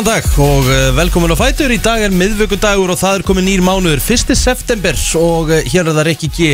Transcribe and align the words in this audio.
Góðan 0.00 0.16
dag 0.16 0.36
og 0.40 0.64
uh, 0.64 0.76
velkomin 0.96 1.28
á 1.28 1.36
Fætur. 1.36 1.72
Í 1.74 1.76
dag 1.76 2.00
er 2.00 2.14
miðvöggudagur 2.16 2.88
og 2.88 2.96
það 2.96 3.18
er 3.18 3.24
komin 3.28 3.44
nýr 3.44 3.60
mánuður 3.60 4.00
1. 4.00 4.30
september. 4.32 4.96
Og 5.20 5.50
uh, 5.52 5.58
hér 5.60 5.90
er 5.90 5.92
það 5.92 6.06
Rikki 6.08 6.30
G. 6.32 6.46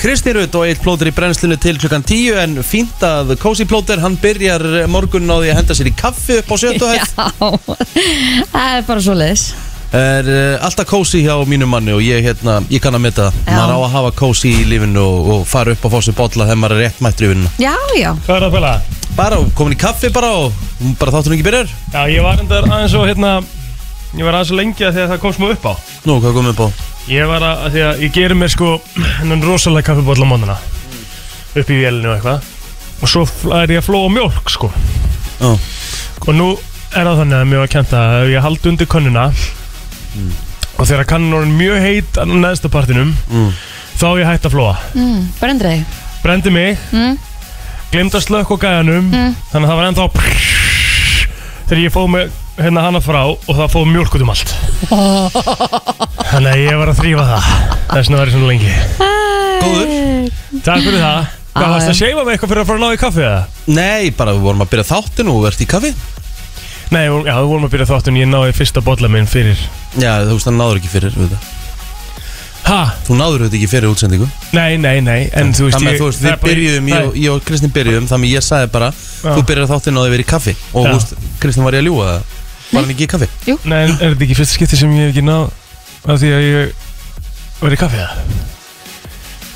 Kristi 0.00 0.32
Rutt 0.32 0.56
og 0.56 0.64
eitt 0.64 0.80
plóter 0.80 1.10
í 1.10 1.12
brennslinu 1.12 1.58
til 1.60 1.76
klukkan 1.76 2.06
10 2.08 2.38
en 2.40 2.56
fínt 2.64 3.04
að 3.04 3.34
Cozy 3.42 3.66
Plóter 3.68 4.00
hann 4.00 4.16
byrjar 4.22 4.64
morgun 4.88 5.28
á 5.28 5.36
því 5.42 5.50
að 5.52 5.58
henda 5.58 5.76
sér 5.76 5.90
í 5.92 5.92
kaffi 5.92 6.38
upp 6.40 6.48
á 6.48 6.56
sjötu 6.62 6.88
Já, 6.96 7.04
það 8.48 8.78
er 8.78 8.88
bara 8.88 9.04
svo 9.04 9.18
leiðis 9.18 9.44
Er 9.90 10.28
uh, 10.30 10.64
alltaf 10.64 10.86
Cozy 10.86 11.24
hjá 11.24 11.34
mínum 11.50 11.70
manni 11.72 11.90
og 11.90 12.02
ég, 12.04 12.22
hérna, 12.22 12.60
ég 12.70 12.78
kann 12.82 12.94
að 12.94 13.02
metta 13.08 13.24
það. 13.26 13.38
Já. 13.42 13.54
maður 13.58 13.72
á 13.74 13.78
að 13.82 13.94
hafa 13.96 14.10
Cozy 14.20 14.52
í 14.60 14.66
lífinu 14.70 15.02
og, 15.02 15.30
og 15.34 15.40
fara 15.50 15.72
upp 15.74 15.82
á 15.82 15.88
fósi 15.96 16.14
bolla 16.14 16.46
þegar 16.46 16.60
maður 16.62 16.76
er 16.76 16.84
rétt 16.86 17.00
mættur 17.02 17.26
í 17.26 17.30
vinnuna. 17.32 17.50
Já, 17.58 17.72
já, 17.98 18.10
Hvað 18.26 18.36
er 18.36 18.44
það 18.44 18.46
að 18.46 18.54
pæla? 18.58 18.74
bara 19.18 19.40
komin 19.58 19.74
í 19.74 19.78
kaffi 19.82 20.08
bara 20.14 20.30
og 20.38 20.52
bara 21.00 21.12
þáttur 21.16 21.34
ekki 21.34 21.46
byrjar. 21.48 21.72
Já, 21.90 22.00
ég 22.14 22.22
var 22.22 22.38
endar 22.44 22.68
aðeins 22.70 22.94
og 23.00 23.08
hérna 23.10 23.32
Ég 24.14 24.24
var 24.26 24.34
aðeins 24.38 24.52
og 24.54 24.58
lengi 24.58 24.86
að 24.86 24.94
því 24.94 25.02
að 25.04 25.10
það 25.12 25.20
kom 25.22 25.34
smá 25.36 25.48
upp 25.54 25.66
á. 25.66 25.72
Nú, 26.06 26.14
hvað 26.22 26.32
komum 26.38 26.50
við 26.50 26.56
på? 26.62 26.70
Ég 27.10 27.28
var 27.30 27.44
að, 27.46 27.60
að 27.66 27.74
því 27.74 27.82
að 27.88 28.00
ég 28.06 28.14
gerir 28.14 28.38
mér 28.38 28.50
sko 28.54 28.70
Hennan 29.18 29.42
rosalega 29.46 29.86
kaffibóll 29.90 30.22
á 30.22 30.26
mónuna 30.30 30.56
Upp 31.58 31.70
í 31.70 31.76
vélinu 31.82 32.10
og 32.10 32.16
eitthvað. 32.16 32.48
Og 33.02 33.10
svo 33.10 33.22
er 33.58 33.74
ég 33.74 33.82
að 33.82 33.86
flóa 33.90 34.10
mjólk 34.14 34.50
sko. 34.54 34.70
Já, 35.40 35.50
Og 36.26 36.34
nú 36.38 36.48
er 36.94 37.06
það 37.06 37.20
þannig 37.24 37.38
að 37.42 37.48
mér 37.50 37.62
var 37.64 37.72
kent 37.74 37.94
að 37.98 38.16
ef 38.22 38.32
Ég 38.36 38.44
haldi 38.46 38.70
undir 38.72 38.90
könnuna 38.94 39.24
Og 40.80 40.86
þegar 40.88 41.06
kannan 41.10 41.42
er 41.44 41.50
mjög 41.58 41.82
heit 41.84 42.18
Á 42.20 42.24
neðsta 42.24 42.70
partinum 42.72 43.10
mm. 43.30 43.50
Þá 44.00 44.04
er 44.14 44.20
ég 44.22 44.28
hægt 44.30 44.46
að 44.48 44.54
flóa 44.54 44.76
mm, 44.96 45.24
brendri 45.40 45.72
þig 45.74 45.98
Brendi 46.24 46.52
mig 46.54 46.78
mm, 46.94 47.18
Glemd 47.90 48.14
að 48.16 48.24
slökk 48.28 48.52
á 48.54 48.56
gæjanum 48.66 49.10
Mm. 49.10 49.34
Þannig 49.50 49.66
að 49.66 49.70
það 49.70 49.80
var 49.80 49.88
ennþá 49.90 50.06
Þegar 51.70 51.82
ég 51.84 51.92
fóð 51.94 52.08
með 52.14 52.30
hérna 52.60 52.82
hana 52.86 53.00
frá 53.02 53.20
Og 53.30 53.50
það 53.54 53.68
fóð 53.74 53.86
mjólk 53.92 54.14
út 54.16 54.24
um 54.24 54.32
allt 54.34 54.54
Þannig 56.30 56.50
að 56.54 56.62
ég 56.64 56.78
var 56.80 56.90
að 56.92 57.00
þrýfa 57.02 57.26
það 57.28 57.50
Þess 57.90 58.08
vegna 58.08 58.20
var 58.20 58.30
ég 58.30 58.34
svona 58.36 58.50
lengi 58.50 58.72
Góður. 59.60 59.92
Takk 60.64 60.86
fyrir 60.86 61.02
það 61.04 61.28
Hvað 61.50 61.72
varst 61.74 61.90
að 61.90 61.96
seifa 61.98 62.22
mig 62.24 62.36
eitthvað 62.36 62.52
fyrir 62.52 62.62
að 62.62 62.68
fara 62.70 62.78
að 62.78 62.84
ná 62.84 62.94
í 62.94 63.00
kaffi 63.00 63.22
eða? 63.26 63.40
Nei, 63.74 64.10
bara 64.14 64.34
við 64.36 64.44
vorum 64.46 64.62
að 64.64 64.70
byrja 64.70 64.86
þáttinu 64.92 65.32
og 65.34 65.46
ert 65.50 65.60
í 65.64 65.66
kaffi 65.68 65.90
Nei, 66.94 67.02
já, 67.06 67.34
við 67.36 67.48
vorum 67.50 67.66
að 67.66 67.72
byrja 67.74 67.88
þáttun 67.90 68.20
Ég 68.20 68.30
náði 68.30 68.54
fyrsta 68.56 68.82
bolla 68.86 69.10
minn 69.10 69.28
fyrir 69.30 69.58
Já, 69.98 70.12
þú 70.22 70.36
veist, 70.36 70.46
það 70.46 70.54
náður 70.60 70.78
ekki 70.80 70.88
fyrir 70.92 71.16
við 71.18 71.32
það. 71.34 71.48
Ha? 72.70 72.80
Þú 73.06 73.16
náður 73.18 73.42
þetta 73.46 73.56
ekki 73.56 73.68
fyrir 73.72 73.88
útsendingu 73.90 74.26
Nei, 74.52 74.76
nei, 74.78 75.00
nei 75.00 75.30
En 75.32 75.48
þú 75.56 75.64
veist, 75.66 75.78
Þannig 75.78 75.88
að 75.88 75.94
ég, 75.94 76.00
þú 76.02 76.06
veist, 76.10 76.20
það 76.20 76.26
við 76.26 76.30
er 76.30 76.36
bara- 76.36 76.50
byrjuðum, 76.52 76.88
ég, 76.90 76.94
það 76.94 77.06
og- 77.08 77.16
ég 77.16 77.30
og 77.32 77.44
Kristinn 77.48 77.72
byrjuðum 77.74 78.06
Þannig 78.10 78.30
ég 78.36 78.44
sagði 78.44 78.68
bara, 78.70 78.90
Já. 78.92 79.30
þú 79.34 79.44
byrjar 79.48 79.70
þáttinu 79.70 79.96
og 79.98 80.04
þið 80.06 80.12
verið 80.14 80.26
í 80.26 80.28
kaffi 80.30 80.54
Og 80.74 80.84
Já. 80.84 80.90
þú 80.90 80.98
veist, 81.00 81.14
Kristinn 81.40 81.64
var 81.64 81.72
ég 81.72 81.80
að 81.80 81.88
ljúga 81.88 82.04
það 82.10 82.22
Var 82.70 82.82
hann 82.84 82.92
ekki 82.94 83.06
í 83.08 83.10
kaffi? 83.10 83.28
Nei, 83.64 83.80
en 83.80 83.90
er 83.96 84.12
þetta 84.14 84.26
ekki 84.28 84.36
fyrsta 84.38 84.54
skipti 84.54 84.76
sem 84.76 84.92
ég 84.92 85.08
hef 85.08 85.16
ekki 85.16 85.24
náð 85.24 85.50
Af 86.04 86.20
því 86.20 86.30
að 86.36 86.42
ég 86.46 86.72
var 87.64 87.70
í 87.74 87.80
kaffi 87.80 87.96
eða? 87.96 88.14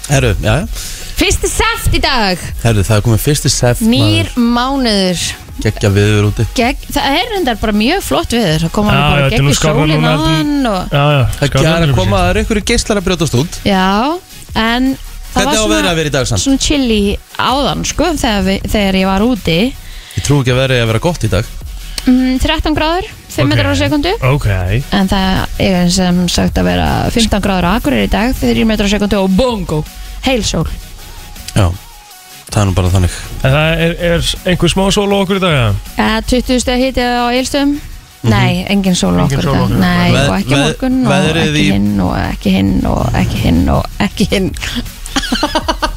Herru, 0.08 0.34
já, 0.40 0.54
já 0.64 0.66
Fyrsti 1.14 1.48
seft 1.52 1.94
í 1.94 2.00
dag 2.02 2.38
Herru, 2.64 2.82
það 2.82 2.96
er 2.98 3.04
komið 3.06 3.22
fyrsti 3.28 3.52
sef 3.52 3.80
Nýr 3.84 4.32
mánuður 4.34 5.20
Gekkja 5.62 5.90
viður 5.94 6.28
úti. 6.32 6.44
Gegg, 6.58 6.80
Það 6.90 7.16
er 7.18 7.28
reyndar 7.30 7.58
bara 7.60 7.74
mjög 7.78 8.02
flott 8.02 8.32
við 8.34 8.46
Það 8.64 8.72
koma 8.74 8.94
Já, 8.94 9.00
bara 9.04 9.24
þetta 9.24 9.38
er 9.38 9.44
nú 9.44 9.48
gegn 9.48 9.54
í 9.54 9.58
skárra 9.58 9.84
sólin 9.84 9.94
núna 9.94 10.10
á 10.10 10.18
hann 10.24 10.68
og... 10.70 10.80
Já, 10.90 11.04
já. 11.14 11.22
Það 11.38 11.50
skárra 11.52 11.74
er 11.74 11.84
að 11.88 11.98
koma, 11.98 12.16
það 12.18 12.30
er 12.32 12.40
einhverju 12.42 12.64
geislar 12.70 13.00
að 13.00 13.06
brjótast 13.08 13.36
út? 13.38 13.58
Já, 13.68 13.86
en 14.64 14.88
það 14.98 15.38
Hvernig 15.38 15.54
á 15.54 15.62
var 15.64 15.74
veðrið 15.74 15.90
að 15.92 15.98
vera 16.00 16.10
í 16.10 16.14
dag 16.16 16.28
samt? 16.30 16.42
svona 16.44 16.62
chilli 16.66 17.00
áðan 17.38 17.84
sko 17.86 18.10
þegar, 18.18 18.42
við, 18.48 18.66
þegar 18.74 18.98
ég 19.00 19.08
var 19.12 19.26
úti. 19.28 19.58
Ég 20.14 20.26
trú 20.26 20.40
ekki 20.42 20.54
að 20.54 20.60
veðrið 20.64 20.82
að 20.84 20.90
vera 20.92 21.02
gott 21.06 21.24
í 21.26 21.30
dag. 21.32 21.52
Mm, 22.04 22.34
13 22.42 22.74
gráður, 22.76 23.06
5 23.32 23.48
metrar 23.48 23.72
á 23.72 23.76
sekundu 23.80 24.10
Ok. 24.28 24.46
En 24.92 25.08
það 25.08 25.60
er 25.64 25.86
sem 25.94 26.18
sagt 26.28 26.58
að 26.60 26.66
vera 26.68 26.88
15 27.14 27.40
gráður 27.46 27.64
á 27.64 27.70
Akureyri 27.78 28.10
í 28.10 28.12
dag 28.12 28.34
3 28.36 28.66
metrar 28.68 28.90
á 28.90 28.92
sekundu 28.92 29.22
og 29.22 29.30
bongo 29.32 29.78
Heilsól 30.26 30.66
Já, 31.56 31.70
það 32.50 32.60
er 32.62 32.68
nú 32.70 32.74
bara 32.76 32.92
þannig 32.94 33.16
En 33.44 33.50
það 33.56 33.82
er, 33.86 33.96
er 34.10 34.28
einhver 34.52 34.72
smá 34.74 34.84
sól 34.94 35.08
á 35.10 35.16
okkur 35.22 35.40
í 35.40 35.44
dag 35.44 35.56
eða? 35.58 35.74
uh, 35.98 36.20
20 36.30 36.60
steg 36.64 36.84
hiti 36.88 37.02
á 37.04 37.26
Eilstöðum 37.32 37.76
Nei, 38.24 38.64
engin 38.72 38.94
sól 38.96 39.12
Engin 39.20 39.24
okkur 39.24 39.38
í 39.38 39.44
sól 39.44 39.52
dag 39.52 39.64
okkur. 39.66 39.80
Nei, 39.82 40.12
Veð- 40.14 40.28
og 40.30 40.36
ekki 40.38 40.54
veð- 40.54 40.64
morgun 40.64 41.00
og 41.04 41.10
veðrið 41.12 41.48
ekki 41.54 41.64
í- 41.64 41.72
hinn 41.74 42.00
og 42.00 42.12
ekki 42.24 42.52
hinn 42.54 42.74
og 42.88 43.18
ekki 43.22 43.40
hinn 43.44 43.64
og 43.74 44.04
ekki 44.06 44.28
hinn 44.32 44.52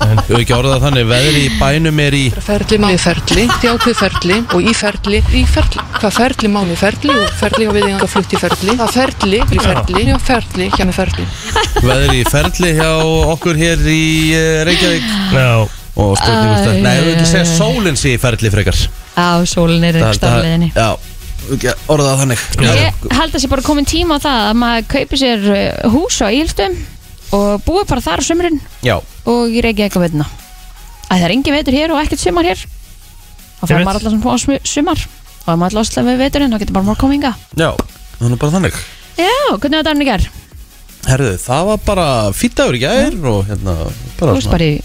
Við 0.07 0.19
höfum 0.27 0.39
ekki 0.39 0.53
orðað 0.55 0.83
þannig, 0.85 1.07
veðrið 1.09 1.37
í 1.41 1.47
bænum 1.59 1.97
er 1.99 2.15
í 2.15 2.21
Ferli, 2.45 2.77
máli, 2.79 2.99
ferli, 3.01 3.43
þjákvið 3.59 3.95
ferli 3.99 4.37
og 4.55 4.61
í 4.71 4.73
ferli, 4.77 5.19
í 5.35 5.41
ferli. 5.51 5.81
Hvað 5.97 6.13
ferli, 6.15 6.51
máli, 6.53 6.77
ferli 6.79 7.11
og 7.15 7.33
ferli 7.41 7.67
og 7.67 7.75
viðinganga 7.75 8.07
flutt 8.11 8.35
í 8.37 8.39
ferli. 8.39 8.75
Það 8.79 8.93
ferli, 8.95 9.41
í 9.41 9.59
ferli 9.65 10.05
og 10.15 10.21
ferli, 10.29 10.69
hjá 10.77 10.85
með 10.87 10.99
ferli. 11.01 11.25
veðrið 11.81 12.15
í 12.21 12.23
ferli 12.31 12.71
hjá 12.77 12.91
okkur 13.33 13.59
hér 13.59 13.83
í 13.91 14.05
uh, 14.37 14.63
Reykjavík 14.69 15.11
Já 15.35 15.49
Og 15.97 16.13
spurning 16.19 16.51
úr 16.53 16.57
Æ. 16.61 16.81
Nei, 16.85 16.95
höfum 16.99 17.13
ekki 17.15 17.27
segja 17.31 17.45
sólinn 17.57 17.97
sé 17.97 18.11
í 18.13 18.19
ferli 18.21 18.51
frekar. 18.53 18.77
Á, 19.17 19.41
sólin 19.49 19.83
er 19.87 19.95
Það- 19.97 20.03
það- 20.05 20.17
stafleðinni 20.19 20.69
Já, 20.75 20.89
ekki 21.55 21.71
orðað 21.89 22.19
þannig. 22.21 22.43
Ég 22.61 23.07
held 23.17 23.33
að 23.33 23.41
sé 23.41 23.49
bara 23.49 23.65
komin 23.65 23.85
tíma 23.89 24.19
á 24.21 24.23
það 24.27 24.41
að 24.51 24.57
maður 24.61 24.87
kaupi 24.93 25.17
sér 25.23 25.47
uh, 25.49 25.89
hús 25.95 26.19
á 26.21 26.27
Eilstöðum 26.29 26.77
og 27.37 27.63
búi 27.65 27.83
bara 27.89 28.01
þar 28.05 28.21
á 28.21 28.27
sömurinn 28.29 28.59
Já, 28.85 28.95
og 29.25 29.49
ég 29.51 29.63
reykja 29.65 29.87
eitthvað 29.89 30.05
veitna 30.07 30.27
að 31.07 31.17
það 31.17 31.23
er 31.25 31.33
engin 31.33 31.55
veitur 31.57 31.73
hér 31.73 31.91
og 31.95 32.01
ekkert 32.03 32.19
sumar 32.21 32.45
hér. 32.45 32.61
Þá 33.57 33.63
fyrir 33.65 33.79
veit. 33.79 33.87
maður 33.87 33.99
alltaf 33.99 34.13
svona 34.13 34.37
smu- 34.43 34.63
sumar. 34.67 34.99
Og 35.47 35.53
ef 35.53 35.57
maður 35.57 35.63
alltaf 35.65 35.79
losla 35.79 36.03
við 36.03 36.17
veiturinn 36.21 36.51
þá 36.53 36.59
getur 36.61 36.73
bara 36.77 36.85
maður 36.91 37.01
kominga 37.01 37.31
já, 37.57 37.69
það 38.19 38.31
er 38.31 38.41
bara 38.43 38.51
þannig. 38.57 38.77
Já, 39.17 39.33
hvernig 39.57 39.79
var 39.81 39.87
daginn 39.87 40.03
í 40.05 40.09
ger? 40.11 40.27
Herðu, 41.07 41.31
það 41.39 41.65
var 41.71 41.77
bara 41.87 42.07
fýtt 42.35 42.55
dagur 42.59 42.75
í 42.77 42.81
gær 42.83 43.15
og 43.31 43.45
hérna 43.47 43.75
bara 44.19 44.33
Þú 44.33 44.37
veist 44.37 44.51
bara 44.51 44.67
í 44.67 44.81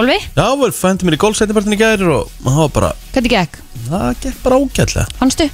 golfi? 0.00 0.18
Já, 0.36 0.46
við 0.64 0.74
fændum 0.80 1.08
mér 1.10 1.16
í 1.16 1.22
gólsættipartin 1.24 1.76
í 1.76 1.80
gær 1.80 2.04
og 2.10 2.30
það 2.44 2.58
var 2.64 2.72
bara, 2.76 2.90
Hvernig 3.14 3.34
gekk? 3.36 3.58
það 3.86 4.08
gekk 4.24 4.42
bara 4.44 4.58
ógætlega 4.64 5.06
Fannstu? 5.20 5.46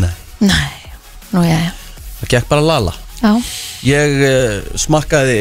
Nei, 0.00 0.12
Nei, 0.40 0.70
nú 1.34 1.44
já, 1.44 1.58
já. 1.58 1.72
Það 2.20 2.32
gekk 2.36 2.48
bara 2.54 2.64
lala 2.70 2.94
Já, 3.20 3.32
Ég 3.84 4.14
uh, 4.24 4.78
smakkaði 4.80 5.38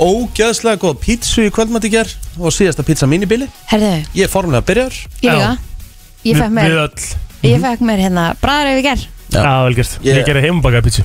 ógæðslega 0.00 0.78
góð 0.80 0.98
pítsu 1.02 1.42
í 1.44 1.50
kvöldmatt 1.52 1.84
í 1.84 1.90
gær 1.92 2.10
og 2.38 2.52
síðasta 2.54 2.84
pítsa 2.86 3.08
mín 3.10 3.24
í 3.26 3.28
bili. 3.28 3.48
Herðu, 3.68 3.90
Ég 4.14 4.28
er 4.28 4.30
formulega 4.32 4.62
byrjar 4.68 4.94
ég 4.94 5.26
Já. 5.26 5.34
líka 5.34 5.56
Ég 6.28 6.38
fekk 6.38 6.52
mér, 6.54 6.68
Við 6.70 6.82
öll. 6.84 7.08
ég 7.50 7.60
fekk 7.66 7.82
mér 7.88 8.00
hérna 8.06 8.24
bræðar 8.42 8.70
ef 8.72 8.78
ég 8.80 8.86
ger 8.88 9.02
Já. 9.28 9.42
Já, 9.44 9.50
vel 9.66 9.74
gert. 9.76 9.98
Ég- 10.00 10.16
Ég 10.16 10.24
gerði 10.24 10.42
heimbakaða 10.46 10.84
pítsu. 10.86 11.02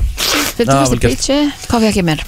Fyrir 0.56 0.70
Já, 0.70 0.78
fyrstu 0.80 0.94
vel 0.94 1.02
gert. 1.04 1.18
pítsu, 1.18 1.38
hvað 1.68 1.81
fekk 1.90 1.98
ég 2.00 2.06
mér? 2.08 2.22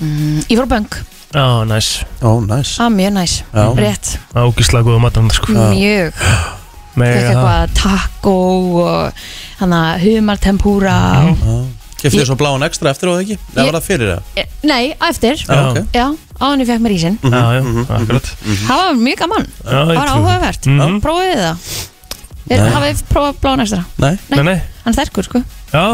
Mm, 0.00 0.40
ég 0.50 0.58
fór 0.58 0.66
á 0.66 0.72
böng, 0.74 0.96
Já, 1.36 1.46
næs. 1.68 1.88
Ó, 2.24 2.30
næs. 2.48 2.74
Að 2.80 2.92
mjög 2.96 3.12
næs. 3.18 3.32
Já. 3.52 3.64
Rétt, 3.76 4.12
Ágislega 4.34 4.86
góða 4.88 5.00
matarna 5.04 5.34
sko. 5.36 5.52
Mjög. 5.52 6.12
Fekk 6.16 6.96
Mega 6.96 7.24
eitthvað 7.28 7.72
taco 7.76 8.36
og 8.80 9.24
hann 9.60 9.74
að 9.76 9.98
humar 10.06 10.38
tempúra 10.40 10.94
og 11.28 11.66
Kefti 11.96 12.16
Ég- 12.16 12.22
þér 12.22 12.28
svo 12.30 12.36
bláan 12.40 12.64
ekstra 12.64 12.90
eftir 12.92 13.08
og 13.08 13.16
það 13.18 13.22
ekki? 13.24 13.36
Eða 13.56 13.64
var 13.66 13.76
það 13.80 13.84
fyrir 13.86 14.08
það? 14.14 14.22
Eh, 14.36 14.44
Nei, 14.68 14.94
á 15.00 15.04
eftir. 15.08 15.36
Já, 15.36 15.54
Já. 15.56 15.68
ok. 15.70 15.78
Já, 15.92 16.06
áðan 16.40 16.60
ég 16.60 16.66
fekk 16.70 16.80
mér 16.84 16.94
ísinn. 16.96 17.18
Já, 17.20 17.44
já, 17.56 17.62
akkurat. 17.96 18.30
Það 18.66 18.80
var 18.80 18.94
mjög 19.00 19.18
gaman, 19.22 19.46
Já, 19.64 19.70
það 19.70 19.92
ég 19.92 19.96
var 19.96 20.08
trúi. 20.08 20.16
áhugavert. 20.16 20.66
Mhm. 20.66 20.98
Prófið 21.04 21.30
þið 21.32 21.44
það? 21.44 21.56
Nei. 22.46 22.70
hafið 22.76 23.00
prófað 23.10 23.38
blána 23.42 23.62
ekstra? 23.66 23.84
Nei, 23.98 24.18
Nei, 24.30 24.42
nei. 24.42 24.56
Hann 24.84 24.92
er 24.92 24.96
sterkur 25.00 25.24
sko. 25.26 25.42
Já, 25.72 25.84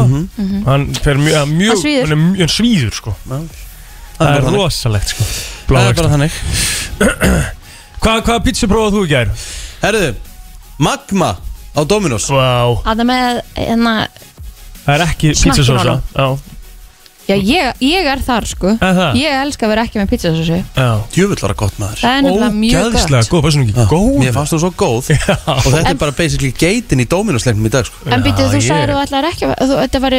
hann 0.67 0.93
fer 1.01 1.15
mjög, 1.17 1.35
Hann 1.39 1.57
mjög 1.57 1.77
svíður. 1.81 2.01
Hann 2.07 2.11
er 2.11 2.21
mjög 2.23 2.39
hann 2.39 2.53
svíður 2.59 2.93
sko. 2.93 3.15
Það 3.27 3.47
Það 4.23 4.37
er 4.39 4.57
rosalegt 4.57 5.13
sko. 5.13 5.29
Það 5.69 5.89
er 5.89 5.97
bara 5.99 6.11
þannig. 6.13 6.37
Hvað, 8.03 8.21
hvaða 8.27 8.39
pítsu 8.43 8.67
prófað 8.71 8.97
þú 8.97 9.03
í 9.05 9.11
gær? 9.13 9.33
Herðu, 9.83 10.09
Magma 10.83 11.31
á 11.73 11.81
Dominos. 11.87 12.27
Vá. 12.31 12.83
Það 12.83 13.03
er 13.03 13.09
með, 13.09 13.41
hérna 13.57 13.95
Það 14.83 14.95
er 14.97 15.03
ekki 15.05 15.31
honum. 15.79 16.01
Já, 16.11 16.52
Já, 17.23 17.35
ég, 17.39 17.77
ég 17.79 18.07
er 18.11 18.19
þar 18.19 18.45
sko. 18.49 18.73
Það? 18.81 19.13
Ég 19.15 19.35
elska 19.45 19.63
að 19.63 19.71
vera 19.71 19.83
ekki 19.87 19.99
með 20.01 20.09
pizzasósu 20.11 20.57
það 20.75 21.53
gott 21.61 21.77
maður. 21.79 22.01
Það 22.01 22.17
er 22.17 22.25
nefnilega 22.25 22.49
mjög 22.57 22.87
Ógæðslega 22.89 23.21
gott 23.21 23.31
góð, 23.31 23.41
bara 23.45 23.53
svona 23.55 23.85
góð? 23.93 24.17
Mér 24.19 24.33
fannst 24.35 24.53
þú 24.53 24.59
svo 24.59 24.71
góð. 24.81 25.09
Og 25.53 25.69
þetta 25.69 25.79
En- 25.79 25.87
er 25.93 25.99
bara 26.01 26.15
basically 26.17 26.51
geitin 26.51 26.99
í 26.99 27.05
Dominos-leiknum 27.07 27.69
í 27.69 27.71
dag 27.71 27.87
sko. 27.87 28.09
En 28.11 28.25
býttu, 28.25 28.43
þú 28.51 28.59
sagðir 28.65 28.91
þú 28.91 28.99
ætlar 29.05 29.27
ekki 29.29 29.47
að 29.47 29.55
þú, 29.63 29.79
Þetta 29.83 30.01
var 30.03 30.15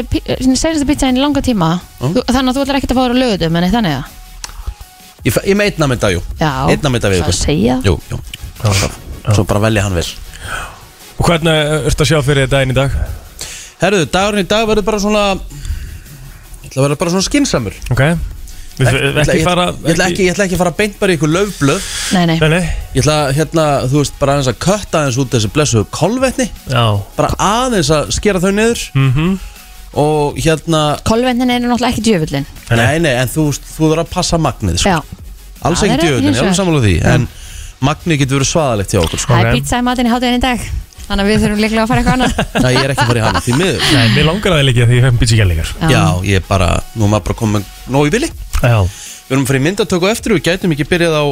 senasta 0.65 0.89
pizzaðin 0.89 1.21
í 1.21 1.25
langa 1.25 1.43
tíma. 1.45 1.71
Þú, 2.01 2.25
Þannig 2.25 2.51
að 2.51 2.56
þú 2.56 2.65
ætlar 2.65 2.79
ekki 2.81 2.89
að 2.89 2.97
fá 2.97 3.03
þér 3.05 3.15
á 3.15 3.21
lögutum 3.21 3.59
En 3.61 3.73
þannig 3.75 3.97
að 3.99 4.21
Ég, 5.25 5.33
fe- 5.33 5.45
ég 5.49 5.57
með 5.57 5.71
einna 5.73 5.87
mynda, 5.89 6.11
jú. 6.12 6.21
Já, 6.41 6.50
Einna 6.69 6.91
mynda 6.93 7.09
við 7.09 7.23
það 7.25 7.37
segja. 7.39 7.77
Jú, 7.85 7.95
jú. 8.11 8.19
Svo 9.33 9.45
bara 9.49 9.61
velja 9.65 9.85
hann 9.87 9.95
vel. 9.97 10.05
Og 11.17 11.25
hvernig 11.29 11.87
ertu 11.89 12.05
að 12.05 12.11
sjá 12.11 12.19
fyrir 12.27 12.50
daginn 12.53 12.75
í 12.75 12.77
dag? 12.77 12.93
Herðu, 13.81 14.05
dagurinn 14.12 14.45
í 14.45 14.49
dag 14.50 14.67
verður 14.69 14.85
bara 14.85 15.00
svona 15.00 15.23
Ég 16.64 16.70
ætla 16.72 16.81
að 16.82 16.88
vera 16.88 16.96
bara 17.05 17.11
svona 17.14 17.26
skinsamur 17.28 17.76
Ok. 17.94 18.02
Við 18.75 18.88
Ég 18.88 18.94
ætla- 19.05 19.22
ekki 19.22 19.38
ég- 19.38 19.44
fara 19.46 19.64
ég 19.70 19.93
ætla 19.94 20.06
ekki, 20.11 20.22
ég 20.26 20.32
ætla 20.34 20.44
ekki 20.49 20.56
að 20.56 20.62
fara 20.64 20.70
beint 20.75 20.96
bara 20.99 21.12
í 21.12 21.16
ykkur 21.19 21.31
löfblöð 21.31 21.82
Nei, 22.16 22.25
nei. 22.26 22.38
Nei, 22.40 22.49
nei. 22.49 22.62
Ég 22.96 23.02
ætla 23.05 23.16
hérna, 23.37 23.66
þú 23.87 24.00
veist, 24.00 24.16
bara 24.19 24.32
aðeins 24.34 24.50
að 24.50 24.58
kötta 24.64 24.99
aðeins 25.05 25.19
út 25.22 25.31
þessi 25.31 25.50
blessu 25.55 25.84
kolvetni. 25.94 26.49
Já. 26.66 26.84
Bara 27.16 27.28
aðeins 27.38 27.90
að 27.94 28.11
skera 28.16 28.40
þau 28.43 28.50
niður. 28.50 28.82
Mhm. 28.99 29.38
Og 29.94 30.34
hérna 30.43 30.99
Kolvetnin 31.06 31.50
er 31.55 31.61
náttúrulega 31.62 31.93
ekki 31.94 32.02
djöfullin. 32.02 32.46
Nei, 32.75 32.99
nei, 32.99 33.12
en 33.14 33.28
þú, 33.28 33.44
veist, 33.52 33.62
þú 33.76 33.93
þurfa 33.93 34.02
að 34.02 34.11
passa 34.11 34.38
magnið 34.43 34.78
sko. 34.82 34.90
Já, 34.90 35.02
Alls 35.62 35.82
ekki 35.87 35.90
hins 36.02 36.02
ég 36.02 36.34
er 36.34 36.43
alveg 36.43 36.56
sammála 36.58 36.81
því 36.82 36.94
En 37.14 37.28
magnið 37.81 38.19
getur 38.25 38.40
verið 38.40 38.50
svaðalegt 38.50 38.90
hjá 38.90 39.00
okkur 39.05 39.20
sko. 39.22 39.32
það 39.34 39.46
er 39.46 39.55
pizza 39.55 39.78
í 39.78 39.84
matinn 39.87 40.06
í 40.06 40.11
hátæðin 40.11 40.38
í 40.40 40.43
dag 40.43 40.61
Þannig 41.05 41.23
að 41.25 41.29
við 41.31 41.39
þurfum 41.45 41.61
líklega 41.65 41.83
að 41.85 41.91
fara 41.91 42.01
eitthvað 42.03 42.17
annað. 42.17 42.33
Nei, 42.65 42.73
ég 42.75 42.85
er 42.85 42.93
ekki 42.95 43.05
í 43.05 43.06
hana 43.25 43.41
Því 43.45 43.53
miður. 43.61 43.81
Nei, 43.93 44.06
mér 44.15 44.25
langar 44.31 44.51
að 44.55 44.59
það 44.61 44.69
líka 44.71 44.87
því 44.89 44.95
ég 44.99 45.05
fenn 45.05 45.19
pizza 45.21 45.37
gælingar 45.41 45.69
Já, 45.93 46.03
ég 46.25 46.35
er 46.41 46.45
bara, 46.49 46.69
nú 46.95 47.03
er 47.05 47.11
maður 47.12 47.27
bara 47.29 47.39
komið 47.43 47.62
nóg 47.93 48.03
í 48.09 48.11
villi 48.15 48.31
Já. 48.62 48.79
Við 49.25 49.33
erum 49.35 49.45
að 49.45 49.49
fara 49.51 49.61
í 49.61 49.65
myndatöku 49.67 50.06
eftir 50.11 50.31
og 50.35 50.39
Við 50.41 50.47
gætum 50.49 50.75
ekki 50.77 50.87
byrjað 50.89 51.15
á, 51.21 51.25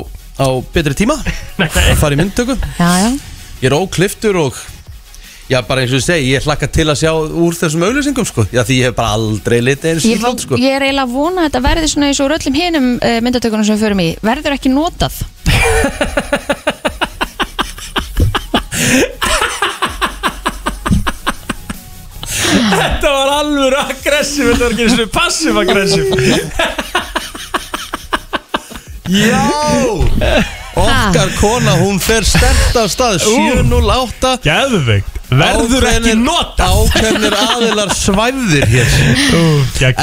á 0.45 0.47
betri 0.77 0.95
tíma. 1.03 1.17
Að 1.63 1.99
fara 2.01 2.17
í 2.17 2.19
myndatöku. 2.21 2.55
Já, 2.77 2.91
já. 3.07 3.11
Ég 3.63 3.67
er 3.71 3.77
ókliftur 3.79 4.37
og 4.45 4.55
Já, 5.51 5.59
bara 5.67 5.83
eins 5.83 5.91
og 5.93 5.99
ég 5.99 6.05
segi, 6.07 6.29
ég 6.33 6.45
hlakka 6.47 6.67
til 6.73 6.87
að 6.89 6.97
sjá 7.03 7.11
úr 7.13 7.53
þessum 7.59 7.83
auglýsingum, 7.85 8.25
sko. 8.25 8.45
Já, 8.55 8.63
því 8.65 8.75
ég 8.79 8.87
hef 8.89 8.95
bara 8.97 9.11
aldrei 9.19 9.59
litið 9.61 9.89
eins 9.91 10.05
Ég, 10.07 10.17
og 10.17 10.23
hljótt, 10.31 10.41
sko. 10.47 10.57
ég 10.57 10.73
er 10.79 10.83
eiginlega 10.87 11.05
að 11.05 11.13
vona 11.19 11.43
að 11.43 11.47
þetta 11.51 11.61
verði 11.67 11.89
svona 11.93 12.09
eins 12.09 12.21
og 12.23 12.27
úr 12.31 12.35
öllum 12.39 12.57
hinum 12.57 12.87
uh, 12.97 13.19
myndatökunum 13.27 13.67
sem 13.69 13.77
við 13.77 13.85
förum 13.85 14.01
í. 14.01 14.09
Verður 14.25 14.55
ekki 14.57 14.71
notað 14.73 15.13
Þetta 22.73 23.13
var 23.13 23.29
alveg 23.41 23.79
aggressiv 23.83 24.51
Þetta 24.51 24.65
var 24.65 24.73
ekki 24.75 24.85
eins 24.89 24.99
og 24.99 25.13
passiv 25.15 25.63
aggressiv 25.63 26.05
Já! 29.13 29.45
Okkar 30.73 31.29
kona, 31.37 31.75
hún 31.83 31.99
fer 32.01 32.25
stert 32.25 32.77
af 32.81 32.89
stað 32.93 33.19
708 33.27 34.39
Gæðveikt 34.47 35.13
Verður 35.33 35.87
ekki 35.89 36.15
nota 36.21 36.69
Ákveðnir 36.73 37.37
aðilar 37.37 37.93
svæfðir 37.97 38.67
hér. 38.69 38.91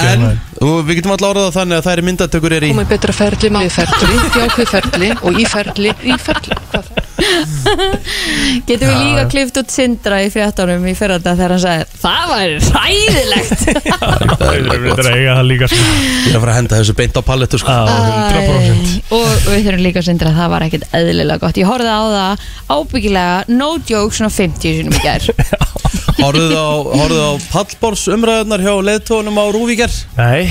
En 0.02 0.26
og 0.60 0.82
við 0.88 1.00
getum 1.00 1.14
alltaf 1.14 1.30
orðað 1.30 1.46
það 1.46 1.58
þannig 1.60 1.78
að 1.78 1.86
það 1.86 1.94
er 1.94 2.02
myndatökur 2.08 2.56
er 2.58 2.66
í 2.66 2.72
Komið 2.74 2.90
betra 2.96 3.16
ferli, 3.16 3.52
málið 3.54 3.78
ferli, 3.78 4.18
jákvæð 4.40 4.74
ferli 4.74 5.12
og 5.22 5.40
í 5.40 5.46
ferli, 5.54 5.94
í 6.04 6.18
ferli. 6.26 6.60
Hvað 6.74 7.09
Getum 8.70 8.90
við 8.90 9.00
líka 9.04 9.24
klift 9.32 9.58
út 9.62 9.74
Sindra 9.74 10.20
í 10.24 10.30
fréttunum 10.34 10.86
í 10.90 10.94
fyrranda 10.98 11.34
þegar 11.38 11.54
hann 11.56 11.62
sagði 11.64 11.86
Það 12.00 12.24
væri 12.32 12.58
hræðilegt. 12.70 13.64
Það 14.40 15.04
er 15.04 15.10
eiga 15.14 15.36
það 15.40 15.46
líka 15.50 15.70
sko. 15.72 15.80
Ég 15.80 16.30
er 16.30 16.38
að 16.38 16.44
fara 16.44 16.54
að 16.54 16.60
henda 16.60 16.80
þessu 16.80 16.96
beint 17.00 17.20
á 17.20 17.22
pallettu 17.30 17.60
sko. 17.62 17.76
Á, 17.76 17.84
100% 17.90 18.40
Æ, 18.40 19.14
Og 19.16 19.26
við 19.50 19.68
þurfum 19.68 19.84
líka 19.86 20.04
Sindra 20.06 20.34
það 20.36 20.52
var 20.54 20.66
ekkit 20.68 20.86
eðlilega 21.00 21.42
gott. 21.44 21.60
Ég 21.60 21.70
horfði 21.70 21.92
á 21.94 22.02
það 22.14 22.48
ábyggilega 22.78 23.58
no 23.60 23.70
joke 23.90 24.16
svona 24.18 24.34
50 24.34 24.80
sinum 24.80 24.96
í 24.96 25.04
gær. 25.04 25.30
Horfðu 26.20 26.52
á, 26.60 26.70
horfðu 27.00 27.20
á 27.24 27.32
pallbórs 27.54 28.02
umræðunar 28.12 28.60
hjá 28.66 28.74
leðtónum 28.84 29.38
á 29.40 29.46
Rúvíker 29.56 29.94
Nei, 30.18 30.50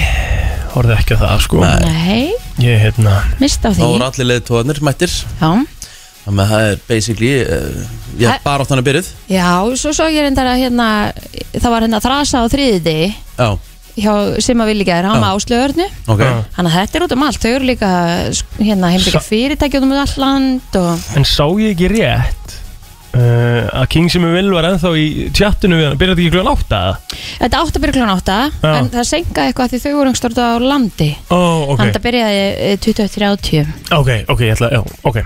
horfði 0.73 0.95
ekki 0.97 1.17
að 1.19 1.25
það 1.27 1.43
sko. 1.45 1.61
Nei. 1.85 2.31
Ég 2.65 2.81
hérna 2.87 3.19
mista 3.39 3.69
á 3.69 3.77
Þá 3.77 3.83
því. 3.83 3.91
voru 3.93 4.07
allir 4.09 4.29
leðtónir 4.33 4.81
mættir. 4.89 5.13
Já, 5.43 5.51
Þannig 6.29 6.43
að 6.45 6.51
það 6.53 6.67
er 6.69 6.81
basically 6.91 7.31
uh, 7.41 7.81
Ég 8.19 8.27
Það- 8.29 8.35
er 8.35 8.45
bara 8.45 8.65
átt 8.67 8.73
hann 8.75 8.83
að 8.83 8.89
byrjuð 8.91 9.09
Já 9.33 9.49
svo 9.81 9.93
svo 9.97 10.09
ég 10.13 10.27
reyndar 10.27 10.51
að 10.53 10.61
hérna 10.67 10.89
það 11.57 11.71
var 11.73 11.87
hérna 11.87 12.01
þrasa 12.05 12.43
á 12.43 12.47
þriðið 12.53 13.03
Já, 13.39 13.49
hjá 13.99 14.13
Sima 14.45 14.67
Villigær, 14.69 15.09
hann 15.09 15.17
Já. 15.17 15.23
með 15.25 15.39
áslöðurnu 15.39 15.87
ok. 16.13 16.23
Þannig 16.59 16.69
að 16.69 16.77
þetta 16.83 16.99
er 17.01 17.07
út 17.09 17.15
um 17.17 17.25
allt, 17.29 17.41
þau 17.43 17.51
eru 17.55 17.69
líka 17.73 17.93
hérna 18.61 18.93
heimbyggja 18.93 19.23
fyrirtæki 19.25 19.81
út 19.81 19.89
um 19.89 19.97
allt 20.03 20.21
land 20.21 20.79
og 20.83 21.09
En 21.19 21.25
sá 21.27 21.45
ég 21.63 21.73
ekki 21.73 21.89
rétt 21.97 22.55
uh, 23.17 23.65
að 23.81 23.89
King 23.95 24.11
sem 24.13 24.27
vil 24.35 24.53
var 24.53 24.69
ennþá 24.69 24.93
í 25.01 25.07
tjattinu 25.35 25.79
við 25.81 25.89
hann 25.89 25.99
Byrjaði 26.03 26.27
ekki 26.27 26.35
kljóðan 26.37 26.53
átta 26.53 26.83
eða? 26.83 27.19
þetta 27.41 27.63
átt 27.65 27.79
að 27.81 27.85
byrja 27.87 27.97
klán 27.99 28.13
átta 28.19 28.39
Já. 28.53 28.71
en 28.83 28.93
það 28.93 29.09
senkaði 29.15 29.53
eitthvað 29.55 29.73
því 29.75 29.81
þau 29.87 29.91
voru 30.03 30.15
stort 30.21 30.39
á 30.45 30.49
landi 30.63 31.11
Ó, 31.33 31.39
ok 31.39 31.81
Þannig 31.81 31.89
að 31.89 31.99
það 31.99 32.07
byrjaði 32.11 32.47
eh, 32.69 32.79
2030 32.85 33.75
Ok, 33.99 34.11
ok, 34.37 34.45
ég 34.47 34.57
ætla, 34.59 34.71
já, 34.77 34.83
ok 35.09 35.21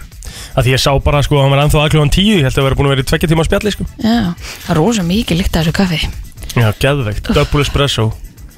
að 0.57 0.67
Því 0.67 0.75
ég 0.75 0.83
sá 0.83 0.91
bara 1.05 1.23
sko 1.27 1.39
að 1.39 1.45
hann 1.47 1.55
var 1.55 1.63
ennþá 1.65 1.81
að 1.85 1.93
kljóðan 1.95 2.13
tíu 2.15 2.37
Ég 2.39 2.47
held 2.49 2.59
að 2.59 2.67
vera 2.69 2.79
búin 2.79 2.89
að 2.91 2.95
vera 2.97 3.05
í 3.05 3.09
tveggja 3.13 3.31
tíma 3.33 3.47
spjalli 3.49 3.73
sko. 3.75 3.87
Já, 4.03 4.19
það 4.67 4.75
er 4.75 4.81
rosa 4.83 5.07
mikið 5.07 5.41
líkt 5.43 5.57
af 5.57 5.65
þessu 5.67 5.77
kaffi. 5.79 6.01
Já, 6.53 6.69
geðveikt, 6.83 7.33
double 7.33 7.65
espresso. 7.65 8.11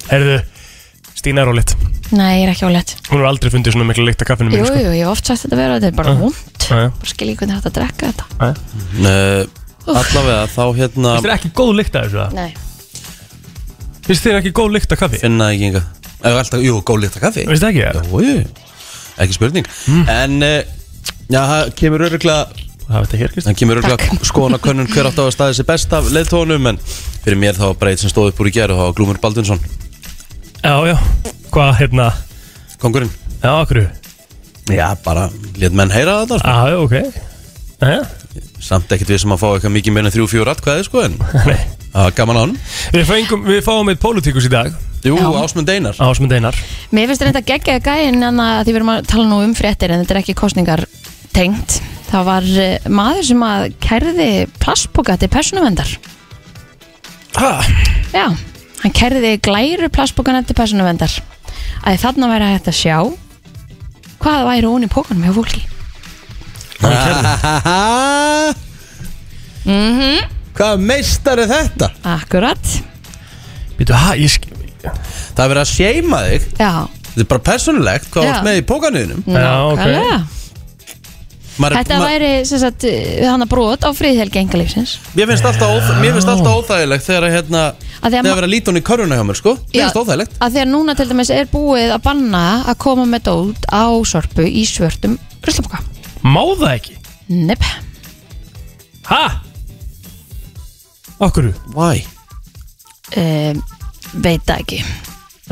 Herðu, 0.09 0.39
Stína 1.15 1.41
er 1.41 1.49
ólitt 1.49 1.71
Nei, 2.13 2.41
ég 2.41 2.45
er 2.45 2.51
ekki 2.51 2.67
álegt 2.67 2.91
Hún 3.07 3.17
hefur 3.17 3.27
aldrei 3.31 3.49
fundið 3.49 3.73
svona 3.73 3.87
miklu 3.89 4.03
lykt 4.05 4.21
af 4.21 4.27
kaffinu 4.29 4.51
Jú, 4.51 4.59
mínu 4.59 4.67
sko. 4.67 4.81
jú, 4.83 4.91
ég 4.93 5.01
hef 5.07 5.13
oft 5.15 5.29
sagt 5.31 5.45
þetta 5.45 5.57
vera, 5.57 5.77
þetta 5.79 5.87
er 5.89 5.95
bara 5.97 6.11
já. 6.13 6.91
Bara 6.99 7.09
skil 7.09 7.29
ég 7.31 7.39
hvernig 7.39 7.55
þetta 7.57 7.71
að 7.71 7.77
drekka 7.79 8.11
þetta. 8.11 8.25
Allavega 9.85 10.45
þá 10.51 10.63
hérna 10.77 11.15
Finnst 11.15 11.25
þér 11.25 11.35
ekki 11.37 11.51
góð 11.57 11.73
lykt 11.79 11.97
af 11.97 12.05
þessu 12.05 12.19
það? 12.19 12.37
Nei, 12.37 12.51
Finnst 14.05 14.25
þér 14.27 14.39
ekki 14.41 14.53
góð 14.59 14.71
lykt 14.75 14.93
af 14.93 15.01
kaffi? 15.01 15.19
Finna 15.23 15.49
ekki 15.53 15.69
enga. 15.71 15.83
Jú, 16.61 16.77
góð 16.85 16.99
líkt 17.05 17.17
að 17.17 17.23
kaffi. 17.25 17.45
Finnst 17.49 17.65
það 17.65 17.71
ekki? 17.71 17.85
Það? 17.95 18.09
Jú, 18.11 18.19
jú, 18.25 18.43
ekki 19.25 19.37
spurning. 19.37 19.69
En, 20.13 20.35
uh, 20.45 20.59
já, 21.29 21.41
það 21.41 21.73
kemur 21.81 22.05
öruglega 22.09 22.63
Það 22.85 23.01
veit 23.01 23.13
ekki 23.15 23.21
hér, 23.23 23.31
Það 23.41 23.55
kemur 23.59 23.79
öruglega 23.81 24.17
skoðan 24.29 24.55
að 24.59 24.63
könnun 24.67 24.89
hver 24.93 25.07
átt 25.09 25.17
á 25.17 25.23
að 25.25 25.31
staði 25.33 25.55
sér 25.57 25.65
best 25.71 25.93
af 25.97 26.09
leðtónum 26.13 26.67
En 26.69 26.77
fyrir 27.23 27.39
mér 27.41 27.55
þá 27.57 27.63
var 27.71 27.77
bara 27.81 27.93
eitt 27.95 28.03
sem 28.03 28.11
stóð 28.11 28.27
upp 28.29 28.41
úr 28.43 28.49
í 28.51 28.53
gerð 28.53 28.75
og 28.75 28.81
það 28.83 28.89
var 28.91 28.97
Glúmur 28.99 29.21
Baldunsson 29.23 29.61
Já, 30.61 30.75
já, 30.89 30.95
hvað, 31.53 31.71
hérna? 31.79 32.05
Kongurinn. 32.81 33.09
Já, 33.41 33.51
okkur 33.63 33.81
Já, 34.69 34.85
bara, 35.05 35.27
let 35.61 35.73
menn 35.77 35.91
heyra 35.93 36.19
þetta 36.23 36.39
sko. 36.41 36.53
Já, 36.53 36.69
já, 36.69 36.77
ok. 36.85 36.95
Já, 37.81 38.45
Samt 38.65 38.93
ekkert 38.95 39.11
við 39.15 39.19
sem 39.25 39.33
að 39.33 39.41
fá 39.41 39.47
eitthvað 39.55 39.75
mikið 39.79 39.93
meina 39.97 40.13
þrjú, 40.13 40.29
fjóru 40.31 40.53
atkvæði 40.53 40.85
sko, 40.87 41.03
En 41.09 41.17
nei. 41.49 41.59
það 41.89 42.01
var 42.07 42.15
gaman 42.21 42.37
á 42.37 42.41
hann 42.45 42.55
Við, 42.93 43.03
fengum, 43.09 43.45
við 43.49 43.61
fáum 43.65 43.89
eitt 43.93 44.01
pólitíkus 44.05 44.45
í 44.45 44.53
dag 44.53 44.77
Jú. 45.05 45.17
Ásmund 45.37 45.69
Einar. 45.69 45.97
Ásmund 46.01 46.33
Einar. 46.33 46.57
Mér 46.95 47.11
finnst 47.11 47.21
þetta 47.21 47.43
geggjaði 47.45 47.83
gæinn 47.85 48.23
en 48.25 48.41
að 48.41 48.63
því 48.63 48.71
við 48.73 48.79
erum 48.81 48.93
að 48.95 49.09
tala 49.11 49.27
nú 49.29 49.41
um 49.45 49.53
fréttir 49.57 49.93
en 49.93 50.01
þetta 50.01 50.15
er 50.15 50.21
ekki 50.23 50.37
kostningar 50.37 50.85
tengt. 51.35 51.79
Það 52.09 52.27
var 52.29 52.49
eh, 52.63 52.89
maður 52.89 53.29
sem 53.29 53.45
að 53.45 53.63
kærði 53.83 54.29
plastpoka 54.61 55.15
til 55.19 55.29
persónuvendar 55.33 55.89
Hæ? 57.35 57.49
Já, 58.15 58.25
hann 58.83 58.93
kærði 58.95 59.33
glæru 59.43 59.89
plastpokana 59.91 60.45
til 60.47 60.55
persónuvendar 60.55 61.11
að 61.83 61.97
þarna 62.05 62.29
væri 62.31 62.51
hægt 62.53 62.69
að 62.71 62.77
sjá 62.77 62.97
hvað 64.23 64.45
væri 64.47 64.69
hún 64.71 64.85
í 64.87 64.91
pókanum 64.91 65.25
hjá 65.27 65.33
fólki. 65.35 65.65
Mhm. 69.65 70.31
Hvað 70.55 70.83
meistar 70.87 71.41
er 71.43 71.49
þetta? 71.51 71.89
Akkurat. 72.07 72.75
Býtu, 73.75 73.91
hæ, 73.97 74.13
ég 74.21 74.31
sk... 74.31 74.54
Það 75.35 75.43
er 75.45 75.51
verið 75.53 75.63
að 75.65 75.73
seima 75.73 76.21
þig 76.29 76.47
Já, 76.59 76.71
Þetta 77.15 77.23
er 77.25 77.29
bara 77.31 77.43
persónulegt 77.51 78.09
hvað 78.11 78.23
Já. 78.25 78.31
átt 78.35 78.43
með 78.47 78.57
í 78.59 78.65
pókanuðinum 78.71 79.21
Já, 79.27 79.51
ok. 79.71 79.79
nákvæmlega 79.79 80.23
Maður- 81.55 81.77
Þetta 81.79 81.97
ma- 82.01 82.07
væri 82.11 82.29
sem 82.45 82.59
sagt 82.59 82.83
hann 83.23 83.43
að 83.45 83.47
brot 83.53 83.85
á 83.87 83.89
friðhelgi 83.95 84.41
engalífsins 84.41 84.97
Mér 85.15 85.29
finnst 85.29 85.45
alltaf, 85.47 85.69
óþ 85.71 86.01
mér 86.01 86.11
finnst 86.17 86.27
alltaf 86.27 86.57
óþægilegt 86.59 87.05
þegar 87.07 87.23
að 87.29 87.35
hérna 87.37 87.61
Að 87.65 87.77
því 87.77 88.05
að 88.05 88.11
Þegar 88.11 88.25
ma- 88.27 88.35
verið 88.41 88.47
að 88.49 88.53
líta 88.55 88.71
hún 88.73 88.79
í 88.81 88.83
köruna 88.89 89.15
hjá 89.15 89.23
mér 89.29 89.39
sko 89.39 89.53
Mér 89.55 89.71
Já. 89.71 89.85
finnst 89.85 89.99
óþægilegt 90.01 90.35
að 90.43 90.51
því 90.51 90.59
að 90.65 90.69
núna 90.73 90.95
til 90.99 91.07
dæmis 91.13 91.31
er 91.31 91.45
búið 91.53 91.93
að 91.95 92.03
banna 92.09 92.43
að 92.67 92.77
koma 92.83 93.05
með 93.13 93.23
dót 93.29 93.69
á 93.71 93.83
sorpu 94.03 94.43
í 94.43 94.65
svörtum 94.67 95.15
ruslaboka 95.47 95.79
Má 96.27 96.43
það 96.59 96.73
ekki? 96.75 96.97
Nepp, 97.29 97.63
Hæ? 99.07 99.23
Okkur 101.23 101.53
Why? 101.73 102.03
um, 103.15 103.63
veit 104.23 104.45
það 104.47 104.63
ekki 104.63 104.81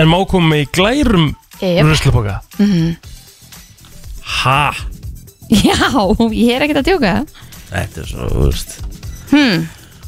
En 0.02 0.10
má 0.10 0.18
koma 0.28 0.54
með 0.56 0.64
í 0.66 0.70
glærum 0.74 1.30
Jep. 1.62 1.84
Ruslaboka 1.86 2.40
Mhm. 2.60 2.96
Hæ? 4.24 4.74
Já, 5.54 5.78
ég 6.32 6.56
er 6.56 6.64
ekkert 6.66 6.82
að 6.82 6.90
djóka 6.90 7.14
Þetta 7.74 8.04
er 8.04 8.08
svo, 8.10 8.28
þú 8.32 8.44
veist 8.50 8.78
hmm. 9.34 9.64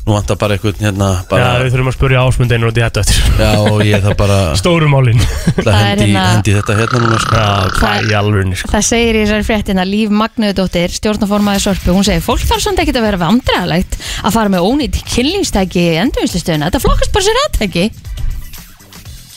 Nú 0.05 0.13
vantar 0.13 0.37
bara 0.37 0.53
eitthvað 0.55 0.79
hérna 0.85 1.07
Já, 1.17 1.25
bara, 1.31 1.45
við 1.65 1.71
þurfum 1.73 1.89
að 1.89 1.95
spurja 1.97 2.21
Ásmund 2.23 2.51
Einar 2.53 2.69
út 2.71 2.77
í 2.79 2.83
þetta 2.85 3.01
eftir 3.03 3.39
Já, 3.41 3.49
og 3.71 3.79
ég 3.85 4.03
það 4.05 4.15
bara 4.19 4.37
Stóru 4.61 4.89
málin 4.91 5.19
ætla 5.21 5.59
að 5.59 5.65
Það 5.65 5.85
hendi, 5.89 6.05
hérna- 6.05 6.25
hendi 6.31 6.55
þetta 6.59 6.77
hérna 6.79 7.01
núna 7.03 7.19
sko. 7.23 7.35
Já, 7.41 7.47
hvað 7.79 8.09
í 8.11 8.15
alvörunni 8.21 8.59
sko 8.61 8.71
Það 8.75 8.85
segir 8.89 9.17
í 9.19 9.23
þessari 9.25 9.47
fréttina 9.49 9.85
Líf 9.89 10.13
Magnuðdóttir, 10.21 10.93
stjórnaformaði 10.99 11.63
sorpu 11.65 11.95
hún 11.97 12.05
segir, 12.07 12.23
fólk 12.25 12.45
þarf 12.45 12.65
samt 12.67 12.81
ekkert 12.85 13.01
að 13.01 13.07
vera 13.09 13.21
vandræðalegt 13.25 13.97
að 14.23 14.37
fara 14.37 14.53
með 14.55 14.69
ónýtt 14.69 15.01
kynlingstæki 15.09 15.87
í 15.89 15.97
endurvinnslustöðuna, 16.05 16.69
þetta 16.69 16.83
flokkast 16.85 17.15
bara 17.17 17.27
sér 17.29 17.41
aðtæki 17.47 17.87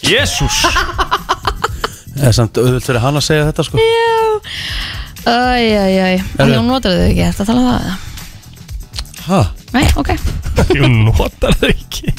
Jésús. 0.06 0.60
Það 2.14 2.26
er 2.30 2.36
samt 2.36 2.58
auðvöld 2.60 2.84
fyrir 2.86 3.02
hann 3.02 3.18
að 3.20 3.26
segja 3.28 3.46
þetta 3.50 3.66
sko. 3.66 3.82
Æjæjæj, 5.28 6.14
en 6.18 6.22
Herru. 6.38 6.54
hún 6.60 6.68
notar 6.70 6.94
þau 6.96 7.06
ekki, 7.10 7.24
þetta 7.26 7.46
tala 7.48 7.60
um 7.60 7.68
það? 7.68 7.82
Ha? 9.28 9.40
Nei, 9.74 9.84
ok. 10.00 10.10
Jú, 10.78 10.88
notar 11.04 11.56
það 11.60 11.72
ekki? 11.74 12.14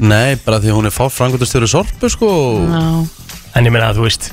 Nei, 0.00 0.38
bara 0.40 0.60
því 0.62 0.70
að 0.72 0.76
hún 0.78 0.88
er 0.88 0.94
fáfrangundastjóri 0.96 1.68
sorpu 1.68 2.08
sko. 2.12 2.30
Og- 2.30 2.70
Já, 2.70 2.84
En 3.58 3.66
ég 3.66 3.72
meina 3.74 3.88
að 3.90 3.98
þú 3.98 4.04
veist 4.06 4.28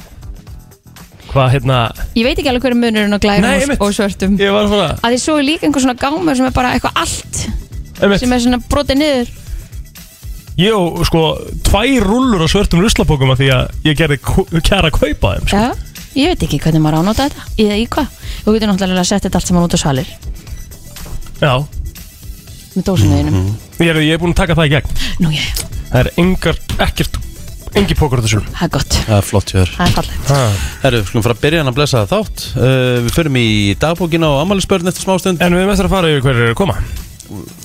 Hvað 1.31 1.47
hérna 1.55 1.77
Ég 2.15 2.23
veit 2.23 2.37
ekki 2.37 2.47
alveg 2.51 2.63
hverju 2.67 2.77
munurinn 2.77 3.17
á 3.17 3.19
glærum 3.19 3.43
Nei, 3.47 3.63
og, 3.65 3.81
og 3.87 3.95
svörtum. 3.97 4.35
Ég 4.39 4.53
var 4.53 4.67
svona 4.69 4.91
að 5.01 5.15
því 5.15 5.17
svo 5.23 5.35
er 5.41 5.47
líka 5.47 5.65
einhver 5.67 5.83
svona 5.83 5.97
gámur 5.99 6.37
sem 6.37 6.45
er 6.47 6.53
bara 6.55 6.75
eitthvað 6.77 7.01
allt 7.01 7.39
sem 8.21 8.35
er 8.37 8.43
svona 8.45 8.59
brotið 8.69 8.99
niður 9.01 9.31
Ég 10.57 10.73
og 10.73 11.03
sko 11.05 11.23
Tvær 11.67 12.05
rúllur 12.07 12.41
á 12.41 12.47
svörtum 12.49 12.81
ruslapókum 12.81 13.33
að 13.35 13.43
Því 13.43 13.49
að 13.53 13.75
ég 13.85 13.99
gerði 13.99 14.17
kæra 14.65 14.89
að 14.89 14.95
kaupa 14.97 15.35
þeim 15.35 15.51
sko. 15.51 15.59
Já, 15.61 15.99
ég 16.17 16.31
veit 16.33 16.45
ekki 16.47 16.59
hvernig 16.63 16.81
maður 16.83 17.03
ánóta 17.03 17.27
þetta. 17.27 17.45
Eða 17.61 17.77
í 17.77 17.85
hvað? 17.93 18.17
Þú 18.45 18.55
getur 18.55 18.71
náttúrulega 18.71 19.03
að 19.03 19.09
setja 19.11 19.27
þetta 19.27 19.41
allt 19.41 19.51
saman 19.51 19.67
út 19.67 19.77
á 19.77 19.79
svalir. 19.83 20.09
Já. 21.37 21.53
Með 22.77 22.83
dósinuðinum 22.89 23.37
Ég 23.77 23.89
er, 23.93 24.01
ég 24.05 24.17
er 24.17 24.21
búin 24.21 24.33
að 24.33 24.41
taka 24.41 24.57
það 24.57 24.67
í 24.69 24.73
gegn. 24.75 24.99
Nú, 25.21 25.31
já, 25.33 25.45
Það 25.87 25.99
er 26.01 26.11
engar, 26.23 26.59
ekkert 26.87 27.23
Engi 27.77 27.93
pókur 27.99 28.21
á 28.21 28.25
þessu 28.25 28.39
það 28.41 28.63
er 28.63 28.71
gott. 28.73 28.95
Það 29.05 29.17
er 29.17 29.25
flott 29.27 29.51
hjá 29.51 29.57
þér. 29.59 29.71
Það 29.75 29.87
er 29.87 29.95
fallegt. 29.97 30.29
Herru, 30.81 31.01
við 31.01 31.09
skulum 31.11 31.25
fara 31.27 31.35
að 31.35 31.41
byrja 31.43 31.59
hann 31.61 31.69
að 31.69 31.75
blessa 31.77 31.99
það 32.01 32.13
þátt. 32.15 32.45
Uh, 32.57 32.95
Við 33.05 33.11
förum 33.17 33.37
í 33.37 33.47
dagbókina 33.83 34.29
og 34.33 34.39
ammælisbörn 34.45 34.89
eftir 34.89 35.05
smástund 35.05 35.43
En 35.43 35.53
við 35.53 35.61
erum 35.65 35.73
eftir 35.75 35.89
að 35.89 35.93
fara 35.93 36.13
yfir 36.13 36.25
hverju 36.25 36.47
er 36.47 36.55
að 36.55 36.57
koma 36.63 36.77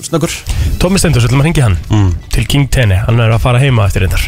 Snöggur. 0.03 0.33
Tómi 0.81 0.99
Steindors, 0.99 1.23
við 1.25 1.31
ætlum 1.31 1.43
að 1.43 1.47
ringi 1.47 1.63
hann. 1.63 1.77
Mm. 1.89 2.09
Til 2.33 2.45
King 2.51 2.69
Tenni, 2.73 2.97
hann 2.99 3.21
er 3.23 3.31
að 3.33 3.43
fara 3.45 3.61
heima 3.61 3.87
eftir 3.87 4.03
reyndar. 4.03 4.25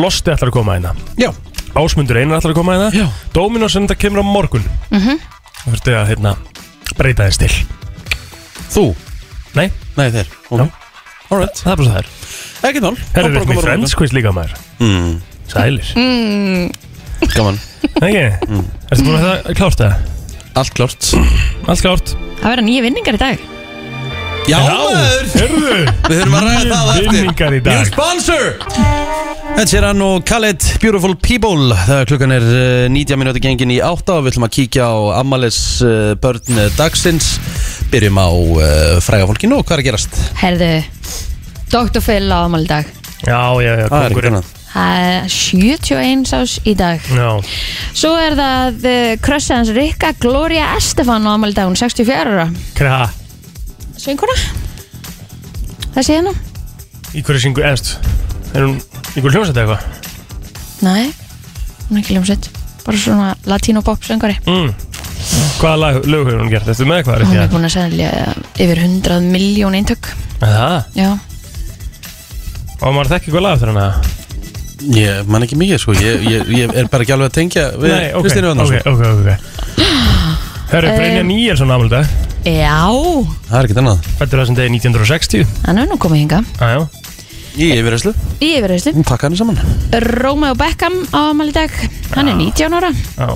Losti 0.00 0.32
ætlar 0.32 0.52
að 0.52 0.56
koma 0.58 0.76
hérna. 0.76 0.92
Já, 1.20 1.30
Ásmundur 1.76 2.20
Einar 2.20 2.40
ætlar 2.40 2.54
að 2.54 2.60
koma 2.60 2.76
hérna. 2.76 2.90
Já. 2.94 3.06
Dominos 3.34 3.76
en 3.76 3.88
þetta 3.88 3.98
kemur 4.04 4.22
á 4.22 4.26
morgun. 4.26 4.64
Mhm. 4.90 5.18
Það 5.64 5.78
fyrir 5.80 5.98
að 5.98 6.10
hérna, 6.12 6.34
breyta 6.96 7.26
þess 7.26 7.42
til. 7.42 7.52
Þú? 8.70 8.84
Nei, 9.56 9.70
Nei, 9.96 10.10
þeir 10.12 10.28
okay. 10.50 10.68
Alright, 11.30 11.58
það 11.58 11.72
er 11.72 11.76
bara 11.80 11.90
það 11.90 11.98
er 11.98 12.68
ekki 12.70 12.82
mál. 12.84 12.96
Herru, 13.14 13.30
við 13.30 13.40
erum 13.40 13.54
í 13.56 13.62
Friends 13.64 13.94
quiz 13.98 14.12
líka 14.14 14.32
maður. 14.36 14.54
Mm. 14.78 15.16
Sælir, 15.50 15.90
mm, 15.96 16.70
Gaman, 17.34 17.58
ekki? 18.02 18.24
Ertu 18.90 19.02
búin 19.06 19.16
að 19.16 19.26
það 19.26 19.58
klárt 19.58 19.82
það? 19.82 19.96
allt 20.56 20.72
klárt. 20.72 21.10
Allt 21.68 21.84
klárt. 21.84 22.14
Það 22.40 22.52
verða 22.52 22.64
nýja 22.64 22.84
vinningar 22.86 23.18
í 23.18 23.20
dag 23.20 23.55
Já, 24.46 24.58
maður. 24.62 25.24
Herru, 25.34 25.70
Við 26.06 26.20
þurfum 26.20 26.34
að 26.38 26.44
ræða 26.46 26.66
það 26.70 26.86
á 26.86 26.92
eftir. 26.92 27.08
vinningar 27.16 27.54
í 27.56 27.58
New 27.58 27.64
dag 27.66 27.88
sponsor. 27.88 28.44
Þetta 29.56 29.76
er 29.80 29.86
hann 29.88 30.02
og 30.06 30.24
Khaled 30.28 30.66
Beautiful 30.82 31.16
People. 31.18 31.74
Þegar 31.86 32.08
klukkan 32.12 32.34
er 32.36 32.46
uh, 32.46 32.86
90 32.94 33.18
minúti 33.18 33.42
gengin 33.42 33.72
í 33.74 33.78
8 33.82 34.14
og 34.14 34.22
við 34.26 34.34
ætlum 34.34 34.46
að 34.46 34.52
kíkja 34.58 34.86
á 34.86 34.94
Amales 35.18 35.58
uh, 35.82 36.12
börn 36.22 36.60
uh, 36.62 36.68
dagsins. 36.78 37.32
Byrjum 37.90 38.20
á 38.22 38.28
uh, 38.30 38.68
fræga 39.02 39.26
fólkinu 39.32 39.58
og 39.58 39.66
hvað 39.66 39.80
er 39.80 39.82
að 39.82 39.88
gerast? 39.90 40.20
Herðu, 40.42 40.70
Dr. 41.74 42.04
Phil 42.06 42.30
á 42.30 42.38
amal 42.46 42.68
dag. 42.70 42.86
Já, 43.26 43.40
já, 43.64 43.72
já, 43.82 43.86
Það 43.90 43.98
er 43.98 44.06
ekki 44.06 44.14
kongurinn 44.14 44.38
annað. 44.38 44.54
Það 44.76 45.04
er 45.10 45.30
71 45.32 46.34
ás 46.36 46.56
í 46.68 46.74
dag. 46.78 47.06
Já, 47.16 47.30
Svo 47.96 48.14
er 48.20 48.36
það 48.38 48.82
uh, 48.92 49.12
krössa 49.24 49.58
hans 49.58 49.74
Rikka 49.74 50.14
Gloria 50.22 50.74
Estefan 50.78 51.26
á 51.26 51.34
amal 51.34 51.56
dag. 51.56 51.66
Hún 51.66 51.74
er 51.78 51.82
64 51.88 52.36
ára. 52.36 52.50
Kreha 52.78 53.06
Sönguna 54.00 54.36
Það 55.96 56.02
sé 56.06 56.16
hérna 56.18 56.32
Í 57.16 57.22
hverju 57.24 57.42
syngu 57.46 57.64
eðst 57.66 57.94
Er 58.56 58.66
hún 58.66 58.76
í 59.16 59.22
hverju 59.22 59.36
hljómsætti 59.38 59.62
eitthvað? 59.62 59.80
Nei, 60.84 61.06
hún 61.88 61.96
er 61.96 62.02
ekki 62.02 62.16
ljómsett 62.18 62.50
Bara 62.86 63.00
svona 63.00 63.30
latino 63.48 63.82
pop 63.86 64.04
söngari 64.06 64.36
Mm. 64.46 64.74
Hvaða 65.56 65.78
lag, 65.80 65.96
lög 66.06 66.26
hefur 66.28 66.42
hún 66.44 66.50
gert? 66.52 66.68
Ertu 66.70 66.84
með 66.86 67.00
eitthvað? 67.00 67.22
Hún 67.24 67.32
er 67.34 67.40
Rikki? 67.42 67.54
búin 67.56 67.66
að 67.66 67.72
selja 67.74 68.10
yfir 68.62 68.82
100 68.84 69.24
miljón 69.32 69.74
eintök 69.78 70.10
Er 70.44 70.52
Það? 70.52 70.76
Já, 71.00 71.08
Og 72.84 72.92
maður 72.92 73.10
þekki 73.14 73.30
eitthvað 73.30 73.46
lag 73.46 73.56
eftir 73.56 73.72
hana? 73.72 73.86
Ég 74.92 75.30
man 75.32 75.42
ekki 75.46 75.56
mikið 75.58 75.80
sko 75.82 75.94
Ég, 75.96 76.26
ég, 76.28 76.50
ég 76.52 76.74
er 76.76 76.90
bara 76.92 77.06
ekki 77.06 77.14
alveg 77.16 77.30
að 77.32 77.36
tengja 77.40 77.64
við 77.80 77.94
Nei, 77.96 78.10
ok, 78.12 78.26
Kristínu 78.28 78.50
ok, 78.52 78.52
Vannarsson 78.52 78.76
ok, 78.76 78.86
ok, 78.92 79.00
ok 79.16 79.95
Herru, 80.70 80.88
Brynja 80.90 81.20
Um, 81.22 81.28
Níelsson 81.30 81.70
ámælda 81.70 82.00
já. 82.46 82.78
Það 83.48 83.58
er 83.58 83.66
ekkert 83.66 83.80
annað. 83.82 84.06
Fættur 84.20 84.40
þessum 84.42 84.56
degi 84.58 84.72
1960 84.76 85.46
Hann 85.66 85.78
er 85.82 85.88
nú 85.90 85.96
komið 86.02 86.20
hinga 86.24 86.40
Æjá, 86.62 86.80
Í 87.56 87.68
yfirreyslu 87.78 88.12
Í 88.42 88.50
yfirreyslu 88.58 89.04
pakka 89.06 89.26
henni 89.28 89.38
saman. 89.40 89.58
Romeo 90.20 90.54
Beckham 90.58 90.98
á 91.14 91.30
amal 91.32 91.48
í 91.48 91.54
dag. 91.56 91.72
Hann 92.14 92.28
er 92.28 92.36
19 92.36 92.76
ára. 92.76 92.90
Já. 93.16 93.30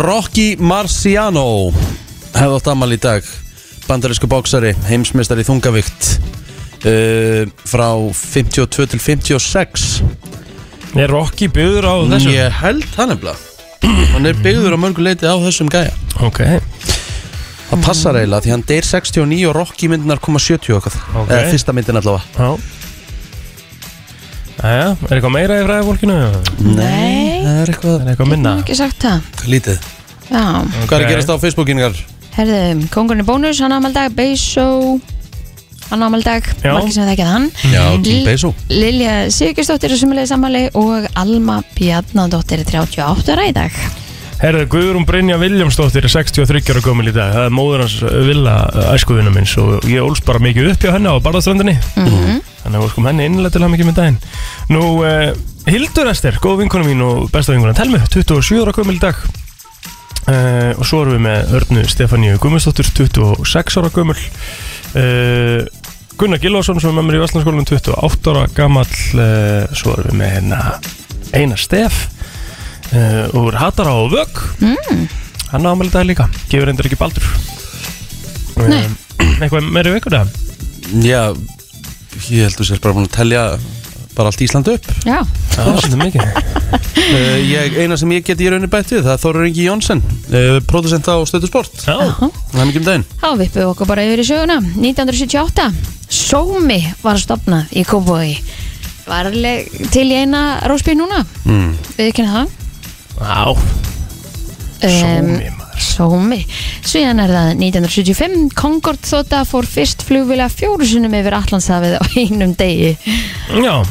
Rocky 0.00 0.56
Marciano 0.58 1.70
hefði 2.34 2.56
átt 2.58 2.70
amal 2.72 2.90
í 2.96 2.98
dag. 3.00 3.22
Bandarísku 3.84 4.26
bóksari, 4.32 4.72
heimsmeistari 4.88 5.44
í 5.44 5.48
þungavíkt 5.48 6.06
uh, 6.88 7.44
frá 7.68 7.88
52 8.16 8.88
til 8.94 9.00
56 9.04 9.88
Er 10.96 11.10
Rocky 11.12 11.50
byggður 11.52 11.84
á 11.84 11.94
þessu? 12.14 12.32
ég 12.32 12.60
held 12.62 12.86
það 12.96 13.12
nefnilega 13.12 13.53
hann 14.14 14.26
er 14.30 14.36
byggður 14.44 14.76
á 14.76 14.78
mörgu 14.80 15.04
leiti 15.04 15.26
á 15.28 15.34
þessum 15.42 15.68
gæja 15.72 15.92
Ok, 16.24 16.40
það 17.70 17.82
passar 17.84 18.16
eiginlega 18.20 18.44
því 18.46 18.52
hann 18.54 18.64
deyr 18.68 18.86
69 18.88 19.42
og 19.50 19.56
Rocky 19.58 19.88
myndinar 19.92 20.20
koma 20.24 20.40
70 20.42 20.76
okkar 20.78 20.96
Ok. 21.14 21.28
eða 21.34 21.50
fyrsta 21.52 21.74
myndin 21.76 22.00
allavega 22.00 22.24
já 22.38 22.56
Æja, 24.64 24.84
er 25.10 25.18
eitthvað 25.18 25.32
meira 25.34 25.56
í 25.60 25.64
fræði 25.66 25.84
fólkinu? 25.88 26.14
Nei. 26.78 27.42
það 27.44 27.56
er 27.64 27.72
eitthvað 27.72 27.96
Er 27.98 28.10
eitthvað 28.14 28.30
minna? 28.30 28.52
Ekki 28.62 28.76
sagt 28.78 29.02
það 29.04 29.48
lítið 29.50 29.88
Já 30.30 30.44
hvað 30.86 30.94
er 30.94 31.02
að 31.04 31.10
gerast 31.10 31.32
á 31.34 31.36
Facebookingar? 31.42 31.98
Herðu, 32.34 32.60
kongurinn 32.94 33.22
í 33.22 33.26
bónus, 33.28 33.60
hann 33.62 33.74
á 33.74 33.78
amal 33.78 33.92
dag 33.94 34.14
Beisó 34.16 34.64
Hann 35.90 36.02
á 36.02 36.06
amal 36.08 36.22
dag. 36.24 36.46
Já. 36.64 36.72
Markið 36.74 36.94
sem 36.96 37.04
það 37.04 37.12
ekki 37.14 37.26
hann 37.28 37.50
já, 37.70 37.82
L- 37.94 38.24
Beisú 38.26 38.50
Lilja 38.72 39.12
Sigurðsdóttir 39.34 39.92
er 39.94 40.00
sumulegið 40.00 40.30
sammali 40.32 40.62
og 40.80 41.06
Alma 41.20 41.58
Bjarnadóttir 41.76 42.62
er 42.64 42.70
38 42.72 43.34
ára 43.36 43.44
í 43.50 43.52
dag. 43.54 43.76
Herðu, 44.40 44.64
Guðrún 44.72 45.04
Brynja 45.08 45.36
Viljámsdóttir 45.40 46.04
er 46.04 46.10
63 46.10 46.72
ára 46.74 46.80
gömul 46.84 47.06
í 47.08 47.12
dag. 47.14 47.30
Það 47.36 47.46
er 47.46 47.54
móður 47.54 47.84
hans 47.84 47.94
Villa 48.26 48.56
æskuðina 48.96 49.30
minns 49.32 49.54
og 49.62 49.86
ég 49.88 50.02
ólst 50.04 50.24
bara 50.26 50.42
mikið 50.42 50.72
upp 50.72 50.82
hjá 50.84 50.90
henni 50.96 51.08
á 51.08 51.16
Barðaströndinni. 51.22 51.76
Mhm. 51.94 52.40
Þannig 52.64 52.80
að 52.80 52.82
við 52.82 52.90
skum 52.96 53.06
henni 53.08 53.28
innlega 53.30 53.52
til 53.54 53.62
að 53.62 53.72
mikið 53.76 53.88
með 53.90 53.96
daginn. 54.00 54.18
Nú, 54.74 54.82
uh, 55.04 55.32
Hildur 55.70 56.10
Ester, 56.10 56.36
góð 56.42 56.58
vinkona 56.64 56.84
mín 56.88 57.00
og 57.06 57.30
besta 57.32 57.52
vinkona 57.54 57.76
Telmu, 57.78 58.00
27 58.10 58.60
ára 58.64 58.72
gömul 58.76 58.96
í 58.98 59.00
dag. 59.00 59.14
Uh, 60.24 60.72
Og 60.80 60.84
svo 60.88 61.02
erum 61.04 61.18
við 61.18 61.24
með 61.28 61.50
Örnu 61.60 61.82
Stefáníu 61.88 62.38
Gummistóttur, 62.40 62.88
26 62.96 63.76
ára 63.80 63.90
gömul 63.92 64.16
uh, 65.00 65.60
Gunnar 66.18 66.38
Gilvason 66.42 66.78
sem 66.80 66.90
er 66.92 66.96
með 66.98 67.08
mér 67.08 67.18
í 67.18 67.22
Vestlandskólanum 67.24 67.66
28 67.66 68.32
ára 68.34 68.44
gamall 68.54 68.98
uh, 69.18 69.74
Svo 69.74 69.96
erum 69.96 70.12
við 70.12 70.20
með 70.20 70.32
hérna 70.36 70.60
Einar 71.34 71.58
Stef 71.62 72.04
uh, 72.94 73.34
Úr 73.40 73.58
Hatara 73.58 73.96
og 73.98 74.12
Vögg 74.14 74.42
mm. 74.62 75.04
Hann 75.54 75.66
ámæli 75.70 75.90
dag 75.94 76.06
líka, 76.08 76.28
gefur 76.50 76.70
endur 76.72 76.86
ekki 76.88 76.98
baldur 76.98 77.26
Nei. 78.58 78.84
um, 78.86 78.94
Eitthvað 79.42 79.70
meiri 79.74 79.92
vikur 79.96 80.14
það? 80.14 80.30
já, 81.02 81.22
ég 82.30 82.44
held 82.44 82.58
þú 82.58 82.66
sér 82.68 82.80
bara 82.82 82.94
búin 82.94 83.08
að 83.08 83.14
telja 83.16 83.44
bara 84.16 84.30
allt 84.30 84.42
Ísland 84.44 84.68
upp. 84.72 84.86
Já, 85.06 85.20
Það 85.54 85.70
er 85.70 85.80
svolítið 85.82 86.00
mikið. 86.02 86.22
Uh, 87.04 87.38
ég, 87.54 87.78
eina 87.84 87.98
sem 88.00 88.12
ég 88.14 88.26
geti 88.26 88.46
í 88.46 88.50
rauninni 88.52 88.70
bætt 88.72 88.92
við 88.94 89.04
það 89.06 89.14
er 89.14 89.22
Þorur 89.22 89.48
Ingi 89.48 89.66
Jónsson 89.68 90.02
uh, 90.04 90.58
producent 90.70 91.08
á 91.10 91.16
Stöðu 91.28 91.50
Sport. 91.50 91.86
Já, 91.86 91.96
það 92.18 92.60
er 92.60 92.70
mikið 92.70 92.82
um 92.82 92.88
daginn. 92.90 93.06
Þá 93.22 93.28
vippum 93.42 93.60
við 93.60 93.70
okkur 93.72 93.90
bara 93.90 94.06
yfir 94.06 94.22
í 94.24 94.28
söguna. 94.28 94.60
1978 94.78 95.68
Sómi 96.14 96.78
var 97.02 97.18
stopnað 97.18 97.72
í 97.74 97.82
Kópói 97.88 98.36
Var 99.04 99.28
alveg 99.32 99.72
til 99.92 100.06
í 100.08 100.20
eina 100.22 100.44
rósbíð 100.68 101.00
núna? 101.00 101.24
Mm. 101.44 101.74
Við 101.98 102.10
ekki 102.10 102.28
það 102.28 102.54
á, 103.20 103.52
sómi 104.80 105.50
maður. 105.54 105.60
Sómi. 105.84 106.40
Síðan 106.84 107.22
er 107.24 107.32
það 107.34 107.50
1975 107.60 108.54
Concorde 108.58 109.08
þóta 109.08 109.42
fór 109.48 109.66
fyrst 109.68 110.04
flugvila 110.06 110.48
fjóru 110.52 110.86
sinnum 110.88 111.14
yfir 111.18 111.36
Allandshafið 111.38 111.98
á 111.98 112.02
einum 112.18 112.54
degi. 112.58 112.94
Já, 113.60 113.82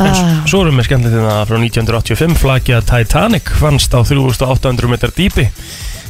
ah, 0.00 0.42
svo 0.48 0.62
erum 0.64 0.78
við 0.80 0.86
skemmtilegt 0.88 1.16
þetta 1.20 1.46
frá 1.50 1.58
1985 1.60 2.38
flagja 2.40 2.80
Titanic 2.86 3.50
fannst 3.60 3.92
á 3.94 4.00
3800 4.04 4.88
metrar 4.90 5.12
dýpi 5.16 5.46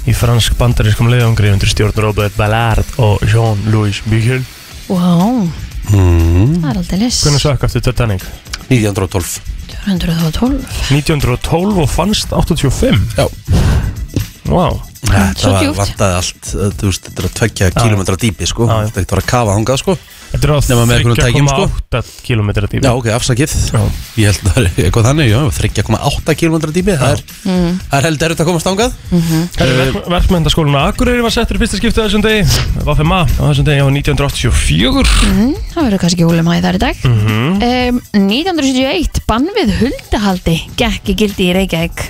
í 0.09 0.14
fransk 0.16 0.54
bandarískum 0.61 1.11
leiðangri 1.12 1.50
undir 1.52 1.68
stjórn 1.68 1.99
Robert 2.00 2.37
Ballard 2.38 2.87
og 3.02 3.20
Jean-Louis 3.28 4.02
Michel. 4.11 4.44
Wow, 4.88 5.49
Mm. 5.90 6.61
það 6.61 6.68
er 6.70 6.76
aldrei 6.78 6.99
lis 7.00 7.16
Hvernig 7.25 7.40
sökk 7.42 7.64
aftur 7.66 7.82
Titanic? 7.82 8.23
1912 8.68 9.40
212 9.80 10.61
1912 10.92 11.80
og 11.82 11.88
fannst 11.90 12.30
85 12.37 13.00
Já. 13.16 13.26
Vá, 14.50 14.68
Þetta 15.00 15.50
var 15.50 15.62
djúpt. 15.64 15.78
vantaði 15.80 16.14
allt 16.21 16.49
uh, 16.54 16.71
þú 16.76 16.88
veist, 16.90 17.07
Þetta 17.09 17.23
er 17.23 17.26
að 17.30 17.37
tveggja 17.40 17.69
kilometra 17.80 18.16
dýpi 18.21 18.47
sko. 18.50 18.66
Já, 18.69 18.75
já. 18.75 18.88
Þetta 18.90 19.00
er 19.00 19.04
ekkert 19.07 19.23
að 19.23 19.28
kafa 19.30 19.54
hangað 19.57 19.78
sko. 19.80 19.95
þetta 20.30 20.45
er 20.47 20.52
á 20.52 20.59
Nema 20.71 20.83
með 20.87 20.95
einhverjum 21.00 21.21
tækjum, 21.25 21.49
sko. 21.50 21.64
3,8 21.90 22.11
km 22.26 22.50
dýpi 22.61 22.83
Já 22.85 22.90
ok, 23.00 23.09
afsakið 23.16 23.54
Já. 23.71 23.80
Ég 24.21 24.28
held 24.28 24.45
að 24.45 24.50
það 24.50 24.61
er 24.61 24.85
eitthvað 24.85 25.09
þannig 25.09 25.30
já, 25.30 25.38
3,8 25.57 26.37
kilometra 26.42 26.75
dýpi 26.76 26.97
Það 27.00 27.14
er, 27.16 27.23
mm. 27.49 27.73
það 27.90 27.97
er 27.99 28.07
held 28.11 28.25
erfitt 28.28 28.42
að 28.45 28.50
komast 28.50 28.69
hangað 28.71 28.95
Verk, 29.57 29.99
Verkmyndaskólinu 30.14 30.78
Akureyri 30.85 31.25
var 31.25 31.35
settur 31.35 31.59
í 31.59 31.62
fyrsta 31.64 31.80
skiptið 31.80 31.99
á 31.99 32.07
þessum 32.07 32.25
degi 32.28 32.45
Vafema 32.87 33.23
á 33.26 33.42
þessum 33.49 33.66
degi 33.66 33.83
á 33.83 33.88
1984 33.88 35.19
Mm, 35.30 35.52
það 35.73 35.85
verður 35.87 36.00
kannski 36.04 36.25
húlumæði 36.26 36.62
þar 36.64 36.76
í 36.78 36.83
dag 36.85 37.02
mm 37.09 37.64
um, 37.66 38.00
1971 38.21 39.21
bann 39.28 39.49
við 39.57 39.73
huldahaldi 39.80 40.57
gekk 40.80 41.11
í 41.12 41.16
gildi 41.25 41.49
í 41.50 41.54
Reykjavík 41.57 42.07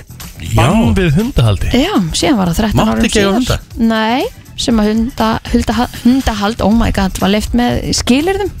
Bann 0.55 0.95
við 0.97 1.15
hundahaldi? 1.19 1.71
Já, 1.75 1.93
síðan 2.17 2.39
var 2.39 2.51
það 2.51 2.61
13 2.65 2.79
Mátti 2.79 2.91
árum 2.91 3.07
ekki 3.07 3.21
eiga 3.21 3.35
hunda? 3.35 3.57
Nei, 3.77 4.25
sem 4.61 4.81
að 4.81 4.89
hunda, 4.91 5.29
hunda, 5.51 5.87
hundahald, 6.03 6.63
oh 6.65 6.73
my 6.75 6.91
god, 6.95 7.21
var 7.21 7.31
leift 7.33 7.55
með 7.57 7.79
skilirðum 8.01 8.51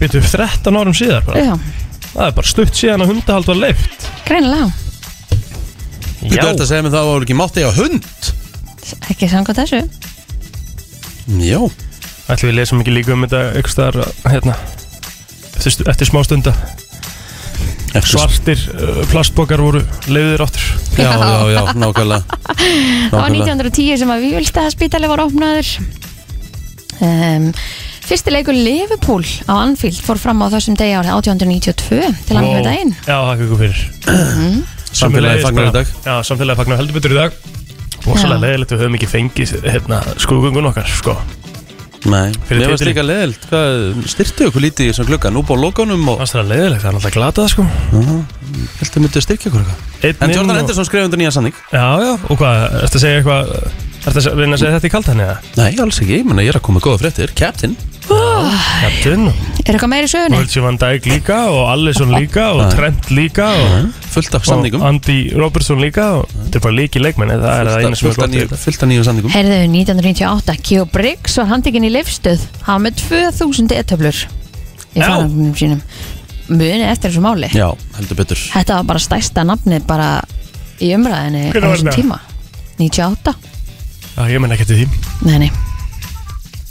Býtu 0.00 0.20
13 0.20 0.78
árum 0.80 0.96
síðar 0.96 1.24
bara? 1.26 1.44
Já, 1.48 1.54
Það 2.14 2.28
er 2.28 2.34
bara 2.36 2.46
stutt 2.52 2.78
síðan 2.78 3.02
að 3.02 3.10
hundahald 3.10 3.48
var 3.50 3.56
leift 3.58 4.04
greinilega. 4.28 4.68
Þú 6.24 6.36
ert 6.38 6.62
að 6.62 6.68
segja 6.70 6.84
mig 6.84 6.92
það 6.92 6.98
að 6.98 7.00
það 7.00 7.08
voru 7.10 7.26
ekki 7.26 7.36
mátti 7.36 7.64
eiga 7.64 7.72
hund? 7.76 8.06
Ekki 9.12 9.28
samkvæmt 9.32 9.58
þessu. 9.60 9.80
Já. 11.42 11.58
Ætlum 12.30 12.48
við 12.50 12.56
lesum 12.60 12.80
ekki 12.84 12.94
líka 12.94 13.12
um 13.16 13.26
þetta 13.26 13.40
ykkur 13.60 13.74
staðar 13.74 13.98
hérna 14.30 14.54
eftir, 15.58 15.88
eftir 15.90 16.08
smá 16.08 16.22
stunda 16.24 16.54
Svartir 18.02 18.58
uh, 18.74 19.02
plastbókar 19.12 19.60
voru 19.62 19.80
leiðir 20.10 20.42
áttur 20.42 20.64
Já, 20.98 21.10
já, 21.14 21.38
já, 21.54 21.60
nákvæmlega. 21.78 22.38
Það 23.12 23.18
var 23.20 23.30
1910 23.34 23.98
sem 24.02 24.10
að 24.14 24.24
Vívilstaðaspítali 24.26 25.10
var 25.10 25.22
opnaður. 25.24 25.70
Um, 27.02 27.48
Fyrsti 28.04 28.30
leikur 28.34 28.54
Liverpool 28.56 29.24
á 29.48 29.54
Anfield 29.64 29.96
fór 30.04 30.18
fram 30.20 30.42
á 30.44 30.52
þessum 30.52 30.76
degi 30.78 30.92
árið 30.98 31.14
1892 31.16 32.00
til 32.28 32.36
hann 32.36 32.46
með 32.50 32.66
daginn. 32.68 32.92
Já, 33.06 33.16
þakka 33.30 33.46
ykkur 33.46 33.62
fyrir. 33.62 33.80
Samfélagi 34.04 34.94
Sömuleiðis 34.94 35.46
fagnar 35.46 35.64
í 35.64 35.70
bara- 35.70 35.78
dag. 35.78 35.94
Já, 36.04 36.14
samfélagi 36.28 36.60
fagnar 36.60 36.82
heldur 36.82 36.98
betur 36.98 37.14
í 37.14 37.18
dag. 37.22 37.38
Já. 37.94 38.04
Rosalega 38.04 38.42
leiðilegt 38.44 38.74
við 38.74 38.82
höfum 38.84 38.98
ekki 38.98 39.08
fengið 39.14 39.54
hérna, 39.64 40.02
skrúgungun 40.20 40.68
okkar 40.70 40.90
sko. 40.92 41.16
Nei, 42.04 42.34
mér 42.50 42.68
varst 42.68 42.82
titri. 42.82 42.90
líka 42.92 43.04
leðilt 43.06 43.46
Styrtu 44.12 44.48
ykkur 44.50 44.64
lítið 44.66 44.84
í 44.84 44.90
þessum 44.90 45.08
klukka 45.08 45.30
Nú 45.32 45.40
búið 45.48 45.62
lokanum 45.62 46.10
og 46.12 46.20
Það 46.20 46.40
er 46.42 46.50
leiðilegt, 46.50 46.82
það 46.82 46.90
er 46.90 46.98
náttúrulega 46.98 47.16
glatað 47.16 47.48
sko. 47.54 47.64
Heldur 48.80 49.04
myndið 49.06 49.24
styrkja 49.24 49.50
ykkur 49.50 49.62
eitthvað? 49.62 50.04
Einn 50.04 50.26
En 50.26 50.34
Jordan 50.36 50.60
Henderson 50.60 50.88
skrifa 50.88 51.08
undir 51.08 51.22
nýja 51.22 51.32
sannig 51.38 51.56
Já, 51.72 51.86
já, 52.04 52.12
og 52.28 52.36
hvað, 52.42 52.60
ertu 52.84 53.00
að 53.00 53.06
segja 53.06 53.22
eitthvað 53.22 53.56
Ertu 54.04 54.20
að 54.20 54.36
reyna 54.36 54.52
að 54.58 54.60
segja 54.60 54.76
þetta 54.76 54.90
í 54.90 54.92
kaltan 54.92 55.24
eða? 55.24 55.36
Nei, 55.56 55.70
alls 55.80 56.00
ekki, 56.04 56.20
ég 56.20 56.40
ég 56.44 56.52
er 56.52 56.60
að 56.60 56.64
koma 56.66 56.76
með 56.76 56.86
góða 56.90 57.00
fréttir. 57.06 57.32
Captain 57.38 57.76
Captain. 58.08 59.28
Er 59.64 59.72
eitthvað 59.72 59.88
meiri 59.90 60.08
sögunni? 60.10 60.36
Virgil 60.42 60.64
van 60.66 60.76
Dijk 60.80 61.06
líka 61.08 61.36
og 61.48 61.62
Allison 61.72 62.10
líka 62.12 62.50
og 62.52 62.58
Nei. 62.60 62.70
Trent 62.76 63.06
líka 63.16 63.46
og, 63.56 63.86
Fullt 64.12 64.34
af 64.36 64.42
og 64.42 64.48
samningum. 64.50 64.82
Andy 64.84 65.16
Robertson 65.40 65.80
líka 65.80 66.04
og 66.18 66.28
þetta 66.34 66.60
er 66.60 66.64
bara 66.66 66.76
líki 66.76 67.00
leikmenn 67.00 67.32
það 67.32 67.46
er 67.62 67.70
það 67.70 67.78
eina 67.86 67.96
sem 67.96 68.08
er 68.10 68.12
Fullt 68.12 68.18
af 68.18 68.20
gott 68.20 68.28
við 68.28 68.36
nýju- 68.36 68.50
þetta. 68.50 68.60
fullt 68.64 68.82
af 68.84 68.88
nýjum 68.90 69.06
samningum. 69.08 69.32
Herðu 69.32 69.56
1998, 69.72 70.56
Keo 70.68 70.84
Briggs 70.92 71.38
var 71.40 71.48
handikinn 71.54 71.88
í 71.88 71.92
Leifstöð 71.94 72.44
Hann 72.66 72.82
var 72.82 72.84
með 72.90 73.00
2000 73.08 73.72
etöflur 73.80 74.20
í 74.94 75.00
Já. 75.00 75.06
farangunum 75.08 75.54
sínum. 75.56 75.80
Muni 76.48 76.84
eftir 76.84 77.10
þessu 77.10 77.24
máli. 77.24 77.48
Já, 77.56 77.70
heldur 77.96 78.16
betur. 78.20 78.36
Þetta 78.52 78.74
var 78.82 78.84
bara 78.84 78.98
stærsta 79.00 79.44
nafnið 79.48 79.86
bara 79.88 80.10
í 80.78 80.92
umræðinni 80.92 81.48
á 81.48 81.52
Hvenær 81.56 81.68
var 81.70 81.76
þessum 81.78 81.88
þetta? 81.88 82.02
tíma. 82.02 82.20
98 82.78 83.34
Já, 84.14 84.22
ég 84.28 84.40
menn 84.40 84.52
ekki 84.52 84.66
til 84.66 84.76
því. 84.76 84.88
Nei, 85.24 85.38
nei. 85.38 85.50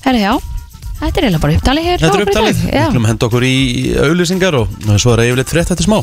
Herðu, 0.06 0.20
já 0.22 0.34
Þetta 1.00 1.19
er 1.19 1.25
eiginlega 1.25 1.43
bara 1.43 1.57
upptalið 1.57 1.88
hér. 1.89 2.01
Þetta 2.03 2.19
er 2.19 2.25
upptalið. 2.27 2.59
Við 2.67 2.85
skulum 2.88 3.07
henda 3.09 3.27
okkur 3.27 3.45
í 3.47 3.55
auðlýsingar 4.05 4.57
og 4.59 4.91
svo 5.01 5.15
er 5.15 5.23
yfirleitt 5.27 5.53
frétt 5.53 5.71
þetta 5.73 5.85
smá. 5.88 5.97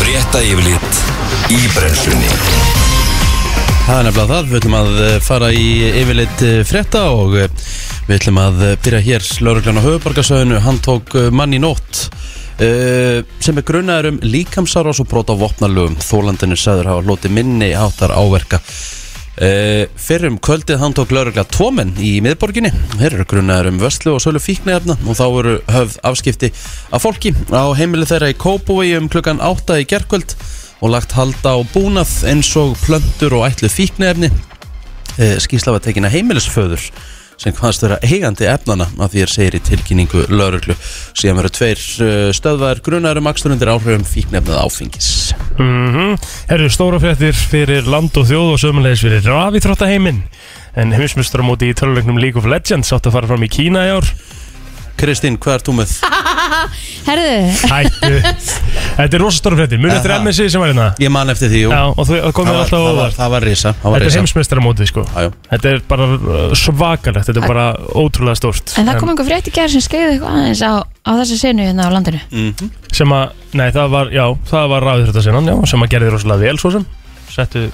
Frétta 0.00 0.42
yfirlit 0.46 1.02
í 1.54 1.60
brennslunni. 1.74 2.32
Það 3.86 4.00
er 4.00 4.06
nefnilega 4.08 4.30
það, 4.32 4.48
við 4.50 4.58
ætlum 4.58 4.78
að 4.80 4.96
eh, 5.04 5.18
fara 5.22 5.48
í 5.54 5.66
yfirleitt 6.02 6.40
eh, 6.42 6.56
frétta 6.66 7.04
og 7.14 7.36
eh, 7.38 7.66
við 8.08 8.16
ætlum 8.16 8.40
að 8.42 8.64
byrja 8.82 9.02
hér. 9.06 9.28
Lörglann 9.46 9.78
á 9.78 9.86
höfubarkasöðinu, 9.86 10.58
hann 10.64 10.82
tók 10.82 11.14
mann 11.30 11.54
í 11.54 11.62
nótt 11.62 12.08
uh, 12.62 13.22
sem 13.42 13.58
er 13.58 13.66
grunnaður 13.66 14.10
um 14.12 14.20
líkamsárás 14.24 15.00
og 15.02 15.08
brot 15.10 15.30
á 15.30 15.34
vopnalögum. 15.38 15.98
Þólandinu 16.02 16.58
sagður 16.58 16.92
hafa 16.92 17.06
hloti 17.06 17.30
minni 17.32 17.72
áttar 17.78 18.14
áverka 18.16 18.62
uh, 19.40 19.84
Fyrir 20.00 20.30
um 20.30 20.38
kvöldið 20.42 20.80
hann 20.82 20.96
tók 20.96 21.12
tvo 21.52 21.70
menn 21.74 21.94
í 21.98 22.20
miðborginni. 22.24 22.72
Þeir 22.96 23.12
eru 23.12 23.26
grunnaður 23.28 23.72
um 23.72 23.80
vöslu 23.80 24.14
og 24.16 24.22
sölu 24.24 24.42
fíknefna 24.42 24.96
og 25.06 25.16
þá 25.18 25.26
voru 25.32 25.56
höfð 25.68 25.98
afskipti 26.02 26.52
af 26.90 27.02
fólki. 27.02 27.34
Á 27.52 27.64
heimili 27.76 28.08
þeirra 28.08 28.32
í 28.32 28.38
Kópúi 28.38 28.96
um 28.98 29.08
klukkan 29.08 29.42
8 29.44 29.80
í 29.82 29.88
gerkvöld 29.88 30.36
og 30.80 30.92
lagt 30.92 31.14
halda 31.16 31.56
á 31.56 31.58
búnað 31.72 32.12
eins 32.28 32.50
og 32.60 32.76
plöntur 32.84 33.38
og 33.38 33.46
ætlu 33.48 33.70
fíknefni 33.72 34.28
e, 35.16 35.36
skýrsla 35.40 35.76
var 35.76 35.84
tekin 35.84 36.06
að 36.08 36.18
heimilisföður 36.18 36.90
sem 37.40 37.54
hvaðast 37.56 37.84
vera 37.84 37.98
eigandi 38.04 38.48
efnana 38.48 38.88
að 38.96 39.14
því 39.14 39.24
er 39.24 39.32
segir 39.32 39.58
í 39.58 39.62
tilkynningu 39.66 40.26
lauruglu 40.32 40.76
síðan 41.12 41.40
verður 41.40 41.56
tveir 41.58 41.82
uh, 42.04 42.28
stöðvar 42.36 42.82
grunar 42.84 43.20
um 43.20 43.30
akstur 43.30 43.54
undir 43.54 43.72
áhrifum 43.72 44.06
fíknefnað 44.08 44.62
áfengis. 44.62 45.10
Mm 45.60 46.16
Herru, 46.50 46.68
stóra 46.72 47.00
fréttir 47.02 47.36
fyrir 47.36 47.88
land 47.90 48.16
og 48.16 48.28
þjóð 48.28 48.54
og 48.54 48.62
sömulegis 48.62 49.04
fyrir 49.04 49.26
rafíþróttaheimin 49.28 50.22
En 50.76 50.92
heimsmyndstur 50.92 51.40
á 51.40 51.48
móti 51.48 51.70
í 51.72 51.76
tölulegnum 51.76 52.18
League 52.20 52.36
of 52.36 52.48
Legends 52.48 52.92
átt 52.92 53.06
að 53.08 53.14
fara 53.16 53.30
fram 53.30 53.44
í 53.46 53.48
Kína 53.48 53.86
í 53.88 53.92
ár 53.96 54.10
Kristín, 54.96 55.36
hvað 55.42 55.58
er 55.58 55.64
þú 55.66 55.74
með? 55.76 55.94
Herðu, 57.06 57.32
Hættu. 57.70 58.10
Þetta 58.96 59.18
er 59.18 59.22
rosa 59.22 59.38
stóra 59.40 59.58
fréttir, 59.58 59.80
munið 59.82 59.98
eftir. 59.98 60.14
MSI 60.24 60.46
sem 60.52 60.62
var 60.62 60.70
hérna? 60.72 60.86
Ég 61.02 61.12
man 61.12 61.32
eftir 61.32 61.50
því, 61.52 61.62
jú. 61.66 61.72
Já, 61.74 61.80
og 61.92 62.08
þú 62.08 62.20
komið 62.36 62.52
það, 62.52 62.56
var, 62.56 62.62
alltaf 62.62 62.76
það, 62.76 62.86
var, 62.86 62.96
óvart. 62.96 63.16
það 63.18 63.34
var 63.34 63.46
risa, 63.46 63.72
Þetta 63.84 64.56
er 64.56 64.60
á 64.60 64.64
móti, 64.66 64.88
sko. 64.90 65.04
Já, 65.06 65.26
já. 65.26 65.32
Þetta 65.52 65.72
er 65.72 65.82
bara 65.90 66.08
uh, 66.16 66.54
svakalegt, 66.58 67.28
þetta 67.30 67.42
er 67.42 67.50
bara 67.52 67.66
ótrúlega 68.02 68.40
stórt. 68.40 68.76
En 68.80 68.88
það 68.90 69.02
kom 69.02 69.12
einhver 69.12 69.28
frétt 69.28 69.50
í 69.50 69.54
gerð 69.56 69.76
sem 69.76 69.84
skeiði 69.84 70.14
eitthvað 70.14 70.38
aðeins 70.40 70.64
á, 70.64 70.72
á 70.82 71.10
þessu 71.20 71.40
senu 71.42 71.66
hérna 71.68 71.88
á 71.88 71.90
landinu. 71.92 72.22
Mhm. 72.32 72.72
sem 72.96 73.12
að, 73.12 73.34
nei 73.60 73.68
það 73.74 73.92
var, 73.92 74.14
já, 74.14 74.24
það 74.48 74.70
var 74.72 74.88
ráður 74.88 75.10
þetta 75.12 75.26
sinnan, 75.26 75.52
já, 75.52 75.56
sem 75.68 75.84
að 75.84 75.92
gerði 75.92 76.14
rosalega 76.14 76.48
vel 76.48 76.62
svo 76.62 76.72
sem. 76.78 76.88
Settu 77.36 77.66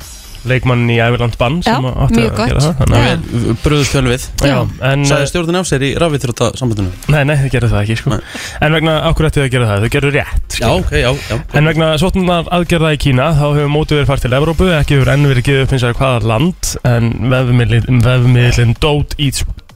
leikmann 0.49 0.85
í 0.91 0.97
ævirland 1.03 1.37
bann 1.41 1.59
Já, 1.63 1.75
sem 1.77 1.87
að 1.87 1.99
átti 2.07 2.23
að 2.27 2.39
gera 2.49 2.61
það 2.65 2.77
þannig 2.81 2.97
að- 2.99 3.07
Já. 3.07 3.17
Við 3.33 3.59
bröðust 3.63 3.95
vel 3.97 4.05
við. 4.11 4.27
Já, 4.43 4.57
en, 4.91 5.05
Sæði 5.07 5.29
stjórnin 5.31 5.59
af 5.61 5.67
sér 5.71 5.85
í 5.87 5.91
rafvitþrótta 6.03 6.49
sambandinu 6.59 6.91
nei, 7.15 7.23
nei, 7.29 7.37
þau 7.43 7.49
gerðu 7.55 7.71
það 7.73 7.83
ekki, 7.83 7.97
sko. 8.03 8.19
En 8.61 8.73
vegna, 8.79 8.95
okkur 9.13 9.29
ætti 9.29 9.41
þau 9.43 9.47
að 9.47 9.53
gera 9.57 9.69
það, 9.71 9.87
þau 9.87 9.93
gerðu 9.97 10.13
rétt 10.17 10.49
Já, 10.49 10.57
skilur. 10.57 10.81
ok, 10.81 10.93
já, 10.99 11.11
já 11.31 11.39
En 11.55 11.65
vegna 11.71 11.91
sóttunar 12.03 12.51
aðgerða 12.59 12.93
í 12.97 13.01
Kína 13.07 13.31
þá 13.39 13.45
hefur 13.57 13.73
mótið 13.77 13.99
verið 14.01 14.11
fært 14.13 14.25
til 14.27 14.37
Evrópu 14.41 14.71
ekki 14.81 14.99
hefur 14.99 15.13
enn 15.15 15.27
verið 15.31 15.47
gefið 15.51 15.63
upp 15.67 15.73
eins 15.77 15.87
og 15.89 15.97
hvaða 16.03 16.23
land 16.33 16.75
en 16.85 17.13
vefmiðlinn 17.33 18.77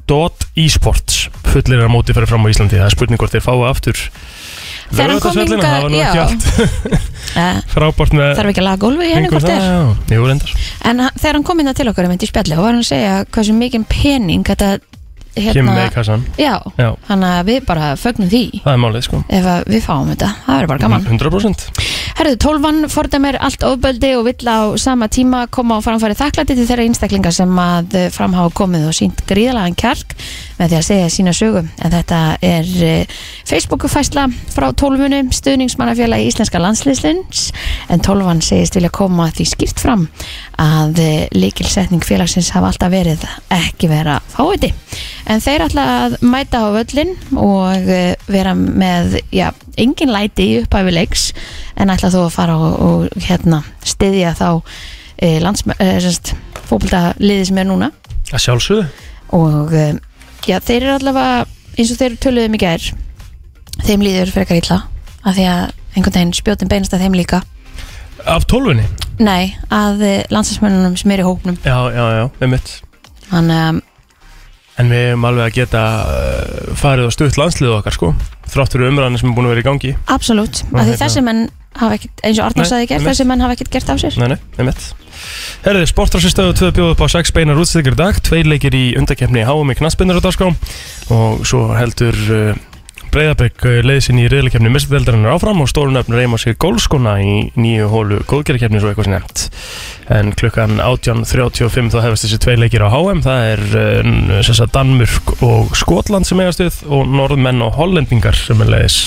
Dot 0.06 0.44
Esports 0.54 1.24
fullir 1.50 1.80
að 1.82 1.90
mótið 1.90 2.14
fyrir 2.20 2.28
fram 2.30 2.44
á 2.46 2.50
Íslandi. 2.52 2.78
Það 2.78 2.86
er 2.86 2.94
spurning 2.94 3.18
hvort 3.18 3.32
þeir 3.34 3.42
fáu 3.42 3.64
aftur 3.66 3.98
Þegar 4.90 5.12
hann 5.12 5.22
kom 5.24 5.36
Eh, 7.36 7.56
frábært 7.74 8.14
með 8.16 8.34
Þarf 8.38 8.50
ekki 8.52 8.62
að 8.62 8.68
laga 8.68 8.82
gólfi 8.84 9.08
henni 9.12 9.30
hvort 9.32 9.50
er 9.50 9.64
En 10.88 11.02
þegar 11.18 11.38
hann 11.38 11.46
kom 11.46 11.60
inn 11.60 11.72
til 11.76 11.88
okkur 11.90 12.06
í 12.24 12.28
spjalli 12.30 12.56
og 12.56 12.62
var 12.64 12.72
hann 12.76 12.84
að 12.84 12.90
segja 12.92 13.16
hversu 13.34 13.56
mikinn 13.56 13.84
pening 13.90 14.46
þetta 14.46 14.70
hérna, 15.36 15.76
já, 16.40 16.56
Já, 16.76 16.88
þannig 17.08 17.28
að 17.28 17.50
við 17.50 17.60
bara 17.68 17.92
fögnum 18.00 18.30
því. 18.32 18.44
Það 18.64 18.72
er 18.72 18.82
málið 18.82 19.06
sko. 19.06 19.22
Ef 19.28 19.48
við 19.68 19.84
fáum 19.84 20.10
þetta, 20.12 20.32
það 20.46 20.58
verður 20.60 20.72
bara 20.72 20.84
gaman. 20.86 21.06
100% 21.06 21.66
Herðu, 22.16 22.36
tólfan 22.40 22.86
fordæmir 22.88 23.36
allt 23.44 23.64
ofböldi 23.66 24.14
og 24.16 24.22
vill 24.24 24.48
á 24.48 24.72
sama 24.80 25.04
tíma 25.12 25.42
koma 25.52 25.76
á 25.76 25.84
framfæri 25.84 26.16
þakklæti 26.16 26.54
til 26.56 26.64
þeirra 26.64 26.86
einstaklinga 26.88 27.32
sem 27.34 27.50
að 27.60 27.96
eh, 27.98 28.06
fram 28.14 28.32
hafa 28.32 28.54
komið 28.56 28.86
og 28.88 28.96
sínt 28.96 29.20
gríðalagan 29.28 29.76
kjark 29.76 30.14
með 30.56 30.70
því 30.72 30.78
að 30.78 30.86
segja 30.86 31.10
sína 31.12 31.34
sögu. 31.36 31.60
En 31.84 31.92
þetta 31.92 32.20
er 32.40 32.70
eh, 32.86 33.18
Facebook-fæsla 33.44 34.30
frá 34.54 34.70
tólfunum, 34.72 35.28
stuðningsmannafélagi 35.36 36.30
Íslenska 36.30 36.62
landsliðslins, 36.62 37.50
en 37.92 38.04
tólfan 38.06 38.40
segist 38.40 38.80
vilja 38.80 38.94
koma 38.96 39.28
því 39.36 39.50
skýrt 39.52 39.84
fram 39.84 40.08
að 40.56 41.02
líkilsetning 41.36 42.00
félagsins 42.00 42.48
hafa 42.56 42.72
alltaf 42.72 42.94
verið 42.96 43.28
ekki 43.52 43.92
vera 43.92 44.22
fáiði. 44.32 44.72
En 45.26 45.42
þeir 45.42 45.64
ætla 45.64 45.84
að 46.04 46.16
mæta 46.22 46.60
á 46.62 46.68
völlin 46.70 47.14
og 47.34 47.88
eh, 47.90 48.14
vera 48.30 48.52
með, 48.54 49.18
já, 49.34 49.48
engin 49.80 50.12
læti 50.14 50.46
í 50.46 50.58
upphæfi 50.60 50.92
leiks 50.94 51.24
en 51.74 51.90
ætla 51.90 52.12
þú 52.14 52.20
að 52.28 52.36
fara 52.36 52.58
og, 52.62 52.76
og 52.86 53.24
hérna 53.26 53.62
styðja 53.86 54.36
þá 54.38 54.48
e, 55.18 55.32
fókbalta 56.66 57.00
liði 57.18 57.48
sem 57.50 57.58
er 57.58 57.68
núna. 57.68 57.90
Að 58.30 58.44
sjálfsögðu. 58.44 58.86
Og 59.38 59.74
e, 59.74 59.88
já, 60.46 60.60
þeir 60.60 60.78
eru 60.78 60.94
allavega 61.00 61.42
eins 61.74 61.92
og 61.92 62.00
þeir 62.00 62.16
töluðum 62.22 62.56
í 62.56 62.62
gær 62.62 62.88
þeim 63.82 64.06
líður 64.06 64.32
frekar 64.34 64.62
illa 64.62 64.80
af 65.26 65.34
því 65.34 65.50
að 65.50 65.62
einhvern 65.96 66.18
veginn 66.20 66.34
spjótin 66.38 66.70
beinast 66.70 66.94
að 66.94 67.06
þeim 67.06 67.18
líka. 67.18 67.42
Af 68.26 68.46
tólfunni? 68.50 68.86
Nei, 69.18 69.56
að 69.74 70.06
e, 70.06 70.16
landsinsmönnunum 70.30 70.94
sem 70.98 71.14
er 71.14 71.24
í 71.24 71.26
hópnum. 71.26 71.58
Já, 71.66 71.78
já, 71.90 72.04
já, 72.20 72.26
með 72.38 72.54
mitt 72.54 72.76
þannig 73.26 73.60
að 73.60 73.84
en 74.80 74.90
við 74.92 75.04
erum 75.10 75.24
alveg 75.28 75.46
að 75.48 75.56
geta 75.60 75.84
uh, 76.04 76.74
farið 76.78 77.08
og 77.08 77.14
stutt 77.16 77.38
landsliðu 77.40 77.78
okkar 77.78 77.96
sko 77.96 78.12
þráttur 78.52 78.86
umræðanir 78.88 79.22
sem 79.22 79.30
er 79.30 79.36
búin 79.36 79.48
að 79.48 79.56
vera 79.56 79.64
í 79.64 79.66
gangi. 79.66 79.94
Absolutt, 80.12 80.62
Og 80.70 80.76
af 80.78 80.84
því 80.84 80.92
hérna- 80.92 81.00
þessi 81.02 81.24
menn 81.26 81.42
hafa 81.76 81.96
ekkert, 81.98 82.22
eins 82.24 82.38
og 82.38 82.44
Arnar 82.46 82.64
Nei, 82.64 82.70
sagði 82.70 82.86
gert, 82.92 83.08
þessi 83.08 83.26
menn 83.26 83.42
hafa 83.44 83.56
ekkert 83.56 83.72
gert 83.74 83.90
af 83.92 84.00
sér. 84.00 84.16
Nei, 84.20 84.28
nei, 84.32 84.38
með 84.58 84.70
mitt 84.70 84.86
Herði, 85.64 85.88
sportrásistöðu 85.90 86.54
2 86.60 86.70
bjóð 86.76 86.92
upp 86.92 87.02
á 87.04 87.08
6 87.16 87.32
beinar 87.36 87.60
útstíkir 87.60 87.96
dag 87.98 88.18
Tveir 88.20 88.48
leikir 88.48 88.74
í 88.76 88.84
undakefni 89.00 89.44
HM 89.48 89.72
í 89.72 90.20
dagskrá 90.20 90.50
Og 91.16 91.44
svo 91.48 91.62
heldur 91.76 92.18
uh, 92.36 92.52
Breiðabæk 93.16 93.62
leiði 93.80 94.02
sinni 94.04 94.26
í 94.26 94.28
reyðleikefni 94.28 94.68
Mestadeldarinnar 94.68 95.38
áfram 95.38 95.62
og 95.64 95.70
stórun 95.70 95.96
öfnur 95.96 96.18
reyma 96.20 96.36
sér 96.36 96.52
gólskona 96.60 97.14
í 97.24 97.46
nýju 97.56 97.86
hólu 97.88 98.18
góðgerðarkefni 98.28 98.82
svo 98.82 98.90
eitthvað 98.90 99.06
sem 99.06 99.14
nefnt. 99.14 99.44
En 100.12 100.34
klukkan 100.36 100.74
18.35 100.84 101.94
þá 101.94 101.96
hefast 102.04 102.26
þessi 102.26 102.40
tvei 102.44 102.58
leikir 102.60 102.84
á 102.84 102.92
HM 102.92 103.22
það 103.24 103.48
er 103.54 103.64
sem 104.44 104.58
sagt, 104.60 104.74
Danmurk 104.76 105.32
og 105.48 105.72
Skotland 105.80 106.28
sem 106.28 106.44
eiga 106.44 106.52
stuð 106.58 106.82
og 106.92 107.08
norðmenn 107.16 107.64
og 107.64 107.72
hollendingar 107.80 108.36
sem 108.36 108.60
er 108.66 108.72
leiðis 108.74 109.00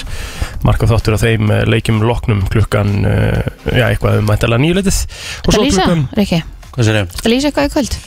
marka 0.66 0.90
þáttur 0.90 1.22
á 1.22 1.24
þeim 1.28 1.54
eh, 1.54 1.66
leikjum 1.70 2.02
loknum 2.02 2.42
klukkan 2.50 2.96
já, 3.06 3.92
eitthvað 3.92 4.24
um 4.24 4.30
mættalega 4.34 4.66
nýjuleitið 4.66 5.04
og 5.46 5.54
Það 5.54 5.68
lýsa, 5.68 5.90
Riki, 6.18 6.42
Hvað 6.74 6.90
sér 6.90 7.04
ég? 7.04 7.18
það 7.22 7.36
lýsa 7.36 7.54
eitthvað 7.54 7.70
í 7.70 7.76
kvöld? 7.78 8.00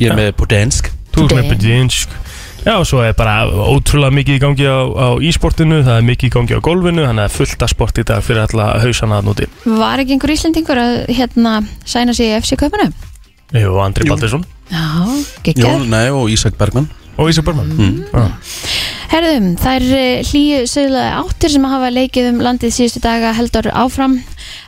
Ég 0.00 0.08
er 0.08 0.16
með 0.16 0.32
Podensk. 0.40 0.94
Þú 1.12 1.26
Today. 1.26 1.44
með 1.44 1.52
bedinsk 1.58 2.22
Já, 2.66 2.74
og 2.80 2.86
svo 2.88 2.98
er 3.06 3.12
bara 3.14 3.44
ótrúlega 3.46 4.10
mikið 4.10 4.36
í 4.36 4.42
gangi 4.42 4.64
á, 4.66 4.78
á 4.90 5.08
e-sportinu, 5.22 5.84
það 5.86 6.00
er 6.00 6.06
mikið 6.08 6.26
í 6.26 6.32
gangi 6.34 6.56
á 6.58 6.60
golfinu, 6.66 7.04
þannig 7.06 7.22
að 7.22 7.28
það 7.28 7.30
er 7.30 7.36
fullt 7.36 7.62
að 7.62 7.70
sport 7.70 8.00
í 8.02 8.04
dag 8.10 8.24
fyrir 8.26 8.42
alla 8.42 8.66
hausana 8.82 9.20
að 9.20 9.28
núti. 9.28 9.46
Var 9.70 10.02
ekki 10.02 10.16
einhver 10.16 10.32
Íslendingur 10.34 10.80
að 10.82 10.96
hérna 11.14 11.52
sæna 11.86 12.16
sig 12.16 12.32
í 12.32 12.40
FC 12.40 12.58
Kaupanum? 12.58 12.90
Jú, 13.54 13.76
Andri 13.78 14.08
Baldursson 14.10 14.42
Já, 14.66 14.82
geggjað 15.46 15.68
Jón, 15.68 15.84
nei, 15.92 16.08
og 16.10 16.26
Ísak 16.34 16.56
Bergman 16.58 16.88
og 17.16 17.30
Ísak 17.30 17.46
Bergman. 17.46 17.72
Mm. 17.76 18.30
Herðum, 19.06 19.52
það 19.60 19.76
er 19.76 20.24
hlýju 20.26 20.62
sögulega 20.68 21.20
áttir 21.20 21.52
sem 21.54 21.66
hafa 21.70 21.92
leikið 21.94 22.32
um 22.32 22.40
landið 22.42 22.72
síðustu 22.74 23.00
daga 23.04 23.30
heldur 23.36 23.68
áfram. 23.70 24.18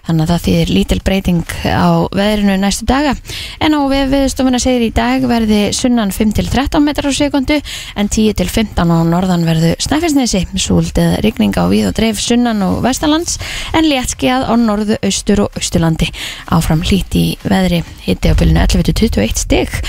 Þannig 0.06 0.24
að 0.24 0.30
það 0.30 0.44
þýðir 0.44 0.70
lítil 0.72 0.98
breyting 1.04 1.50
á 1.68 1.90
veðrinu 2.16 2.54
næstu 2.62 2.86
daga. 2.88 3.12
En 3.60 3.76
á 3.76 3.80
veðstofuna 3.90 4.60
segir 4.62 4.86
í 4.86 4.92
dag 4.94 5.26
verði 5.28 5.58
sunnan 5.76 6.14
5-13 6.14 6.80
metrar 6.86 7.10
á 7.10 7.18
sekundu 7.18 7.58
en 7.98 8.08
10-15 8.08 8.78
á 8.78 8.98
norðan 9.04 9.44
verðu 9.48 9.74
snæfisnesi, 9.84 10.46
súldið 10.56 11.18
rigning 11.26 11.58
á 11.60 11.68
við 11.68 11.90
og 11.90 11.98
dreif 11.98 12.22
sunnan 12.24 12.64
og 12.64 12.80
vestalands 12.86 13.36
en 13.76 13.90
léttskjað 13.90 14.48
á 14.48 14.54
norðu, 14.56 14.96
austur 15.02 15.44
og 15.44 15.60
austurlandi. 15.60 16.08
Áfram 16.54 16.86
hlýtt 16.86 17.18
í 17.18 17.26
veðri. 17.44 17.82
Hitti 18.06 18.32
á 18.32 18.38
bylunu 18.38 18.64
11-21 18.64 19.44
stig 19.44 19.82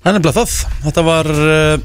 Það 0.00 0.08
er 0.08 0.16
nefnilega 0.16 0.40
það. 0.40 0.52
Þetta 0.86 1.02
var 1.04 1.28
uh, 1.28 1.82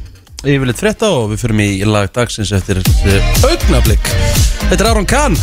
yfirleitt 0.47 0.80
frétta 0.80 1.10
og 1.12 1.34
við 1.34 1.41
fyrir 1.41 1.58
í 1.65 1.88
lag 1.89 2.08
dagsins 2.15 2.54
eftir 2.56 2.80
uh, 2.80 3.32
augnablík 3.49 4.08
Þetta 4.69 4.78
er 4.80 4.89
Aron 4.93 5.08
Kahn 5.10 5.36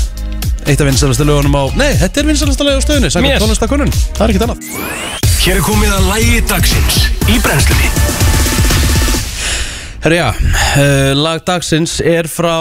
Eitt 0.62 0.80
af 0.80 0.86
vinsalastu 0.88 1.26
lögunum 1.28 1.52
á 1.58 1.64
Nei, 1.76 1.90
þetta 2.00 2.22
er 2.22 2.30
vinsalastu 2.30 2.64
lög 2.64 2.80
á 2.80 2.82
stöðunni 2.86 3.10
Mér. 3.10 3.16
Sækert 3.18 3.44
tónlistakunnun 3.44 3.92
Það 3.92 4.24
er 4.24 4.32
ekkert 4.32 4.46
annað. 4.46 4.60
Hér 5.42 5.58
er 5.60 5.64
komið 5.66 5.96
að 5.98 6.08
lægi 6.14 6.42
dagsins 6.48 7.00
í 7.28 7.36
brennslunni 7.44 7.92
Herra 10.02 10.16
já, 10.18 10.28
uh, 10.34 11.12
lag 11.14 11.44
dagsins 11.46 12.00
er 12.02 12.26
frá 12.26 12.56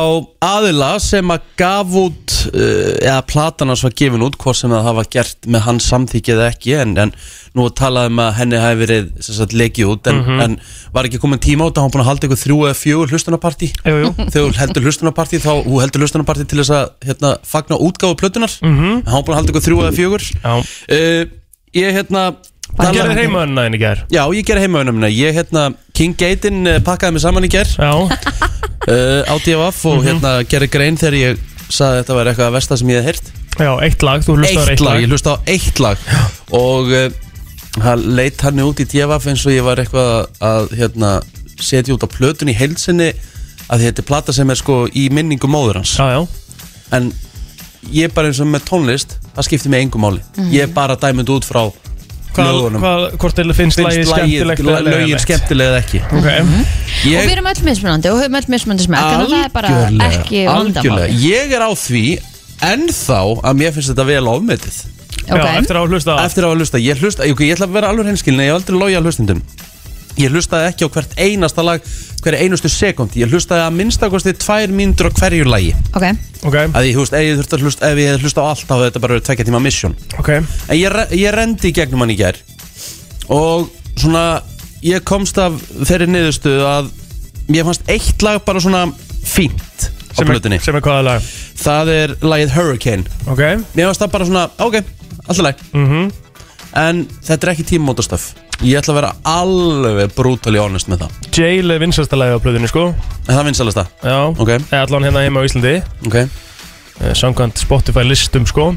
aðila 0.46 0.92
sem 1.02 1.26
að 1.34 1.48
gaf 1.58 1.96
út 1.98 2.34
uh, 2.52 2.92
eða 3.02 3.24
platan 3.26 3.72
hans 3.74 3.82
var 3.82 3.96
gefin 3.98 4.22
út 4.22 4.36
hvort 4.38 4.60
sem 4.60 4.70
það 4.70 4.86
hafa 4.86 5.06
gert 5.16 5.50
með 5.50 5.64
hans 5.66 5.88
samþykki 5.90 6.36
eða 6.36 6.50
ekki 6.52 6.76
en, 6.84 6.94
en 7.02 7.14
nú 7.58 7.66
er 7.66 7.74
talað 7.82 8.12
um 8.12 8.22
að 8.22 8.30
henni 8.38 8.60
hafi 8.62 8.80
verið 8.84 9.58
lekið 9.58 9.90
út 9.96 10.12
en, 10.14 10.22
en 10.46 10.60
var 10.94 11.10
ekki 11.10 11.22
komin 11.24 11.42
tíma 11.42 11.66
út 11.72 11.82
að 11.82 11.88
hann 11.88 11.96
búin 11.96 12.04
að 12.06 12.10
halda 12.12 12.28
eitthvað 12.30 12.44
þrjú 12.44 12.60
eða 12.70 12.78
fjögur 12.84 13.16
hlustunarparti 13.16 13.72
þegar 13.82 14.62
heldur 14.62 14.86
hlustunarparti 14.86 15.42
þá 15.42 15.52
heldur 15.82 16.06
hlustunarparti 16.06 16.46
til 16.54 16.62
þess 16.62 16.76
að 16.78 16.94
hérna, 17.10 17.34
fagna 17.42 17.82
útgáfu 17.82 18.20
plötunar 18.22 18.54
Mhm. 18.62 19.02
en 19.02 19.12
hann 19.16 19.26
búin 19.26 19.34
að 19.34 19.42
halda 19.42 19.50
eitthvað 19.50 19.66
þrjú 19.72 19.82
eða 19.82 19.98
fjögur. 19.98 20.30
Uh, 20.46 21.26
ég 21.74 21.96
hérna 21.98 22.24
Það 22.72 22.86
tala- 22.86 22.96
gerir 22.98 23.20
heimaðurna 23.22 23.64
þinn 23.68 23.76
í 23.76 23.82
gær. 23.82 24.02
Já, 24.14 24.22
ég 24.36 24.46
gerði 24.48 24.66
heimaunum 24.66 25.02
Ég 25.12 25.36
hérna, 25.36 25.64
King 25.98 26.16
Gaten 26.18 26.62
uh, 26.68 26.78
pakkaði 26.86 27.18
mig 27.18 27.24
saman 27.26 27.46
í 27.48 27.50
ger 27.52 27.68
Já, 27.76 27.92
uh, 28.00 28.12
á 29.32 29.36
DFF 29.44 29.82
og 29.92 30.06
hérna 30.06 30.32
gerði 30.50 30.70
grein 30.72 31.00
þegar 31.00 31.18
ég 31.20 31.42
sagði 31.72 31.92
að 31.92 32.00
þetta 32.02 32.16
var 32.18 32.30
eitthvað 32.32 32.48
að 32.50 32.56
versta 32.58 32.78
sem 32.80 32.92
ég 32.92 33.02
hef 33.02 33.10
heyrt. 33.12 33.34
Já, 33.62 33.72
eitt 33.86 34.06
lag, 34.08 34.24
þú 34.26 34.38
hlustar 34.40 34.64
á 34.64 34.72
Eitt 34.72 34.84
lag, 34.86 35.02
ég 35.04 35.12
hlusta 35.12 35.36
á 35.36 35.38
eitt 35.52 35.82
lag. 35.84 36.08
Og 36.56 36.92
uh, 36.96 37.12
hann 37.86 38.08
leitt 38.18 38.42
hann 38.44 38.64
út 38.64 38.82
í 38.84 38.88
DFF 38.92 39.28
eins 39.32 39.46
og 39.48 39.54
ég 39.56 39.68
var 39.68 39.80
eitthvað 39.84 40.32
að, 40.44 40.72
hérna, 40.80 41.12
setja 41.62 41.96
út 41.96 42.04
á 42.04 42.10
plötun 42.12 42.52
í 42.52 42.56
heilsinni 42.58 43.12
að 43.72 43.86
þetta 43.86 44.04
er 44.04 44.08
plata 44.08 44.36
sem 44.36 44.50
er 44.52 44.60
sko 44.60 44.86
í 44.88 45.06
minningu 45.14 45.48
móður 45.52 45.80
hans. 45.82 45.94
Já, 46.00 46.18
já, 46.18 46.26
en 46.98 47.12
ég 47.92 48.10
er 48.10 48.16
bara 48.16 48.32
eins 48.32 48.42
og 48.44 48.50
með 48.52 48.66
tónlist 48.68 49.16
það 49.36 49.48
skiptir 49.48 49.72
mig 49.72 49.86
engum 49.86 50.04
máli. 50.04 50.24
Ég 50.52 50.66
er 50.68 50.74
bara 50.76 50.98
dæmund 51.00 51.32
út 51.32 51.48
frá 51.48 51.68
lögunum. 52.38 52.86
hvort 53.22 53.36
til 53.36 53.54
finnst 53.58 53.82
lagið, 53.82 54.06
skemmtilegt 54.08 54.64
eða 54.64 54.82
lögin 54.86 55.22
skemmtilega 55.24 55.74
eða 55.74 55.82
ekki? 55.82 56.02
Ok, 56.08 56.30
Og 56.32 57.06
við 57.06 57.18
ég, 57.18 57.32
erum 57.34 57.50
öll 57.52 57.64
mismunandi 57.68 58.12
og 58.12 58.22
höfum 58.22 58.40
öll 58.40 58.50
mismunandi 58.56 58.88
smekk 58.88 59.02
en 59.02 59.26
það 59.26 59.38
er 59.42 59.54
bara 59.56 59.74
ekki 60.08 60.46
vandamál 60.48 60.56
algjörlega. 60.56 61.20
Ég 61.26 61.56
er 61.58 61.66
á 61.68 61.72
því 61.76 62.06
ennþá 62.72 63.22
að 63.42 63.62
mér 63.62 63.76
finnst 63.76 63.94
þetta 63.94 64.08
vel 64.12 64.24
ofmetið. 64.32 64.80
Já, 65.22 65.44
eftir 65.60 65.78
að 65.78 65.92
hlusta 65.92 66.16
á 66.18 66.26
eftir 66.26 66.46
að 66.46 66.52
hafa 66.54 66.62
hlusta, 66.62 66.82
ég 66.82 67.02
hlusta, 67.04 67.28
ok, 67.30 67.44
ég 67.46 67.56
ætla 67.56 67.68
að 67.70 67.76
vera 67.78 67.92
alveg 67.94 68.10
henskilin 68.10 68.42
ég 68.42 68.52
hef 68.52 68.62
aldrei 68.62 68.80
logið 68.80 69.00
að 69.00 69.10
hlustundum 69.10 69.44
ég 70.20 70.32
hlustaði 70.32 70.72
ekki 70.72 70.88
á 70.88 70.94
hvert 70.94 71.14
einasta 71.20 71.64
lag 71.66 71.86
hverja 72.22 72.44
einustu 72.46 72.70
sekundi, 72.70 73.22
ég 73.24 73.32
hlustaði 73.32 73.64
að 73.66 73.78
minnstakosti 73.80 74.34
tvær 74.38 74.74
mínútur 74.76 75.10
á 75.10 75.12
hverju 75.18 75.48
lagi. 75.50 75.72
Ok, 75.98 76.06
Ok, 76.42 76.56
að 76.74 76.88
ég, 76.88 76.98
veist, 76.98 77.14
ef 77.14 77.22
ég 77.26 77.38
þurfti 77.38 77.58
að 77.58 77.66
hlusta 77.66 77.90
ef 77.92 78.00
ég 78.02 78.24
hlusta 78.24 78.42
á 78.42 78.50
allt 78.50 78.64
þá 78.66 78.74
hefði 78.74 78.88
þetta 78.88 79.02
bara 79.04 79.16
verið 79.16 79.26
tvekja 79.28 79.46
tíma 79.46 79.62
mission. 79.62 79.96
Ok. 80.18 80.30
En 80.34 80.78
ég, 80.78 80.98
ég 81.18 81.36
rendi 81.36 81.70
í 81.70 81.76
gegnum 81.78 82.02
hann 82.02 82.14
í 82.14 82.18
gær 82.18 82.40
og 83.32 83.70
svona 83.94 84.24
ég 84.86 85.06
komst 85.06 85.38
af 85.42 85.60
þeirri 85.86 86.10
niðurstuðu 86.10 86.66
að 86.66 86.90
mér 87.52 87.68
fannst 87.70 87.92
eitt 87.94 88.26
lag 88.26 88.42
bara 88.46 88.64
svona 88.64 88.88
fínt 89.22 89.90
á 90.12 90.20
er, 90.22 90.58
sem 90.60 90.76
er 90.76 90.84
hvaða 90.84 91.06
lag? 91.08 91.30
Það 91.62 91.94
er 91.94 92.16
lagið 92.26 92.56
Hurricane. 92.58 93.20
Ok, 93.30 93.44
mér 93.78 93.92
fannst 93.92 94.02
það 94.02 94.14
bara 94.18 94.30
svona, 94.32 94.48
ok, 94.58 94.82
alltaf 95.28 95.46
lag 95.46 95.66
mhm. 95.72 96.12
En 96.72 97.02
þetta 97.20 97.48
er 97.48 97.52
ekki 97.52 97.66
tímamótastöf 97.68 98.30
ég 98.62 98.78
ætla 98.78 98.94
að 98.94 99.00
vera 99.00 99.12
alveg 99.28 100.16
brutally 100.16 100.62
honest 100.62 100.90
með 100.92 101.04
það. 101.04 101.20
Jail 101.36 101.74
er 101.74 101.82
vinsasta 101.82 102.20
lagið 102.20 102.38
á 102.38 102.44
plöðunni 102.44 102.70
sko. 102.72 102.88
En 103.28 103.38
það 103.38 103.72
það, 103.78 103.92
Já, 104.04 104.18
ok, 104.32 104.52
eða 104.58 104.82
allan 104.86 105.08
hérna 105.08 105.24
heima 105.26 105.42
á 105.42 105.48
Íslandi. 105.48 105.76
Ok. 106.08 106.18
Eh, 106.22 107.14
Samkvæmt 107.18 107.62
Spotify 107.62 108.04
listum 108.06 108.46
sko. 108.46 108.72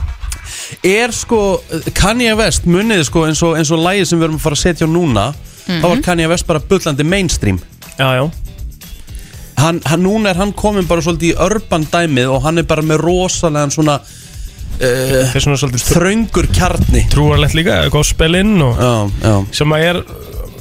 Er 0.84 1.12
sko, 1.12 1.40
Kanye 1.96 2.34
West 2.38 2.68
munið 2.68 3.04
sko 3.08 3.26
eins 3.28 3.42
og, 3.44 3.58
eins 3.58 3.72
og 3.74 3.82
lagið 3.84 4.08
sem 4.08 4.20
við 4.20 4.28
erum 4.28 4.40
að 4.40 4.46
fara 4.46 4.58
að 4.58 4.64
setja 4.64 4.88
á 4.88 4.90
núna 4.90 5.26
þá 5.66 5.86
var 5.88 6.02
Kanye 6.04 6.30
West 6.32 6.48
bara 6.48 6.60
bullandi 6.60 7.04
mainstream. 7.04 7.60
Já, 7.98 8.08
já, 8.18 8.24
hann, 9.60 9.80
hann, 9.86 10.02
núna 10.04 10.32
er 10.32 10.40
hann 10.40 10.52
komin 10.56 10.86
bara 10.88 11.04
svolítið 11.04 11.32
í 11.32 11.38
urban 11.46 11.86
dæmið 11.90 12.32
og 12.34 12.42
hann 12.44 12.60
er 12.60 12.68
bara 12.68 12.84
með 12.84 13.02
rosalega 13.04 13.72
svona 13.72 13.98
uh, 14.80 15.34
er 15.34 15.40
svona 15.44 15.58
svolítið 15.60 15.84
þröngur 15.94 16.48
kjarni 16.54 17.04
trúarlegt 17.12 17.54
líka, 17.58 17.80
gospelinn 17.94 18.56
og 18.64 18.78
já, 18.80 18.92
já. 19.24 19.34
sem 19.60 19.74
að 19.76 19.86
er 19.90 20.00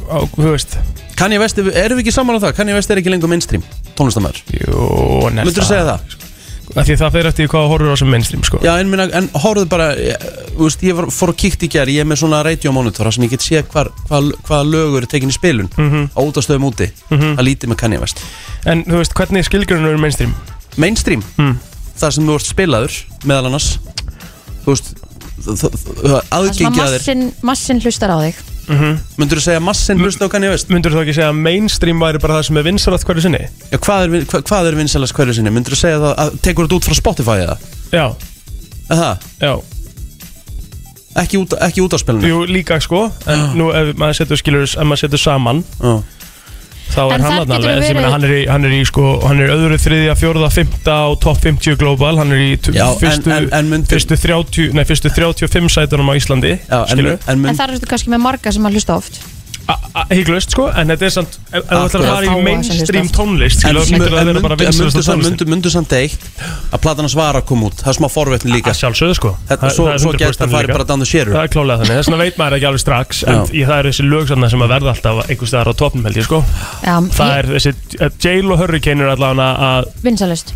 á, 0.10 0.18
þú 0.36 0.50
veist 0.52 0.78
Kanye 1.14 1.38
West, 1.40 1.60
erum 1.62 2.00
við 2.00 2.08
ekki 2.08 2.12
saman 2.16 2.40
á 2.42 2.44
það? 2.48 2.56
Kanye 2.58 2.74
West 2.76 2.90
er 2.92 3.00
ekki 3.00 3.12
lengur 3.14 3.30
mainstream 3.30 3.64
tónlistamæður, 3.98 4.40
Jú, 4.58 4.78
nefna 5.30 5.46
myndur 5.46 5.64
þú 5.64 5.70
segja 5.70 5.88
það? 5.94 6.20
Af 6.74 6.88
Því 6.88 6.96
það 6.98 7.12
fer 7.14 7.28
eftir 7.30 7.50
hvað 7.52 7.66
horfur 7.70 7.92
á 7.94 7.98
sem 8.00 8.08
mainstream 8.10 8.44
sko 8.48 8.60
Já, 8.64 8.72
en, 8.82 8.88
minna, 8.90 9.06
en 9.14 9.28
horfðu 9.44 9.68
bara, 9.70 9.90
ég, 10.00 10.24
þú 10.56 10.64
veist, 10.64 10.86
ég 10.88 10.96
var, 10.98 11.10
fór 11.14 11.34
að 11.34 11.38
kíkt 11.44 11.66
í 11.68 11.70
ger, 11.76 11.92
ég 11.92 12.02
er 12.02 12.08
með 12.10 12.22
svona 12.24 12.40
radiomonitora 12.48 13.12
sem 13.14 13.26
ég 13.28 13.34
get 13.36 13.46
séð 13.46 13.68
hvar, 13.76 13.92
hvað, 14.08 14.32
hvað 14.48 14.72
lögur 14.72 15.06
er 15.06 15.10
tekin 15.12 15.30
í 15.30 15.36
spilun 15.36 15.70
Mhm. 15.78 16.08
á 16.18 16.20
útastöðum 16.24 16.66
úti, 16.72 16.88
það 17.12 17.44
lítið 17.46 17.74
með 17.74 17.80
Kanye 17.84 18.00
West 18.02 18.24
En 18.66 18.82
þú 18.88 19.04
veist, 19.04 19.14
hvernig 19.14 19.46
skilgjörnur 19.46 19.92
eru 19.94 20.02
mainstream? 20.02 20.34
Mainstream, 20.80 21.22
Mm. 21.38 21.60
þar 22.00 22.12
sem 22.16 22.26
þú 22.26 22.40
ert 22.40 22.48
spilaður 22.50 22.98
meðal 23.28 23.46
annars 23.52 23.78
þú 24.64 24.74
veist, 24.74 24.94
þ- 25.44 25.56
þ- 25.60 25.72
þ- 25.76 25.94
það 25.94 26.08
sem 26.08 26.14
að 26.14 26.34
aðgengi 26.40 26.82
að 26.84 26.92
þér 26.94 26.98
massin, 26.98 27.24
massin 27.52 27.82
hlustar 27.84 28.14
á 28.16 28.18
þig 28.24 28.42
myndur 29.20 29.40
þú 29.42 29.44
segja 29.44 29.60
massin 29.60 30.00
hlusta 30.00 30.24
á 30.24 30.32
Kanye 30.32 30.50
West? 30.54 30.70
Myndur 30.72 30.94
þú 30.96 31.02
ekki 31.04 31.16
segja 31.18 31.32
að 31.34 31.40
mainstream 31.44 32.00
væri 32.00 32.22
bara 32.24 32.38
það 32.40 32.46
sem 32.48 32.58
er 32.62 32.64
vinsalast 32.70 33.04
hverju 33.10 33.24
sinni? 33.26 33.42
Já, 33.74 33.78
hvað 33.84 34.06
er, 34.06 34.24
hva, 34.32 34.40
hvað 34.48 34.70
er 34.70 34.78
vinsalast 34.80 35.14
hverju 35.18 35.36
sinni? 35.36 35.52
Myndur 35.52 35.76
þú 35.76 35.80
segja 35.82 35.98
það, 36.00 36.14
að, 36.24 36.38
tekur 36.48 36.70
þetta 36.70 36.78
út 36.80 36.88
frá 36.88 36.96
Spotify 37.02 37.38
eða? 37.44 37.58
Já, 37.92 38.06
Er 38.94 39.00
það? 39.02 39.28
já 39.44 39.54
Ekki 41.14 41.38
út, 41.44 41.52
ekki 41.62 41.84
út 41.84 41.94
á 41.94 41.98
spilinu? 42.02 42.26
Jú, 42.32 42.38
líka 42.50 42.80
sko 42.82 43.04
En 43.30 43.44
nú 43.60 43.68
ef 43.76 43.92
maður 44.02 44.16
setur 44.24 44.40
skilur 44.40 44.64
Ef 44.66 44.80
maður 44.82 45.04
setur 45.04 45.22
saman 45.22 45.60
Já. 45.78 45.92
Þá 46.94 47.00
er 47.04 47.14
En 47.16 47.22
hann 47.26 47.32
þar 47.34 47.46
getur 47.46 47.56
alveg. 47.56 47.74
verið- 47.74 47.90
Ég 47.90 47.96
meina, 47.98 48.12
hann 48.14 48.24
er 48.24 48.34
í, 48.38 48.42
hann 48.48 48.66
er 48.66 48.70
í 48.78 48.82
sko 48.86 49.06
Hann 49.28 49.40
er 49.42 49.50
öðru, 49.56 49.78
þriðja, 49.82 50.14
fjórða, 50.20 50.50
fymta 50.54 50.94
á 50.94 51.08
top 51.20 51.38
50 51.42 51.76
global. 51.82 52.18
Hann 52.22 52.32
er 52.32 52.38
í 52.38 52.52
t- 52.62 52.72
Já, 52.72 52.86
en- 52.92 53.00
fyrstu, 53.02 53.32
en- 53.34 53.50
en 53.52 53.70
myndir- 53.72 53.98
fyrstu, 53.98 54.18
30, 54.22 54.74
nei, 54.74 54.84
fyrstu 54.84 55.10
35 55.10 55.70
sætunum 55.74 56.10
á 56.10 56.14
Íslandi 56.16 56.60
Já, 56.70 56.82
en, 56.84 56.88
Skilur 56.94 57.12
en, 57.14 57.20
En 57.28 57.42
mynd, 57.42 57.58
það 57.58 57.70
eru 57.74 57.80
kannski 57.90 58.10
með 58.14 58.22
marga 58.22 58.52
sem 58.54 58.64
að 58.64 58.74
hlusta 58.78 58.96
oft 58.98 59.20
Hygglust 60.10 60.52
sko, 60.52 60.66
en 60.76 60.90
þetta 60.92 61.06
er 61.08 61.12
samt 61.14 61.36
Ef 61.54 61.68
þú 61.70 61.78
ætlar 61.86 62.02
að 62.04 62.08
fara 62.10 62.32
í 62.34 62.44
mainstream 62.44 63.10
tónlist 63.14 63.64
En 63.64 63.78
það 63.78 65.44
myndu 65.54 65.72
samt 65.72 65.94
eitt 65.96 66.26
að 66.74 66.82
platan 66.84 67.08
að 67.08 67.44
koma 67.48 67.70
út. 67.70 67.78
Það 67.84 67.92
er 67.92 67.98
smá 68.00 68.08
forvetni 68.12 68.52
líka. 68.52 68.74
Sjálfsögðu 68.76 69.16
sko. 69.18 69.32
Þetta, 69.48 69.62
Það- 69.64 69.76
Svo, 69.76 69.86
það 69.88 70.02
svo 70.04 70.12
100% 70.14 70.24
gæst 70.24 70.42
að 70.42 70.52
fara 70.52 70.68
líka. 70.68 70.74
bara 70.74 70.88
down 70.90 71.00
the 71.00 71.06
share 71.06 71.30
Það 71.32 71.44
er 71.44 71.52
klálega 71.54 71.78
þannig, 71.84 71.98
þess 72.00 72.10
vegna 72.10 72.24
veit 72.24 72.38
maður 72.42 72.58
ekki 72.58 72.68
alveg 72.70 72.84
strax 72.84 73.24
En 73.24 73.46
það 73.46 73.78
eru 73.80 73.94
þessi 73.94 74.06
lög 74.10 74.28
sem 74.28 74.64
að 74.66 74.74
verða 74.74 74.94
alltaf 74.94 75.30
einhvers 75.30 75.50
staðar 75.54 75.72
á 75.72 75.74
topnum 75.84 76.04
held 76.10 76.18
ég 76.18 76.28
sko. 76.28 76.42
Það 76.84 77.34
er 77.38 77.50
þessi, 77.54 77.74
uh, 78.02 78.10
Jail 78.20 78.52
og 78.52 78.60
Hurricane 78.60 79.02
er 79.06 79.14
allavega 79.14 79.48
að 79.70 79.90
vinsalust 80.04 80.54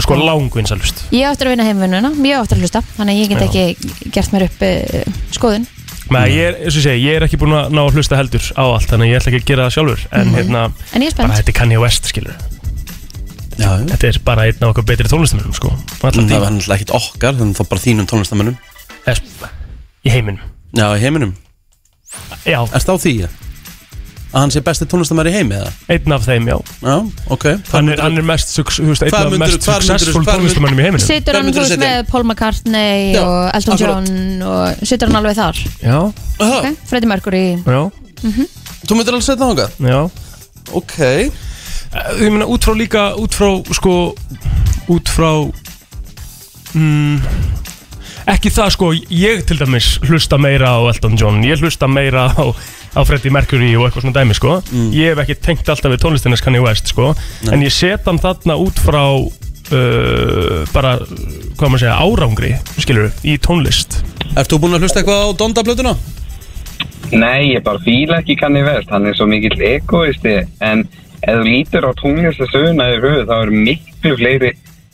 sko 0.00 0.14
langvinsalust 0.20 1.04
Ég 1.10 1.26
á 1.26 1.32
eftir 1.32 1.48
að 1.48 1.56
vinna 1.56 1.66
heimvinnuna, 1.66 2.12
ég 2.22 2.38
á 2.38 2.42
eftir 2.44 2.58
að 2.58 2.64
hlusta 2.66 2.82
Þannig 2.96 3.12
að 3.14 3.20
ég 3.20 3.28
get 3.28 3.42
ekki 3.48 4.10
gert 4.12 4.32
mér 4.34 4.46
upp 4.50 4.62
uh, 4.62 5.12
skoðun 5.34 5.66
Men 6.10 6.24
ég 6.30 6.42
er, 6.50 6.56
eins 6.64 6.74
og 6.74 6.80
ég 6.80 6.86
segi, 6.88 7.02
ég 7.06 7.16
er 7.20 7.26
ekki 7.26 7.38
búin 7.38 7.54
að 7.54 7.68
ná 7.74 7.80
að 7.86 7.94
hlusta 7.98 8.16
heldur 8.18 8.46
á 8.58 8.64
allt 8.66 8.88
Þannig 8.90 9.06
að 9.06 9.10
ég 9.12 9.20
ætla 9.20 9.30
ekki 9.30 9.40
að 9.42 9.50
gera 9.50 9.66
það 9.68 9.74
sjálfur. 9.76 10.00
En 10.20 10.32
hérna, 10.34 10.62
En 10.94 11.04
ég 11.04 11.12
er 11.12 11.14
bara 11.14 11.28
spennt 11.28 11.36
þetta 11.38 11.52
er 11.54 11.58
Kanye 11.60 11.80
West 11.84 12.10
skilur 12.10 12.34
Já, 13.60 13.68
já. 13.76 13.84
Þetta 13.92 14.08
er 14.10 14.18
bara 14.24 14.46
einn 14.48 14.62
af 14.64 14.70
okkar 14.72 14.86
betri 14.88 15.06
tónlistamennum 15.10 15.52
sko 15.54 15.70
Allan 16.00 16.14
Það 16.24 16.30
tíma 16.30 16.40
var 16.40 16.54
náttúrulega 16.54 16.78
ekkit 16.80 16.94
okkar 16.96 17.34
Þannig 17.40 17.58
þá 17.60 17.64
bara 17.74 17.84
þínum 17.84 18.08
tónlistamönnum 18.10 18.56
Es- 19.10 19.22
Í 20.00 20.08
heiminum. 20.14 20.40
Já, 20.72 20.86
í 20.96 21.00
heiminum. 21.02 21.34
Já, 22.48 22.58
Erst 22.72 22.88
á 22.88 22.94
því 22.96 23.12
ja? 23.20 23.28
Að 24.30 24.38
hann 24.44 24.52
sé 24.54 24.60
besti 24.62 24.86
tónlistamæri 24.86 25.30
í 25.32 25.34
heimi 25.40 25.56
eða? 25.58 25.70
einn 25.90 26.12
af 26.14 26.22
þeim, 26.28 26.46
já. 26.52 26.56
Já, 26.86 26.96
ok. 27.34 27.44
Hann 27.72 27.88
er, 27.90 28.00
hann 28.04 28.16
er 28.20 28.26
mest, 28.28 28.52
þú 28.54 28.64
veist, 28.86 29.02
einn 29.02 29.14
af 29.14 29.32
mest 29.38 29.66
hvar 29.66 29.82
myndirðu- 29.82 29.82
successful 29.82 30.22
hvar 30.22 30.22
myndirðu- 30.22 30.38
tónlistamennum 30.38 30.78
í 30.78 30.86
heiminum. 30.86 31.06
Situr 31.06 31.34
hann, 31.40 31.50
þú 31.50 31.64
veist, 31.64 31.78
með 31.82 32.06
Paul 32.10 32.24
McCartney 32.28 33.12
Já, 33.14 33.22
og 33.24 33.50
Elton 33.58 33.74
akkurat. 33.74 34.10
John 34.10 34.42
og 34.42 34.86
situr 34.86 35.10
hann 35.10 35.20
alveg 35.22 35.36
þar? 35.40 35.62
Já, 35.82 35.98
Aha, 36.40 36.58
okay. 36.60 36.76
Freddie 36.86 37.08
Mercury. 37.10 37.44
Já, 37.66 37.82
Þú 38.86 38.96
myndir 38.96 39.14
alveg 39.16 39.26
setja 39.26 39.44
þangað? 39.44 39.70
já. 39.80 40.00
Ok. 40.72 40.98
Eh, 41.00 41.30
Ég 42.22 42.30
meina 42.30 42.46
út 42.46 42.62
frá 42.62 42.74
líka, 42.78 43.08
út 43.18 43.34
frá 43.34 43.50
sko, 43.74 44.14
út 44.88 45.08
frá 45.10 45.30
mm, 46.74 47.18
ekki 48.30 48.52
það 48.54 48.70
sko 48.76 48.90
ég 49.10 49.42
til 49.48 49.58
dæmis 49.58 49.96
hlusta 50.06 50.38
meira 50.38 50.70
á 50.76 50.80
Elton 50.92 51.16
John. 51.18 51.40
Ég 51.42 51.58
hlusta 51.62 51.88
meira 51.90 52.28
á, 52.30 52.44
á 52.94 53.00
Freddie 53.06 53.32
Mercury 53.34 53.72
og 53.76 53.86
eitthvað 53.86 54.06
svona 54.06 54.16
dæmi 54.16 54.36
sko. 54.36 54.56
Ég 54.94 55.12
hef 55.12 55.22
ekki 55.24 55.38
tengt 55.42 55.68
alltaf 55.70 55.92
við 55.92 56.02
tónlistinnes 56.04 56.42
Kanye 56.44 56.62
West 56.64 56.90
sko. 56.92 57.12
En 57.50 57.64
ég 57.64 57.74
set 57.74 58.08
hann 58.08 58.20
þarna 58.22 58.56
út 58.60 58.80
frá 58.82 59.04
uh, 59.16 60.62
bara, 60.74 60.96
hvað 61.58 61.66
maður 61.66 61.84
segja, 61.84 61.98
árangri 61.98 62.54
skilur 62.78 63.12
í 63.22 63.36
tónlist. 63.42 64.00
Ert 64.34 64.50
þú 64.50 64.62
búinn 64.62 64.78
að 64.78 64.86
hlusta 64.86 65.02
eitthvað 65.02 65.26
á 65.26 65.28
Donda-blötuna? 65.38 65.94
Nei, 67.10 67.56
ég 67.56 67.62
bara 67.66 67.82
fíla 67.82 68.20
ekki 68.20 68.38
Kanye 68.38 68.64
West, 68.66 68.90
hann 68.92 69.08
er 69.10 69.16
svo 69.18 69.26
mikill 69.30 69.58
egoisti 69.58 70.40
en 70.62 70.84
ef 71.20 71.36
þú 71.36 71.46
lítur 71.46 71.86
á 71.86 71.92
tónlistasöguna 72.00 72.90
þá 73.28 73.36
eru 73.42 73.62
miklu 73.66 74.16
fleiri 74.16 74.52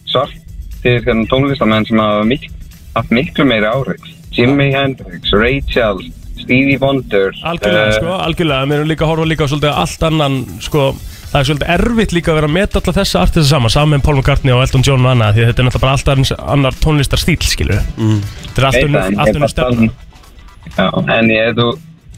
svartir 0.09 1.03
hérna, 1.05 1.27
tónlistamenn 1.31 1.87
sem 1.87 2.01
hafa 2.01 2.25
mik 2.27 2.49
haft 2.97 3.13
miklu 3.15 3.47
meiri 3.47 3.69
árið 3.69 4.13
Jimi 4.37 4.71
Hendrix, 4.73 5.31
Ray 5.33 5.63
Charles, 5.71 6.11
Stevie 6.47 6.79
Wonder 6.83 7.37
algjörlega 7.43 7.91
eh, 7.91 7.99
sko, 7.99 8.17
algjörlega. 8.29 8.71
Við 8.71 8.79
erum 8.79 8.91
líka 8.93 9.07
að 9.07 9.13
horfa 9.13 9.29
líka 9.33 9.47
á 9.47 9.51
svolítið 9.51 9.79
allt 9.83 10.09
annan 10.11 10.41
sko 10.65 10.89
Það 11.27 11.41
er 11.41 11.47
svolítið 11.49 11.71
erfitt 11.75 12.13
líka 12.15 12.31
að 12.31 12.37
vera 12.39 12.49
að 12.49 12.55
meta 12.55 12.81
alla 12.81 12.93
þessa 12.97 13.23
artista 13.27 13.49
saman, 13.51 13.73
saman 13.75 13.93
með 13.97 14.05
Paul 14.07 14.15
McCartney 14.15 14.55
og 14.55 14.63
Elton 14.63 14.85
John 14.87 15.03
og 15.05 15.11
annað, 15.11 15.35
því 15.35 15.49
þetta 15.49 15.63
er 15.63 15.67
náttúrulega 15.67 15.83
bara 15.83 15.97
alltaf 15.99 16.47
annar 16.55 16.79
tónlistar 16.81 17.21
stíl, 17.21 17.37
skilur 17.43 17.83
mm. 17.99 18.21
Þetta 18.45 18.63
er 18.63 18.69
allt 18.69 18.79
veit 18.79 18.87
unnur, 18.87 19.03
það, 19.03 19.11
en 19.11 19.19
allt 19.19 19.29
ég 19.29 19.35
unnur 19.35 19.43
bara 19.43 19.57
tala 19.59 19.75
stefna. 19.75 19.91
Já, 20.77 20.87
en 21.19 21.33
ég, 21.35 21.51
ef 21.51 21.59
þú 21.59 21.67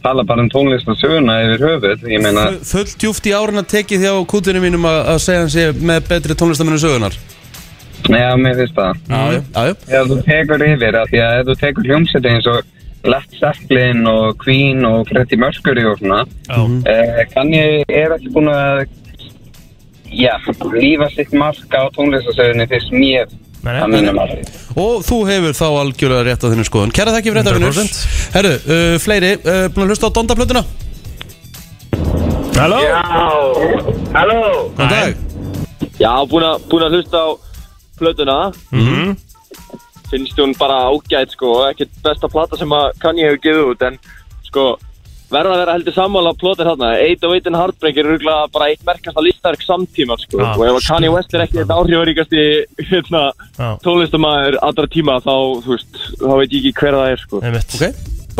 tala 0.04 0.26
bara 0.28 0.44
um 0.44 0.52
tónlistasöguna 0.52 1.38
yfir 1.46 1.64
höfuð, 1.66 2.06
ég 2.12 2.22
meina 2.22 2.44
Full 2.68 2.94
djúft 3.00 3.26
í 3.26 3.34
árun 3.34 3.62
að 3.64 3.72
tekið 3.72 4.04
þjá 4.04 4.12
kútinu 4.30 4.62
mínum 4.62 4.86
að, 4.86 5.00
að 5.14 5.20
segja 5.24 5.42
hann 5.42 5.52
sé 5.56 5.66
með 5.74 6.08
betri 6.12 6.38
tónlistamennu 6.38 6.78
sögunar 6.84 7.18
Já, 8.06 8.30
mér 8.38 8.54
finnst 8.60 8.76
það. 8.76 9.00
Já, 9.10 9.18
já, 9.18 9.40
já, 9.42 9.62
já 9.90 9.96
ef 9.98 10.10
þú 10.12 10.18
tekur 10.28 10.62
yfir 10.64 10.96
af 11.00 11.08
því 11.10 11.22
að 11.24 11.38
ef 11.40 11.48
þú 11.48 11.56
tekur 11.64 11.88
hljómsæti 11.88 12.30
eins 12.30 12.46
og 12.48 12.60
Led 13.04 13.34
Zeppelin 13.38 14.06
og 14.10 14.38
Queen 14.42 14.84
og 14.84 15.06
Freddie 15.08 15.38
Mercury 15.38 15.84
og 15.86 15.98
svona. 16.00 16.24
Eh, 16.86 17.26
kann 17.34 17.52
ég 17.54 17.84
er 17.88 18.14
ekki 18.16 18.32
búin 18.34 18.50
að 18.50 18.86
já, 20.10 20.34
lífa 20.72 21.10
sitt 21.14 21.32
marka 21.32 21.84
á 21.84 21.86
tónlistasögunni 21.94 22.66
fyrst 22.70 22.90
mér 22.92 23.28
að 23.68 23.92
mínum 23.92 24.18
að 24.22 24.34
Og 24.78 25.02
þú 25.02 25.16
hefur 25.28 25.54
þá 25.58 25.66
algjörlega 25.68 26.26
rétt 26.28 26.44
á 26.44 26.50
þinni 26.50 26.66
skoðun. 26.66 26.92
Kæra 26.94 27.14
þakki 27.14 27.32
fyrir 27.32 27.42
þetta 27.42 27.54
vinnur. 27.56 27.74
100%. 27.74 28.04
Herru, 28.36 28.52
uh, 28.54 28.98
fleiri, 29.02 29.32
uh, 29.42 29.66
búin 29.74 29.86
að 29.86 29.90
hlusta 29.92 30.10
á 30.10 30.14
Donda-blötuna? 30.14 30.62
Halló? 32.58 32.78
Halló? 34.14 34.38
Já, 35.98 36.12
búin 36.30 36.46
að, 36.46 36.68
hlusta 36.94 37.18
á 37.22 37.28
plötuna. 37.98 38.38
Mhm. 38.70 39.16
Finnst 40.10 40.38
hún 40.40 40.54
bara 40.58 40.82
ágætt 40.88 41.34
sko 41.36 41.54
Ekkert 41.68 41.94
besta 42.04 42.28
plata 42.32 42.56
sem 42.60 42.70
að 42.72 42.92
Kanye 43.02 43.28
hefur 43.28 43.42
gefið 43.46 43.72
út 43.74 43.88
En 43.90 43.98
sko 44.48 44.68
Verða 45.28 45.50
að 45.52 45.58
vera 45.60 45.72
heldur 45.76 45.92
sammála 45.92 46.30
plótir 46.40 46.64
þarna 46.70 46.90
808 47.04 47.50
and 47.50 47.58
Heartbreak 47.60 47.98
er 48.00 48.06
rúglega 48.08 48.46
bara 48.52 48.68
eitt 48.72 48.84
merkasta 48.88 49.20
listark 49.20 49.60
samtíma 49.60 50.16
sko 50.22 50.40
Já, 50.40 50.46
Og 50.56 50.62
ef 50.64 50.78
að 50.78 50.86
Kanye 50.88 51.10
West 51.12 51.34
er 51.36 51.44
ekki 51.44 51.58
þetta 51.60 51.76
áhrifaríkasti 51.82 52.44
hérna, 52.88 53.24
Já. 53.58 53.66
tónlistamæður 53.84 54.56
allra 54.70 54.88
tíma 54.94 55.18
Þá, 55.20 55.34
þú 55.66 55.74
veist, 55.74 56.00
þá 56.22 56.32
veit 56.32 56.56
ég 56.56 56.70
ekki 56.70 56.72
hver 56.80 56.96
það 56.96 57.12
er 57.12 57.22
sko. 57.26 57.42
Ok, 57.76 57.84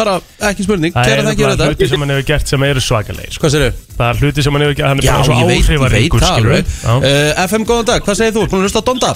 bara 0.01 0.17
ekki 0.49 0.65
spurning 0.65 0.97
Það 0.97 1.11
Kæra 1.13 1.21
er 1.21 1.29
þakki 1.29 1.43
fyrir 1.43 1.45
bara 1.45 1.57
þetta 1.59 1.71
hluti 1.75 1.93
sem 1.93 2.05
hann 2.07 2.15
hefur 2.15 2.29
gert 2.33 2.53
sem 2.55 2.69
eru 2.73 2.85
svakalegir 2.89 3.37
sko. 3.37 3.45
Hvað 3.45 3.57
segir 3.59 3.69
þau? 3.69 3.97
Það 3.99 4.09
er 4.09 4.23
hluti 4.25 4.47
sem 4.47 4.57
hann 4.57 4.65
hefur 4.65 4.79
gert, 4.81 4.89
hann 4.89 5.03
er 5.03 5.11
bara 5.13 5.27
svo 5.29 5.37
ég 5.37 5.51
veit, 5.53 5.59
ég 5.59 5.69
veit 5.69 5.69
áhrifaríkur 5.69 6.25
það 6.25 6.39
skilur 6.39 6.55
alveg 6.57 7.13
uh, 7.13 7.43
FM, 7.45 7.69
góðan 7.69 7.91
dag, 7.93 8.07
hvað 8.09 8.23
segir 8.23 8.39
þú? 8.39 8.47
Búin 8.49 8.63
að 8.63 8.71
hlusta 8.71 8.81
á 8.81 8.89
Donda? 8.89 9.13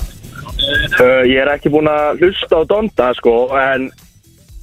Uh, 0.63 1.23
ég 1.27 1.41
er 1.43 1.51
ekki 1.57 1.73
búinn 1.73 1.91
að 1.91 2.23
hlusta 2.23 2.61
á 2.61 2.63
Donda 2.69 3.11
sko, 3.19 3.35
en 3.59 3.89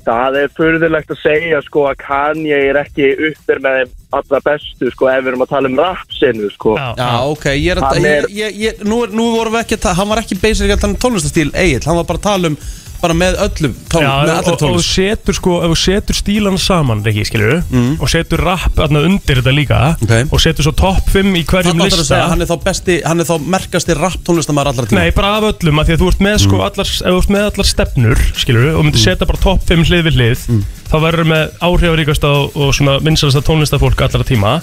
það 0.05 0.37
er 0.43 0.51
furðulegt 0.57 1.11
að 1.13 1.19
segja 1.21 1.59
sko 1.65 1.83
að 1.89 1.99
Kanye 2.05 2.59
er 2.69 2.79
ekki 2.81 3.09
uppir 3.29 3.59
með 3.63 3.81
þeim 3.81 3.95
allra 4.19 4.39
bestu 4.41 4.89
sko 4.93 5.09
ef 5.11 5.19
við 5.21 5.31
erum 5.33 5.43
að 5.45 5.51
tala 5.51 5.69
um 5.69 5.75
rap 5.77 6.15
sinu 6.15 6.47
sko. 6.55 6.73
Já, 6.79 6.87
Já, 6.97 7.09
ok, 7.29 7.45
ég 7.59 7.71
er 7.75 7.81
að 7.83 7.99
er- 7.99 8.29
ég, 8.29 8.37
ég, 8.39 8.55
ég, 8.63 8.83
nú, 8.87 9.03
er- 9.05 9.13
nú 9.13 9.27
vorum 9.35 9.53
við 9.53 9.65
ekki 9.65 9.77
að 9.77 9.83
tala 9.85 9.99
Hann 9.99 10.09
var 10.09 10.21
ekki 10.23 10.39
basic 10.41 10.71
að 10.73 10.81
tala 10.81 10.93
um 10.95 11.01
tónlistastíl 11.03 11.51
Egil, 11.53 11.83
hann 11.85 11.99
var 11.99 12.07
bara 12.09 12.21
að 12.23 12.27
tala 12.29 12.53
um 12.53 12.57
bara 13.01 13.15
með 13.17 13.37
öllum 13.45 13.75
tón, 13.91 14.03
Já, 14.03 14.11
með 14.27 14.49
og, 14.51 14.63
og, 14.67 14.77
og 14.79 14.83
setur 14.85 15.37
sko, 15.37 15.57
ef 15.65 15.73
þú 15.73 15.77
setur 15.83 16.17
stílan 16.19 16.59
saman, 16.61 17.03
ekki, 17.09 17.25
skilur 17.29 17.59
og 17.99 18.11
setur 18.11 18.43
rap 18.43 18.75
þarna 18.77 19.03
undir 19.07 19.41
þetta 19.41 19.53
líka 19.55 19.81
Ok. 19.99 20.13
og 20.29 20.43
setur 20.43 20.67
svo 20.67 20.75
topp 20.79 21.11
5 21.15 21.39
í 21.39 21.43
hverjum 21.49 21.83
lista 21.83 22.05
segja, 22.07 22.27
hann 22.33 22.43
er 22.43 22.49
þá 22.49 22.57
besti, 22.65 22.99
hann 23.05 23.23
er 23.23 23.29
þá 23.29 23.35
merkasti 23.55 23.97
rap 23.99 24.19
tónlistamæður 24.27 24.73
allra 24.73 24.89
tíma 24.89 25.03
Nei, 25.05 25.13
bara 25.15 25.35
af 25.37 25.47
öllum, 25.53 25.79
af 25.81 25.89
því 25.89 25.97
að 25.97 26.03
þú 26.03 26.11
ert 26.13 26.25
með, 26.27 26.37
sko, 26.45 26.61
allar, 26.67 26.91
ef 26.91 27.07
þú 27.07 27.21
ert 27.23 27.33
með 27.37 27.47
allar 27.51 27.71
stefnur, 27.71 28.25
skilur 28.43 28.69
og 28.75 28.85
myndir 28.87 29.05
setja 29.05 29.29
bara 29.29 29.43
topp 29.47 29.65
5 29.69 29.87
hlið 29.89 30.05
við 30.09 30.19
hlið 30.19 30.45
þá 30.89 30.95
verður 31.03 31.27
með 31.29 31.43
áhrifaríkasta 31.61 32.29
og, 32.33 32.55
og 32.57 32.71
svona 32.73 32.97
vinsalasta 33.05 33.43
tónlistafólk 33.45 34.01
allra 34.01 34.25
tíma. 34.25 34.55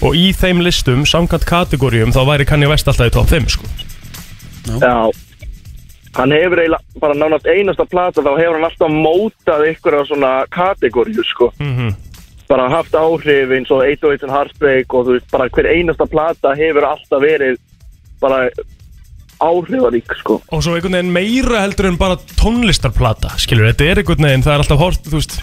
Og 0.00 0.16
í 0.16 0.30
þeim 0.36 0.62
listum, 0.64 1.04
samkvæmt 1.08 1.44
kategórium 1.48 2.14
þá 2.14 2.22
væri 2.30 2.46
Kanye 2.48 2.70
West 2.70 2.88
alltaf 2.88 3.10
í 3.10 3.12
topp 3.12 3.28
5, 3.34 3.50
sko. 3.52 3.68
Já, 4.80 4.94
hann 6.18 6.34
hefur 6.34 6.60
eiginlega 6.60 7.00
bara 7.00 7.14
nánast 7.14 7.46
einasta 7.46 7.86
plata 7.88 8.24
þá 8.26 8.32
hefur 8.34 8.58
hann 8.58 8.68
alltaf 8.68 8.92
mótað 8.92 9.66
ykkur 9.72 9.98
af 10.00 10.10
svona 10.10 10.34
kategóriu 10.50 11.24
sko. 11.24 11.52
mm 11.58 11.96
bara 12.48 12.68
haft 12.72 12.94
áhrif 12.96 13.50
eins 13.52 13.68
og 13.68 13.84
808 13.84 14.24
and 14.24 14.32
Heartbreak 14.32 14.94
og 14.96 15.06
þú 15.06 15.16
veist 15.18 15.30
bara 15.32 15.50
hver 15.52 15.68
einasta 15.68 16.06
plata 16.08 16.54
hefur 16.56 16.86
alltaf 16.88 17.20
verið 17.20 17.58
bara 18.22 18.46
áhrifarík 19.38 20.14
sko. 20.18 20.40
og 20.40 20.62
svo 20.64 20.74
einhvern 20.74 20.96
veginn 20.96 21.12
meira 21.12 21.62
heldur 21.62 21.90
en 21.90 21.98
bara 22.00 22.16
tónlistarplata, 22.40 23.36
skilur, 23.38 23.68
þetta 23.70 23.90
er 23.90 24.02
einhvern 24.02 24.28
veginn 24.30 24.46
það 24.46 24.54
er 24.54 24.64
alltaf 24.64 24.80
hort, 24.80 25.10
þú 25.12 25.20
veist 25.20 25.36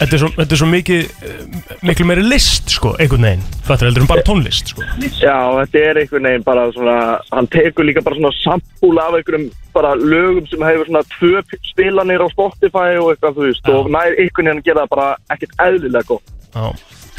þetta 0.00 0.16
er 0.16 0.22
svo, 0.22 0.30
þetta 0.36 0.56
er 0.56 0.60
svo 0.60 0.68
mikið 0.70 1.00
eh, 1.30 1.40
miklu 1.86 2.06
meiri 2.08 2.26
list, 2.26 2.70
sko, 2.74 2.94
einhvern 3.00 3.26
veginn. 3.28 3.46
Þetta 3.68 3.78
er 3.78 3.90
heldur 3.90 4.04
en 4.04 4.10
bara 4.10 4.26
tónlist, 4.26 4.72
sko. 4.72 4.86
Já, 5.20 5.36
þetta 5.60 5.82
er 5.86 6.00
einhvern 6.02 6.28
veginn 6.30 6.46
bara 6.46 6.68
svona, 6.76 6.98
hann 7.30 7.50
tekur 7.52 7.88
líka 7.88 8.04
bara 8.06 8.18
svona 8.18 8.32
sambúla 8.40 9.08
af 9.10 9.18
einhverjum 9.20 9.50
bara 9.76 9.92
lögum 9.98 10.46
sem 10.50 10.64
hefur 10.66 10.88
svona 10.88 11.04
tvö 11.16 11.44
spilanir 11.70 12.24
á 12.24 12.28
Spotify 12.32 12.96
og 13.00 13.12
eitthvað, 13.12 13.36
þú 13.36 13.46
veist, 13.48 13.66
Já. 13.66 13.76
og 13.76 13.92
nær 13.92 14.16
einhvern 14.16 14.50
veginn 14.50 14.62
að 14.64 14.70
gera 14.70 14.86
það 14.86 14.94
bara 14.96 15.10
ekkert 15.36 15.60
eðlilega 15.68 16.10
gott. 16.10 16.34
Já, 16.50 16.64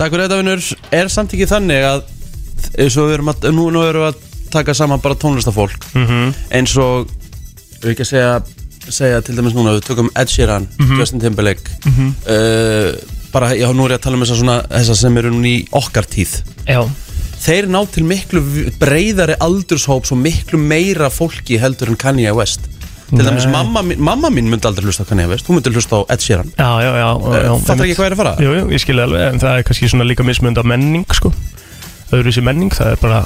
Takk 0.01 0.15
fyrir 0.15 0.25
þetta 0.25 0.41
vinnur, 0.41 0.67
er 0.97 1.09
samt 1.13 1.33
ekki 1.35 1.47
þannig 1.49 1.85
að 1.85 2.03
eins 2.79 2.97
og 2.97 3.09
við 3.09 3.17
erum 3.17 3.31
að, 3.31 3.49
nú, 3.55 3.67
nú 3.73 3.83
erum 3.85 4.05
við 4.05 4.11
að 4.11 4.27
taka 4.51 4.75
saman 4.75 5.01
bara 5.03 5.17
tónlistafólk 5.19 5.85
mhm, 5.95 6.33
eins 6.57 6.73
og, 6.81 7.11
við 7.81 7.93
ekki 7.93 8.05
að 8.05 8.11
segja 8.11 8.33
segja 8.89 9.21
til 9.25 9.37
dæmis 9.37 9.55
núna, 9.55 9.75
við 9.77 9.85
tökum 9.89 10.09
Ed 10.17 10.31
Sheeran 10.31 10.67
Justin 10.97 11.21
Timberlake. 11.21 11.77
Uh, 12.25 12.97
bara, 13.33 13.53
já, 13.55 13.67
nú 13.75 13.85
er 13.85 13.95
ég 13.95 14.01
að 14.01 14.05
tala 14.07 14.19
um 14.19 14.25
þessa 14.25 14.39
svona 14.39 14.57
þessa 14.71 14.97
sem 15.03 15.21
eru 15.21 15.31
núna 15.33 15.51
í 15.51 15.57
okkar 15.77 16.07
tíð. 16.09 16.39
Já, 16.67 16.81
þeir 17.45 17.69
ná 17.71 17.79
til 17.93 18.05
miklu 18.07 18.43
breyðari 18.81 19.37
aldurshóps 19.41 20.13
og 20.15 20.21
miklu 20.21 20.59
meira 20.61 21.11
fólki 21.13 21.59
heldur 21.61 21.93
en 21.93 21.99
Kanye 21.99 22.33
West. 22.37 22.67
Til 23.11 23.25
dæmis 23.27 23.43
mamma, 23.51 23.83
mamma 23.83 24.29
mín 24.31 24.47
myndi 24.47 24.63
aldrei 24.69 24.87
hlusta 24.87 25.03
á 25.03 25.09
Kanye 25.09 25.25
West 25.27 25.49
Hún 25.49 25.57
myndi 25.57 25.73
hlusta 25.73 25.99
á 25.99 26.01
Ed 26.15 26.23
Sheeran. 26.23 26.53
Já, 26.55 26.69
já, 26.79 26.91
já, 26.95 27.07
já 27.43 27.55
Fattar 27.67 27.83
ekki 27.83 27.97
hvað 27.97 28.07
er 28.07 28.15
að 28.15 28.21
fara? 28.21 28.35
Jú, 28.39 28.53
jú, 28.55 28.69
ég 28.71 28.83
skilja 28.85 29.07
alveg, 29.09 29.25
en 29.33 29.41
það 29.43 29.57
er 29.57 29.67
kannski 29.67 29.89
svona 29.91 30.07
líka 30.07 30.23
mismund 30.23 30.55
á 30.55 30.63
menning, 30.63 31.03
sko. 31.11 31.33
Öðru 32.15 32.31
sér 32.31 32.47
menning, 32.47 32.71
það 32.71 32.95
er 32.95 33.03
bara 33.03 33.25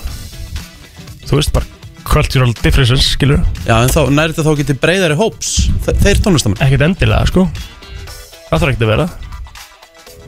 Þú 1.26 1.38
veist, 1.38 1.54
bara 1.54 1.75
cultural 2.06 2.54
differences, 2.62 3.08
skilur 3.16 3.42
Já, 3.66 3.76
en 3.82 3.90
þá 3.92 4.02
næri 4.14 4.34
þetta 4.36 4.46
þá 4.48 4.60
getið 4.62 4.80
breyðari 4.84 5.18
hóps? 5.20 5.52
Þe- 5.86 5.96
Þeir 6.04 6.22
tónlistamenn? 6.26 6.62
Ekkert 6.66 6.86
endilega, 6.88 7.26
sko. 7.32 7.48
Það 8.50 8.60
þarf 8.62 8.72
ekkert 8.74 8.86
að 8.86 8.92
vera. 8.94 9.08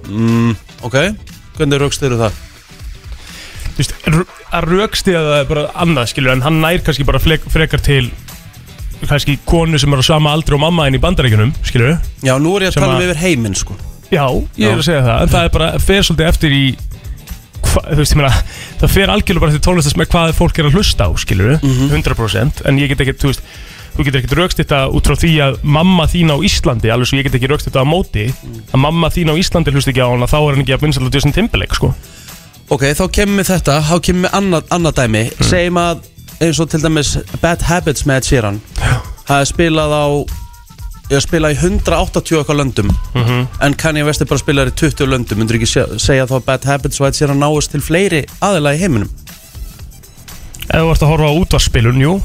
Mm, 0.07 0.53
Ok, 0.87 0.95
hvernig 1.57 1.81
raukst 1.81 2.03
þeir 2.03 2.15
það? 2.19 2.37
Þú 3.77 3.81
veist, 3.81 3.93
að 4.57 4.67
raukstiða 4.71 5.21
það 5.25 5.39
er 5.41 5.49
bara 5.49 5.65
annað, 5.83 6.07
skilur 6.13 6.33
En 6.33 6.41
hann 6.45 6.59
nær 6.63 6.81
kannski 6.85 7.05
bara 7.05 7.19
flek, 7.21 7.43
frekar 7.53 7.81
til 7.85 8.07
kannski 9.07 9.35
konu 9.45 9.77
sem 9.77 9.93
er 9.93 10.01
á 10.01 10.05
sama 10.05 10.31
aldri 10.33 10.55
og 10.57 10.61
mamma 10.63 10.87
en 10.89 10.95
í 10.97 11.01
bandaríkunum, 11.01 11.51
skilur 11.67 11.97
Já, 12.25 12.33
nú 12.41 12.55
er 12.57 12.65
ég 12.67 12.71
að 12.73 12.79
tala 12.81 12.95
um 12.97 13.03
yfir 13.05 13.19
heiminn 13.21 13.53
sko. 13.57 13.75
Já, 14.09 14.23
ég 14.57 14.71
er 14.71 14.79
að 14.79 14.85
segja 14.87 15.03
það 15.05 15.21
En 15.25 15.31
það 15.35 15.43
er 15.45 15.53
bara, 15.57 15.67
fer 15.83 16.05
svolítið 16.07 16.29
eftir 16.31 16.55
í 16.57 16.63
Þú 17.85 17.97
veist, 18.01 18.13
ég 18.13 18.19
meina 18.21 18.33
Það 18.81 18.93
fer 18.93 19.11
algjörlega 19.13 19.43
bara 19.43 19.51
eftir 19.53 19.65
tónlistast 19.67 19.97
með 19.99 20.09
hvað 20.13 20.33
fólk 20.37 20.59
er 20.59 20.69
að 20.69 20.77
hlusta 20.77 21.07
á 21.07 21.09
Skilur, 21.17 21.57
Mhm. 21.61 21.89
100% 21.93 22.61
En 22.65 22.77
ég 22.81 22.87
get 22.93 22.99
ekki, 23.05 23.13
þú 23.21 23.31
veist 23.33 23.41
Þú 23.97 24.03
getur 24.05 24.19
ekkert 24.21 24.35
raukst 24.37 24.59
þetta 24.61 24.79
út 24.93 25.07
frá 25.09 25.15
því 25.17 25.31
að 25.41 25.55
mamma 25.63 26.03
þín 26.05 26.29
á 26.29 26.37
Íslandi 26.45 26.91
alveg 26.93 27.07
svo 27.09 27.17
ég 27.17 27.23
get 27.25 27.33
ekki 27.39 27.47
raukst 27.49 27.65
þetta 27.65 27.81
á 27.81 27.85
móti 27.89 28.27
að 28.69 28.77
mamma 28.83 29.09
þín 29.09 29.31
á 29.33 29.35
Íslandi 29.41 29.71
hlust 29.73 29.89
ekki 29.89 30.03
á 30.05 30.09
hana 30.13 30.27
þá 30.29 30.37
er 30.37 30.53
hann 30.53 30.61
ekki 30.61 30.75
að 30.77 30.83
vinsal 30.85 31.01
út 31.07 31.15
í 31.15 31.17
þessum 31.17 31.33
Timberlake 31.33 31.73
sko. 31.79 31.89
Ok, 32.69 32.83
þá 32.93 33.03
kemur 33.09 33.41
við 33.41 33.49
þetta, 33.55 33.79
þá 33.89 33.95
kemur 34.05 34.29
við 34.29 34.35
annað, 34.37 34.63
annað 34.69 34.93
dæmi. 35.01 35.23
Mm. 35.33 35.47
Segjum 35.49 35.79
að 35.81 35.97
eins 36.45 36.59
og 36.61 36.69
til 36.69 36.81
dæmis 36.85 37.17
Bad 37.41 37.61
Habits 37.65 38.05
með 38.05 38.15
Ed 38.21 38.29
Sheeran 38.29 38.61
Það 39.25 39.39
er 39.41 39.49
spilað 39.49 39.91
á 39.97 40.05
Ég 41.09 41.21
spila 41.23 41.51
í 41.53 41.55
180 41.55 42.35
okkar 42.41 42.57
löndum. 42.59 42.89
Mhm. 43.15 43.45
En 43.63 43.73
Kanye 43.79 44.03
West 44.03 44.21
er 44.21 44.25
bara 44.27 44.41
spilað 44.41 44.73
í 44.73 44.75
20 44.75 45.07
löndum. 45.07 45.37
Myndur 45.39 45.55
ekki 45.55 45.67
se- 45.71 45.99
segja 46.03 46.25
þá 46.27 46.35
að 46.41 46.45
Bad 46.45 46.63
Habits 46.67 46.99
og 47.01 47.07
Ed 47.07 47.15
Sheeran 47.15 47.39
náist 47.39 47.71
til 47.71 47.79
fleiri 47.81 48.25
aðila 48.41 48.73
í 48.75 48.79
heiminum? 48.81 49.09
Ef 50.67 50.81
þú 50.83 50.91
ert 50.91 51.01
að 51.05 51.11
horfa 51.13 51.29
á 51.31 51.39
útvarspilun, 51.39 52.01
jú. 52.03 52.21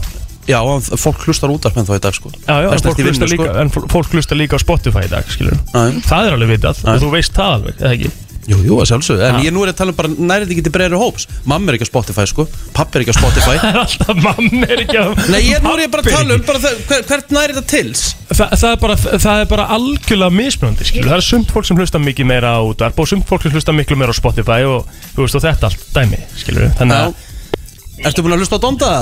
Já, 0.51 0.59
fólk 0.99 1.21
hlustar 1.23 1.53
útvarp 1.55 1.77
en 1.79 1.87
þá 1.87 1.95
í 1.95 2.01
dag 2.03 2.15
sko. 2.17 2.31
Já, 2.49 2.57
já, 2.65 2.73
en 2.73 2.79
fólk, 2.83 2.97
vinnu, 2.99 3.27
líka, 3.31 3.47
sko. 3.47 3.61
en 3.61 3.71
fólk- 3.71 3.89
fólk 3.93 4.09
hlusta 4.11 4.35
líka 4.35 4.59
á 4.59 4.61
Spotify 4.61 5.05
í 5.07 5.11
dag, 5.13 5.25
skilur 5.31 5.55
Já. 5.55 6.01
Það 6.03 6.27
er 6.27 6.33
alveg 6.35 6.51
vitað 6.59 6.83
og 6.83 6.99
þú 7.01 7.11
veist 7.15 7.33
það 7.33 7.53
alveg, 7.55 7.75
eða 7.79 7.93
ekki 7.95 8.11
Jú, 8.51 8.57
jú, 8.67 8.77
að 8.83 8.89
sjálfsögðu 8.91 9.27
En 9.29 9.37
ég 9.45 9.55
nú 9.55 9.63
er 9.63 9.71
að 9.71 9.77
tala 9.79 9.93
um 9.93 9.99
bara 9.99 10.11
nærið 10.11 10.55
ekki 10.55 10.65
til 10.67 10.73
breyri 10.75 10.99
hóps 10.99 11.29
Mamma 11.47 11.71
er 11.71 11.77
ekki 11.79 11.87
á 11.87 11.93
Spotify 11.93 12.25
sko 12.27 12.49
Pappi 12.75 12.99
er 12.99 13.05
ekki 13.05 13.15
á 13.15 13.19
Spotify 13.21 13.55
Það 13.63 13.69
er 13.69 13.81
alltaf 13.85 14.19
mamma 14.19 14.67
er 14.67 14.83
ekki 14.83 14.99
að 14.99 15.13
Nei, 15.31 15.41
ég, 15.47 15.63
nú 15.63 15.75
er 15.77 15.85
ég 15.85 15.93
bara 15.93 16.03
að 16.03 16.17
tala 16.17 16.35
um 16.35 16.45
bara, 16.49 16.63
það, 16.65 16.81
hver, 16.91 17.07
Hvert 17.13 17.35
nærið 17.37 17.61
þetta 17.61 17.73
tils? 17.77 18.05
Þa, 18.33 18.47
það, 18.51 18.69
er 18.73 18.79
bara, 18.83 18.97
það 19.05 19.43
er 19.45 19.51
bara 19.51 19.67
algjörlega 19.77 20.33
mismunandi 20.33 20.87
skilur. 20.89 21.11
Það 21.11 21.19
er 21.19 21.27
sumt 21.27 21.51
fólk 21.53 21.67
sem 21.69 21.83
hlusta 21.83 22.01
mikið 22.01 22.29
meira 22.31 22.55
á 22.57 22.61
útvarp 22.65 23.03
og 23.03 23.11
sumt 23.11 23.27
fólk 23.29 23.45
sem 23.45 23.53
hlusta 23.53 23.75
miklu 23.77 23.99
meira 24.01 24.15
á 24.15 24.17
Spotify 24.17 24.65
og, 24.65 24.89
þú 25.13 25.27
veist, 25.27 25.37
og 25.37 25.45
þetta 25.45 25.69
allt 25.69 25.85
dæmi 25.93 26.21
skilur. 26.41 26.73
Þannig 26.81 26.97
að 26.97 27.29
Ertu 28.09 28.25
búin 28.25 28.35
að 28.35 28.43
hlusta 28.43 28.59
á 28.59 28.63
Donda? 28.65 28.93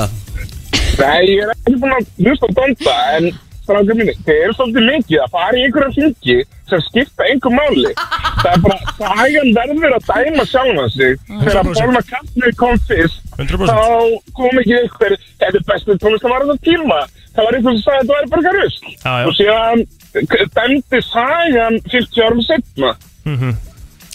Nei, 0.98 1.20
ég 1.30 1.46
er 1.46 1.54
ekki 1.54 1.78
búin 1.80 1.94
að 1.94 2.10
hlusta 2.26 2.50
á 2.50 2.52
Donda 2.58 2.96
en 3.16 3.30
strákar 3.70 3.98
minni, 3.98 4.14
þeir 4.26 4.40
eru 4.44 4.56
svolítið 4.56 4.86
mikið 4.88 5.20
að 5.24 5.34
fara 5.36 5.58
í 5.58 5.62
einhverja 5.66 5.92
hringi 5.94 6.36
sem 6.70 6.82
skipta 6.86 7.26
einhver 7.26 7.54
máli. 7.54 7.92
Það 8.40 8.50
er 8.50 8.64
bara, 8.64 8.78
sagan 8.98 9.52
verður 9.56 9.96
að 9.96 10.10
dæma 10.10 10.46
sjálfa 10.50 10.86
sig. 10.94 11.16
Þegar 11.30 11.70
100%. 11.70 11.80
Paul 11.80 11.94
McCartney 11.94 12.54
kom 12.60 12.82
fyrst, 12.88 13.22
100%. 13.38 13.70
þá 13.70 14.34
kom 14.40 14.60
ekki 14.62 14.76
einhver, 14.80 15.16
þetta 15.42 15.60
er 15.60 15.66
bestu 15.70 15.98
tónlistamæður 16.02 16.54
á 16.54 16.56
tíma. 16.66 17.00
Það 17.30 17.46
var 17.46 17.58
einhver 17.58 17.76
sem 17.76 17.84
sagði 17.86 17.98
að 17.98 18.02
þetta 18.02 18.18
væri 18.18 18.32
bara 18.34 18.46
já. 18.50 19.26
Og 19.26 19.34
síðan 19.38 19.86
dæmdi 20.58 21.02
sagan 21.06 21.80
50 21.86 22.26
árum 22.26 22.44
setna. 22.46 22.94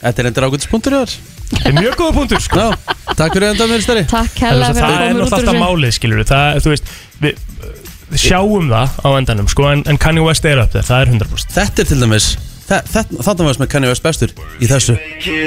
Þetta 0.01 0.21
er 0.21 0.29
endur 0.29 0.49
ágætispunktur 0.49 0.95
þér 0.99 1.15
Það 1.45 1.67
er 1.69 1.75
mjög 1.77 1.95
góða 1.99 2.13
punktur 2.15 2.41
sko. 2.41 2.63
Já, 2.65 2.93
takk 3.13 3.35
fyrir 3.35 3.51
þetta 3.51 3.65
meðstari 3.69 4.01
Takk 4.09 4.31
Það, 4.33 4.45
hella 4.49 4.69
það, 4.69 4.79
fyrir 4.79 4.87
að 4.87 4.95
er 4.95 5.11
koma 5.11 5.15
út 5.15 5.15
náttúrulega 5.15 5.15
úr 5.15 5.25
alltaf 5.25 5.41
þessu 5.45 5.61
málið. 5.61 6.23
Það, 6.31 6.57
þú 6.65 6.73
veist, 6.73 6.93
við, 7.21 7.43
við 7.61 7.84
sjáum 8.21 8.71
það 8.71 8.99
á 9.03 9.09
endanum 9.19 9.47
sko, 9.51 9.69
en, 9.71 9.85
en 9.89 10.01
Kanye 10.01 10.25
West 10.25 10.45
er 10.47 10.61
upp 10.63 10.75
þér, 10.75 10.89
það 10.89 11.05
er 11.05 11.15
100% 11.15 11.55
Þetta 11.55 11.83
er 11.83 11.89
til 11.91 12.01
dæmis 12.03 12.35
Þarna 12.65 13.45
varst 13.45 13.61
með 13.61 13.67
Kanye 13.69 13.89
West 13.91 14.01
bestur 14.01 14.31
í 14.57 14.65
þessu. 14.65 14.95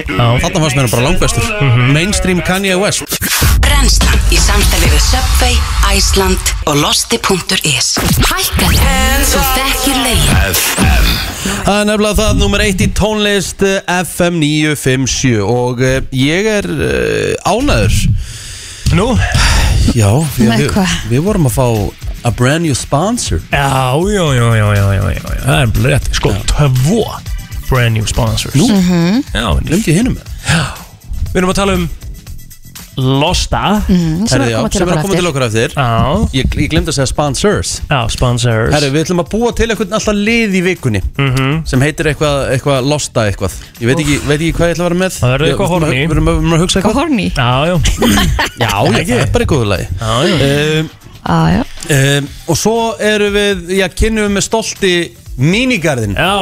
Þarna 0.06 0.60
varst 0.62 0.76
með 0.76 0.84
hann 0.84 0.92
bara 0.92 1.06
langbestur. 1.08 1.48
Mainstream 1.90 2.38
Kanye 2.46 2.76
West. 2.78 3.18
Brennslan 3.64 4.22
í 4.30 4.38
samstæði 4.38 4.90
við 4.92 5.02
Subway, 5.02 5.56
Iceland 5.96 6.52
og 6.70 6.78
Losti.is 6.78 7.90
Hækkaðu, 8.28 8.78
þú 9.28 9.42
þekkir 9.56 10.00
legin 10.04 10.58
Það 11.66 11.74
er 11.74 11.88
nefnilega 11.88 12.16
það 12.20 12.40
nummer 12.40 12.64
eitt 12.64 12.82
í 12.84 12.88
tónlist 12.96 13.62
eh, 13.66 13.80
FM 13.98 14.38
957 14.42 15.38
og 15.42 15.82
uh, 15.84 15.98
ég 16.16 16.48
er 16.58 16.70
uh, 16.70 17.50
ánæður 17.50 17.98
Nú? 18.98 19.10
Já, 19.94 20.10
við, 20.36 20.48
Með 20.48 20.62
við, 20.62 20.70
hvað? 20.74 20.94
við 21.10 21.26
vorum 21.26 21.50
að 21.50 21.58
fá 21.58 22.07
a 22.24 22.30
brand 22.30 22.62
new 22.64 22.74
sponsor. 22.74 23.40
Já, 23.52 23.94
já, 23.94 24.24
já, 24.34 24.56
já, 24.56 24.74
já, 24.74 24.94
já, 24.94 24.94
já, 24.94 25.10
já. 25.12 25.44
Það 25.44 25.60
er 25.62 25.66
bara 25.76 25.88
rétt, 25.94 26.10
sko, 26.14 26.32
tvo 26.46 27.04
brand 27.68 27.92
new 27.96 28.06
sponsors. 28.06 28.54
Nú? 28.54 28.66
Já, 29.34 29.46
vinur. 29.54 29.62
Glemdi 29.68 29.92
hinum. 29.92 30.18
Með 30.18 31.32
við 31.34 31.42
erum 31.42 31.50
að 31.52 31.58
tala 31.62 31.74
um 31.78 31.88
Losta. 32.98 33.60
Mm, 33.86 34.24
sem 34.26 34.42
er 34.42 34.48
að 34.48 34.54
koma 34.56 34.70
til 34.74 34.80
sem 34.80 34.88
er 34.90 34.96
okkur 34.98 34.98
að 34.98 35.02
koma 35.04 35.12
til 35.14 35.18
eftir 35.20 35.28
okkur 35.28 35.44
eftir 35.46 35.74
Já, 35.76 35.90
Ég, 36.34 36.48
ég 36.64 36.70
glemdi 36.72 36.90
að 36.90 36.96
segja 36.96 37.06
sponsors. 37.12 37.74
Já, 37.86 37.98
sponsors. 38.10 38.72
Herru, 38.74 38.88
við 38.90 39.04
ætlum 39.04 39.22
að 39.22 39.28
búa 39.36 39.52
til 39.54 39.68
eitthvað 39.70 39.94
alltaf 40.00 40.16
lið 40.18 40.56
í 40.58 40.62
vikunni 40.66 41.02
Mhm. 41.14 41.60
sem 41.70 41.80
heitir 41.86 42.10
eitthvað, 42.10 42.50
eitthvað 42.56 42.88
losta 42.90 43.28
eitthvað. 43.30 43.54
Ég 43.78 43.86
veit 43.92 44.02
ekki, 44.02 44.18
veit 44.26 44.40
ekki 44.40 44.52
hvað 44.58 44.66
ég 44.66 44.74
ætla 44.74 44.84
að 44.84 44.88
vera 44.90 44.98
með. 45.04 45.12
Það 45.20 45.30
verður 45.36 45.46
Ég- 45.46 45.54
eitthvað 45.54 45.68
horny. 45.76 45.94
Við 45.94 46.10
erum 46.16 46.26
að- 46.26 46.34
við 46.34 46.42
erum 46.42 46.56
að 46.58 46.62
hugsa 46.64 46.80
Hvað 46.80 46.90
eitthvað. 46.90 46.98
horni? 46.98 47.28
Já, 47.38 47.66
já, 47.68 47.74
Já, 48.58 48.72
já, 48.98 49.04
það 49.06 49.20
er 49.22 49.30
bara 49.32 49.44
í 49.44 49.50
góðu 49.54 49.66
lagi. 49.70 49.86
Já, 50.00 50.12
já. 50.26 50.80
um, 50.80 50.90
Ah, 51.28 51.48
já. 51.52 51.62
Um, 51.86 52.28
Og 52.48 52.58
svo 52.58 52.74
erum 53.02 53.36
við, 53.36 53.62
já, 53.78 53.86
kynnum 53.92 54.26
við 54.28 54.34
með 54.38 54.46
stolti 54.48 54.92
mínigarðin 55.38 56.16
Já, 56.18 56.34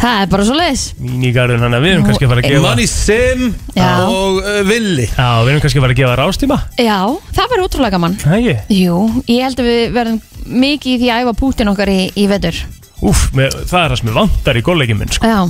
Það 0.00 0.22
er 0.22 0.28
bara 0.32 0.44
svo 0.48 0.54
leiðis 0.56 0.82
mínigarðin, 0.96 1.60
þannig 1.60 1.76
að 1.76 1.84
við 1.84 1.92
erum 1.94 2.04
kannski 2.08 2.24
að 2.26 2.30
fara 2.32 2.40
að 2.42 2.46
gefa 2.48 2.62
Money 2.64 2.88
Sim 2.88 3.42
Já. 3.76 3.88
og 4.08 4.38
uh, 4.40 4.60
Willi 4.70 5.06
Já, 5.10 5.26
við 5.44 5.50
erum 5.52 5.62
kannski 5.64 5.80
að 5.80 5.84
fara 5.84 5.96
að 5.96 6.00
gefa 6.00 6.14
rástíma 6.22 6.58
Já, 6.80 6.98
það 7.36 7.50
verður 7.52 7.66
útrúlega 7.68 7.94
gaman. 7.98 8.14
Það 8.22 8.36
ekki? 8.38 8.78
Jú, 8.80 9.00
ég 9.28 9.42
held 9.44 9.60
að 9.60 9.68
við 9.70 9.82
verðum 9.98 10.20
mikið 10.64 10.94
í 10.94 11.00
því 11.02 11.10
að 11.12 11.26
æfa 11.26 11.34
Putin 11.42 11.70
okkar 11.74 11.92
í, 11.92 11.98
í 12.16 12.24
vetur. 12.30 12.62
Úf, 13.04 13.26
með, 13.36 13.58
það 13.68 13.82
er 13.84 13.92
það 13.92 13.98
sem 14.00 14.08
við 14.10 14.16
vantar 14.22 14.56
í 14.60 14.64
golfleikin 14.64 14.98
minn 15.02 15.12
sko. 15.12 15.28
Já, 15.28 15.40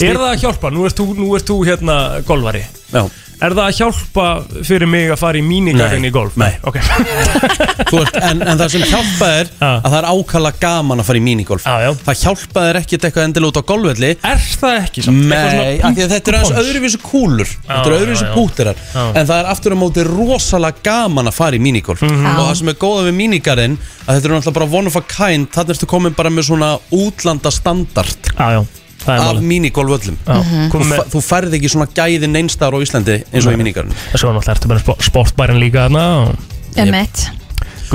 Er 0.00 0.16
það 0.16 0.30
að 0.30 0.40
hjálpa? 0.40 0.70
Nú 0.72 0.86
ert 0.88 0.96
þú, 0.96 1.04
nú 1.18 1.26
ert 1.36 1.50
þú 1.50 1.58
hérna 1.68 1.96
golvari 2.24 2.62
Já, 2.64 3.02
Er 3.42 3.54
það 3.56 3.64
að 3.66 3.76
hjálpa 3.80 4.26
fyrir 4.68 4.86
mig 4.92 5.10
að 5.10 5.18
fara 5.18 5.38
í 5.40 5.42
mínigarðin 5.46 6.04
Nei, 6.04 6.08
í 6.08 6.14
golf? 6.14 6.36
nei. 6.38 6.52
Ok 6.62 6.76
ert, 8.02 8.16
en, 8.22 8.42
en 8.46 8.60
það 8.60 8.68
sem 8.74 8.84
hjálpa 8.86 9.28
er 9.40 9.50
að 9.62 9.88
það 9.88 9.96
er 9.98 10.06
ákala 10.12 10.52
gaman 10.62 11.02
að 11.02 11.08
fara 11.08 11.20
í 11.20 11.24
minigolf 11.26 11.66
Já, 11.66 11.74
já. 11.86 11.90
Það 12.06 12.20
hjálpa 12.22 12.64
er 12.70 12.78
ekkert 12.82 13.06
eitthvað 13.08 13.26
endilega 13.28 13.50
út 13.52 13.60
á 13.60 13.64
golfvelli 13.72 14.10
Er 14.30 14.42
það 14.62 14.76
ekki 14.82 15.04
samt? 15.06 15.24
Eitthvað 15.26 15.56
Nei, 15.58 15.72
svona 15.72 15.90
af 15.90 15.96
því 15.98 16.04
að 16.06 16.14
þetta 16.14 16.32
er 16.32 16.38
aðeins 16.38 16.62
öðruvísu 16.62 17.00
kúlur 17.02 17.50
Þetta 17.52 17.80
er 17.82 17.92
já, 17.92 17.98
öðruvísu 17.98 18.26
já. 18.28 18.32
púterar 18.36 18.82
Já. 18.82 19.02
En 19.22 19.30
það 19.32 19.34
er 19.42 19.50
aftur 19.52 19.74
á 19.74 19.78
móti 19.82 20.06
rosalega 20.08 20.84
gaman 20.86 21.32
að 21.32 21.38
fara 21.40 21.58
í 21.58 21.62
minigolf 21.62 22.02
Mhm. 22.02 22.26
Og 22.32 22.46
það 22.46 22.54
sem 22.62 22.70
er 22.72 22.78
góða 22.82 23.02
við 23.08 23.14
minigarinn 23.18 23.74
að 24.06 24.16
þetta 24.16 24.28
er 24.28 24.32
náttúrulega 24.36 24.56
bara 24.58 24.70
one 24.78 24.90
of 24.90 24.96
a 24.98 25.02
kind 25.10 25.48
Þannig 25.54 25.76
ertu 25.76 25.88
komin 25.90 26.14
bara 26.18 26.30
með 26.34 26.48
svona 26.50 26.70
útlanda 26.94 27.52
standard 27.54 28.30
Já, 28.38 28.46
já, 28.56 28.62
af 29.08 29.26
málið. 29.26 29.42
minigolföllum 29.50 30.16
Já, 30.26 30.38
þú, 30.72 30.80
fa 30.92 31.04
þú 31.12 31.22
færð 31.26 31.56
ekki 31.58 31.70
svona 31.74 31.88
gæðin 31.96 32.38
einstar 32.42 32.72
á 32.74 32.78
Íslandi 32.84 33.18
eins 33.32 33.46
og 33.46 33.52
í 33.56 33.60
minigarinn 33.60 33.94
Svo 34.14 34.30
náttúrulega 34.32 34.56
ertu 34.56 34.68
bara 34.72 34.80
spo- 34.84 34.98
sportbærin 35.02 35.60
líka 35.62 35.86
þarna 35.88 36.04
og 36.22 36.34
emmett 36.76 37.26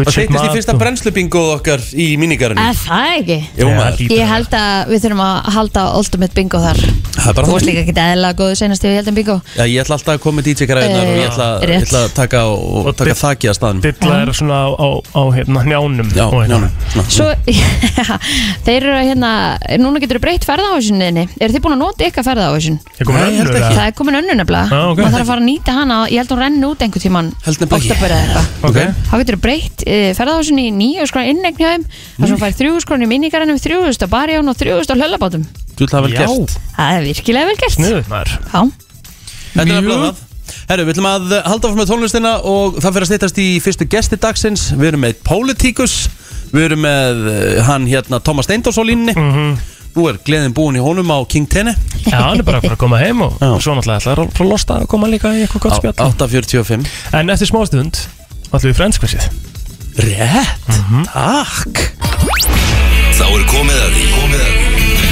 shit 0.06 0.30
þeittist 0.30 0.46
í 0.46 0.54
fyrsta 0.58 0.74
og- 0.74 0.80
brennslubingoð 0.82 1.50
okkar 1.58 1.80
í 1.98 2.08
minigarinn 2.22 2.58
Er 2.62 2.74
það 2.78 3.08
ekki? 3.18 3.38
Jú 3.58 3.68
maður, 3.74 4.02
Ég 4.08 4.22
að 4.24 4.32
held 4.34 4.52
að 4.60 4.92
við 4.94 5.02
þurfum 5.08 5.24
að 5.26 5.50
halda 5.58 5.84
Ultimate 5.98 6.34
Bingo 6.38 6.58
þar 6.62 6.78
það 6.78 7.28
er 7.28 7.34
bara 7.34 7.48
Þú 7.48 7.52
varst 7.52 7.66
það 7.66 7.72
líka 7.72 7.84
ekki 7.86 7.96
eðla 8.08 8.34
góðu 8.38 8.56
senast 8.62 8.84
við 8.84 8.96
heldum 9.00 9.16
bingo 9.18 9.38
Já, 9.58 9.64
ég 9.66 9.82
ætla 9.84 9.96
alltaf 9.98 10.14
að 10.16 10.22
koma 10.28 10.42
með 10.42 10.46
DJ-græðunar 10.52 11.08
og 11.08 11.18
ég 11.18 11.30
ætla, 11.32 11.48
Eh, 11.48 11.62
ég 11.62 11.70
rétt. 11.72 11.88
ætla 11.88 12.02
að 12.06 12.14
taka, 12.14 12.44
og, 12.46 12.86
Og 12.88 12.96
taka 12.96 13.10
dill- 13.10 13.22
þakki 13.24 13.50
að 13.52 13.56
staðnum 13.58 13.82
Dilla 13.82 14.22
er 14.22 14.34
svona 14.38 14.58
á, 14.64 14.70
á, 14.78 14.90
á 15.18 15.22
hérna, 15.34 15.64
njánum 15.66 16.10
Já, 16.16 16.26
og 16.28 16.46
hérna. 16.46 16.70
Svo, 17.10 17.28
þeir 18.68 18.78
eru 18.84 18.94
að 18.98 19.08
hérna 19.12 19.32
Núna 19.82 20.02
getur 20.04 20.20
þú 20.20 20.24
breytt 20.28 20.46
ferðahásinu 20.48 21.28
Er 21.40 21.54
þið 21.54 21.62
búin 21.64 21.76
að 21.78 21.82
nota 21.82 22.08
ykkar 22.08 22.26
ferðahásinu? 22.28 22.80
Ég 23.00 23.06
kom 23.08 23.16
Nei, 23.18 23.24
ég 23.24 23.38
held 23.38 23.48
önnur 23.48 23.58
ekki. 23.58 23.64
eða? 23.68 23.78
Það 23.78 23.88
er 23.88 23.96
komin 23.98 24.18
önnu 24.22 24.36
nefnilega 24.38 24.68
Já, 24.72 24.82
ok. 24.92 24.98
Maður 25.02 25.16
þarf 25.18 25.24
að 25.24 25.32
fara 25.32 25.42
að 25.42 25.48
nýta 25.48 25.76
hana 25.78 25.98
Ég 26.12 26.22
held 26.22 26.30
að 26.32 26.36
hún 26.38 26.44
renni 26.46 26.68
út 26.68 26.86
einhvern 26.86 27.04
tíman 27.08 27.32
Held 27.46 27.62
nefnilega 27.64 27.78
ekki. 27.78 27.92
Oktober 27.92 28.16
eða 28.18 28.22
eitthvað 28.28 28.46
Ok. 28.68 28.80
Þá 29.08 29.14
getur 29.22 29.38
þú 29.38 29.42
breytt 29.48 29.86
uh, 29.88 30.10
ferðahásinu 30.18 30.66
í 30.68 30.74
nýju 30.76 31.08
skrána 31.10 31.32
innegn 31.34 31.58
hjá 31.58 31.70
þeim. 31.74 31.88
Þar 32.18 32.32
sem 32.32 32.42
fær 32.44 32.58
þrjú 32.60 32.84
skrána 32.84 33.08
í 33.08 33.12
minningarinn 33.14 33.64
þrjúðust 33.64 34.06
á 34.06 34.08
barjón 34.12 34.52
og 34.52 34.60
þrjúðust 34.60 34.94
á 34.94 34.96
hlöllabátum 35.00 35.48
Þú 35.78 35.88
ætla 35.88 36.00
að 36.00 36.08
vel 36.08 36.14
gert. 36.18 36.56
Það 36.78 36.94
er 36.98 37.04
virkilega 37.06 37.50
vel 37.52 37.58
gert. 37.62 37.76
Sniðugt 37.78 38.10
maður. 38.10 38.32
Já, 38.48 38.62
Þetta 39.54 39.62
er 39.62 39.74
nefnilega 39.74 40.08
það. 40.08 40.24
Herru, 40.68 40.84
við 40.88 40.94
ætlum 40.96 41.08
að 41.10 41.34
halda 41.48 41.68
áfram 41.68 41.78
með 41.82 41.90
tónlistina 41.92 42.32
og 42.48 42.78
það 42.82 42.96
fyrir 42.96 43.06
að 43.06 43.10
stýttast 43.12 43.42
í 43.44 43.48
fyrstu 43.64 43.88
gesti 43.92 44.18
dagsins. 44.20 44.64
Við 44.76 44.90
erum 44.92 45.04
með 45.06 45.20
Politíkus 45.28 45.98
Við 46.54 46.70
erum 46.70 46.86
með 46.86 47.26
uh, 47.28 47.66
hann 47.68 47.88
hérna 47.90 48.22
Thomas 48.24 48.48
Steindors 48.48 48.80
á 48.80 48.84
línni 48.88 49.16
Nú 49.98 50.06
er 50.12 50.20
gleðin 50.24 50.54
búin 50.56 50.78
í 50.78 50.84
honum 50.84 51.10
á 51.12 51.18
King 51.30 51.48
Tene 51.50 51.74
Já, 52.06 52.20
hann 52.22 52.40
er 52.40 52.46
bara 52.48 52.62
að 52.62 52.76
að 52.76 52.80
koma 52.84 53.00
heim 53.02 53.24
og, 53.26 53.36
og 53.44 53.60
svo 53.64 53.76
náttúrulega 53.76 54.04
ætlaði 54.04 54.28
að 54.28 54.38
frá 54.38 54.48
losta 54.48 54.80
að 54.80 54.88
koma 54.94 55.10
líka 55.12 55.34
í 55.36 55.44
eitthvað 55.44 55.66
gott 55.66 55.80
spjall. 55.82 55.96
8.45 56.14 56.88
En 57.18 57.34
eftir 57.34 57.52
smástund 57.52 58.04
ætlum 58.48 58.70
við 58.70 58.78
frendskvæsið 58.80 59.28
Rétt, 59.98 60.68
takk. 61.10 61.80
Þá 63.18 63.24
er 63.34 63.46
komið 63.50 63.78
að 63.82 63.96
því. 63.96 64.04
Komið 64.14 64.42
að 64.44 64.50
því 64.52 64.66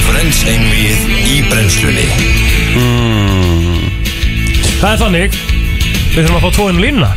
Frens 0.06 0.42
einvið 0.46 1.00
í 1.26 1.38
brennslunni. 1.50 2.04
Það 4.78 4.92
er 4.92 5.00
þannig. 5.02 5.40
Við 6.14 6.20
þurfum 6.20 6.38
að 6.38 6.44
fá 6.46 6.52
tóinu 6.60 6.84
línuna. 6.84 7.10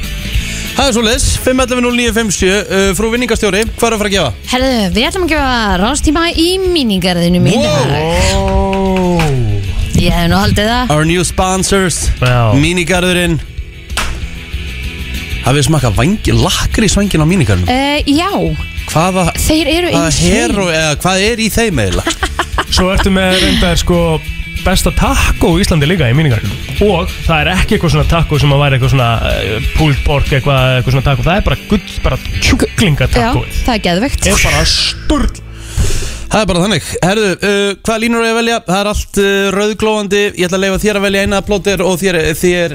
Það 0.79 0.87
er 0.87 0.95
svo 0.95 1.03
les, 1.05 1.27
511-0957 1.43 2.49
uh, 2.55 2.89
Frú 2.95 3.11
vinningastjóri, 3.11 3.65
hvað 3.81 3.89
er 3.89 3.95
að 3.97 4.01
fara 4.01 4.09
að 4.09 4.15
gefa? 4.15 4.31
Herðu, 4.53 4.73
við 4.95 5.07
ætlum 5.09 5.25
að 5.27 5.33
gefa 5.35 5.57
rástíma 5.83 6.25
í 6.39 6.49
míningarðinu 6.63 7.41
mín 7.43 7.67
Wow. 7.67 9.19
Ég 9.99 10.15
hef 10.15 10.29
nú 10.31 10.39
haldið 10.39 10.71
það. 10.71 10.93
Our 10.95 11.09
new 11.11 11.25
sponsors 11.27 12.05
Já. 12.23 12.55
Mínigarðurinn 12.63 13.41
Hafið 15.45 15.61
þið 15.61 15.67
smakað 15.69 15.99
vangi, 15.99 16.35
lakri 16.37 16.89
svangin 16.93 17.25
á 17.25 17.27
mínigarðunum? 17.29 17.69
uh, 17.69 18.01
Já, 18.09 18.33
Hvaða, 18.89 19.27
þeir 19.37 19.69
eru 19.75 19.93
hvaða 19.93 20.09
insane. 20.09 20.33
hero, 20.35 20.67
eða 20.73 20.97
hvað 21.03 21.25
er 21.29 21.41
í 21.45 21.49
þeim 21.53 21.81
eiginlega? 21.85 22.13
Svo 22.75 22.91
ertu 22.93 23.13
með 23.13 23.39
reyndar 23.43 23.79
sko 23.81 23.99
besta 24.65 24.91
taco 24.97 25.53
í 25.57 25.63
Íslandi 25.63 25.87
líka 25.89 26.09
í 26.11 26.15
míningarinn 26.19 26.51
og 26.85 27.09
það 27.25 27.41
er 27.45 27.51
ekki 27.55 27.77
eitthvað 27.77 27.93
svona 27.95 28.09
taco 28.11 28.39
sem 28.43 28.53
að 28.53 28.61
væri 28.65 28.77
eitthvað 28.77 28.91
svona 28.93 29.11
uh, 29.31 29.69
pulled 29.79 30.01
pork 30.05 30.33
eitthvað, 30.35 30.73
eitthvað 30.81 30.97
svona 30.97 31.07
taco 31.07 31.25
það 31.29 31.39
er 31.41 31.45
bara 31.47 31.59
gull, 31.71 31.85
bara 32.05 32.19
Já, 32.19 32.41
kjúklingataco 32.49 33.45
það 33.55 33.71
er 33.77 33.85
geðvegt 33.87 34.27
er 34.33 34.41
bara 34.49 34.65
sturl 34.73 35.31
Það 36.29 36.43
er 36.43 36.49
bara 36.51 36.61
þannig 36.67 36.89
Herðu, 37.01 37.29
uh, 37.39 37.71
hvað 37.87 38.01
línur 38.03 38.21
er 38.27 38.33
að 38.35 38.39
velja? 38.43 38.57
Það 38.67 38.81
er 38.83 38.91
allt 38.91 39.21
uh, 39.23 39.29
rauðglóðandi 39.55 40.19
Ég 40.27 40.43
ætla 40.49 40.59
að 40.59 40.65
leifa 40.67 40.81
þér 40.83 40.99
að 41.01 41.07
velja 41.07 41.23
eina 41.25 41.39
plóter 41.47 41.85
og 41.87 41.95
þér, 42.03 42.19
þér 42.37 42.75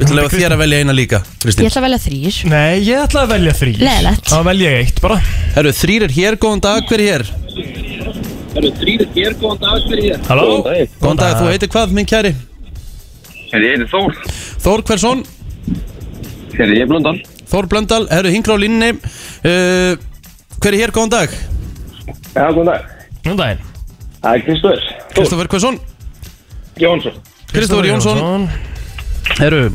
Ég 0.00 0.06
ætla 0.06 0.14
að 0.14 0.20
leifa 0.22 0.38
þér 0.40 0.52
að 0.54 0.60
velja 0.62 0.76
eina 0.80 0.92
líka 0.96 1.18
Ég 1.20 1.42
Kristín 1.42 1.66
ætla 1.68 1.80
að 1.80 1.84
velja 1.84 2.00
þrýr 2.00 2.36
Nei, 2.48 2.76
ég 2.86 3.00
ætla 3.02 3.20
að 3.26 3.32
velja 3.34 3.52
þrý 3.58 3.72
Leiðilegt. 3.76 4.30
Þá 4.30 4.38
velja 4.46 4.70
ég 4.70 4.78
eitt 4.86 5.00
bara 5.04 5.16
Herðu, 5.52 5.72
þrýr 5.76 6.04
er 6.06 6.14
hér, 6.14 6.36
góðan 6.40 6.62
dag, 6.64 6.86
hver 6.88 7.02
er 7.02 7.04
hér? 7.10 7.24
Halló? 10.30 10.46
Góðan 11.02 11.20
dag, 11.20 11.34
þú 11.36 11.50
heitir 11.50 11.70
hvað, 11.74 11.92
minn 11.98 12.08
kæri? 12.08 12.32
Herri, 13.50 13.68
ég 13.68 13.76
heiti 13.76 13.90
Þór. 13.92 14.16
Þór 14.64 14.84
Hversson, 14.88 15.20
Herri, 16.56 16.78
ég 16.78 16.86
er 16.86 16.90
Blöndal. 16.90 17.14
Þór 17.50 17.68
Blöndal, 17.70 18.00
herðu 18.08 18.32
hingra 18.34 18.56
á 18.56 18.62
línni 18.62 18.90
uh, 18.96 20.00
Hver 20.56 20.72
er 20.72 20.78
hér, 20.80 20.94
góðan 20.96 21.12
dag? 21.12 21.36
Já, 22.32 22.48
góðan 22.56 22.72
dag. 22.72 23.60
Er 24.24 24.40
Hversson 25.44 25.76
Jónsson. 26.80 27.22
Kristoffer 27.52 27.92
Jónsson 27.92 28.48
Herru 29.36 29.68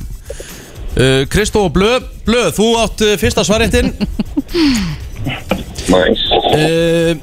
uh, 0.96 1.24
Kristoffer 1.32 1.72
Blöð, 1.76 2.10
Blöð, 2.28 2.52
þú 2.58 2.68
átt 2.82 3.04
uh, 3.06 3.14
fyrsta 3.22 3.44
svarréttin. 3.48 3.94
Næs. 5.92 6.26
uh, 6.32 7.16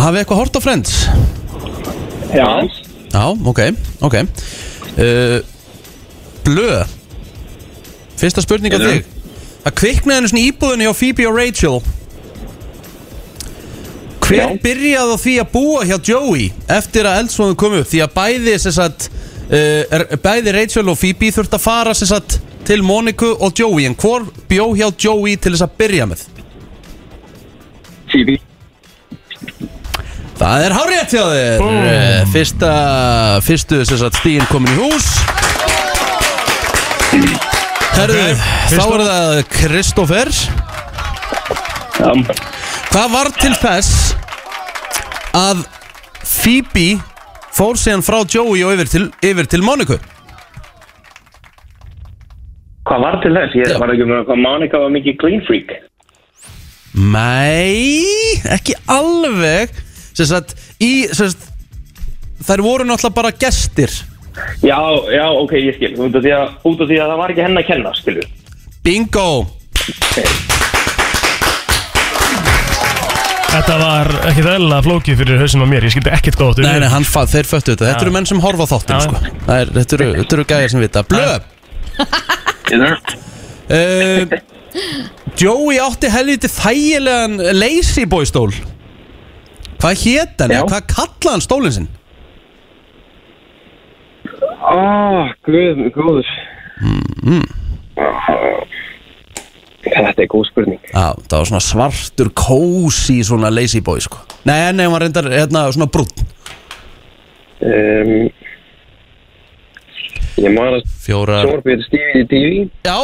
Hafið 0.00 0.22
eitthvað 0.22 0.40
hort 0.40 0.56
á 0.56 0.60
Friends? 0.64 0.92
Já. 2.32 2.48
Já, 3.10 3.24
ok, 3.34 3.60
ok. 4.06 4.16
Uh, 4.96 5.38
Blöð 6.46 6.96
Fyrsta 8.20 8.42
spurning 8.44 8.74
á 8.76 8.80
þig. 8.80 9.06
Það 9.64 9.74
kviknaði 9.80 10.16
henni 10.18 10.30
svona 10.30 10.42
í 10.42 10.50
íbúðinni 10.50 10.86
hjá 10.86 10.94
Phoebe 10.96 11.26
og 11.28 11.36
Rachel. 11.36 11.80
Hver 14.30 14.52
byrjaði 14.62 15.16
á 15.16 15.18
því 15.20 15.34
að 15.42 15.48
búa 15.54 15.80
hjá 15.88 15.96
Joey 16.06 16.50
eftir 16.70 17.08
að 17.08 17.18
eldsvoðum 17.24 17.58
kom 17.60 17.74
upp? 17.80 17.88
Því 17.90 18.02
að 18.04 18.14
bæði 18.14 18.54
sagt, 18.62 19.08
uh, 19.08 19.19
er, 19.50 20.04
bæði 20.22 20.52
Rachel 20.54 20.88
og 20.92 20.98
Phoebe 21.00 21.30
þurft 21.34 21.56
að 21.56 21.64
fara 21.64 21.94
sem 21.96 22.06
sagt, 22.10 22.38
til 22.68 22.84
Moniku 22.86 23.32
og 23.42 23.56
Joey 23.58 23.86
en 23.88 23.96
hvor 23.98 24.26
bjó 24.50 24.68
hjá 24.78 24.88
Joey 25.00 25.34
til 25.40 25.54
þess 25.56 25.64
að 25.66 25.74
byrja 25.80 26.06
með? 26.10 26.22
Phoebe. 28.12 28.36
Það 30.40 30.64
er 30.66 30.72
hárétt 30.76 31.12
hjá 31.12 31.24
þér 31.28 31.64
Eh, 31.90 32.20
Fyrsta, 32.32 32.70
fyrstu 33.44 33.82
sem 33.84 33.98
sagt, 34.00 34.16
stíðin 34.22 34.46
komin 34.48 34.72
í 34.72 34.78
hús 34.80 35.08
Herðu, 37.96 38.22
þá 38.70 38.84
er 38.86 39.02
það 39.04 39.34
Kristoffer 39.52 40.30
Já. 42.00 42.12
Hvað 42.90 43.10
var 43.12 43.28
til 43.36 43.52
þess 43.60 44.14
að 45.36 45.64
Phoebe 46.24 46.86
fór 47.56 47.78
síðan 47.80 48.04
frá 48.06 48.20
Joey 48.24 48.64
og 48.64 48.74
yfir 48.76 48.90
til, 48.90 49.04
yfir 49.24 49.50
til 49.50 49.64
Moniku? 49.66 49.98
Hvað 52.88 53.04
var 53.04 53.20
til 53.22 53.36
þess? 53.36 53.54
Ég 53.58 53.78
var 53.78 53.92
ekki 53.92 54.08
með 54.08 54.24
hvað 54.28 54.42
Monika 54.42 54.82
var 54.82 54.92
mikið 54.94 55.18
clean 55.20 55.44
freak. 55.46 55.76
Nei, 56.90 58.34
ekki 58.50 58.74
alveg 58.90 59.76
sagt, 60.18 60.56
í, 60.82 61.06
sagt, 61.14 61.44
þær 62.42 62.64
voru 62.66 62.86
náttúrulega 62.88 63.14
bara 63.14 63.30
gestir 63.30 63.94
Já, 64.64 64.78
já, 65.10 65.26
ok, 65.30 65.54
ég 65.58 65.76
skil. 65.76 65.94
Út 66.00 66.14
af 66.16 66.24
því 66.24 66.34
að, 66.36 66.52
út 66.70 66.82
af 66.82 66.90
því 66.90 66.98
að 67.02 67.10
það 67.10 67.20
var 67.20 67.32
ekki 67.32 67.46
henn 67.46 67.60
að 67.60 67.66
kenna, 67.70 67.94
skilur. 67.98 68.28
Bingo 68.86 69.28
Þetta 73.50 73.76
var 73.80 74.08
ekki 74.30 74.42
eðlilega 74.46 74.84
flókið 74.86 75.16
fyrir 75.20 75.40
hausinn 75.42 75.64
á 75.64 75.66
mér 75.70 75.86
Ég 75.88 75.92
skildi 75.94 76.12
ekkert 76.14 76.36
góð 76.38 76.52
áttu 76.52 76.62
Nei, 76.66 76.78
nei, 76.84 76.90
hann, 76.92 77.06
fa- 77.08 77.26
þeir 77.30 77.48
föttu 77.50 77.72
þetta 77.74 77.88
Þetta 77.88 78.04
eru 78.06 78.12
menn 78.14 78.28
sem 78.30 78.42
horfa 78.44 78.62
á 78.66 78.68
þáttin 78.70 78.94
Já. 78.94 79.00
sko. 79.06 79.14
Það 79.46 79.56
er, 79.64 79.72
þetta, 79.78 79.96
eru, 79.98 80.08
þetta 80.20 80.36
eru 80.38 80.44
gæðir 80.52 80.70
sem 80.74 80.82
vita 80.84 81.02
Blöð 81.10 81.32
uh, 83.70 84.22
Joey 85.40 85.80
átti 85.82 86.10
helviti 86.14 86.48
þægilegan 86.52 87.34
Lazy 87.58 88.04
Boy 88.10 88.28
stól 88.30 88.52
Hvað 89.80 89.94
hét 90.04 90.44
hann? 90.44 90.52
Já. 90.54 90.62
Hvað 90.68 90.86
kallaði 90.94 91.32
hann 91.34 91.44
stólinn 91.46 91.74
sinn? 91.78 91.88
Ó, 94.60 94.76
guð, 95.48 95.78
góður. 95.96 96.28
Þetta 99.90 100.24
er 100.24 100.28
góð 100.30 100.44
spurning. 100.50 100.82
Já, 100.90 101.06
það 101.26 101.36
var 101.36 101.48
svona 101.50 101.62
svartur 101.64 102.30
kósi 102.36 103.20
Svona 103.26 103.50
Lazy 103.52 103.80
Boy 103.84 104.02
sko. 104.04 104.22
Nei, 104.48 104.70
nei, 104.72 104.86
hann 104.86 104.94
var 104.94 105.04
reyndar 105.04 105.30
hérna, 105.32 105.66
svona 105.74 105.90
brún 105.90 106.08
Um, 107.60 108.30
ég 110.40 110.54
man 110.54 110.78
að 110.78 110.86
Fjórar 111.04 111.44
Sjórbjörn 111.44 111.82
Stífi 111.84 112.22
í 112.22 112.28
TV. 112.30 112.52
Já 112.88 112.96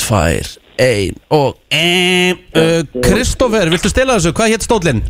Tvær, 0.00 0.48
ein 0.80 1.20
og 1.28 1.60
ein 1.68 2.40
uh, 2.56 2.80
Kristoffer, 3.04 3.68
viltu 3.74 3.92
stela 3.92 4.16
þessu? 4.16 4.32
Hvað 4.32 4.54
hétt 4.54 4.64
stólinn? 4.64 5.04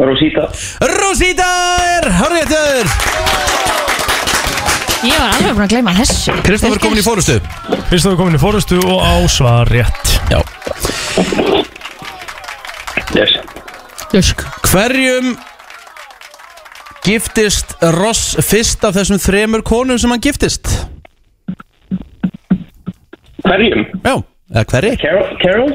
Rosita. 0.00 0.48
Rosita 0.96 1.50
er 1.98 2.08
Hárréttur 2.22 3.29
Ég 5.00 5.16
var 5.16 5.30
alveg 5.32 5.54
búin 5.56 5.64
að 5.64 5.70
gleyma 5.72 5.92
þessu 5.96 6.34
Kristoffer 6.44 6.80
komin 6.82 7.00
í 7.00 7.04
fórustu 7.04 7.38
Kristofur 7.88 8.18
komin 8.20 8.36
í 8.36 8.40
fórustu 8.42 8.80
og 8.84 9.00
ásvar 9.00 9.70
rétt 9.72 10.16
Já 10.32 10.40
Yes. 13.16 13.32
Jusk 14.14 14.44
Hverjum 14.70 15.32
giftist 17.02 17.72
Ross 17.96 18.36
fyrst 18.44 18.84
af 18.86 18.94
þessum 18.98 19.18
þremur 19.22 19.64
konum 19.66 19.98
sem 19.98 20.12
hann 20.12 20.22
giftist? 20.22 20.68
Hverjum? 23.46 23.86
Já, 24.04 24.14
eða 24.52 24.64
hverri? 24.74 24.92
Carol? 25.00 25.32
Carol? 25.42 25.72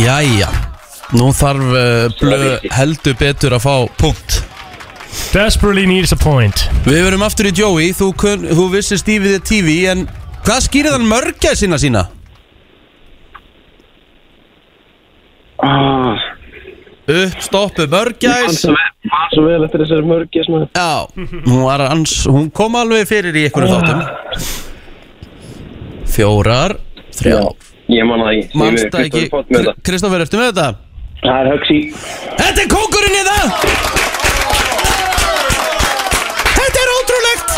Jæja 0.00 0.48
Nú 1.18 1.32
þarf 1.34 1.72
uh, 1.74 2.06
blöð 2.20 2.68
heldur 2.76 3.16
betur 3.18 3.56
að 3.56 3.64
fá 3.64 3.74
punkt. 3.98 4.40
Desperately 5.34 5.86
needs 5.90 6.14
a 6.14 6.18
point. 6.18 6.66
Við 6.86 7.02
verum 7.08 7.24
aftur 7.26 7.50
í 7.50 7.54
Joey. 7.54 7.90
Þú, 7.96 8.12
kun, 8.18 8.46
þú 8.46 8.68
vissir 8.76 9.00
Stevie 9.00 9.34
the 9.34 9.42
TV 9.42 9.74
En 9.90 10.06
hvað 10.46 10.60
skýrði 10.68 10.94
hann 10.94 11.08
mörgja 11.10 11.56
sína? 11.58 11.78
Sína? 11.82 12.06
Ah, 15.60 16.16
Upp, 17.10 17.40
stoppu, 17.42 17.84
mörgjæs 17.90 18.62
man 18.70 19.30
svo 19.32 19.44
vel 19.46 19.64
eftir 19.66 19.82
þessari 19.82 20.06
maður. 20.06 20.68
Já, 20.76 21.08
hún, 21.16 21.62
var 21.64 21.82
ans, 21.88 22.12
hún 22.30 22.50
kom 22.54 22.76
alveg 22.78 23.08
fyrir 23.08 23.36
í 23.36 23.46
einhverju 23.48 23.72
þáttum. 23.72 24.00
Fjórar, 26.10 26.76
þrjá 27.16 27.40
Ég 27.90 28.06
man 28.06 28.22
það 28.22 29.00
ekki. 29.08 29.24
Kristoffer, 29.82 30.22
ertu 30.22 30.38
með 30.38 30.52
þetta? 30.52 30.68
Það 31.20 31.36
er 31.40 31.48
Huxi. 31.52 31.78
Þetta 32.38 32.62
er 32.64 32.68
kókurinn 32.70 33.16
í 33.18 33.22
það! 33.26 33.46
Þetta 36.56 36.80
er 36.84 36.92
ótrúlegt! 36.96 37.48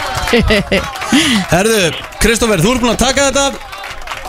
Herðu, 1.53 1.83
Kristoffer, 2.23 2.63
þú 2.65 2.73
ert 2.75 2.83
búin 2.83 2.95
að 2.95 3.03
taka 3.05 3.29
þetta. 3.29 3.47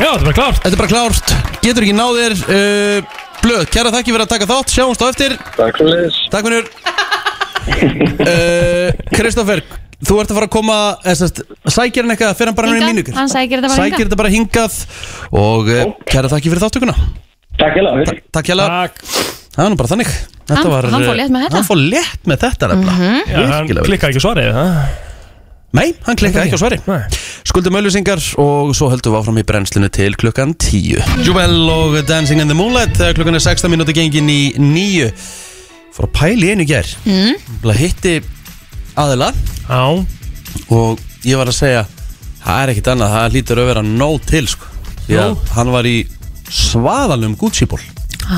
Já, 0.04 0.10
þetta 0.10 0.14
er 0.14 0.28
bara 0.28 0.38
klárt. 0.38 0.60
Þetta 0.64 0.74
er 0.76 0.82
bara 0.84 0.94
klárt. 0.94 1.28
Getur 1.64 1.86
ekki 1.88 1.96
náð 1.98 2.20
þér 2.20 2.34
uh, 2.44 3.20
Blöð, 3.44 3.64
kæra 3.74 3.92
þakki 3.96 4.14
fyrir 4.14 4.26
að 4.26 4.32
taka 4.36 4.50
þátt. 4.52 4.74
Sjáumst 4.76 5.04
á 5.04 5.08
eftir. 5.10 5.32
Takk 5.58 5.80
svo 5.80 5.88
leiðis 5.90 6.18
Takk 6.34 6.48
minnur 6.48 6.66
uh, 7.74 8.90
Kristoffer, 9.16 9.64
þú 10.04 10.20
ert 10.22 10.32
að 10.32 10.38
fara 10.40 10.48
að 10.50 10.54
koma 10.54 10.78
eða, 11.04 11.18
sest, 11.24 11.42
Sækir 11.74 12.04
hann 12.06 12.14
eitthvað? 12.16 12.38
Fyrir 12.40 12.52
hann 12.52 12.58
bara 12.60 12.72
hann 12.72 12.80
í 12.84 12.90
mínugur 12.92 13.16
hann 13.18 13.32
sækir 13.32 13.60
þetta 13.62 13.70
bara 13.72 13.80
Sækir 13.80 13.94
hingað. 13.98 14.08
þetta 14.08 14.22
bara 14.22 14.34
hingað. 14.38 14.80
Og 15.44 15.72
uh, 15.74 15.86
kæra 16.12 16.32
þakki 16.34 16.52
fyrir 16.54 16.66
þáttökuna 16.68 16.96
Takk 17.60 17.78
hérlega 17.80 18.18
Takk 18.34 18.52
Takk. 18.54 19.02
Það 19.54 19.62
var 19.64 19.70
nú 19.70 19.78
bara 19.78 19.90
þannig. 19.92 20.12
Þetta 20.44 20.56
Hann- 20.58 20.72
var, 20.74 20.86
hann 20.92 21.04
fór 21.06 21.14
uh, 21.14 21.20
létt 21.20 21.32
með 21.34 21.44
þetta. 21.46 21.56
Hann 21.60 21.68
fór 21.68 21.82
létt 21.94 22.26
með 22.28 22.40
þetta 22.44 22.70
nefnilega. 22.72 23.10
Já, 23.30 23.36
hann 23.38 23.68
Virkilega 23.68 23.84
vel. 23.84 23.90
klikkaði 23.92 24.14
ekki 24.16 24.24
á 24.24 24.26
svarið 24.28 24.50
það 24.58 25.12
Nei, 25.74 25.88
hann 26.06 26.18
klikkaði 26.20 26.50
ekki 26.52 26.58
á 26.58 26.62
svari 26.62 26.78
Nei. 26.86 27.22
Skuldum 27.50 27.78
auðlýsingar 27.80 28.20
og 28.44 28.74
svo 28.78 28.90
höldum 28.92 29.16
við 29.16 29.20
áfram 29.24 29.40
í 29.42 29.46
brennslinu 29.50 29.88
til 29.94 30.12
klukkan 30.22 30.52
10 30.62 31.24
Jubel 31.26 31.56
og 31.74 31.96
Dancing 32.06 32.44
in 32.44 32.52
the 32.52 32.58
Moonlight 32.58 32.94
þegar 33.00 33.16
klukkan 33.18 33.40
er 33.40 33.42
16 33.46 33.72
minúti 33.74 33.96
gengin 33.98 34.30
í 34.30 34.42
9 34.60 35.08
Fór 35.94 36.06
að 36.10 36.14
pæla 36.18 36.46
í 36.46 36.52
einu 36.54 36.66
í 36.66 36.70
gær. 36.70 36.88
Mm. 37.06 37.74
Hitti 37.78 38.14
aðila. 38.98 39.28
Já. 39.70 39.82
Og 40.74 41.02
ég 41.26 41.38
var 41.38 41.50
að 41.52 41.58
segja 41.58 41.84
það 42.44 42.62
er 42.64 42.72
ekkit 42.74 42.90
annað, 42.94 43.14
það 43.14 43.36
lítur 43.38 43.62
að 43.62 43.70
vera 43.70 43.84
nóg 43.86 44.24
til 44.30 44.48
sko. 44.50 44.70
Því 45.06 45.20
að 45.22 45.30
Nú? 45.36 45.44
hann 45.54 45.72
var 45.74 45.90
í 45.90 45.96
svaðalum 46.54 47.36
Gucci-ból 47.40 47.82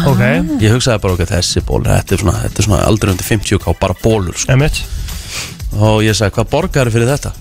Ok. 0.09 0.22
Ég 0.63 0.74
hugsaði 0.74 1.01
bara 1.03 1.13
okkur 1.13 1.30
þessi 1.30 1.61
ból 1.66 1.84
þetta 1.86 2.16
er 2.16 2.22
svona, 2.24 2.39
þetta 2.41 2.61
er 2.61 2.68
svona 2.68 2.80
aldrei 2.89 3.11
undir 3.13 3.28
50 3.28 3.59
ká 3.61 3.68
bara 3.80 3.95
bólur 4.01 4.38
sko. 4.39 4.55
Og 5.76 5.99
ég 6.05 6.16
sagði 6.18 6.34
hvað 6.39 6.49
borgar 6.53 6.89
fyrir 6.93 7.09
þetta? 7.11 7.32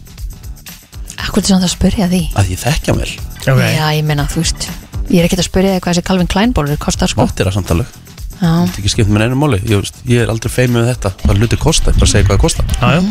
Akkur 1.25 1.41
er 1.41 1.49
samt 1.49 1.65
að 1.65 1.73
spyrja 1.73 2.09
því. 2.11 2.21
Að 2.37 2.51
ég 2.53 2.61
þekkja 2.61 2.95
mér. 2.99 3.13
Ok. 3.45 3.61
Já, 3.63 3.87
ég 3.97 4.05
meina, 4.07 4.27
þú 4.29 4.43
veist 4.43 4.69
Ég 5.13 5.21
er 5.21 5.27
ekkert 5.29 5.43
að 5.43 5.49
spyrja 5.51 5.73
þig 5.75 5.83
hvað 5.85 5.95
þessi 5.95 6.05
Calvin 6.09 6.31
Klein 6.33 6.53
bólur 6.57 6.79
kostar 6.81 7.11
sko. 7.13 7.25
Máttir 7.25 7.49
að 7.51 7.57
samtala 7.59 7.85
Já, 7.85 8.51
Þetta 8.65 8.75
er 8.75 8.81
ekki 8.83 8.93
skipt 8.93 9.11
með 9.13 9.25
einu 9.29 9.37
máli. 9.41 9.59
Ég, 9.69 9.81
veist, 9.81 9.99
ég 10.09 10.25
er 10.25 10.33
aldrei 10.33 10.53
feimið 10.53 10.81
með 10.81 10.89
þetta. 10.95 11.13
Hvað 11.25 11.43
hluti 11.43 11.59
kosta, 11.61 11.93
bara 11.97 12.09
segja 12.11 12.27
hvað 12.29 12.39
það 12.39 12.45
kosta 12.45 12.65
Já, 12.81 12.89
já. 12.97 13.03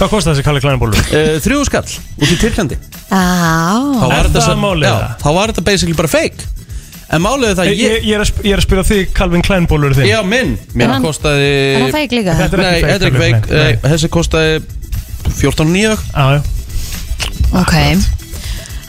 Hvað 0.00 0.10
kostar 0.14 0.34
þessi 0.34 0.46
Kalli 0.46 0.62
Klænabólur? 0.64 1.00
uh, 1.10 1.30
Þrjú 1.42 1.60
skall 1.66 1.84
út 1.86 2.26
í 2.34 2.36
Tyrklandi. 2.40 2.76
Þá 3.10 3.14
Á, 3.14 4.06
var 4.06 4.14
Er 4.18 4.28
þetta 4.28 4.42
það 4.44 4.50
það? 5.00 5.14
Þá 5.22 5.30
þetta 5.52 5.64
basically 5.70 5.96
bara 5.98 6.10
fake 6.12 6.49
En 7.10 7.22
málið 7.24 7.48
er 7.50 7.56
það 7.58 7.68
Ég, 7.70 7.78
ég, 7.80 8.04
ég, 8.06 8.14
er 8.14 8.22
að, 8.22 8.30
ég 8.46 8.52
er 8.54 8.60
að 8.60 8.66
spyrja 8.68 8.84
þig 8.86 9.12
Calvin 9.18 9.42
Klein 9.42 9.64
bólur 9.70 9.94
þinn. 9.96 10.06
Já, 10.06 10.20
minn. 10.22 10.52
Minn 10.78 10.90
hann- 10.92 11.02
kostaði 11.02 11.48
er 11.50 11.80
það 11.88 11.94
feik 11.96 12.12
líka? 12.14 12.36
Þetta 12.38 12.56
er 12.56 12.62
Nei, 12.62 12.68
ekki 12.70 12.80
fake 12.80 12.92
þetta 12.92 13.04
er 13.04 13.10
ekki 13.10 13.18
Calvin 13.18 13.34
fake. 13.34 13.48
Klein, 13.48 13.80
Nei, 13.82 13.90
Þessi 13.90 14.10
kostaði 14.14 14.60
14.9 15.40 15.96
Já, 16.14 16.24
já. 16.36 16.42
Ok. 17.60 17.74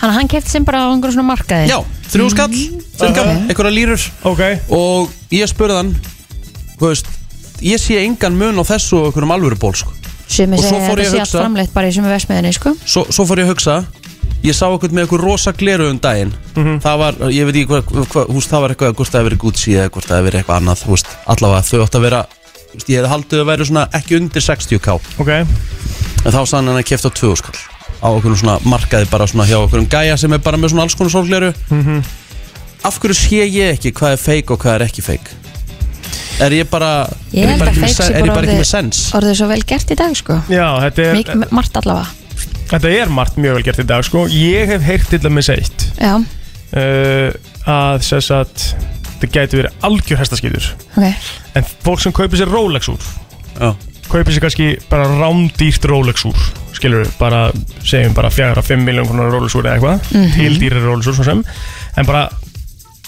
Þannig 0.02 0.12
að 0.12 0.16
hann 0.18 0.30
kefti 0.34 0.50
sem 0.56 0.66
bara 0.66 0.84
á 0.86 0.90
einhverjum 0.94 1.16
svona 1.18 1.30
markaði. 1.32 1.70
Já, 1.70 1.80
þrjú 2.14 2.28
skall 2.34 2.54
Cirka, 3.02 3.26
einhverja 3.50 3.74
lýrur 3.74 4.06
Ok. 4.30 4.42
Og 4.74 5.10
ég 5.34 5.50
spurði 5.50 5.78
hann 5.82 5.92
Þú 6.78 6.88
veist 6.92 7.10
Ég 7.62 7.78
sé 7.82 8.00
engan 8.06 8.38
mun 8.38 8.58
á 8.58 8.64
þessu 8.66 8.98
og 9.02 9.10
einhverjum 9.12 9.34
alvöru 9.36 9.58
ból 9.62 9.74
sko. 9.78 9.94
Sumi 10.32 10.58
Og 10.58 10.64
svo 10.64 10.70
segja 10.72 10.82
að 10.82 10.90
fór 10.90 10.98
þetta 10.98 11.02
ég 11.02 11.10
að 11.10 11.12
sé 11.12 11.20
allt 11.20 11.30
hugsa- 11.30 11.42
framleitt 11.44 11.74
bara 11.76 11.88
í 11.90 11.94
sumu 11.94 12.10
versmiðinni 12.10 12.54
sko. 12.56 12.72
Svo, 12.86 13.04
svo 13.14 13.26
fór 13.30 13.42
ég 13.42 13.46
að 13.46 13.52
hugsa 13.54 13.76
Ég 14.42 14.56
sá 14.58 14.66
eitthvað 14.72 14.96
með 14.98 15.04
eitthvað 15.06 15.22
rosa 15.22 15.52
gleru 15.54 15.90
um 15.92 16.00
daginn. 16.02 16.32
Það 16.82 16.96
var, 17.02 17.18
ég 17.30 17.46
veit 17.46 17.58
ekki 17.62 17.68
hvað, 17.70 18.06
hvað 18.10 18.32
húst, 18.34 18.50
Það 18.50 18.62
var 18.64 18.74
eitthvað, 18.74 18.96
hvort 18.98 19.12
það 19.12 19.20
hefur 19.20 19.30
verið 19.30 19.42
Gucci 19.44 19.76
eða 19.78 19.92
hvort 19.94 20.08
það 20.10 20.18
hefur 20.18 20.28
verið 20.32 20.40
eitthvað 20.42 20.62
annað 20.62 20.86
húst, 20.90 21.12
Allavega 21.30 21.68
þau 21.68 21.82
átt 21.86 21.98
að 22.00 22.06
vera 22.08 22.22
húst, 22.74 22.90
Ég 22.90 22.98
hefði 22.98 23.12
haldið 23.12 23.44
að 23.44 23.50
vera 23.52 23.68
svona 23.70 23.84
ekki 24.00 24.18
undir 24.18 24.46
60k 24.48 24.96
Ok. 25.22 25.30
En 26.26 26.34
þá 26.34 26.42
sann 26.50 26.68
hann 26.72 26.80
að 26.82 26.88
kefta 26.90 27.12
á 27.14 27.18
2 27.22 27.36
skall 27.38 27.60
Á 28.02 28.08
okkur 28.18 28.34
svona 28.42 28.58
markaði 28.66 29.10
bara 29.12 29.28
svona 29.30 29.46
hjá 29.46 29.60
okkur 29.62 29.86
gæja 29.94 30.18
sem 30.18 30.34
er 30.34 30.42
bara 30.42 30.58
með 30.58 30.74
svona 30.74 30.88
alls 30.88 30.98
konar 30.98 31.14
sólgleru 31.14 31.52
Af 32.82 32.98
hverju 32.98 33.14
sé 33.18 33.44
ég 33.46 33.76
ekki 33.78 33.92
hvað 33.94 34.16
er 34.18 34.22
fake 34.26 34.56
og 34.56 34.62
hvað 34.64 34.80
er 34.80 34.86
ekki 34.88 35.04
fake? 35.06 35.38
Er 36.42 36.56
ég 36.58 36.66
bara 36.72 37.06
Ég 37.30 37.46
Er 37.46 37.54
ég 37.54 37.60
bara 37.62 37.70
ekki 37.76 37.84
með 37.84 38.02
er 38.10 38.26
ég 38.26 38.32
bara 38.34 38.42
ekki 38.42 38.56
með 38.56 38.58
orðið- 38.58 38.72
sens? 38.72 39.04
Orðið 39.14 39.38
svo 39.38 39.50
vel 39.52 39.62
gert 39.70 39.94
í 39.94 39.98
dag 40.00 40.16
sko. 40.18 40.40
Já, 40.50 40.66
þetta 40.88 41.06
er, 41.12 41.46
Margt 41.54 41.78
allavega 41.78 42.21
þetta 42.72 42.92
er 42.96 43.12
margt 43.14 43.38
mjög 43.42 43.58
vel 43.60 43.66
gert 43.68 43.82
í 43.84 43.88
dag 43.88 44.06
sko. 44.08 44.26
Ég 44.32 44.72
hef 44.72 44.86
heyrt 44.88 45.10
til 45.12 45.20
að 45.22 45.36
með 45.36 45.52
eitt 45.58 45.86
Já, 46.00 46.14
uh, 46.18 47.30
Að 47.72 48.02
sess 48.08 48.32
að 48.34 48.52
Þetta 49.22 49.30
gæti 49.36 49.60
verið 49.60 49.84
algjör 49.86 50.22
hestaskýtur 50.24 50.68
ok. 50.98 51.28
En 51.60 51.68
fólk 51.86 52.02
sem 52.02 52.16
kaupir 52.16 52.40
sér 52.42 52.50
Rolex 52.50 52.90
úr 52.90 53.04
Já, 53.60 53.76
Kaupir 54.10 54.34
sér 54.34 54.42
kannski 54.48 54.70
bara 54.90 55.06
rándýrt 55.20 55.86
Rolex 55.92 56.26
úr 56.26 56.40
Skilur 56.74 57.04
við, 57.04 57.12
bara 57.20 57.44
segjum 57.86 58.16
bara 58.18 58.32
fjara 58.34 58.64
5 58.66 58.82
miljón 58.88 59.06
konar 59.12 59.30
Rolex 59.30 59.54
úr 59.60 59.68
eða 59.70 59.78
eitthvað 59.78 60.16
Mhm. 60.16 60.32
Til 60.40 60.56
dýrir 60.64 60.88
Rolex 60.88 61.12
úr 61.12 61.20
svo 61.20 61.28
sem. 61.28 61.44
En 61.98 62.08
bara 62.08 62.24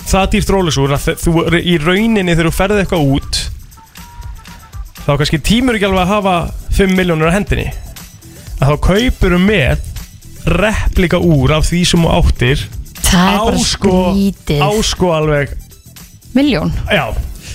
það 0.04 0.30
dýrt 0.36 0.52
Rolex 0.54 0.78
úr 0.78 0.94
að 0.94 1.10
þú 1.24 1.34
í 1.58 1.78
rauninni 1.82 2.36
þegar 2.36 2.50
þú 2.52 2.54
ferði 2.60 2.84
eitthvað 2.84 3.10
út 3.18 3.42
þá 5.04 5.12
kannski 5.20 5.40
tímur 5.44 5.76
ekki 5.80 5.88
alveg 5.90 6.04
að 6.06 6.14
hafa 6.14 6.36
5 6.78 6.94
miljónur 6.98 7.32
á 7.32 7.36
hendinni 7.36 7.72
að 8.60 8.72
þá 8.72 8.76
kaupur 8.90 9.38
með 9.40 9.78
replika 10.46 11.20
úr 11.24 11.54
af 11.58 11.68
því 11.70 11.84
sem 11.88 12.04
þú 12.04 12.16
áttir. 12.20 12.64
Það 13.04 13.28
er 13.34 13.44
bara 13.44 13.62
sko, 13.68 14.00
skrítið. 14.14 14.64
á 14.64 14.70
sko 14.84 15.12
alveg. 15.16 15.54
Miljón 16.34 16.72
já, 16.90 17.06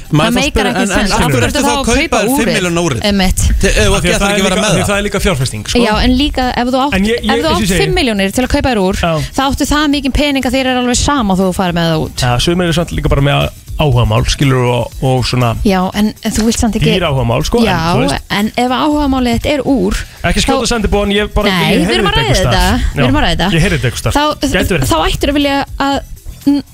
Það 0.09 0.31
meikar 0.33 0.69
ekki 0.71 0.81
En, 0.81 0.85
en 0.85 0.89
sens. 0.89 1.11
af 1.13 1.21
hverju 1.21 1.39
Af 1.43 1.49
ertu 1.49 1.61
þá 1.61 1.69
að 1.69 1.89
kaupa 1.89 2.19
þér 2.23 2.47
5 2.49 2.55
miljón 2.55 2.79
úrið? 2.81 3.01
Emmett 3.11 3.41
Þið 3.61 3.75
þú 3.77 3.97
af 3.97 4.05
því 4.05 4.13
að 4.15 4.23
það 4.23 4.31
er 4.31 4.45
vera 4.47 4.57
líka, 4.57 4.69
það 4.71 4.87
það 4.89 4.99
er 4.99 5.25
fjárfesting 5.25 5.67
sko. 5.69 5.81
Já, 5.83 5.93
en 6.05 6.15
líka 6.17 6.47
ef 6.63 6.71
þú 6.73 6.79
átt, 6.85 6.95
En 6.97 7.05
ég- 7.05 7.19
ég- 7.19 7.33
ef 7.35 7.43
þú 7.45 7.51
átt 7.51 7.61
ég 7.61 7.69
segi- 7.69 7.81
5 7.83 7.95
miljónir 7.99 8.33
til 8.33 8.45
að 8.45 8.49
kaupa 8.55 8.69
þér 8.71 8.81
úr 8.87 8.97
þá 9.03 9.43
áttu 9.45 9.67
það 9.69 9.91
mikið 9.97 10.13
pening 10.17 10.45
að 10.49 10.55
þér 10.57 10.67
er 10.73 10.77
alveg 10.81 10.97
sama 10.97 11.35
þú 11.37 11.49
farið 11.59 11.75
með 11.77 11.91
það 11.93 12.05
út. 12.07 12.17
Já, 12.25 12.31
sögum 12.39 12.63
er 12.65 12.73
samt 12.73 12.93
líka 12.97 13.09
bara 13.13 13.21
með 13.21 13.51
áhugamál 13.79 14.25
skilur 14.29 14.65
og, 14.73 14.93
og 15.07 15.25
svona 15.29 15.53
Já, 15.65 15.81
en, 15.95 16.13
en 16.25 16.33
þú 16.35 16.45
vilt 16.49 16.59
samt 16.59 16.79
ekki 16.79 16.93
dýr 16.97 17.07
áhugamál 17.09 17.45
sko 17.47 17.61
Já, 17.65 17.77
en, 17.95 18.01
veist, 18.05 18.25
en 18.39 18.51
ef 18.65 18.75
áhugamálið 18.79 19.37
þetta 19.39 19.53
er 19.55 19.63
úr 19.71 19.99
ekki 20.31 20.43
skjóta 20.45 20.65
þá- 20.67 20.73
sendibóðan 20.75 21.15
ég 21.15 21.31
bara 21.35 21.53
Nei, 21.53 21.77
við 21.85 21.95
erum 21.99 22.11
að 22.11 22.19
ræða 22.19 22.39
þetta. 22.41 22.65
Við 22.97 23.05
erum 23.07 23.21
að 23.21 23.25
ræða 23.27 23.37
þetta. 23.37 23.51
ég 23.55 23.63
heyrði 23.67 23.79
þetta 23.79 23.89
einhvers 23.89 24.03
staðar. 24.03 24.19
Þá, 24.43 24.91
þá 24.91 24.99
ættir 25.09 25.33
að 25.33 25.39
vilja 25.39 25.61
að 25.79 25.97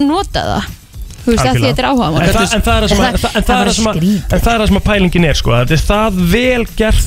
nota 0.01 0.47
það. 0.49 0.73
Þú 1.25 1.33
veist, 1.33 1.45
að 1.49 1.55
því 1.57 1.63
þetta 1.65 1.81
er 1.83 1.87
áhugamál 1.89 2.21
En 2.21 2.35
það- 2.35 2.55
en 2.55 2.63
það 2.65 2.75
er 2.75 2.83
það 2.85 2.89
sem 2.89 2.99
að- 3.01 3.15
en 3.15 3.21
það- 3.21 3.37
en 3.37 3.45
það 3.45 3.61
er 3.61 3.69
það 3.69 3.75
sem 3.75 3.87
að- 3.89 4.03
en 4.05 4.41
það 4.41 4.53
er 4.55 4.59
það 4.61 4.67
sem 4.69 4.77
að 4.81 4.85
pælingin 4.89 5.25
er 5.29 5.35
sko 5.41 5.51
að 5.51 5.63
þetta 5.65 5.73
er 5.75 5.85
það 5.89 6.19
vel 6.35 6.65
gerð, 6.77 7.07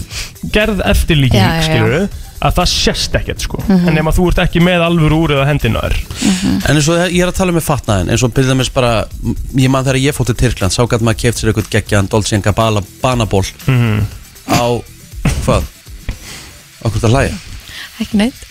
gerð 0.58 0.80
eftirlíking 0.94 1.62
skilur 1.68 2.10
að 2.42 2.54
það 2.60 2.68
sést 2.70 3.16
ekkert 3.18 3.42
sko 3.42 3.58
Mhm. 3.68 3.88
en 3.88 3.96
nema 3.96 4.12
þú 4.14 4.28
ert 4.30 4.38
ekki 4.46 4.60
með 4.62 4.84
alvöru 4.86 5.18
úrið 5.26 5.42
á 5.42 5.46
hendina 5.50 5.80
þér 5.82 5.96
En 6.70 6.76
eins 6.76 6.88
og 6.90 6.98
ég 7.10 7.22
er 7.24 7.32
að 7.32 7.38
tala 7.40 7.52
með 7.56 7.66
fatnaðin 7.66 8.10
eins 8.14 8.24
og 8.24 8.34
byrðið 8.34 8.58
mér 8.60 8.70
bara 8.74 8.92
ég 9.56 9.70
man 9.70 9.84
þegar 9.86 10.02
ég 10.04 10.14
fótt 10.14 10.28
til 10.30 10.36
Tyrkland 10.36 10.72
sá 10.76 10.84
gæti 10.86 11.04
maður 11.08 11.22
keft 11.24 11.38
sér 11.42 11.50
eitthvað 11.54 11.72
geggjaðan 11.74 12.10
Dolce 12.10 12.38
Gabbana 12.42 12.82
banaból 13.02 13.46
Mhm. 13.68 14.06
á 14.54 14.82
hvað? 15.46 15.64
Okkur 16.86 17.00
þetta 17.02 17.10
hlæja 17.10 17.34
Ekki 18.02 18.18
neitt 18.22 18.44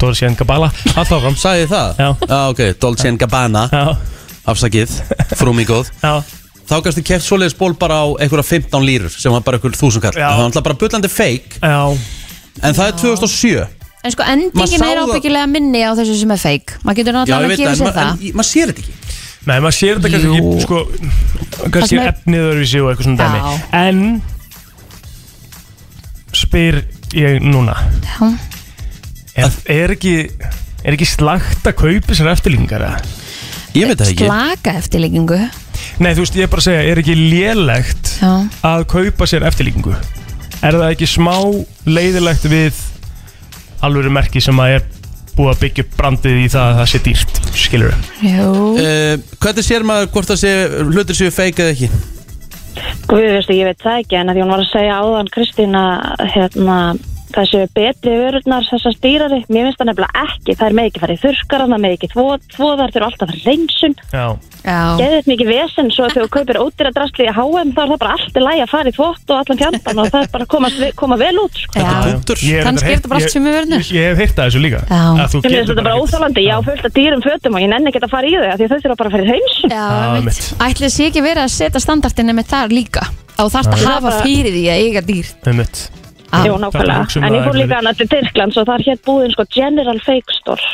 Dolce 0.00 0.28
Gabbana 0.36 0.72
alltaf 0.96 1.20
fram 1.22 1.34
Sæði 1.38 1.68
það? 1.70 1.96
Já, 1.96 2.48
ok, 2.50 2.60
Dolce 2.80 3.12
Gabbana 3.16 3.68
Já. 3.72 3.96
afsakið, 4.46 4.90
frúmi 5.38 5.64
góð 5.66 5.88
Já. 6.02 6.22
þá 6.68 6.82
gæstu 6.82 7.02
keft 7.06 7.24
svoleiðis 7.24 7.56
ból 7.56 7.72
bara 7.78 8.02
á 8.02 8.06
einhverja 8.18 8.44
15 8.44 8.82
lýrur 8.82 9.10
sem 9.14 9.30
var 9.32 9.40
bara 9.46 9.58
einhver 9.58 9.78
þúsundkall 9.78 10.12
Já. 10.18 10.26
það 10.34 10.36
var 10.38 10.44
alltaf 10.50 10.64
bara 10.64 10.74
bullandi 10.82 11.08
fake 11.08 11.60
Já. 11.62 11.96
En 12.62 12.72
það 12.74 12.86
er 12.86 12.92
2007 13.02 13.66
En 14.06 14.12
sko 14.14 14.22
Maður 14.22 14.32
endingin 14.32 14.78
sá 14.78 14.86
er 14.86 14.96
það- 15.00 15.08
ábyggilega 15.10 15.46
minni 15.50 15.80
á 15.82 15.90
þessu 15.98 16.14
sem 16.20 16.30
er 16.30 16.38
feik 16.38 16.76
Maður 16.84 16.96
getur 17.00 17.12
Já, 17.12 17.16
ég 17.16 17.26
náttúrulega 17.26 17.42
að 17.42 17.48
veit 17.48 17.58
gefa 17.58 17.70
það, 17.70 17.76
sér 17.76 17.86
en, 17.86 17.92
það 17.96 18.06
maður 18.36 18.50
sér 18.52 18.66
þetta 18.70 18.80
ekki 18.82 18.94
Nei, 19.46 19.58
maður 19.60 19.76
sér 19.78 19.94
þetta 19.96 20.10
kannski 20.12 20.26
Jú. 20.26 20.34
ekki 20.36 20.62
sko, 20.62 20.76
kannski 21.70 21.88
sem 21.88 21.98
er- 22.02 22.08
efnið 22.12 22.40
öðruvísi 22.46 22.78
og 22.82 22.86
eitthvað 22.90 23.06
svona 23.06 23.18
Já. 23.18 23.26
dæmi 23.26 23.42
en 23.82 23.98
spyr 26.36 26.74
ég 27.16 27.40
núna 27.42 27.76
Já. 28.04 28.38
er, 29.36 29.50
er 29.66 29.94
ekki 29.96 30.14
er 30.86 30.92
ekki 30.96 31.08
slagt 31.08 31.66
að 31.66 31.76
kaupa 31.80 32.14
sér 32.16 32.30
eftirlíkingar 32.34 32.82
eða? 32.86 32.98
Ég 33.76 33.88
veit 33.90 33.98
það 34.00 34.10
ekki 34.14 34.26
Slaka 34.28 34.70
eftirlíkingu 34.80 35.38
Nei, 36.00 36.12
þú 36.16 36.20
veist, 36.24 36.36
ég 36.36 36.44
er 36.46 36.50
bara 36.52 36.60
að 36.62 36.66
segja, 36.66 36.82
er 36.92 36.98
ekki 37.00 37.14
lélegt 37.16 38.10
Já. 38.20 38.32
að 38.66 38.86
kaupa 38.90 39.26
sér 39.28 39.44
eftirlíkingu? 39.48 39.94
Er 40.66 40.74
það 40.74 40.92
ekki 40.96 41.06
smá 41.06 41.34
leiðilegt 41.86 42.46
við 42.50 42.78
alvöru 43.86 44.10
merki 44.10 44.40
sem 44.42 44.58
að 44.58 44.78
er 44.80 44.86
búið 45.36 45.50
að 45.52 45.60
byggja 45.62 45.84
upp 45.84 45.96
brandið 46.00 46.38
í 46.40 46.46
það 46.50 46.66
að 46.66 46.78
það 46.80 46.88
sé 46.90 47.00
dýrt, 47.04 47.40
skilur 47.54 47.96
Jú 48.24 48.50
uh, 48.80 49.12
Hvernig 49.42 49.66
sér 49.66 49.86
maður 49.86 50.08
hvort 50.14 50.30
það 50.32 50.40
sé 50.42 50.52
hlutir 50.88 51.18
séu 51.18 51.34
fake 51.34 51.62
eða 51.62 51.74
ekki? 51.74 51.90
Guð, 53.06 53.26
veistu, 53.36 53.54
ég 53.54 53.68
veit 53.68 53.84
það 53.84 54.00
ekki 54.02 54.18
en 54.18 54.32
að 54.32 54.38
því 54.38 54.42
hún 54.42 54.54
var 54.54 54.64
að 54.64 54.72
segja 54.72 54.96
áðan 55.04 55.30
Kristín 55.36 55.76
að 55.78 56.24
hérna, 56.34 56.78
það 57.34 57.46
séu 57.50 57.66
betri 57.76 58.12
vörurnar 58.20 58.64
þessar 58.70 58.94
stýrari, 58.96 59.38
mér 59.52 59.66
finnst 59.66 59.80
það 59.80 59.88
nefnilega 59.90 60.24
ekki. 60.26 60.52
Það 60.56 60.66
er 60.70 60.76
með 60.78 60.86
ekki 60.90 61.02
farið 61.04 61.22
þurrkara, 61.24 61.66
það 61.72 61.80
með 61.84 61.94
ekki 61.96 62.08
þvo- 62.14 62.40
þvoðar 62.56 62.90
þau 62.92 62.96
eru 63.00 63.06
alltaf 63.06 63.28
að 63.32 63.44
reynsun 63.46 63.94
geðið 64.98 65.26
mikið 65.30 65.48
vesen, 65.52 65.90
svo 65.94 66.08
þegar 66.10 66.24
þú 66.26 66.30
kaupir 66.36 66.56
ódýra 66.62 66.90
drastli 66.96 67.26
í 67.26 67.32
HM, 67.36 67.70
þá 67.76 67.80
er 67.82 67.90
það 67.92 67.98
bara 68.02 68.12
allt 68.16 68.34
í 68.36 68.42
lægi 68.46 68.62
að 68.66 68.70
fara 68.72 68.88
í 68.90 68.94
þvott 68.96 69.26
og 69.30 69.36
allan 69.40 69.60
fjandan 69.62 69.98
og 70.02 70.06
það 70.10 70.22
er 70.22 70.30
bara 70.32 70.44
að 70.46 70.50
komast, 70.56 70.78
ve- 70.80 70.92
koma 70.96 71.16
vel 71.20 71.36
út 71.44 71.54
sko. 71.60 71.80
er 72.82 72.96
þetta 72.96 73.08
bara 73.08 73.20
allt 73.20 73.30
sem 73.36 73.44
við 73.46 73.54
verðum 73.56 73.78
Ég, 73.96 74.06
hef 74.10 74.18
heyrt 74.18 74.34
það 74.36 74.46
þessu 74.50 74.62
líka. 74.66 74.80
Að 74.86 75.30
þetta 75.66 75.82
bara 75.82 75.94
ekkert- 75.94 76.02
óþálandi, 76.06 76.40
ég 76.46 76.54
á 76.56 76.60
fullt 76.66 76.84
að 76.86 76.94
dýrum 76.98 77.22
fötum 77.22 77.54
og 77.54 77.60
ég 77.62 77.68
nenni 77.70 77.88
ekki 77.92 78.02
að 78.02 78.10
fara 78.10 78.26
í 78.26 78.34
þau 78.34 78.46
af 78.52 78.58
því 78.58 78.66
þau 78.66 78.78
þurfa 78.82 78.96
bara 78.96 79.08
að 79.08 79.14
fara 79.16 79.22
í 79.22 79.30
reynsun 79.30 79.70
Jú, 86.44 86.52
Það 86.56 86.56
er 86.56 86.62
nákvæmlega, 86.66 87.26
en 87.26 87.34
ég 87.36 87.44
fór 87.46 87.56
líka 87.56 87.76
hana 87.80 87.92
til 87.96 88.08
Tyrklands 88.12 88.56
og 88.60 88.66
það 88.68 88.74
er 88.76 88.84
hér 88.90 88.98
búin 89.06 89.32
sko 89.32 89.44
General 89.56 90.00
Fake 90.06 90.36
Store. 90.36 90.62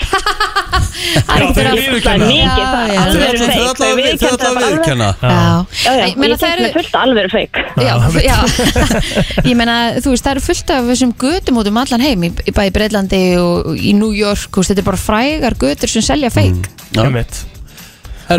Það 1.23 1.43
er. 1.43 1.53
Það. 1.53 2.13
Er 2.13 2.23
mikið, 2.23 2.65
það 2.73 2.91
er 2.93 2.99
alveg 3.03 3.41
fake 3.43 3.63
ætla 3.73 3.87
að 3.87 3.99
við- 3.99 4.19
þau 4.23 4.31
ætla 4.33 4.49
að 4.49 4.57
viðurkenna 4.63 5.09
Já, 5.23 5.39
Já, 5.83 5.93
já, 5.93 6.05
Ég 6.07 6.37
það 6.43 6.53
eru- 6.53 6.65
með 6.67 6.75
fullt 6.77 6.97
alveg 7.03 7.31
fake. 7.33 7.65
Já, 7.83 7.95
já. 8.23 8.37
ég 9.51 9.57
meina, 9.59 9.77
þú 10.03 10.13
veist, 10.15 10.25
það 10.27 10.33
eru 10.37 10.45
fullt 10.47 10.73
af 10.77 10.91
þessum 10.91 11.15
götum 11.23 11.61
út 11.63 11.71
um 11.73 11.81
allan 11.83 12.05
heim 12.07 12.27
í, 12.29 12.31
í 12.47 12.55
bæði 12.55 12.75
Breitlandi 12.77 13.23
og 13.43 13.73
í 13.77 13.95
New 13.99 14.13
York, 14.17 14.49
þetta 14.61 14.83
er 14.85 14.89
bara 14.91 15.01
frægar 15.01 15.59
götur 15.65 15.91
sem 15.93 16.05
selja 16.07 16.31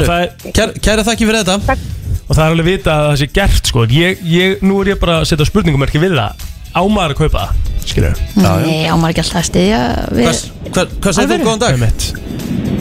það 0.07 0.23
er- 0.23 0.53
kæra, 0.55 0.71
kæra 0.79 1.03
þakki 1.09 1.27
fyrir 1.27 1.43
þetta. 1.43 1.77
Og 2.23 2.37
það 2.37 2.43
er 2.45 2.53
alveg 2.53 2.65
vita 2.69 2.93
að 2.95 3.05
það 3.09 3.19
sé 3.19 3.27
gert 3.35 3.69
sko. 3.73 3.85
Ég, 3.91 4.21
ég, 4.23 4.61
Nú 4.63 4.79
er 4.81 4.93
ég 4.93 4.99
bara 5.01 5.19
að 5.21 5.27
setja 5.33 5.45
spurningumerki 5.49 5.99
við 6.01 6.15
það 6.17 6.49
Á 6.73 6.81
maður 6.89 7.13
að 7.15 7.19
kaupa 7.23 7.45
það 7.45 7.71
Skilur 7.83 8.19
Nei, 8.39 8.87
á 8.89 8.93
maður 8.97 9.13
ekki 9.13 9.23
alltaf 9.23 9.39
að 9.41 9.47
stiðja 9.51 9.79
við 10.15 10.27
Hvað, 10.27 10.43
hvað, 10.73 10.93
hvað 11.03 11.17
segir 11.17 11.29
þú 11.29 11.33
Alvöru? 11.33 11.47
góðan 11.47 11.63
dag? 11.63 11.73
Einmitt. 11.77 12.05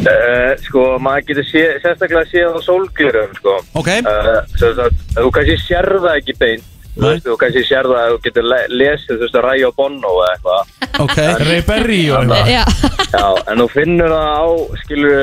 Uh, 0.03 0.53
sko, 0.66 0.82
maður 1.03 1.24
getur 1.28 1.47
sé, 1.47 1.61
sérstaklega 1.82 2.26
séð 2.30 2.57
á 2.57 2.61
sólglerum, 2.66 3.34
sko. 3.38 3.53
Ok, 3.78 3.90
Uh, 4.03 4.38
svo, 4.59 4.70
svo, 4.74 4.86
þú 5.18 5.30
kannski 5.36 5.57
sér 5.62 5.86
það 6.03 6.16
ekki 6.18 6.34
beint. 6.40 6.64
Þú 6.93 7.01
Nei. 7.05 7.07
veist, 7.12 7.24
þú 7.28 7.36
kannski 7.40 7.62
sér 7.68 7.86
það 7.88 8.01
að 8.03 8.11
þú 8.12 8.18
getur 8.26 8.49
le 8.51 8.59
lesið, 8.72 9.12
þú 9.12 9.20
veist, 9.22 9.36
að 9.38 9.47
ræja 9.47 9.68
á 9.70 9.72
Bono 9.78 10.11
eða 10.24 10.32
eitthvað. 10.32 10.72
ok 11.05 11.16
Ray 11.47 11.62
Berry 11.68 12.01
og 12.12 12.18
eitthvað 12.18 12.51
Já, 12.53 12.64
Já, 13.12 13.24
en 13.53 13.62
þú 13.62 13.68
finnur 13.76 14.12
það 14.12 14.28
á, 14.43 14.45
skilur, 14.82 15.16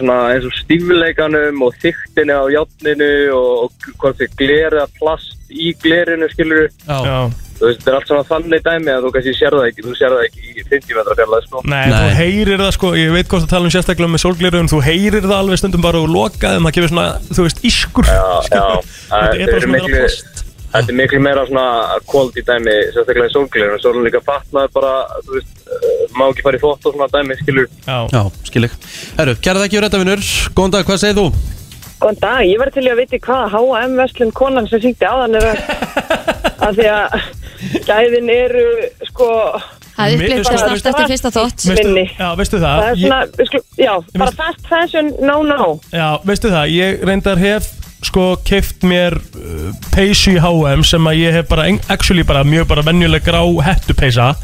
svona 0.00 0.16
eins 0.32 0.48
og 0.48 0.56
stífleikanum 0.62 1.62
og 1.68 1.76
þyktinni 1.84 2.34
á 2.34 2.44
játninu 2.56 3.10
og, 3.36 3.52
og 3.68 3.88
hvort 4.00 4.18
þið 4.22 4.34
glerið 4.40 4.96
plast 4.98 5.52
í 5.54 5.74
glerinu, 5.84 6.30
skilur. 6.32 6.66
Já, 6.88 6.98
Já. 7.04 7.18
Þú 7.54 7.66
veist, 7.68 7.80
þetta 7.80 7.90
er 7.92 7.96
allt 7.98 8.08
svona 8.10 8.24
þannig 8.28 8.62
dæmi 8.66 8.90
að 8.94 9.04
þú 9.06 9.10
kannski 9.14 9.34
sér 9.38 9.54
það 9.54 9.66
ekki, 9.70 9.84
þú 9.86 9.92
sér 9.98 10.14
það 10.14 10.22
ekki 10.28 10.40
í 10.44 10.64
50 10.70 10.96
metra 10.98 11.16
fjarlæð, 11.20 11.44
sko. 11.48 11.62
Nei, 11.70 11.82
Nei. 11.84 11.94
þú 11.94 12.08
heyrir 12.18 12.62
það 12.64 12.72
sko, 12.78 12.92
ég 12.98 13.12
veit 13.14 13.28
hvort 13.30 13.44
að 13.46 13.52
tala 13.54 13.68
um 13.68 13.74
sérstaklega 13.74 14.12
með 14.14 14.24
sólglirun, 14.24 14.70
þú 14.72 14.80
heyrir 14.88 15.28
það 15.28 15.36
alveg 15.38 15.60
stundum 15.62 15.84
bara 15.84 16.00
úr 16.04 16.10
lokaðum, 16.14 16.66
það 16.68 16.76
gefur 16.78 16.92
svona, 16.94 17.06
þú 17.30 17.46
veist, 17.46 17.62
ískur 17.70 18.10
Já, 18.10 18.24
já, 18.58 18.64
skilur. 18.74 18.90
það 19.12 19.28
Þetta 19.30 19.44
er 19.44 19.54
bara 19.54 19.62
svona 19.66 19.76
miklu- 19.78 19.94
meira 19.94 20.08
plast 20.08 20.42
Þetta 20.74 20.90
er 20.90 20.96
miklu 20.98 21.18
meira 21.22 21.42
svona 21.46 21.64
quality 22.10 22.42
dæmi, 22.48 22.72
sérstaklega 22.96 23.30
í 23.30 23.34
sólglirinu, 23.36 23.76
svo 23.78 23.92
er 23.92 23.98
hann 24.00 24.06
líka 24.08 24.20
fatnað 24.26 24.72
bara, 24.74 24.94
þú 25.22 25.36
veist, 25.36 25.52
uh, 25.70 26.00
má 26.18 26.24
ekki 26.32 26.42
fara 26.48 26.58
í 26.58 26.62
þótt 26.64 26.88
og 26.90 26.96
svona 26.96 27.06
dæmi, 27.14 27.36
skilur. 27.44 27.68
Já, 27.86 27.98
já, 28.10 28.22
skil 28.50 28.66
ég 28.66 28.74
Herru, 29.20 29.36
kæra 29.38 29.68
Góðan 30.54 30.74
dag, 30.74 30.84
hvað 30.88 30.98
segir 31.04 31.20
þú? 31.20 31.28
Góðan 32.02 32.18
dag, 32.20 32.42
ég 32.50 32.58
var 32.58 32.70
til 32.74 32.84
að 32.90 32.98
viti 33.04 33.18
hvaða 33.22 33.46
H&M 33.54 33.94
verslun 34.02 34.34
konan 34.34 34.66
sem 34.68 34.82
syngdi 34.82 35.06
á 35.06 35.14
þannig 35.22 35.46
að 36.58 36.74
því 36.80 36.86
að 36.90 37.14
gæðin 37.88 38.30
eru 38.34 38.64
sko 39.10 39.28
það 39.94 40.10
er 40.10 40.18
Mér- 40.18 40.32
upplýst 40.34 40.50
sko, 40.50 40.72
allt 40.74 40.88
eftir 40.90 41.10
fyrsta 41.12 41.30
þótt 41.36 41.64
veistu, 41.70 41.86
minni. 41.88 42.04
já, 42.18 42.28
veistu 42.40 42.58
það? 42.58 42.80
Það 42.82 42.90
er 42.90 42.96
ég, 42.96 43.06
svona, 43.06 43.20
við 43.38 43.50
skulum, 43.50 43.66
já, 43.78 43.94
bara 44.18 44.30
veist- 44.30 44.42
fast 44.42 44.68
fashion, 44.72 45.12
no 45.22 45.36
no. 45.46 45.70
Já, 45.94 46.08
veistu 46.26 46.50
það, 46.50 46.74
ég 46.74 47.04
reyndar 47.06 47.38
hef 47.38 47.70
sko 48.04 48.24
keift 48.44 48.82
mér 48.84 49.14
uh, 49.16 49.70
peysu 49.94 50.34
í 50.34 50.40
H&M 50.42 50.82
sem 50.84 51.06
að 51.08 51.20
ég 51.22 51.38
hef 51.38 51.48
bara 51.48 51.68
actually 51.88 52.22
bara 52.26 52.42
mjög 52.44 52.66
bara 52.68 52.82
venjuleg 52.84 53.22
grá 53.24 53.40
hettupeysa 53.64 54.34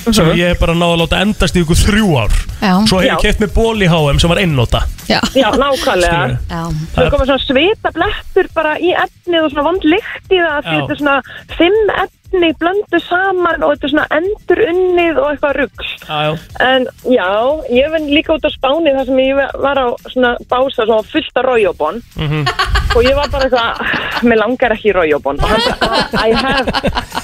sem 0.00 0.30
ég 0.32 0.54
hef 0.54 0.60
bara 0.62 0.72
náða 0.72 0.94
að 0.94 1.00
láta 1.02 1.18
endast 1.20 1.58
í 1.58 1.60
ykkur 1.60 1.76
þrjú 1.76 2.06
ár. 2.16 2.32
Já. 2.62 2.72
svo 2.88 3.02
hef 3.02 3.10
ég 3.10 3.20
keift 3.26 3.42
mér 3.42 3.50
ból 3.52 3.76
í 3.84 3.90
H&M 3.90 4.18
sem 4.22 4.30
var 4.32 4.40
einnóta 4.40 4.80
Já, 5.10 5.18
Já, 5.36 5.50
nákvæmlega. 5.58 6.38
Það 6.48 7.02
er 7.04 7.10
komið 7.12 7.28
svona 7.34 7.44
svita 7.44 7.92
blettur 7.98 8.48
bara 8.56 8.72
í 8.80 8.94
efnið 8.96 9.44
og 9.44 9.52
svona 9.52 9.66
vond 9.68 9.84
lykt 9.84 10.32
í 10.32 10.38
það 10.40 10.56
Já. 10.64 10.70
þetta 10.70 10.94
er 10.96 11.00
svona 11.02 11.18
fimm 11.58 11.92
efni 12.30 12.52
blöndu 12.60 12.98
saman 13.02 13.62
og 13.62 13.72
þetta 13.74 13.86
er 13.86 13.92
svona 13.94 14.06
endur 14.18 14.60
unnið 14.70 15.18
og 15.18 15.30
eitthvað 15.32 15.56
rugg 15.60 15.86
En 16.60 16.86
já, 17.10 17.28
ég 17.70 17.90
finn 17.94 18.10
líka 18.14 18.34
út 18.36 18.46
á 18.46 18.50
Spáni 18.54 18.94
þar 18.96 19.06
sem 19.10 19.18
ég 19.18 19.40
var 19.62 19.76
á 19.82 19.86
svona 20.08 20.36
bása 20.50 20.86
svona 20.86 21.02
fullt 21.10 21.36
af 21.36 21.44
rójóbón 21.44 22.02
Mhm. 22.16 22.46
og 22.96 23.02
ég 23.06 23.14
var 23.14 23.28
bara 23.30 23.44
eitthvað, 23.46 24.22
mér 24.26 24.38
langar 24.40 24.72
ekki 24.74 24.90
í 24.90 24.94
rójóbón 24.96 25.38
og 25.42 25.48
hann 25.48 25.60
bara, 25.80 26.06
"Ah, 26.14 26.26
I 26.26 26.32
have, 26.32 26.68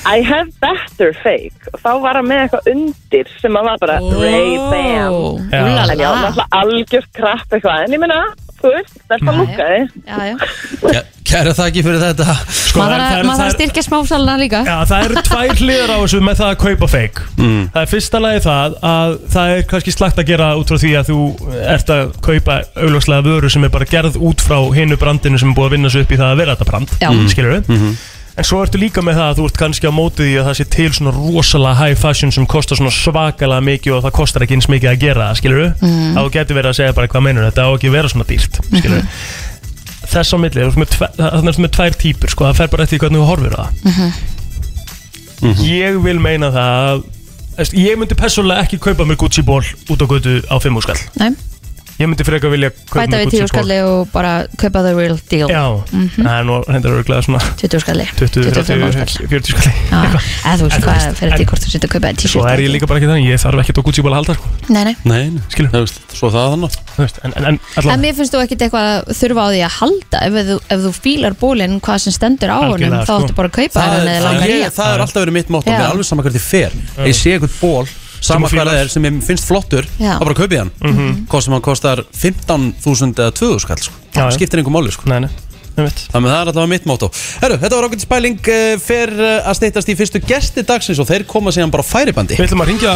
I 0.07 0.21
have 0.23 0.51
better 0.61 1.13
fake. 1.23 1.59
Og 1.75 1.81
þá 1.81 2.01
var 2.03 2.15
hann 2.15 2.27
með 2.27 2.41
eitthvað 2.49 2.71
undir 2.73 3.27
sem 3.41 3.53
að 3.57 3.65
var 3.65 3.79
bara 3.81 3.99
Ray-Ban 3.99 5.39
Já. 5.53 5.59
En 5.91 5.99
já, 5.99 6.11
náttúrulega 6.15 6.47
algjört 6.53 7.13
krapp 7.13 7.49
eitthvað. 7.51 7.85
En 7.85 7.93
ég 7.93 7.99
meina, 7.99 8.25
þú 8.63 8.73
veist, 8.77 8.97
þetta 9.11 9.33
Já, 9.33 9.37
lúkaði 9.41 11.05
Kæra 11.27 11.51
þakki 11.59 11.83
fyrir 11.83 11.99
þetta. 11.99 12.35
Sko 12.55 12.79
Maður 12.79 13.01
þarf 13.03 13.31
að- 13.33 13.41
að 13.47 13.55
styrkja 13.57 13.83
smásalina 13.83 14.37
líka. 14.39 14.61
Já, 14.63 14.77
það 14.87 15.07
eru 15.09 15.23
tvær 15.27 15.55
hliðar 15.59 15.91
á 15.91 15.99
þessu 15.99 16.21
með 16.23 16.37
það 16.39 16.51
að 16.53 16.59
kaupa 16.63 16.89
fake. 16.93 17.25
Mm. 17.37 17.63
Það 17.75 17.81
er 17.83 17.91
fyrsta 17.91 18.21
lagi 18.23 18.43
það 18.47 18.77
að 18.91 19.17
það 19.35 19.55
er 19.57 19.63
kannski 19.73 19.95
slagt 19.97 20.21
að 20.23 20.29
gera 20.31 20.51
út 20.61 20.71
frá 20.71 20.79
því 20.85 20.93
að 21.01 21.11
þú 21.11 21.19
ert 21.75 21.91
að 21.97 22.13
kaupa 22.29 22.59
augljóslega 22.79 23.27
vöru 23.27 23.51
sem 23.51 23.65
er 23.67 23.75
bara 23.75 23.91
gerð 23.91 24.21
út 24.23 24.45
frá 24.47 24.59
hinu 24.79 24.97
brandinu 24.97 25.39
sem 25.43 25.51
er 25.51 25.57
búið 25.59 25.67
að 25.67 25.75
vinna 25.77 25.91
sig 25.91 26.07
upp 26.07 26.15
í 26.15 26.21
það 26.23 26.31
að 26.31 26.37
vera 26.45 26.55
þetta 26.55 26.71
brand. 26.71 26.95
Já. 27.03 27.11
skilur 27.35 27.59
En 28.37 28.45
svo 28.45 28.59
ertu 28.61 28.77
líka 28.77 29.01
með 29.01 29.17
það 29.17 29.29
að 29.31 29.39
þú 29.39 29.45
ert 29.49 29.59
kannski 29.63 29.89
á 29.89 29.93
mótið 29.97 30.27
því 30.29 30.35
að 30.41 30.47
það 30.51 30.57
sé 30.59 30.65
til 30.77 30.89
svona 30.93 31.13
rosalega 31.17 31.79
high 31.81 31.97
fashion 31.97 32.33
sem 32.37 32.47
kostar 32.53 32.77
svona 32.77 32.93
svakalega 32.93 33.65
mikið 33.65 33.95
og 33.97 34.03
það 34.05 34.13
kostar 34.19 34.45
ekki 34.45 34.59
eins 34.59 34.69
mikið 34.69 34.91
að 34.93 34.99
gera 35.07 35.29
það, 35.31 35.39
skilur 35.41 35.63
Mm. 35.81 36.13
Þá 36.19 36.23
getur 36.37 36.59
verið 36.59 36.71
að 36.73 36.77
segja 36.81 36.93
bara 36.99 37.09
hvað 37.09 37.25
meinur 37.25 37.47
þetta? 37.49 37.65
Á 37.65 37.71
ekki 37.79 37.89
að 37.89 37.97
vera 37.97 38.09
svona 38.13 38.29
dýrt, 38.29 38.61
skilur 38.77 39.03
Þess 40.07 40.31
á 40.33 40.39
milli, 40.39 40.61
þú 40.63 40.69
ert 40.69 40.81
með 40.85 40.91
tve- 40.93 41.13
þarna 41.17 41.51
ertu 41.51 41.63
með 41.65 41.73
tvær 41.77 41.97
típur, 42.05 42.31
sko, 42.31 42.45
það 42.47 42.59
fer 42.61 42.69
bara 42.77 42.85
eftir 42.87 43.01
hvernig 43.03 43.19
þú 43.25 43.27
horfir 43.33 43.57
á 43.57 43.61
það. 43.65 43.73
Ég 45.67 45.99
vil 46.05 46.19
meina 46.23 46.51
það 46.55 46.81
að 46.93 47.73
Ég 47.73 47.97
myndi 47.97 48.13
persónulega 48.21 48.67
ekki 48.67 48.77
kaupa 48.85 49.05
mér 49.09 49.17
Gucci 49.17 49.41
ból 49.43 49.63
út 49.65 50.03
á 50.05 50.07
götu 50.07 50.43
á 50.45 50.57
5 50.61 50.77
skall. 50.85 51.01
Nei, 51.17 51.31
Ég 51.97 52.11
myndi 52.11 52.25
frekar 52.29 52.51
vilja 52.53 52.69
bæta 52.93 53.17
við 53.17 53.23
Gucci 53.25 53.37
tíu 53.39 53.45
ból 53.47 53.49
skalli 53.49 53.77
og 53.89 54.11
bara 54.13 54.33
kaupa 54.61 54.83
the 54.85 54.93
real 54.93 55.17
deal. 55.31 55.49
Já, 55.49 55.63
það 55.89 56.29
er 56.35 56.45
nú 56.45 56.57
reyndar 56.67 56.97
örglega 56.99 57.25
svona 57.25 57.41
20 57.57 57.81
skalli. 57.81 58.05
20, 58.19 58.51
25 58.53 58.83
30, 58.93 59.15
skall 59.15 59.31
40 59.31 59.55
skalli. 59.55 59.73
eða 59.97 60.57
þú 60.61 60.67
veist 60.67 60.77
En 60.77 60.85
hvað 60.85 61.07
fyrir 61.17 61.33
en- 61.33 61.41
því 61.41 61.47
hvort 61.49 61.65
þú 61.65 61.73
setur 61.73 61.89
að 61.89 61.95
kaupa 61.97 62.13
Svo 62.27 62.45
er 62.51 62.61
ég 62.61 62.73
líka 62.75 62.87
bara 62.91 63.01
ekki 63.01 63.09
þannig, 63.09 63.31
ég 63.33 63.41
þarf 63.41 63.63
ekkert 63.65 63.81
á 63.81 63.83
Gucci 63.89 64.05
ból 64.05 64.13
að 64.13 64.19
halda 64.21 64.37
sko. 64.37 64.53
Nei, 64.69 64.85
nei. 64.85 64.95
Nei, 65.05 65.25
nei, 65.31 65.43
Skilur. 65.49 65.71
Það 65.73 65.87
veist, 65.87 66.01
Svo 66.17 66.31
það 66.33 66.53
þannig 66.53 66.77
En, 66.97 67.33
en, 67.37 67.45
en 67.77 67.91
En 67.93 68.01
mér 68.01 68.15
finnst 68.17 68.33
þú 68.33 68.41
ekkit 68.45 68.63
eitthvað 68.67 68.87
að 68.93 69.11
þurfa 69.17 69.41
á 69.45 69.49
því 69.53 69.61
að 69.67 69.75
halda. 69.81 70.21
Ef 70.27 70.33
þú, 70.51 70.57
ef 70.77 70.81
þú 70.87 70.93
fílar 71.01 71.37
bólinn 71.41 71.81
hvað 71.81 71.99
sem 72.05 72.13
stendur 72.17 72.53
á 72.53 72.59
honum 72.61 72.93
þá 72.93 73.05
sko. 73.05 73.19
áttu 73.21 73.37
bara 73.37 73.49
að 73.49 73.57
kaupa 73.57 73.85
Það, 74.77 74.93
er 74.93 75.05
alltaf 75.05 75.23
verið 75.25 75.37
mitt 75.37 75.49
mótt 75.53 75.67
og 75.67 75.73
mér 75.73 75.85
er 75.85 75.93
alveg 75.93 76.09
sama 76.09 76.25
hvert 76.27 76.37
ég 76.37 76.45
fer. 76.45 76.77
Ég 77.05 77.17
sé 77.17 77.37
eitthvað 77.37 77.57
ból 77.61 77.87
Sama 78.21 78.49
þú 78.49 78.59
hvað 78.59 78.71
það 78.73 78.81
er 78.83 78.93
sem 78.93 79.09
ég 79.09 79.19
finnst 79.27 79.47
flottur 79.49 79.89
Já. 80.01 80.17
þá 80.19 80.25
bara 80.25 80.39
kaupið 80.39 80.63
hann 80.63 80.73
Hvað 81.31 81.45
sem 81.47 81.57
hann 81.57 81.65
kostar 81.67 82.05
15.000 82.13 83.13
eða 83.17 83.33
2.000 83.37 83.65
skall 83.67 83.83
sko. 83.83 83.95
Já, 84.15 84.23
já. 84.25 84.31
Skiptir 84.37 84.63
einhver 84.63 84.73
máli 84.73 84.93
sko. 84.95 85.09
Nei, 85.11 85.21
nei. 85.27 85.31
Þannig 85.77 86.15
að 86.17 86.33
það 86.33 86.39
er 86.41 86.49
alltaf 86.51 86.69
mitt 86.71 86.87
mótó 86.89 87.11
Herru, 87.43 87.57
þetta 87.61 87.77
var 87.77 87.85
ákveðin 87.87 88.03
spæling 88.07 88.39
uh, 88.49 88.79
Fer 88.81 89.11
uh, 89.13 89.49
að 89.51 89.57
steytast 89.59 89.91
í 89.93 89.97
fyrstu 89.99 90.21
gesti 90.25 90.63
dagsins 90.65 91.01
Og 91.03 91.09
þeir 91.11 91.27
koma 91.29 91.53
síðan 91.53 91.73
bara 91.75 91.85
á 91.85 91.87
færibandi. 91.87 92.39
Við 92.39 92.47
ætlum 92.49 92.63
að 92.65 92.71
ringja 92.73 92.95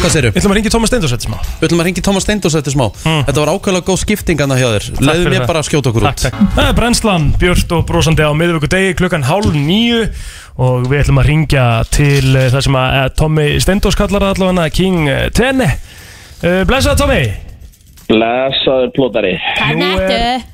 Hvað 0.00 0.14
segirðu? 0.14 0.30
Við 0.32 0.40
ætlum 0.40 0.54
að 0.54 0.58
ringja 0.58 0.72
Thomas 0.72 0.90
Steindors 0.92 1.12
þetta 1.12 1.26
smá. 1.28 1.36
Við 1.60 1.66
ætlum 1.68 1.82
að 1.82 1.88
ringi 1.90 2.04
Thomas 2.08 2.24
Steindós 2.26 2.56
eftir 2.58 2.74
smá. 2.74 2.84
Þetta 3.28 3.42
var 3.44 3.50
ákveðlega 3.52 3.86
góð 3.90 4.00
skiptingana 4.02 4.56
hjá 4.58 4.66
þér. 4.72 4.86
Leðu 4.98 5.20
fyrir 5.22 5.30
mér 5.34 5.42
það. 5.42 5.50
bara 5.52 5.62
að 5.62 5.68
skjóta 5.68 5.92
okkur 5.92 6.06
Takk, 6.08 6.16
út. 6.16 6.24
takk. 6.24 6.56
Það 6.56 6.70
er 6.72 6.76
brennslan, 6.80 7.28
björt 7.38 7.74
og 7.76 7.84
brosandi 7.92 8.26
á 8.26 8.32
miðvöku 8.34 8.70
degi 8.72 8.96
klukkan 8.98 9.26
hálf 9.28 9.52
nýju 9.54 10.00
og 10.66 10.88
við 10.90 11.04
ætlum 11.04 11.22
að 11.22 11.28
ringja 11.30 11.66
til 11.94 12.32
uh, 12.34 12.48
það 12.56 12.66
sem 12.66 12.80
að 12.82 13.14
Tommy 13.20 13.46
Steindós 13.62 13.98
kallar 14.00 14.26
allavega 14.32 14.66
King 14.74 15.06
Tene. 15.38 15.68
Blessaði 16.42 16.98
Tommy. 17.04 17.22
Blessaður 18.10 18.90
plótari. 18.96 19.36
Hvað 19.60 19.78
nættu? 19.84 20.50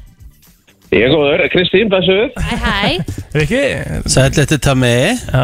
Ég 0.89 1.05
er 1.05 1.13
góður, 1.13 1.43
Kristín, 1.53 1.91
blessuð. 1.93 2.31
Hæ, 2.41 2.55
hæ. 2.65 2.93
Rikki? 3.37 3.63
Sæll 4.09 4.31
þetta 4.33 4.57
Tami 4.65 4.93
Já, 5.29 5.43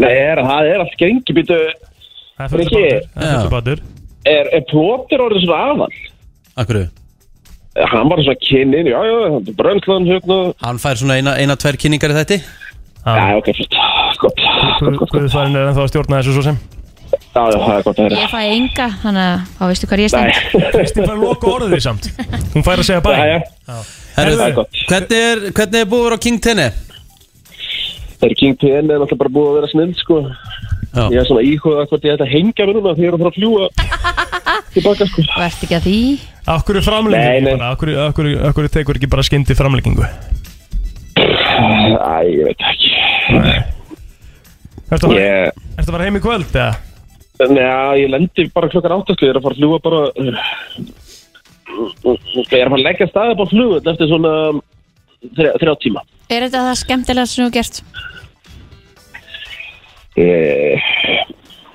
Nei, 0.00 0.10
er, 0.16 0.40
það 0.42 0.70
er 0.72 0.82
allt 0.82 0.96
gengi 0.98 1.34
býtu 1.36 1.58
það 1.60 2.46
er 2.46 2.50
fullt 2.50 2.62
Rikki. 2.64 2.80
bátur. 2.80 3.04
Það 3.14 3.26
er 3.26 3.30
Já. 3.30 3.36
fullt 3.44 3.54
bátur. 3.54 3.82
Er, 4.30 4.48
er 4.56 4.64
plótir 4.70 5.22
orðið 5.26 5.44
svona 5.46 5.60
aðal? 5.68 5.92
Akkur 6.60 6.80
Hann 7.90 8.10
var 8.10 8.18
svona 8.24 8.40
kynnin, 8.42 8.88
já, 8.90 8.98
já, 9.06 9.54
brönnslan, 9.56 10.08
hérna. 10.10 10.40
Hann 10.64 10.80
fær 10.82 10.98
svona 10.98 11.20
eina, 11.20 11.36
eina 11.38 11.54
tver 11.56 11.78
kynningar 11.80 12.10
í 12.10 12.18
þetta 12.18 12.40
Já, 13.00 13.36
ok, 13.38 13.46
flott, 13.56 13.78
gott, 14.20 14.36
gott, 14.42 14.82
gott, 14.82 14.98
gott. 15.00 15.14
Guðfærin 15.14 15.54
er 15.56 15.70
ennþá 15.70 15.86
að 15.86 15.92
stjórna 15.94 16.18
þessu 16.18 16.34
svo 16.34 16.42
sem. 16.50 16.58
Já, 17.30 17.40
já, 17.46 17.56
það 17.62 17.76
er 17.76 17.84
gott 17.86 18.00
að 18.00 18.04
heyra. 18.04 18.18
Ég 18.20 18.32
fæ 18.34 18.40
enga, 18.56 18.88
þannig 19.04 19.22
að 19.30 19.46
þá 19.56 19.62
veistu 19.70 19.88
hvað 19.90 20.02
ég 20.02 20.12
stend? 20.12 20.66
Kristín 20.74 21.06
fær 21.06 21.14
að 21.14 21.22
loka 21.24 21.50
orðið 21.54 21.72
því 21.76 21.80
samt. 21.86 22.10
Hún 22.56 22.66
fær 22.66 22.82
að 22.82 22.88
segja 22.90 23.04
bæ. 23.06 23.10
Jæja. 23.16 23.40
Herru, 24.20 24.36
Það 24.40 24.46
er 24.50 24.56
gott. 24.60 24.80
hvernig 24.90 25.20
er, 25.30 25.42
hvernig 25.58 25.80
er 25.84 25.90
búið 25.90 26.00
að 26.00 26.06
vera 26.10 26.18
á 26.20 26.24
King 26.26 26.38
Tenni? 26.46 26.68
Þeir 28.20 28.34
King 28.36 28.56
PN 28.60 28.90
er 28.92 28.98
náttúrulega 29.00 29.20
bara 29.22 29.32
búið 29.36 29.48
að 29.50 29.56
vera 29.60 29.70
snill 29.72 29.94
sko 30.00 30.20
Já. 30.90 31.04
Ég 31.14 31.20
er 31.20 31.26
svona 31.28 31.42
íhugað 31.46 31.86
hvort 31.92 32.04
ég 32.08 32.14
ætla 32.16 32.26
að 32.26 32.32
hengja 32.34 32.64
mér 32.66 32.74
núna 32.80 32.92
því 32.96 33.04
ég 33.04 33.10
er 33.10 33.14
að 33.14 33.20
fara 33.22 33.30
að 33.30 33.36
fljúa 33.38 33.66
tilbaka 34.74 35.06
sko 35.06 35.22
Og 35.22 35.44
ert 35.46 35.62
ekki 35.64 35.76
að 35.78 35.84
því 35.86 35.98
Akkur 36.50 36.74
er 36.74 36.82
Nei, 36.82 36.86
framlegging 36.88 37.44
nei. 37.46 37.52
bara 37.54 37.68
Akkur, 37.76 37.92
akkur, 38.08 38.28
akkur 38.50 38.68
tekur 38.74 38.98
ekki 38.98 39.10
bara 39.12 39.24
skyndi 39.28 39.54
framleggingu 39.58 40.08
Æ, 41.20 42.16
ég 42.26 42.44
veit 42.48 42.64
ekki 42.72 42.90
Ertu 44.90 45.06
að 45.12 45.16
Ég, 45.20 45.60
ertu 45.78 45.86
að 45.86 45.94
fara 45.94 46.06
heim 46.08 46.18
í 46.18 46.24
kvöld 46.24 46.50
eða? 46.58 46.72
neða, 47.40 47.94
ég 48.02 48.10
lendi 48.12 48.48
bara 48.52 48.68
klokkan 48.72 48.96
áttaslu 48.98 49.28
Ég 49.28 49.32
er 49.32 49.38
að 49.40 49.46
fara 49.46 49.54
að 49.54 49.60
fljúa 49.62 49.78
bara 49.86 50.00
Ég 51.70 52.54
er 52.56 52.66
að 52.66 52.72
fara 52.72 52.78
að 52.78 52.86
leggja 52.86 53.10
staði 53.10 53.36
bara 53.38 53.50
flugut 53.52 53.90
eftir 53.92 54.10
svona 54.10 54.32
þrjá, 55.36 55.52
þrjá 55.62 55.74
tíma 55.84 56.04
Er 56.30 56.46
þetta 56.46 56.64
það 56.68 56.80
skemmtilega 56.84 57.30
sem 57.30 57.44
þú 57.46 57.52
gert? 57.56 57.82
Eh, 60.20 60.90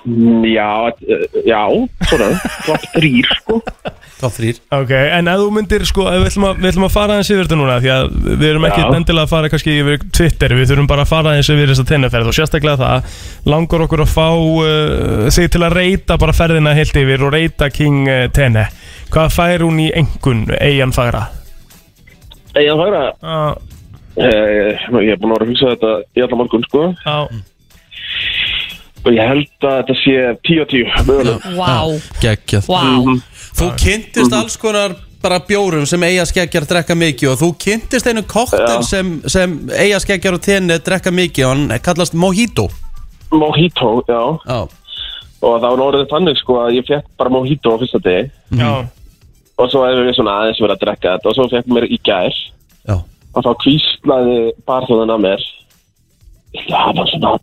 Já, 0.05 0.71
eh, 1.01 1.23
já, 1.49 1.61
svona 2.05 2.27
Klopp 2.65 2.83
þrýr 2.93 3.29
sko. 3.39 3.59
Top 4.21 4.31
3 4.37 4.51
Ok, 4.77 4.91
en 4.93 5.27
ef 5.27 5.39
þú 5.41 5.47
myndir 5.51 5.83
sko, 5.89 6.05
ef 6.07 6.21
við 6.21 6.29
ætlum 6.29 6.45
að, 6.47 6.59
við 6.61 6.69
ætlum 6.69 6.85
að 6.87 6.93
fara 6.93 7.15
aðeins 7.15 7.31
yfir 7.33 7.47
þetta 7.47 7.57
núna 7.59 7.77
því 7.83 7.91
að 7.95 8.05
við 8.29 8.45
erum 8.51 8.67
ekki 8.69 8.83
endilega 8.85 9.25
að 9.25 9.33
fara 9.33 9.49
kannski 9.51 9.73
yfir 9.81 10.05
Twitter, 10.15 10.55
við 10.55 10.69
þurfum 10.71 10.89
bara 10.91 11.03
að 11.03 11.11
fara 11.11 11.33
aðeins 11.33 11.49
yfir 11.51 11.71
þessa 11.73 11.87
tenniferð 11.89 12.29
og 12.31 12.37
sérstaklega 12.37 12.79
það 12.79 13.19
langar 13.51 13.85
okkur 13.87 14.05
að 14.05 14.13
fá 14.13 14.27
uh, 14.31 15.27
þig 15.35 15.51
til 15.57 15.63
að 15.67 15.77
reyta 15.81 16.19
bara 16.21 16.37
ferðina 16.37 16.75
heilt 16.77 17.01
yfir 17.03 17.25
og 17.27 17.35
reyta 17.35 17.69
King 17.73 18.05
uh, 18.07 18.21
Tenne. 18.35 18.69
Hvað 19.11 19.35
fær 19.35 19.65
hún 19.67 19.83
í 19.83 19.89
engun 19.99 20.45
eigin 20.61 20.95
fagra? 20.95 21.25
Egin 22.55 22.79
fagra? 22.79 23.07
Já, 23.19 23.39
Eh, 24.15 24.85
Ég 25.03 25.09
er 25.11 25.19
búin 25.19 25.33
að 25.33 25.41
vera 25.41 25.43
að 25.43 25.49
hugsa 25.51 25.71
þetta 25.73 25.89
í 26.15 26.21
alla 26.23 26.37
morgun 26.39 26.61
sko. 26.63 26.83
Já, 27.03 27.15
og 29.05 29.11
ég 29.13 29.27
held 29.29 29.65
að 29.65 29.75
þetta 29.79 29.95
sé 30.01 30.15
10 30.49 30.61
og 30.63 30.69
10 30.73 30.93
mögulega. 31.07 31.51
Vá, 31.57 31.75
Geggjað. 32.23 32.69
Vá. 32.69 32.83
Mhm. 32.83 33.19
Þú 33.55 33.67
kynntist 33.79 34.33
alls 34.35 34.57
konar 34.59 34.95
bara 35.21 35.39
bjórum 35.39 35.85
sem 35.89 36.03
eiga 36.03 36.25
skeggjar 36.27 36.65
drekka 36.69 36.95
mikið 36.97 37.31
og 37.31 37.39
þú 37.39 37.49
kynntist 37.57 38.07
einu 38.09 38.21
koktel 38.29 38.83
sem, 38.85 39.21
sem 39.31 39.55
eiga 39.73 39.99
skeggjar 40.03 40.37
og 40.37 40.43
tenni 40.45 40.77
drekka 40.85 41.13
mikið 41.13 41.45
og 41.45 41.53
hann 41.53 41.79
kallast 41.85 42.13
Mojito. 42.13 42.67
Mojito, 43.31 44.03
já. 44.05 44.21
Já, 44.45 44.59
og 45.41 45.55
það 45.61 45.69
var 45.71 45.85
orðið 45.87 46.11
þannig 46.11 46.37
sko 46.41 46.59
að 46.61 46.77
ég 46.77 46.87
fekk 46.89 47.09
bara 47.17 47.33
Mojito 47.33 47.73
á 47.73 47.79
fyrsta 47.81 48.01
degi. 48.05 48.29
Já, 48.59 48.71
og 49.55 49.71
svo 49.71 49.85
hefur 49.87 50.05
við 50.05 50.17
svona 50.19 50.37
aðeins 50.41 50.61
verið 50.61 50.75
að 50.75 50.83
drekka 50.85 51.15
þetta 51.15 51.31
og 51.31 51.35
svo 51.39 51.49
fekk 51.55 51.73
mér 51.73 51.87
í 51.89 51.99
gær. 52.05 52.39
Já. 52.85 52.95
Og 53.35 53.43
þá 53.43 53.51
kvíslaði 53.63 54.39
barþjóðan 54.67 55.15
að 55.15 55.23
mér 55.25 55.45
það 56.69 56.97
var 56.99 57.11
svona 57.11 57.33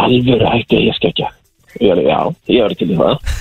alvöru 0.00 0.50
hætti 0.52 0.78
að 0.78 0.86
ég 0.88 0.98
skekja 0.98 1.30
ég 1.82 1.90
er, 1.90 2.02
já, 2.06 2.18
ég 2.54 2.64
er 2.64 2.74
til 2.78 2.92
í 2.94 2.98
það. 2.98 3.32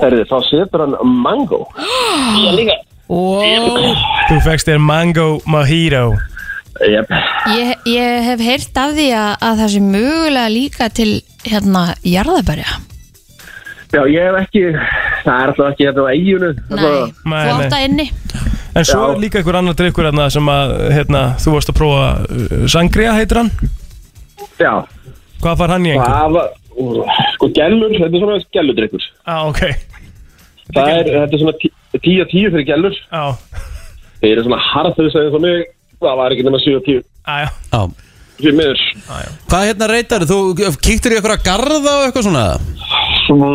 Herði, 0.00 0.22
þá 0.30 0.36
setur 0.48 0.82
hann 0.84 0.94
mango. 1.22 1.60
Ég 2.44 2.54
líka. 2.56 2.78
Wow. 3.04 3.92
þú 4.30 4.38
fegst 4.46 4.70
þér 4.70 4.80
Mango 4.80 5.26
Mojito. 5.44 6.14
Yep. 6.80 7.12
ég, 7.54 7.74
ég 7.86 8.24
hef 8.26 8.40
heyrt 8.42 8.78
af 8.80 8.96
því 8.96 9.04
að, 9.14 9.28
að 9.46 9.60
það 9.60 9.68
sé 9.70 9.82
mögulega 9.84 10.50
líka 10.50 10.88
til 10.90 11.10
hérna 11.46 11.82
jarðabærja 12.02 12.80
já, 13.94 14.00
ég 14.10 14.26
hef 14.26 14.38
ekki 14.40 14.62
það 15.22 15.36
er 15.36 15.52
alltaf 15.52 15.68
ekki 15.68 15.86
þetta 15.86 16.02
á 16.02 16.10
eiginu 16.10 16.50
Nei, 17.30 17.44
að 17.52 17.84
inni. 17.84 18.08
En 18.74 18.88
svo 18.88 18.98
Já. 18.98 19.12
er 19.12 19.22
líka 19.22 19.38
einhver 19.38 19.60
annar 19.60 19.76
drikkur 19.78 20.08
hérna 20.08 20.26
sem 20.34 20.50
að 20.50 20.72
hérna, 20.96 21.22
þú 21.38 21.54
varst 21.54 21.70
að 21.70 21.78
prófa 21.78 22.08
uh, 22.26 22.64
Sangria 22.74 23.14
heitir 23.14 23.38
hann? 23.38 23.52
Já, 24.58 24.72
Hvað 25.44 25.60
far 25.60 25.74
hann 25.74 25.86
í 25.86 25.94
það 26.00 26.36
var 26.38 26.50
sko 27.34 27.50
gellur, 27.54 27.92
þetta 27.94 28.08
er 28.08 28.22
svona 28.24 28.40
gelludrykkur. 28.56 29.06
Ah, 29.28 29.44
ok. 29.50 29.60
Það 30.74 30.90
er, 30.94 31.10
þetta 31.12 31.36
er 31.36 31.42
svona 31.42 31.56
10 31.60 32.26
10 32.32 32.52
fyrir 32.54 32.66
gellur. 32.66 32.96
Já, 33.12 33.24
þeir 34.22 34.32
eru 34.32 34.46
svona 34.48 34.60
harður 34.72 35.10
segið 35.12 35.30
svo 35.34 35.42
mig 35.44 35.66
það 36.00 36.18
var 36.20 36.34
ekki 36.34 36.46
nema 36.46 36.60
7 36.62 36.78
og 36.78 36.88
10 36.88 37.04
ah, 37.28 37.44
já, 37.44 37.48
Já. 37.74 37.80
Fyrir 38.34 38.56
miður. 38.58 38.80
Hvað 39.46 39.66
hérna 39.68 39.88
reytar 39.92 40.24
þú? 40.26 40.38
Kíktur 40.82 41.14
í 41.14 41.18
eitthvað 41.20 41.36
að 41.36 41.44
garða 41.46 41.92
og 42.00 42.06
eitthvað 42.08 42.26
svona? 42.26 42.46
Svo, 43.24 43.50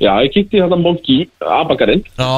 já, 0.00 0.12
ég 0.24 0.38
í 0.38 0.46
þetta 0.48 0.78
Monkey, 0.80 1.26
abakarinn, 1.58 2.06
Já. 2.16 2.30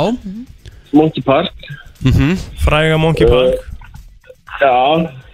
Monkey 0.96 1.22
Park. 1.22 1.55
mm 2.03 2.34
fræga 2.64 2.98
Monkey 2.98 3.28
Park. 3.30 3.68
Já, 4.61 4.74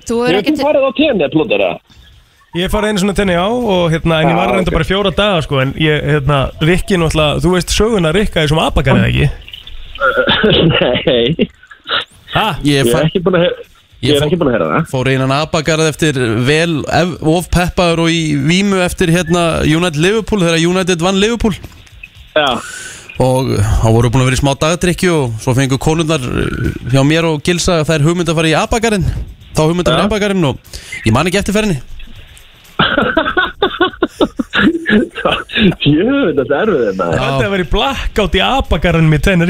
Þú 0.07 0.21
er 0.27 0.37
hefur 0.39 0.61
farið 0.61 0.85
á 0.87 0.91
tenni, 1.01 1.29
plótara? 1.33 1.71
Ég 2.57 2.71
farið 2.73 2.93
einu 2.95 3.03
svona 3.03 3.15
tenni 3.19 3.35
á 3.37 3.47
og 3.49 3.91
hérna, 3.93 4.21
en 4.23 4.31
ég 4.33 4.37
var 4.39 4.53
reynda 4.55 4.73
bara 4.73 4.87
í 4.87 4.89
fjóra 4.89 5.11
daga 5.15 5.43
sko, 5.45 5.59
en 5.61 5.75
ég, 5.83 6.03
hérna, 6.15 6.39
Rikki 6.65 6.97
náttúrulega, 7.01 7.41
þú 7.45 7.53
veist 7.57 7.75
söguna 7.75 8.13
Rikka 8.17 8.43
er 8.45 8.49
svona 8.53 8.69
abakar 8.71 8.97
eða 8.97 9.11
ekki? 9.11 9.29
Nei, 10.73 11.49
Ha? 12.37 12.49
Ég, 12.67 12.83
ég 12.83 12.83
er 12.83 12.93
fa- 12.93 13.05
ekki 13.07 13.21
búin 13.25 13.37
að 13.39 13.45
heyra, 13.47 13.63
ég 14.05 14.11
er 14.13 14.21
fó- 14.21 14.27
ekki 14.27 14.37
búin 14.41 14.49
að 14.51 14.55
heyra 14.57 14.67
það. 14.73 14.89
fór 14.91 15.09
einan 15.13 15.33
abagarð 15.33 15.87
eftir 15.89 16.19
vel 16.45 16.75
ef- 16.99 17.15
of 17.33 17.47
peppaður 17.55 18.03
og 18.05 18.11
í 18.13 18.21
vímu 18.49 18.81
eftir 18.85 19.09
hérna 19.15 19.45
United 19.65 19.97
Liverpool 20.03 20.43
þegar 20.45 20.61
United 20.69 21.01
vann 21.07 21.21
Liverpool 21.23 21.55
Já, 22.37 22.51
og 23.25 23.49
þá 23.57 23.87
voru 23.95 24.11
búin 24.13 24.27
að 24.27 24.29
vera 24.29 24.37
í 24.37 24.43
smá 24.43 24.53
dagdrykju 24.61 25.15
og 25.17 25.39
svo 25.41 25.55
fengu 25.57 25.79
konurnar 25.81 26.21
uh, 26.21 26.93
hjá 26.93 27.01
mér 27.09 27.25
og 27.31 27.41
Gilsa 27.47 27.79
þær 27.89 28.05
hugmynd 28.05 28.29
að 28.29 28.37
fara 28.43 28.53
í 28.53 28.57
abagarinn 28.61 29.07
þá 29.57 29.63
hugmynd 29.65 29.87
að 29.89 29.95
fara 29.95 30.03
í 30.03 30.05
Já. 30.05 30.11
abagarinn 30.11 30.45
og 30.51 30.59
ég 31.07 31.15
man 31.17 31.31
ekki 31.31 31.41
eftir 31.41 31.57
ferðinni 31.57 31.81
jöfn, 35.87 36.35
þetta 36.39 36.57
er 36.61 36.69
við 36.71 36.83
þetta. 36.87 37.07
Þetta 37.13 37.27
er 37.27 37.47
að 37.47 37.53
vera 37.55 37.65
í 37.65 37.69
blackout 37.73 38.35
í 38.37 38.39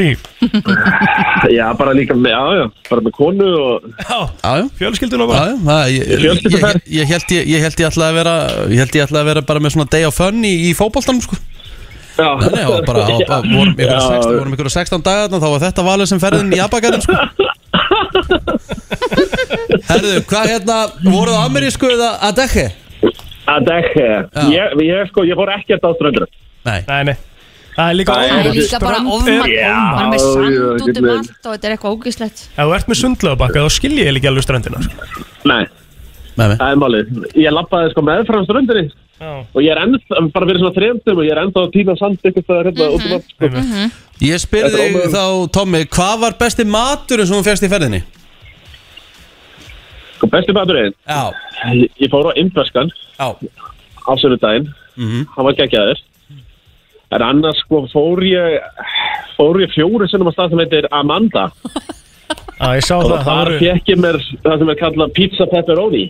í 0.07 0.09
Já, 1.57 1.67
bara 1.79 1.93
líka 1.97 2.15
með, 2.19 2.31
já, 2.33 2.43
já, 2.61 2.65
bara 2.91 3.01
með 3.07 3.13
konu 3.17 3.49
og, 3.61 3.75
Já, 4.01 4.19
fjölskylduna 4.81 5.25
Já, 5.27 5.31
bara 5.31 5.41
já, 5.51 5.55
það- 5.67 5.91
ég, 5.93 6.03
ég, 6.07 6.11
ég, 6.23 6.27
ég, 6.57 6.63
ég 7.01 7.05
held 7.13 7.29
ég, 7.37 7.43
ég 7.55 7.61
held 7.67 7.77
ég 7.83 7.87
ætlaði 7.91 8.09
að 8.09 8.17
vera 8.21 8.35
ég 8.73 8.79
held 8.83 8.95
ég 8.99 9.05
ætlaði 9.07 9.23
að 9.23 9.29
vera 9.33 9.43
bara 9.51 9.61
með 9.67 9.71
svona 9.77 9.93
day 9.97 10.05
of 10.09 10.17
fun 10.19 10.39
í, 10.47 10.49
í 10.71 10.73
fótboltanum 10.79 11.23
sko 11.27 11.37
já. 12.17 12.31
Nei, 12.49 12.65
og 12.65 12.81
bara 12.89 13.01
á, 13.09 13.09
á, 13.13 13.39
vorum 13.45 13.77
ykkur 13.77 13.93
Já. 13.93 14.01
16, 14.01 14.41
vorum 14.41 14.53
ykkur 14.57 14.73
16 14.73 15.05
dagarna 15.07 15.37
þá 15.43 15.49
var 15.53 15.61
þetta 15.67 15.83
valið 15.91 16.07
sem 16.15 16.21
ferðin 16.23 16.55
í 16.57 16.61
abagarinn 16.65 17.05
sko 17.05 17.17
Herðu, 19.87 20.15
hvað 20.27 20.49
hérna 20.51 20.77
voruð 21.05 21.37
á 21.37 21.45
amerísku 21.47 21.87
eða 21.93 22.09
að 22.27 22.33
dekki? 22.41 22.65
Að 23.47 23.67
dekki, 23.69 24.05
ég, 24.51 24.77
ég, 24.87 25.09
sko, 25.13 25.23
ég 25.29 25.39
fór 25.39 25.53
ekkert 25.55 25.85
á 25.87 25.91
ströndur. 25.95 26.27
Nei. 26.67 26.81
Nei, 26.89 27.03
nei. 27.13 27.17
Það 27.77 27.91
er 27.93 27.97
líka 27.99 28.13
Það 28.17 28.31
Það 28.31 28.47
er 28.49 28.55
líka 28.57 28.79
bara 28.81 28.97
Strönd 28.97 29.11
ofman 29.13 29.51
er- 29.53 29.65
Hann 29.77 30.07
er 30.07 30.13
með 30.13 30.23
sand 30.25 30.87
út 30.87 31.01
um 31.01 31.09
allt 31.13 31.47
og 31.47 31.51
þetta 31.53 31.67
er 31.69 31.75
eitthvað 31.75 31.97
ógislegt 31.97 32.39
Ef 32.57 32.63
þú 32.65 32.73
ert 32.77 32.87
með 32.89 32.99
sundlaugabakka 33.03 33.65
þá 33.67 33.75
skilji 33.77 34.07
ég 34.07 34.17
ekki 34.17 34.31
alveg 34.31 34.47
ströndina 34.47 34.81
sko. 34.87 35.27
Nei, 35.45 35.67
Nei, 36.37 36.47
nei. 36.49 36.57
Það 36.61 36.71
er 36.73 36.81
málið. 36.81 37.13
Ég 37.41 37.53
lappaði 37.57 37.91
sko 37.93 38.03
meðfram 38.05 38.47
ströndinni. 38.49 38.87
Já, 39.17 39.31
og 39.41 39.61
ég 39.65 39.71
er 39.73 39.79
ennþá, 39.81 40.19
bara 40.35 40.47
fyrir 40.51 40.61
svona 40.61 40.75
þrejumtum 40.77 41.21
og 41.21 41.25
ég 41.25 41.33
er 41.33 41.39
ennþá 41.41 41.63
að 41.65 41.71
týna 41.73 41.95
sand 41.97 42.27
ykkur 42.29 42.45
staðar 42.45 42.67
hérna 42.69 42.89
út 42.93 43.07
um 43.07 43.15
allt, 43.17 43.31
sko. 43.31 43.47
einmitt. 43.49 43.95
Ég 44.21 44.43
spyrði 44.43 44.83
er 44.91 45.09
þá, 45.15 45.23
Tommy, 45.57 45.81
hvað 45.97 46.21
var 46.27 46.37
besti 46.43 46.67
maturinn 46.69 47.29
sem 47.31 47.39
þú 47.39 47.47
férst 47.47 47.65
í 47.65 47.71
ferðinni? 47.73 48.03
Sko, 50.27 50.33
besti 50.37 50.53
maturinn, 50.57 50.95
Já, 51.07 51.31
ég, 51.75 51.91
ég 52.03 52.11
fór 52.11 52.31
á 52.31 52.33
Indverskan 52.37 52.91
já 53.19 53.29
á 54.07 54.13
sunnudaginn, 54.19 54.69
Mhm. 54.97 55.27
hann 55.37 55.45
var 55.45 55.53
geggjaður. 55.55 55.99
En 57.13 57.23
annars 57.23 57.59
sko 57.63 57.87
fór 57.93 58.19
ég, 58.23 58.61
fór 59.37 59.61
ég 59.63 59.71
fjóri 59.71 60.09
sinnum 60.11 60.29
á 60.29 60.33
stað 60.35 60.51
sem 60.51 60.59
heitir 60.59 60.87
Amanda 60.91 61.53
Já, 62.61 62.67
ég 62.75 62.83
sá 62.83 62.97
og 62.97 63.05
það, 63.05 63.19
það 63.19 63.25
þar 63.25 63.45
voru 63.51 63.59
fekk 63.59 63.87
ég 63.93 63.99
mér 64.01 64.17
það 64.43 64.59
sem 64.59 64.69
er 64.71 64.75
kallað 64.81 65.13
pizza 65.15 65.47
pepperoni 65.47 66.05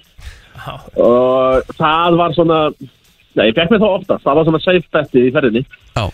Já. 0.57 0.75
og 0.97 1.62
það 1.77 2.17
var 2.17 2.31
svona, 2.33 2.61
nei, 3.37 3.47
ég 3.51 3.55
fekk 3.59 3.71
mér 3.75 3.81
það 3.83 3.97
ofta, 3.99 4.19
það 4.25 4.35
var 4.39 4.45
svona 4.45 4.62
safe 4.64 4.89
betti 4.93 5.27
í 5.29 5.33
ferðinni. 5.35 5.64
Já 5.97 6.07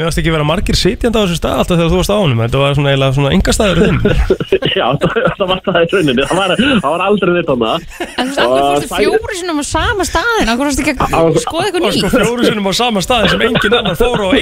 Mér 0.00 0.06
varst 0.08 0.20
ekki 0.22 0.32
vera 0.32 0.44
margir 0.48 0.76
sitjandi 0.80 1.12
á 1.12 1.22
þessu 1.28 1.34
stað 1.36 1.58
alltaf 1.60 1.76
þegar 1.76 1.90
þú 1.92 1.96
varst 2.00 2.12
á 2.12 2.16
honum. 2.16 2.38
Þetta 2.40 2.60
var 2.62 2.76
svona 2.78 2.92
eiginlega 2.94 3.16
svona 3.18 3.32
enga 3.36 3.52
staður 3.52 3.80
þinn. 3.84 3.98
Já, 4.80 4.86
það, 5.02 5.16
það 5.36 5.50
var 5.50 5.60
það 5.66 5.76
í 5.80 5.88
rauninni, 5.92 6.24
það 6.30 6.38
var, 6.40 6.54
það 6.62 6.86
var 6.94 7.04
aldrei 7.04 7.32
neitt 7.36 7.50
á 7.52 7.56
það. 7.60 7.84
En 8.22 8.30
þú 8.32 8.46
veist, 8.54 8.86
sæ- 8.88 9.02
fjóri 9.02 9.36
sinum 9.42 9.60
á 9.60 9.64
sama 9.68 10.06
staðin 10.08 10.52
Okkur 10.54 10.70
fórstu 10.70 10.84
ekki 10.86 10.94
að 11.04 11.38
skoða 11.44 11.66
eitthvað 11.68 11.84
Og 11.84 11.92
sko 11.98 12.08
nýtt? 12.08 12.16
fjóru 12.24 12.48
sinnum 12.48 12.70
á 12.70 12.74
sama 12.80 13.04
staði 13.04 13.32
sem 13.34 13.44
engin 13.50 13.76
annar 13.80 14.00
fóru 14.00 14.24
á 14.24 14.32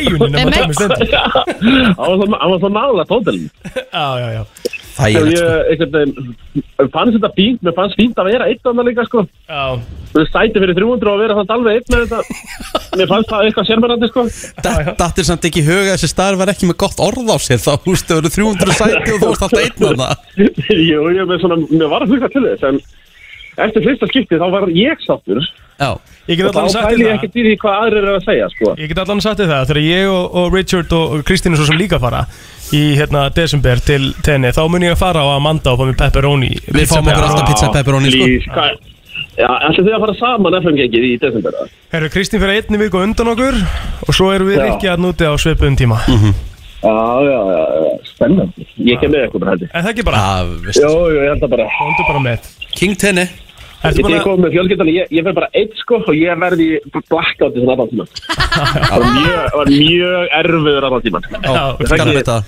Stendi 0.78 1.10
Það 1.98 2.06
var 2.06 2.16
svo- 2.22 2.30
það 2.38 2.54
var 2.54 2.62
svo 2.62 2.70
nálega 2.78 3.08
tóttelin. 3.10 3.50
Já, 3.74 4.06
já, 4.22 4.28
já 4.38 4.42
þægilegt, 4.98 5.38
ég, 5.38 5.70
einhvern 5.72 5.94
veginn, 5.94 6.90
fannst 6.92 7.16
þetta 7.16 7.30
fínt, 7.38 7.62
mér 7.64 7.76
fannst 7.78 7.98
fínt 7.98 8.20
að 8.20 8.30
vera 8.32 8.48
eitt 8.50 8.68
annað 8.68 8.90
líka, 8.90 9.06
sko. 9.08 9.24
Já. 9.48 9.64
Þú 10.08 10.20
veist, 10.22 10.34
sæti 10.34 10.62
fyrir 10.62 10.78
300 10.78 11.12
og 11.12 11.22
vera 11.22 11.38
þannig 11.38 11.54
alveg 11.56 11.78
eitt 11.78 11.90
með 11.92 12.04
þetta. 12.04 12.20
Mér 12.98 13.10
fannst 13.10 13.32
það 13.32 13.48
eitthvað 13.48 13.68
sérmærandi, 13.68 14.10
sko. 14.12 14.24
Dattir 14.98 15.28
samt 15.28 15.48
ekki 15.48 15.62
í 15.62 15.66
huga 15.68 15.94
þessi 15.94 16.10
staður 16.10 16.40
var 16.40 16.52
ekki 16.54 16.70
með 16.70 16.78
gott 16.82 17.02
orð 17.04 17.28
á 17.30 17.36
sér 17.42 17.60
Þá 17.62 17.72
hústu 17.84 18.16
að 18.16 18.22
vera 18.22 18.32
300 18.34 18.78
sæti 18.78 19.12
og 19.12 19.20
þú 19.20 19.28
varst 19.28 19.44
alltaf 19.46 19.64
einn 19.64 19.88
af 19.88 20.00
það 20.00 20.46
Jú, 20.88 21.02
ég 21.14 21.28
með 21.28 21.44
svona, 21.44 21.60
mér 21.68 21.92
var 21.92 22.06
að 22.06 22.14
hugsa 22.14 22.32
til 22.32 22.44
þess, 22.48 22.64
en 22.70 22.80
eftir 23.64 23.84
fyrsta 23.86 24.08
skipti 24.10 24.38
þá 24.40 24.46
var 24.54 24.68
ég 24.74 25.02
sáttur. 25.04 25.40
Já. 25.78 25.90
Ég 26.28 26.36
get 26.40 26.48
Og 26.48 26.56
allan 26.58 26.72
þá 26.74 26.90
þér 26.90 27.02
ég 27.04 27.12
ekkert 27.14 27.36
í 27.38 27.42
því 27.46 27.52
hvað 27.62 27.82
aðrir 27.82 28.02
eru 28.02 28.14
að 28.18 28.24
segja, 28.26 28.46
sko. 28.52 28.72
Ég 28.76 28.90
get 28.90 28.98
allan 29.04 29.22
sagt 29.24 29.40
þér 29.40 29.50
það, 29.52 29.66
þegar 29.70 29.82
ég 29.86 30.10
og, 30.12 30.24
og 30.40 30.56
Richard 30.56 30.94
og, 30.98 31.14
og 31.14 31.22
Kristín 31.28 31.54
er 31.54 31.60
svo 31.60 31.68
sem 31.70 31.78
líka 31.80 32.00
fara 32.02 32.24
í 32.74 32.82
hérna 32.98 33.22
desember 33.32 33.80
til 33.80 34.10
tenni, 34.26 34.50
þá 34.52 34.60
mun 34.68 34.84
ég 34.84 34.92
að 34.92 35.00
fara 35.00 35.22
á 35.24 35.28
Amanda 35.38 35.72
og 35.72 35.80
fá 35.80 35.86
mér 35.88 35.96
pepperoni 36.02 36.50
Við 36.66 36.90
fáum 36.90 37.08
okkur 37.08 37.28
alltaf 37.30 37.48
pizza 37.48 37.70
pepperoni, 37.72 38.12
sko. 38.12 38.66
Já, 39.38 39.48
ætlum 39.70 39.86
þið 39.86 39.94
að 39.94 40.02
fara 40.02 40.16
saman 40.18 40.58
FM-gengið 40.58 41.06
í 41.06 41.14
desember? 41.22 41.56
Herru, 41.94 42.10
Kristín 42.12 42.42
fyrir 42.42 42.58
einni 42.58 42.82
viku 42.82 43.00
undan 43.00 43.32
okkur 43.32 43.56
og 44.04 44.14
svo 44.14 44.32
erum 44.34 44.50
við 44.50 44.58
Já. 44.60 44.66
ekki 44.72 44.90
að 44.90 45.02
núti 45.06 45.26
á 45.30 45.32
svipun 45.38 45.78
tíma 45.78 46.02
Já, 46.78 46.94
já, 47.26 47.38
já, 47.54 47.62
já, 47.74 47.92
spennandi. 48.06 48.66
Ég 48.86 49.00
kem 49.02 49.10
með 49.10 49.24
eitthvað 49.24 49.42
bara 49.42 49.54
hætti. 49.56 49.66
En 49.72 49.82
það 49.82 49.88
ekki 49.90 50.04
bara? 50.06 50.20
Já, 50.22 50.82
Jó, 50.84 50.90
jó, 51.10 51.16
ég 51.16 51.32
held 51.32 51.42
að 51.42 51.50
bara. 51.56 51.64
Hóndu 51.74 52.04
bara 52.06 52.20
með 52.22 52.50
King 52.78 52.94
Tenni 53.00 53.24
Ég 53.78 53.98
er 54.10 54.24
komið 54.26 54.40
með 54.42 54.54
fjölskyldan, 54.56 54.88
ég, 54.90 55.10
ég 55.14 55.26
fer 55.26 55.34
bara 55.36 55.48
eitt 55.54 55.76
sko 55.78 56.00
og 56.02 56.14
ég 56.18 56.40
verði 56.40 56.64
í 56.74 56.80
blackouti 56.98 57.62
svona 57.62 57.76
allan 57.76 57.92
tíma. 57.92 58.06
Það 58.90 59.04
var 59.04 59.12
mjög, 59.18 59.42
var 59.54 59.70
mjög 59.74 60.32
erfiður 60.40 60.88
allan 60.88 61.04
tíma. 61.06 61.22
Já, 61.38 61.62
skal 61.86 62.16
vita 62.16 62.40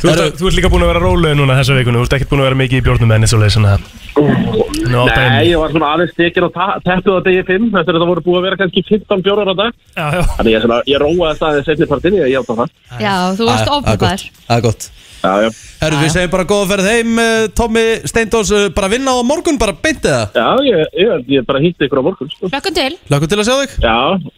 Þú 0.00 0.10
ert, 0.12 0.36
þú 0.40 0.48
ert 0.50 0.56
líka 0.58 0.70
búin 0.72 0.84
að 0.84 0.90
vera 0.92 1.02
rólega 1.04 1.38
núna 1.38 1.56
þessa 1.60 1.76
vikuna. 1.78 2.00
Þú 2.02 2.08
ert 2.08 2.16
ekkert 2.18 2.32
búin 2.32 2.42
að 2.42 2.48
vera 2.50 2.60
mikið 2.62 2.80
í 2.80 2.84
bjórnum 2.86 3.14
enni 3.16 3.30
svo 3.30 3.40
leið 3.42 3.54
svona 3.56 3.76
Nei, 4.16 5.50
ég 5.50 5.58
var 5.60 5.72
svona 5.72 5.88
aðeins 5.94 6.12
stekir 6.14 6.46
á 6.46 6.50
ta- 6.54 6.76
teppuð 6.84 7.18
á 7.18 7.20
degi 7.26 7.42
5 7.48 7.74
eftir 7.80 7.96
að 7.96 8.00
það 8.02 8.10
voru 8.12 8.22
búið 8.26 8.38
að 8.38 8.44
vera 8.46 8.58
kannski 8.60 8.82
15 8.86 9.24
bjórar 9.24 9.50
á 9.50 9.54
dag. 9.58 9.72
Já, 9.96 10.06
já. 10.14 10.22
Þannig 10.36 10.52
ég, 10.54 10.62
svona, 10.64 10.78
ég 10.86 11.02
róaði 11.02 11.38
það 11.40 11.48
aðeins 11.50 11.66
setni 11.70 11.88
partinni, 11.90 12.20
ég 12.22 12.32
játa 12.36 12.56
það. 12.60 12.70
Já, 13.02 13.14
þú 13.36 13.48
varst 13.50 13.72
gott, 13.72 14.24
Það 14.46 14.56
er 14.56 14.64
gott. 14.68 14.88
Já, 15.26 15.32
já. 15.42 15.50
Herru, 15.80 15.98
við 16.04 16.10
segjum 16.14 16.30
bara 16.30 16.46
góða 16.46 16.66
ferð 16.70 16.88
heim 16.92 17.18
eh, 17.18 17.46
Tommy 17.56 17.84
Steindós, 18.06 18.50
eh, 18.54 18.68
bara 18.76 18.90
vinna 18.92 19.16
á 19.16 19.18
morgun, 19.26 19.58
bara 19.58 19.72
beintið 19.74 20.12
það 20.12 20.36
Já, 20.38 20.48
ég, 20.68 20.92
ég, 21.02 21.24
ég 21.38 21.46
bara 21.48 21.62
hýtti 21.64 21.88
ykkur 21.88 21.98
á 21.98 22.06
morgun, 22.06 22.30
sko. 22.30 22.50
Hlökkum 22.52 22.76
til. 22.76 22.92
Lökkum 23.10 23.32
til 23.32 23.40
að 23.42 23.48
sjá 23.48 23.56
þig. 23.62 23.76
Já, 23.82 23.96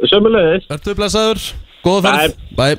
sömulegis. 0.08 0.68
Vertu 0.70 0.96
blessaður, 0.96 1.42
góða 1.84 2.14
ferð. 2.14 2.38
Bye. 2.56 2.78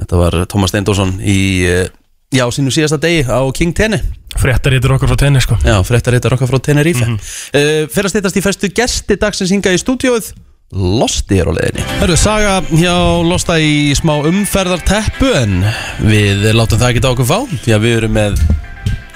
Þetta 0.00 0.20
var 0.20 0.38
Thomas 0.48 0.72
Steindósson 0.72 1.18
í, 1.20 1.40
eh, 1.68 1.88
já, 2.32 2.44
sínu 2.50 2.72
síðasta 2.72 3.00
degi 3.02 3.26
á 3.28 3.40
King 3.52 3.74
Tenni. 3.76 4.00
Fréttar 4.40 4.72
yttir 4.72 4.94
okkar 4.94 5.10
frá 5.12 5.18
tenni 5.20 5.42
sko. 5.44 5.58
Já, 5.60 5.76
fréttar 5.84 6.16
yttir 6.16 6.32
okkar 6.32 6.48
frá 6.48 6.58
Tenerife. 6.62 7.04
Mm 7.04 7.18
-hmm. 7.18 7.90
Fyrir 7.92 8.08
að 8.08 8.12
stýttast 8.14 8.36
í 8.36 8.42
festu 8.42 8.72
gesti 8.72 9.16
dagsins 9.16 9.50
hinga 9.50 9.72
í 9.72 9.78
stúdíóið. 9.78 10.32
Losti 10.72 11.36
er 11.36 11.50
á 11.50 11.52
leiðinni. 11.52 11.84
Hörru, 12.00 12.14
saga 12.16 12.62
hjá 12.72 12.94
Losta 13.28 13.58
í 13.60 13.92
smá 13.92 14.14
umferðarteppu 14.24 15.28
En 15.36 15.58
við 16.00 16.46
látum 16.56 16.80
það 16.80 16.94
ekki 16.94 17.02
á 17.04 17.12
okkur 17.12 17.28
fá 17.28 17.38
Því 17.66 17.74
að 17.76 17.84
við 17.84 17.96
erum 17.98 18.16
með 18.16 18.40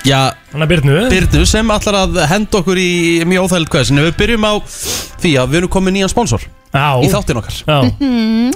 Já, 0.07 0.21
Byrnu 0.53 1.07
Byrnu 1.09 1.47
sem 1.49 1.73
allar 1.73 1.99
að 2.05 2.21
henda 2.29 2.61
okkur 2.61 2.77
í 2.77 2.93
mjög 3.25 3.49
óþægild 3.49 3.73
hvað 3.73 3.95
En 3.95 4.05
við 4.05 4.15
byrjum 4.21 4.47
á 4.47 4.55
því 5.25 5.33
að 5.41 5.49
við 5.55 5.61
erum 5.63 5.75
komið 5.79 5.97
nýjan 5.97 6.13
sponsor 6.13 6.45
Já. 6.75 6.89
Í 7.01 7.09
þáttin 7.09 7.39
okkar. 7.41 7.57
Já. 7.67 7.77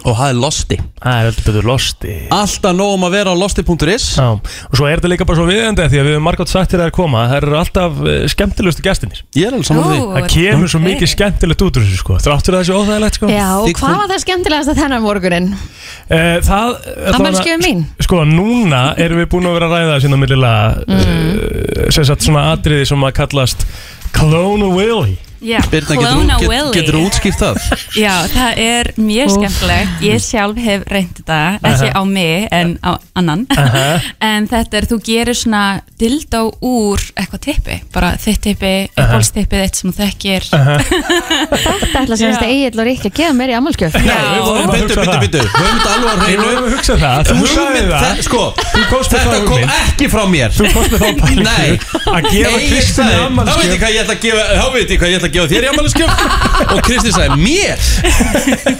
Og 0.04 0.16
það 0.16 0.26
er 0.30 0.36
Losti. 0.40 0.76
Það 1.00 1.14
er 1.20 1.26
heldur 1.30 1.44
betur 1.46 1.66
Losti. 1.70 2.14
Alltaf 2.36 2.74
nóg 2.76 2.94
um 2.98 3.04
að 3.06 3.14
vera 3.14 3.32
á 3.32 3.36
losti.is 3.40 4.06
Já. 4.18 4.26
Og 4.36 4.74
svo 4.76 4.88
er 4.90 5.00
þetta 5.00 5.10
líka 5.12 5.26
bara 5.28 5.38
svo 5.40 5.46
viðendi 5.48 5.86
Því 5.88 6.00
að 6.00 6.04
við 6.08 6.14
hefum 6.16 6.26
margótt 6.28 6.52
sagt 6.52 6.74
þér 6.74 6.82
að 6.86 6.92
koma. 6.98 7.22
Það 7.30 7.36
eru 7.38 7.56
alltaf 7.60 8.00
uh, 8.04 8.10
skemmtilegustu 8.34 8.84
gestinir 8.84 9.22
Ég 9.38 9.46
er 9.48 9.56
alveg 9.56 9.68
saman 9.70 9.86
við 9.88 10.00
því. 10.02 10.10
Það 10.18 10.28
kemur 10.34 10.72
svo 10.74 10.80
mikið 10.84 11.12
skemmtilegt 11.14 11.64
út 11.64 11.80
úr 11.80 11.86
þessu 11.86 12.00
sko. 12.02 12.18
Þráttur 12.26 12.58
að 12.58 12.64
þessu 12.64 12.76
óþægilegt 12.80 13.20
sko. 13.20 13.30
Já, 13.32 13.46
og 13.62 13.72
hvað 13.80 13.96
var 14.02 14.12
það 14.12 14.22
skemmtilegast 14.26 14.72
að 14.74 14.82
þennan 14.82 15.04
morgunin? 15.06 15.48
Eh, 16.10 16.36
Það 16.44 16.76
Afmælisgjöfin 17.14 17.64
mín? 17.64 17.82
Sko, 18.04 18.20
núna 18.28 18.82
erum 19.00 19.22
við 19.22 19.30
búin 19.32 19.48
að 19.48 19.56
vera 19.56 19.70
að 19.70 19.74
ræða 19.78 19.94
það 19.94 20.04
sinna 20.06 20.20
millilega 20.20 20.48
Mm. 20.90 21.00
uh, 21.00 21.90
sem 21.94 22.04
sagt 22.06 22.24
svona 22.26 22.46
atriði 22.54 22.86
sem 22.88 23.04
að 23.06 23.12
kallast 23.20 23.64
Clone 24.16 24.68
Willy 24.74 25.16
Birna, 25.40 26.36
getur, 26.36 26.70
getur 26.74 26.96
útskýrt 27.00 27.40
það? 27.40 27.60
Já, 28.04 28.12
það 28.28 28.58
er 28.60 28.90
mjög 29.00 29.30
skemmtilegt. 29.36 30.02
Ég 30.04 30.20
sjálf 30.20 30.58
hef 30.60 30.84
reynd 30.90 31.14
þetta 31.16 31.38
ekki 31.70 31.88
á 31.96 32.02
mig 32.04 32.48
en 32.52 32.74
á 32.84 32.92
annan. 33.16 33.46
En 34.30 34.46
þetta 34.50 34.76
er, 34.80 34.86
þú 34.90 34.98
gerir 35.04 35.36
svona 35.36 35.62
dildó 36.00 36.42
úr 36.64 37.00
eitthvað 37.18 37.40
tippi 37.46 37.76
bara 37.94 38.12
þitt 38.20 38.42
tippi, 38.44 38.72
uppáhaldstippið 38.92 39.62
þitt 39.64 39.80
sem 39.80 39.90
þú 39.90 39.94
þekkir. 40.00 40.42
Þetta 40.50 41.96
ætla 42.02 42.18
sem 42.20 42.34
þetta 42.34 42.50
Egil 42.50 42.76
og 42.76 42.88
Ríkki 42.88 43.08
að 43.10 43.16
gefa 43.20 43.34
mér 43.40 43.52
í 43.52 43.56
ammálskjöf 43.58 43.96
Bittu, 44.00 44.94
bittu, 44.96 45.16
bittu 45.24 45.40
Höfum 45.40 45.78
þetta 45.80 45.90
alveg 45.94 46.10
á 46.10 46.16
hreinu. 46.20 46.40
Við 46.40 46.48
höfum 46.50 46.66
að 46.66 46.74
hugsa 46.76 46.94
það. 47.00 47.20
Þú 47.30 47.36
sagði 47.54 47.82
það. 47.90 48.04
Sko, 48.26 48.42
Þú 48.70 48.82
þetta 49.14 49.38
kom 49.48 49.62
ekki 49.76 50.06
frá 50.12 50.22
mér. 50.30 50.50
Þú 50.56 50.64
komst 50.74 50.90
með 50.94 50.98
þá 51.00 51.08
pælingu 51.20 51.44
Nei 51.46 51.70
Að. 52.10 53.08
Þá 53.40 53.54
veit 53.56 53.70
ég 53.70 53.80
hvað 53.80 53.94
ég 53.94 55.18
ætla 55.20 55.29
að 55.29 55.29
að 55.30 55.36
gefa 55.38 55.50
þér 55.54 55.66
í 55.66 55.70
ammælisgjöf 55.70 56.10
Og 56.74 56.82
Kristi 56.86 57.14
sagði 57.14 57.38
mér? 57.40 57.86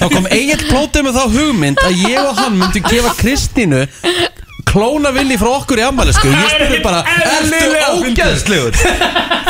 Þá 0.00 0.04
kom 0.12 0.28
Egil 0.34 0.60
plótið 0.66 1.06
með 1.06 1.18
þá 1.20 1.24
hugmynd 1.38 1.82
Að 1.86 2.04
ég 2.08 2.20
og 2.20 2.36
hann 2.42 2.58
myndum 2.60 2.86
gefa 2.90 3.14
Kristínu 3.20 3.82
Klóna 4.70 5.10
villi 5.14 5.34
frá 5.40 5.48
okkur 5.56 5.80
í 5.80 5.86
ammælisgjöf 5.88 6.36
Ég 6.36 6.52
spurði 6.54 6.82
bara 6.84 7.00
Ertu 7.38 7.64
ógæðslegur? 7.96 8.76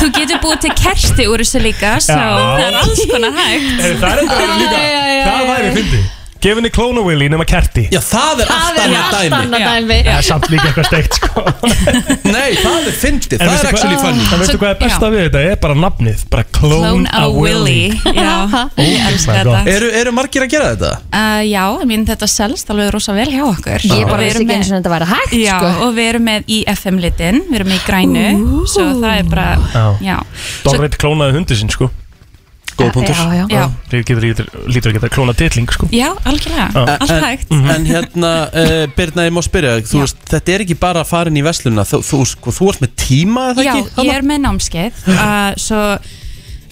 Þú 0.01 0.07
getur 0.17 0.41
búið 0.41 0.63
til 0.65 0.73
kerti 0.81 1.27
úr 1.29 1.43
þessu 1.45 1.61
líka 1.61 1.97
svo 2.01 2.17
Já. 2.17 2.39
það 2.41 2.63
er 2.65 2.79
alls 2.81 3.03
konar 3.11 3.37
hægt. 3.37 3.83
Það 4.01 4.15
er 4.15 4.23
enda 4.23 4.39
líka 4.63 4.81
Það 5.27 5.45
væri 5.51 5.75
fyndi 5.77 6.01
Gefin 6.41 6.65
í 6.65 6.71
Clone 6.73 7.03
Willy 7.05 7.27
nema 7.29 7.45
kerti. 7.45 7.83
Já, 7.93 7.99
það 8.01 8.39
er 8.45 8.51
allt 8.55 8.79
annað 8.81 9.11
dæmi. 9.13 9.59
dæmi. 9.61 9.97
Það 10.07 10.15
er 10.15 10.25
samt 10.25 10.47
líka 10.49 10.71
eitthvað 10.71 10.87
steikt 10.89 11.19
sko. 11.19 11.43
Nei, 12.35 12.55
það 12.57 12.87
er 12.89 12.97
fyndið. 12.97 13.35
En 13.37 13.43
Það 13.43 13.53
veistu 13.53 13.67
er 13.67 13.69
actually 13.75 13.99
hvað- 13.99 14.07
funny. 14.07 14.25
En 14.33 14.41
veistu 14.41 14.61
hvað 14.63 14.73
er 14.73 14.79
besta 14.81 15.11
við 15.13 15.21
þetta? 15.27 15.43
er 15.51 15.61
bara 15.61 15.77
nafnið 15.83 16.23
Bara 16.33 16.45
Clone, 16.57 17.13
a 17.13 17.27
Willy. 17.29 17.91
Já, 18.01 18.33
ég 18.81 19.05
elska 19.11 19.37
my 19.37 19.45
God. 19.45 19.53
þetta. 19.61 19.75
Eru, 19.75 19.91
eru 20.01 20.15
margir 20.17 20.47
að 20.47 20.51
gera 20.57 20.73
þetta? 20.73 20.93
Uh, 21.13 21.45
já, 21.51 21.63
ég 21.83 21.87
mín 21.93 22.09
þetta 22.09 22.31
selst 22.33 22.73
alveg 22.73 22.91
rosa 22.97 23.13
vel 23.21 23.29
hjá 23.37 23.45
okkur. 23.45 23.85
Ég 23.85 24.05
Og 24.05 24.09
bara 24.15 24.23
við 24.25 24.31
vissi 24.31 24.41
erum 24.41 24.47
ekki 24.47 24.51
með- 24.51 24.57
eins 24.57 24.73
og 24.73 24.79
þetta 24.81 24.95
væri 24.97 25.11
hægt 25.13 25.39
Já, 25.45 25.55
sko. 25.61 25.73
og 25.85 25.95
við 26.01 26.09
erum 26.15 26.29
með 26.33 26.51
í 26.57 26.61
FM 26.75 27.03
litin, 27.05 27.43
við 27.51 27.61
erum 27.61 27.73
með 27.75 27.81
í 27.81 27.87
grænu. 27.91 28.27
Svo 28.65 28.89
það 28.97 29.19
er 29.19 29.29
bara, 29.37 29.49
Já. 29.77 29.87
já. 30.09 30.19
Dorrit 30.65 30.97
klónaði 31.01 31.37
hundi 31.37 31.61
sinn 31.61 31.69
sko 31.77 31.91
Góð 32.81 32.93
punktur. 32.97 33.17
Já, 33.17 33.35
já. 33.37 33.45
Já. 33.51 33.65
Getur 33.91 34.23
lítur, 34.25 34.49
lítur 34.71 34.93
að 34.93 34.97
geta 34.99 35.11
klónað 35.13 35.39
titling 35.43 35.73
sko. 35.75 35.89
Já, 35.95 36.09
algjörlega, 36.25 36.69
Já. 36.75 36.85
allt 36.97 37.11
en, 37.17 37.25
hægt. 37.27 37.53
En 37.75 37.85
hérna, 37.91 38.33
uh, 38.51 38.85
Birna, 38.97 39.27
ég 39.29 39.35
má 39.37 39.43
spyrja 39.45 39.77
þú 39.85 40.03
veist, 40.05 40.23
Þetta 40.31 40.55
er 40.57 40.65
ekki 40.67 40.79
bara 40.81 41.05
að 41.05 41.11
fara 41.13 41.31
inn 41.33 41.39
í 41.41 41.45
vesluna 41.45 41.85
Þú, 41.89 42.01
þú, 42.07 42.21
sko, 42.33 42.55
þú 42.57 42.71
ert 42.73 42.83
með 42.87 42.95
tíma 43.05 43.45
eða 43.53 43.67
Já, 43.69 43.73
ekki? 43.81 44.07
ég 44.09 44.17
er 44.17 44.27
með 44.33 44.43
námskeið. 44.49 45.05
Uh, 45.21 45.53
Svo 45.61 45.81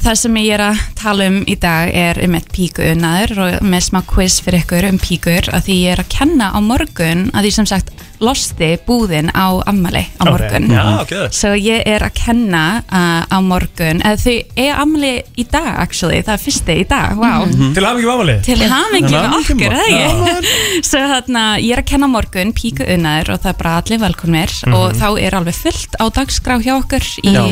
það 0.02 0.14
sem 0.22 0.36
ég 0.40 0.54
er 0.56 0.62
að 0.70 0.82
tala 0.98 1.26
um 1.30 1.38
í 1.50 1.54
dag 1.60 1.90
er 1.94 2.20
um 2.24 2.34
eitt 2.38 2.50
píkuunnaður 2.54 3.32
og 3.44 3.56
með 3.66 3.82
smá 3.88 3.98
quiz 4.08 4.38
fyrir 4.44 4.62
ykkur 4.64 4.86
um 4.92 4.98
píkur 5.02 5.48
að 5.54 5.64
því 5.68 5.76
ég 5.84 5.94
er 5.96 6.02
að 6.04 6.12
kenna 6.14 6.50
á 6.54 6.58
morgun 6.62 7.24
að 7.34 7.46
því 7.48 7.52
sem 7.58 7.68
sagt 7.70 7.90
losti 8.22 8.68
búðin 8.86 9.28
á 9.30 9.46
ammali 9.70 10.00
á 10.18 10.24
morgun. 10.26 10.64
Já, 10.74 10.82
ok. 11.04 11.12
Svo 11.34 11.52
ég 11.54 11.84
er 11.86 12.02
að 12.02 12.16
kenna 12.18 12.62
uh, 12.82 13.22
á 13.30 13.38
morgun 13.44 14.00
eða 14.02 14.18
þau 14.24 14.34
er 14.64 14.80
ammali 14.82 15.12
í 15.38 15.44
dag 15.50 15.68
actually, 15.84 16.18
það 16.26 16.34
er 16.34 16.42
fyrsti 16.42 16.78
í 16.82 16.86
dag, 16.90 17.14
wow 17.20 17.46
Til 17.76 17.86
hafingi 17.86 18.08
vamalið 18.10 18.40
Til 18.48 18.58
hamingi 18.64 19.12
með 19.14 19.28
hamingju 19.28 19.54
okkur, 19.54 19.76
eða? 19.78 20.08
ekki? 20.34 20.82
Svo 20.90 21.02
þarna, 21.12 21.44
ég 21.62 21.76
er 21.76 21.82
að 21.84 21.90
kenna 21.92 22.10
á 22.10 22.14
morgun 22.16 22.54
píku 22.58 22.86
unnaður 22.90 23.34
og 23.36 23.42
það 23.44 23.52
er 23.54 23.60
bara 23.62 23.76
allir 23.82 24.02
velkomnir 24.06 24.56
Mhm. 24.58 24.74
og 24.74 24.96
þá 24.98 25.06
er 25.22 25.34
alveg 25.38 25.54
fullt 25.54 25.94
á 26.02 26.04
dagskrá 26.18 26.58
hjá 26.64 26.74
okkur 26.80 27.04
í 27.22 27.30
Já. 27.34 27.44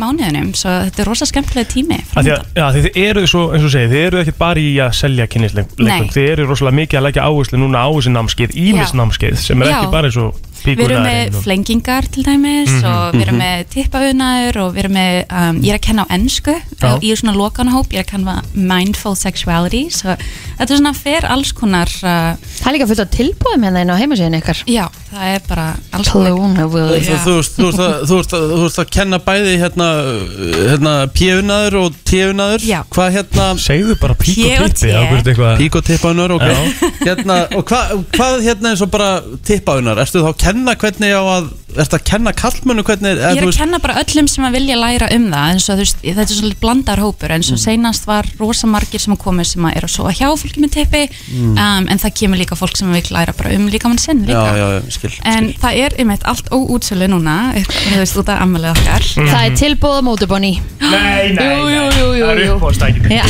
Mánuðinum 0.00 0.52
svo 0.56 0.72
þetta 0.86 1.02
er 1.02 1.08
rosa 1.10 1.26
skemmtilega 1.28 1.68
tími 1.68 1.98
að, 2.16 2.30
já, 2.56 2.64
þið 2.76 2.86
eru 3.02 3.24
svo, 3.28 3.42
eins 3.52 3.60
og 3.64 3.68
þú 3.68 3.72
segir, 3.74 3.90
þið 3.92 4.04
eru 4.06 4.20
ekki 4.22 4.34
bara 4.38 4.62
í 4.62 4.70
að 4.80 4.94
selja 4.96 5.26
kynnisleikum. 5.32 6.08
Þið 6.14 6.30
eru 6.32 6.46
rosalega 6.48 6.78
mikið 6.80 7.00
að 7.00 7.06
leggja 7.08 7.26
áherslu 7.28 7.60
núna 7.60 7.84
á 7.84 7.88
þessi 7.92 8.14
námskeið, 8.14 8.54
ímis 8.62 8.94
Já. 8.94 8.96
námskeið 9.02 9.36
sem 9.42 9.62
er 9.62 9.68
Já. 9.68 9.74
ekki 9.76 9.92
bara 9.92 10.08
eins 10.08 10.18
og 10.22 10.51
Við 10.62 10.80
erum 10.86 11.02
með 11.06 11.34
og- 11.34 11.42
flengingar 11.44 12.06
til 12.12 12.22
dæmis 12.26 12.70
Mhm, 12.70 12.84
og 12.86 13.14
við 13.16 13.22
erum 13.26 13.38
mhm. 13.38 13.42
með 13.42 13.64
tippauðnaður 13.74 14.56
og 14.62 14.74
við 14.74 14.78
erum 14.84 14.92
með, 14.96 15.16
um, 15.30 15.56
ég 15.62 15.72
er 15.74 15.78
að 15.78 15.86
kenna 15.88 16.04
á 16.06 16.12
ennsku 16.14 16.54
Já. 16.54 16.98
ég 17.02 17.10
er 17.12 17.16
svona 17.20 17.34
lokanahóp, 17.36 17.88
ég 17.92 17.98
er 17.98 18.04
að 18.04 18.10
kenna 18.12 18.42
mindful 18.54 19.14
sexuality 19.16 19.84
svo 19.90 20.14
þetta 20.58 20.70
er 20.70 20.76
svona 20.78 20.94
fer 20.94 21.26
alls 21.26 21.52
konar 21.52 21.90
uh, 22.02 22.36
Það 22.62 22.68
er 22.70 22.76
líka 22.76 22.86
fullt 22.86 23.02
á 23.02 23.08
tilbúðum 23.10 23.64
hérna 23.66 23.82
inn 23.82 23.90
á 23.90 23.96
heimasíðin 23.98 24.38
ykkar 24.38 24.62
Já, 24.70 24.86
það 25.10 25.24
er 25.34 25.40
bara 25.48 25.66
alls 25.92 26.12
Willy 26.14 27.00
Þú, 27.02 27.16
þú, 27.26 27.34
veist- 27.38 27.58
þú, 28.06 28.62
veist 28.62 28.78
að- 28.78 28.90
kenna 28.92 29.18
bæði 29.18 29.56
hérna, 29.58 29.88
hérna 30.68 30.92
píunaður 31.12 31.76
og 31.82 31.96
tíunaður 32.08 32.64
Já. 32.66 32.80
Hvað 32.92 33.16
hérna 33.16 33.46
Segðu 33.62 33.96
bara 34.00 34.14
P 34.14 34.36
og 34.62 34.74
T. 34.78 34.92
Pík 35.58 35.76
og 35.78 35.84
tippaðunar, 35.86 36.34
ok 36.36 36.46
hérna, 37.06 37.38
Og 37.56 37.64
hvað, 37.68 38.42
hérna 38.44 38.72
eins 38.72 38.82
og 38.84 38.90
bara 38.92 39.10
tippaunar 39.46 39.98
Erstu 40.02 40.22
þá 40.22 40.30
að 40.32 40.38
kenna 40.52 40.74
hvernig 40.76 41.12
á 41.16 41.22
að 41.24 41.50
ert 41.82 41.94
að 41.96 42.02
kenna 42.04 42.32
kallmönnu 42.36 42.82
hvernig 42.84 43.16
Ég 43.16 43.38
er 43.40 43.46
að 43.48 43.56
kenna 43.56 43.78
bara 43.80 43.94
öllum 44.02 44.26
sem 44.28 44.44
að 44.44 44.52
vilja 44.58 44.76
læra 44.76 45.06
um 45.16 45.24
það 45.32 45.46
eins 45.54 45.68
og 45.72 45.78
þú 45.78 45.82
veist, 45.82 45.96
þetta 46.04 46.22
er 46.26 46.36
svolítið 46.36 46.60
blandar 46.60 47.00
hópur 47.00 47.32
eins 47.32 47.48
og 47.48 47.56
Mm. 47.56 47.62
seinast 47.64 48.06
var 48.06 48.26
rosa 48.38 48.66
margir 48.68 49.00
sem 49.00 49.16
komu 49.16 49.44
sem 49.44 49.62
að 49.64 49.76
er 49.76 49.86
að 49.86 49.92
sofa 49.94 50.12
hjá 50.12 50.28
fólki 50.36 50.60
með 50.60 50.70
teppi 50.76 51.02
Mm. 51.32 51.56
um, 51.56 51.88
en 51.88 51.98
það 51.98 52.12
kemur 52.20 52.38
líka 52.42 52.56
fólk 52.58 52.76
sem 52.76 52.92
vil 52.92 53.02
læra 53.10 53.32
bara 53.36 53.54
um 53.56 53.68
líkamann 53.72 53.98
sinn 53.98 54.20
líka 54.26 54.42
Já, 54.52 54.56
já, 54.56 54.66
já, 54.76 54.90
skil 54.90 55.10
En 55.24 55.52
það 55.62 55.72
er 55.86 55.90
einmitt 55.98 56.22
allt 56.28 56.48
óútsölu 56.52 57.08
núna 57.08 57.54
þú 57.56 57.96
veist, 57.96 58.16
út 58.20 58.28
af 58.28 58.42
ammælið 58.44 58.70
okkar 58.76 59.02
Það 59.16 59.44
er 59.46 59.56
tilbúð 59.56 59.96
á 59.96 60.02
mótubonni 60.04 60.52
Nei, 60.92 61.32
nei, 61.32 61.48
Jú, 61.48 61.68
jú, 61.72 61.82
nei. 61.88 61.98
jú, 61.98 62.08
jú, 62.20 62.24
Það 62.26 62.36
er 62.36 62.44
jú. 62.44 62.52
uppáðstækjum 62.58 63.08
Já. 63.12 63.24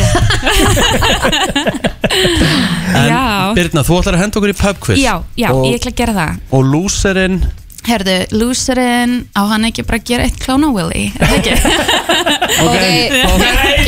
En 2.93 3.09
Já. 3.13 3.53
Birna, 3.57 3.83
þú 3.87 3.99
ætlar 4.01 4.17
að 4.17 4.23
henda 4.25 4.41
okkur 4.41 4.53
í 4.53 4.57
pubquiz 4.59 4.99
Já, 5.01 5.15
já, 5.39 5.49
og, 5.53 5.65
ég 5.69 5.79
ætla 5.81 5.93
að 5.93 5.99
gera 6.01 6.15
það 6.17 6.57
Og 6.59 6.65
lúserinn 7.13 7.43
Herðu, 7.83 8.15
loserinn 8.39 9.15
á 9.35 9.43
hann 9.51 9.65
ekki 9.67 9.83
bara 9.83 9.99
að 9.99 10.05
gera 10.07 10.25
eitt 10.29 10.37
klón 10.39 10.63
á 10.63 10.71
Willy 10.71 11.09
er 11.19 11.27
það 11.27 11.39
ekki? 11.41 11.55
Ok, 12.63 12.77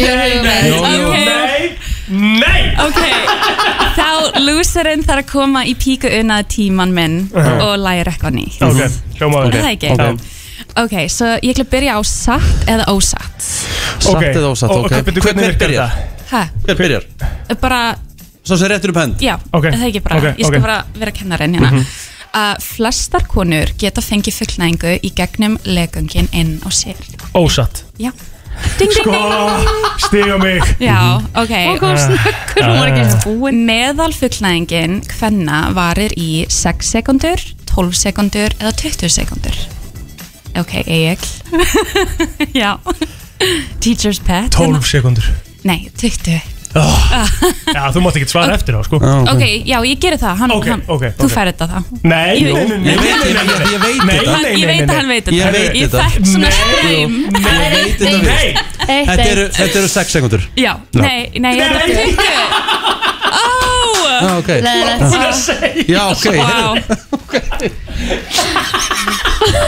Nei, 0.03 0.31
nei, 0.43 0.73
Ok. 0.83 1.15
nei, 2.11 2.63
Ok, 2.83 2.99
þá 3.95 4.09
loserinn 4.43 5.05
þarf 5.07 5.23
að 5.23 5.29
koma 5.31 5.63
í 5.71 5.77
píku 5.79 6.11
unnað 6.11 6.49
tíman 6.57 6.91
minn 6.97 7.17
og 7.39 7.77
læra 7.85 8.11
eitthvað 8.13 8.35
nýtt 8.41 8.65
Ok, 8.67 8.83
hljómaður 9.21 9.55
Er 9.55 9.63
það 9.63 9.75
ekki? 9.77 9.89
Ok, 10.83 10.95
svo 11.15 11.29
ég 11.39 11.53
ætla 11.55 11.65
að 11.69 11.71
byrja 11.77 11.95
á 11.95 12.01
satt 12.03 12.67
eða 12.75 12.89
ósatt 12.91 13.47
Satt 14.03 14.27
eða 14.27 14.51
ósatt, 14.51 14.75
ok 14.75 14.91
hvernig- 15.23 15.55
byrjar? 15.63 15.95
Hæ? 16.33 16.43
Hver 16.67 16.81
byrjar? 16.83 17.07
Bara, 17.63 17.81
Svo 18.45 18.59
sem 18.61 18.69
réttur 18.69 18.91
upp 18.93 18.99
hend 19.01 19.23
já, 19.25 19.39
Ok, 19.55 19.65
er 19.71 19.79
það 19.79 19.87
ekki 19.89 20.03
bara 20.05 20.19
ok, 20.19 20.27
Ég 20.35 20.45
skal 20.51 20.59
ok. 20.59 20.65
bara 20.67 20.81
vera 20.99 21.13
kennarinn 21.15 21.55
hérna 21.57 21.71
Mhm. 21.71 21.87
Að 22.35 22.63
flestar 22.65 23.27
konur 23.31 23.73
geta 23.81 24.03
fengið 24.05 24.41
fullnæðingu 24.43 24.95
í 25.07 25.11
gegnum 25.17 25.59
legungin 25.65 26.31
inn 26.33 26.57
á 26.67 26.69
sér. 26.75 26.99
Ósatt. 27.35 27.85
Já. 27.99 28.13
Ding, 28.79 28.91
ding, 28.91 28.93
Sko, 29.03 29.15
stiga 29.99 30.37
mig. 30.39 30.63
Já, 30.79 31.19
ok. 31.35 31.55
Og 31.73 31.81
kom 31.83 31.97
snöggur, 31.99 32.61
hún 32.63 32.79
var 32.79 32.91
ekki 32.93 33.03
eins 33.03 33.17
búin. 33.25 33.63
Meðal 33.67 34.15
fullnæðingin 34.15 35.01
hvenna 35.17 35.63
varir 35.75 36.15
í 36.15 36.45
6 36.51 36.93
sekundur, 36.95 37.43
12 37.71 37.99
sekundur 38.05 38.55
eða 38.61 38.77
20 38.85 39.11
sekundur 39.11 39.59
Ok, 40.55 40.77
Egil. 40.87 41.19
Já. 42.61 42.79
Teacher's 43.83 44.21
pet 44.23 44.55
12 44.55 44.87
sekundur 44.87 45.27
Nei, 45.67 45.91
20 45.99 46.37
oh. 46.37 46.54
Já, 46.75 47.83
þú 47.95 48.01
mátt 48.03 48.17
ekki 48.19 48.29
svara 48.31 48.55
eftir 48.59 48.75
þá, 48.75 48.83
sko. 48.89 48.97
Ok, 49.31 49.43
já, 49.67 49.79
ég 49.87 49.99
geri 50.03 50.17
það. 50.19 50.35
Hann, 50.41 50.51
Ok, 50.55 50.67
hann, 50.73 50.83
ok, 50.91 51.05
Þú 51.19 51.25
ok. 51.29 51.33
færði 51.35 51.53
þetta 51.55 51.67
þá. 51.71 51.79
Nei, 52.03 52.35
Ég- 52.35 52.55
nei, 52.55 52.65
nei, 52.65 52.79
nei, 52.79 52.95
Ég 52.95 52.99
veit- 52.99 53.15
nei, 53.15 53.31
ég- 53.31 53.35
nei, 53.35 53.45
nei, 53.45 53.67
ég 53.75 53.81
veit 53.85 54.03
nei, 54.05 54.19
þetta. 54.19 54.35
nei, 54.35 54.43
nei, 54.43 54.55
Ég 54.55 54.67
veit 54.67 54.83
að 54.85 54.95
hann 54.99 55.09
veit 55.09 55.25
þetta. 55.25 55.37
Ég 55.39 55.47
veit 55.55 55.75
Ég 55.75 55.89
þetta. 55.89 55.99
fekk 56.05 56.25
svona 56.27 56.45
Nei. 56.45 56.51
streym 56.59 57.11
Ég 57.25 57.43
veit 57.75 57.99
þetta 57.99 58.05
Nei. 58.05 58.19
víst. 58.25 58.59
Þetta 58.85 59.27
eru, 59.31 59.45
þetta 59.49 59.77
eru 59.81 59.89
6 59.89 60.09
sekundur 60.13 60.43
Já, 60.61 60.73
nei, 60.93 61.31
nei, 61.41 61.53
þetta 61.57 61.79
er 61.81 61.89
20 61.89 62.19
Ó 62.84 62.84
Já, 64.25 64.31
ok. 64.41 64.49
Já, 65.89 66.03
ok. 66.11 66.25
Vá. 66.41 66.59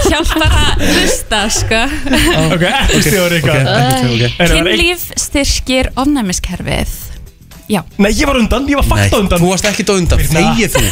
Hjálpar 0.07 0.53
að 0.57 0.81
hlusta, 0.87 1.41
sko. 1.53 1.81
Ok, 2.55 2.63
ekki 2.65 2.97
ekki 3.03 3.19
var 3.19 3.33
eitt- 3.37 3.51
Kynlíf 4.53 5.03
styrkir 5.21 5.87
ofnæmiskerfið. 5.99 6.93
Já. 7.69 7.83
Nei, 7.99 8.13
ég 8.15 8.27
var 8.31 8.37
undan, 8.39 8.69
ég 8.71 8.77
var 8.79 8.87
Nei, 8.87 8.91
fakt 8.95 9.15
á 9.15 9.19
undan. 9.19 9.41
þú 9.43 9.49
varst 9.51 9.67
ekkit 9.73 9.91
á 9.91 9.95
undan, 9.99 10.19
Birna. 10.23 10.41
þegið 10.55 10.71
þú? 10.77 10.83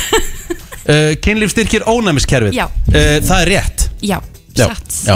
Uh, 0.85 1.12
Kynlíf 1.25 1.51
styrkir 1.55 1.83
ónæmiskerfið 1.89 2.53
Já. 2.59 2.67
uh, 2.67 2.73
Það 3.25 3.39
er 3.41 3.47
rétt. 3.55 3.79
Já, 4.03 4.19
Já, 4.59 4.67
satt. 4.69 4.91
Já. 5.07 5.15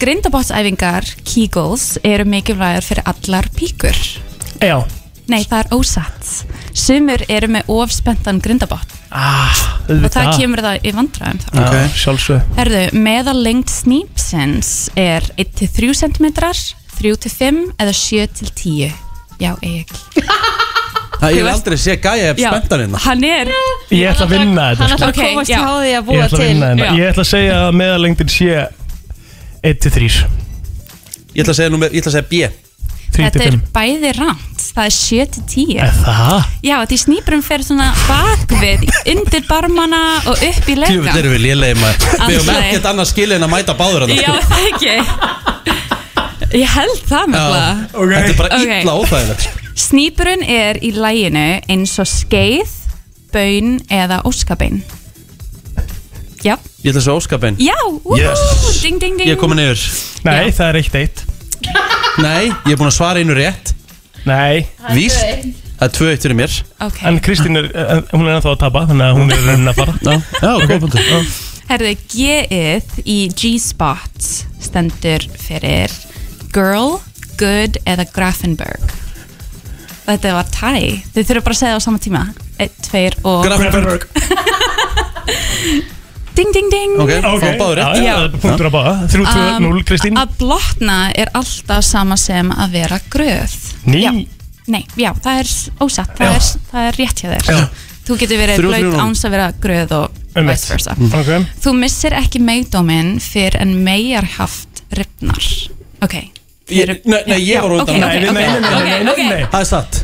Grindabottsæfingar, 0.00 1.04
Kegels, 1.28 1.84
eru 2.04 2.24
mikilvægar 2.26 2.82
fyrir 2.82 3.02
allar 3.06 3.44
píkur. 3.56 3.94
Já 4.64 4.80
Nei, 5.30 5.40
það 5.48 5.60
er 5.62 5.70
ósatt. 5.78 6.32
Sumur 6.76 7.22
eru 7.32 7.48
með 7.54 7.70
ofspentan 7.72 8.42
grindabott 8.44 8.90
ah, 9.14 9.62
og 9.88 10.08
það 10.12 10.30
kemur 10.38 10.62
það 10.64 10.88
í 10.88 10.92
vandræðum 10.94 11.40
þá. 11.44 11.50
Ok, 11.62 11.76
sjálfsög 12.02 12.56
Herðu, 12.58 12.82
meðal 13.06 13.36
lengt 13.44 13.72
snýpsins 13.72 14.72
er 14.98 15.26
1-3 15.40 15.94
cm, 16.00 16.28
3-5 16.98 17.62
eða 17.78 17.94
7-10 18.00 18.92
Já, 19.42 19.52
Egil 19.62 20.02
Það 21.24 21.30
ég 21.30 21.38
hef 21.40 21.50
aldrei 21.54 21.76
sé 21.80 21.94
gæja 22.02 22.32
ef 22.34 22.40
spenntan 22.42 22.82
hérna. 22.84 23.00
Hann 23.04 23.22
er 23.24 23.50
Ég 23.94 24.10
ætla 24.10 24.26
að 24.26 24.34
vinna 24.34 24.66
þetta 24.72 24.82
Hann 24.82 24.96
ætlar 24.96 25.12
að 25.12 25.20
komast 25.22 25.52
já. 25.52 25.60
hjá 25.62 25.70
því 25.78 25.92
að 25.94 26.08
búa 26.08 26.26
ætla 26.26 26.40
til. 26.42 26.82
Ég 26.98 27.12
ætla 27.12 27.24
að 27.24 27.30
segja 27.30 27.60
að 27.62 27.78
meðalengdin 27.80 28.34
sé 28.34 28.58
1-3 29.70 30.10
Ég 31.34 31.46
ætla 31.46 31.54
að 31.54 31.60
segja, 31.62 31.90
ætla 32.02 32.26
B. 32.28 32.42
3 32.50 32.63
Þetta 33.14 33.44
er 33.44 33.54
5 33.54 33.60
bæði 33.74 34.10
rámt, 34.18 34.62
það 34.74 34.84
er 34.84 34.94
7-10 34.96 35.74
Er 35.84 35.92
það? 36.00 36.46
Já, 36.66 36.76
því 36.90 36.98
snýpurum 37.04 37.42
fer 37.46 37.62
svona 37.66 37.88
bakvið 38.08 38.84
undir 39.14 39.44
barmana 39.48 40.00
og 40.26 40.34
upp 40.34 40.68
í 40.68 40.74
Tjú, 40.74 40.80
lega 40.82 41.02
þetta 41.06 41.20
eru 41.22 41.32
við 41.34 41.42
lélegi 41.44 41.76
maður. 41.80 41.98
Við 42.04 42.38
höfum 42.38 42.50
Aldrei. 42.54 42.64
ekkert 42.68 42.88
annað 42.90 43.10
skilið 43.12 43.36
en 43.38 43.46
að 43.48 43.52
mæta 43.54 43.76
báður 43.78 44.06
Já, 44.10 44.32
það 44.50 44.66
ekki. 44.72 44.96
Ég 46.54 46.70
held 46.74 47.04
það 47.08 47.30
með 47.32 47.46
það 47.54 47.84
Þetta 47.94 48.24
er 48.32 48.36
bara 48.38 48.58
Ok. 48.58 48.74
illa 48.80 48.96
óþægilegt. 49.00 49.48
Snýpurinn 49.84 50.44
er 50.46 50.78
í 50.86 50.90
læginu 50.94 51.46
eins 51.68 51.94
og 51.98 52.06
skeið, 52.06 52.70
bön 53.34 53.80
eða 53.90 54.20
óskabein. 54.28 54.82
Já, 56.44 56.54
Ég 56.84 56.92
ætla 56.92 57.00
að 57.00 57.04
segja 57.06 57.16
óskabein. 57.18 57.56
Já, 57.58 57.74
úhú, 57.88 58.18
Yes. 58.20 58.82
ding 58.82 59.00
ding 59.00 59.16
ding. 59.16 59.26
Ég 59.28 59.32
er 59.34 59.40
komin 59.40 59.58
yfir. 59.58 59.80
Nei, 60.24 60.50
það 60.52 60.68
er 60.68 60.76
1-1 60.82 61.24
Nei, 62.22 62.46
ég 62.66 62.72
er 62.74 62.78
búin 62.80 62.90
að 62.90 62.96
svara 62.98 63.20
einu 63.22 63.34
rétt. 63.36 63.72
Nei. 64.28 64.66
Víst. 64.94 65.20
Það 65.74 65.86
er 65.88 65.92
tvö 65.96 66.10
eitt 66.12 66.22
fyrir 66.24 66.38
mér. 66.38 66.52
Ok. 66.86 67.00
En 67.08 67.18
Kristín 67.24 67.58
er, 67.58 67.66
en- 67.74 68.04
hún 68.12 68.28
er 68.28 68.36
ennþá 68.38 68.52
að 68.54 68.60
tapa 68.62 68.84
Þannig 68.88 69.06
að 69.08 69.18
hún 69.18 69.32
er 69.34 69.42
raunin 69.48 69.70
að 69.72 69.80
fara. 69.80 69.94
Já, 70.00 70.14
já, 70.40 70.52
góð 70.70 70.84
punktur. 70.84 71.02
Herðu, 71.68 71.92
G-ið 72.12 72.98
í 73.08 73.18
G-spot 73.40 74.28
stendur 74.64 75.24
fyrir 75.40 75.92
girl, 76.54 77.00
good 77.40 77.78
eða 77.88 78.04
Grafenberg 78.14 78.92
Þetta 80.04 80.34
var 80.36 80.50
tæ 80.52 80.74
Þið 81.14 81.24
þurfum 81.30 81.46
bara 81.48 81.54
að 81.56 81.60
segja 81.62 81.72
það 81.72 81.80
á 81.80 81.86
sama 81.88 82.02
tíma. 82.04 82.22
Eitt, 82.60 82.76
tveir 82.84 83.16
og 83.24 83.46
Grafenberg 83.48 84.04
Ding, 86.34 86.50
ding, 86.52 86.68
ding. 86.72 86.96
Ok, 86.98 87.10
fá 87.22 87.50
báður 87.60 87.76
rétt. 87.78 88.00
Já, 88.02 88.04
já, 88.04 88.28
punktur 88.42 88.66
að 88.66 88.72
báða. 88.74 88.94
3-2-0 89.12 89.68
Um, 89.70 89.82
Kristín. 89.86 90.16
Að 90.18 90.32
blotna 90.40 90.96
er 91.14 91.30
alltaf 91.38 91.84
sama 91.86 92.16
sem 92.18 92.50
að 92.50 92.72
vera 92.74 92.98
gröð. 93.12 93.54
Ný. 93.86 94.00
Já, 94.02 94.10
nei, 94.66 94.82
já, 94.98 95.12
það 95.22 95.40
er 95.44 95.52
ósatt. 95.86 96.14
Það, 96.18 96.34
er, 96.34 96.48
það 96.72 96.88
er 96.90 96.98
rétt 96.98 97.22
hjá 97.22 97.28
þér. 97.36 97.50
Já. 97.54 97.68
Þú 98.04 98.16
getur 98.20 98.36
verið 98.42 98.58
Þrjú, 98.58 98.68
þrjú, 98.68 98.72
blöyt 98.74 98.90
núll. 98.90 99.00
áns 99.06 99.24
að 99.24 99.30
vera 99.32 99.46
gröð 99.64 99.92
og 99.96 100.18
vice 100.50 100.68
versa. 100.74 100.96
Ok. 101.20 101.30
Þú 101.64 101.72
missir 101.78 102.12
ekki 102.18 102.40
meigdóminn 102.44 103.14
fyrir 103.22 103.56
en 103.62 103.76
megar 103.86 104.26
haft 104.36 104.82
ripnar 104.92 105.46
Ok. 106.04 106.18
Ég- 106.68 107.00
Nei, 107.04 107.22
nei, 107.26 107.38
ég 107.44 107.60
var 107.62 107.70
á 107.70 107.76
undan. 107.80 108.04
ok, 108.04 108.28
ok, 108.28 108.36
ok, 108.36 108.74
ok, 108.74 109.08
ok. 109.12 109.50
Það 109.52 109.60
er 109.60 109.64
satt 109.64 110.03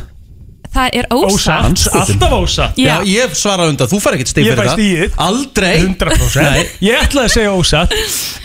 Það 0.71 0.93
er 1.01 1.07
ósatt 1.11 1.81
alltaf 1.99 2.33
ósatt 2.37 2.77
Já, 2.79 2.93
ég 3.03 3.33
svara 3.35 3.65
undan, 3.67 3.89
þú 3.91 3.97
fær 3.99 4.15
ekkert 4.15 4.29
stig 4.31 4.45
Ég 4.47 4.53
fyrir 4.55 4.61
fæ 4.61 4.69
það. 4.69 4.77
stigið. 4.77 5.17
Aldrei. 5.25 5.73
100% 5.83 6.45
Nei. 6.45 6.61
Ég 6.87 7.01
ætlaði 7.03 7.27
að 7.27 7.33
segja 7.33 7.51
ósatt 7.57 7.95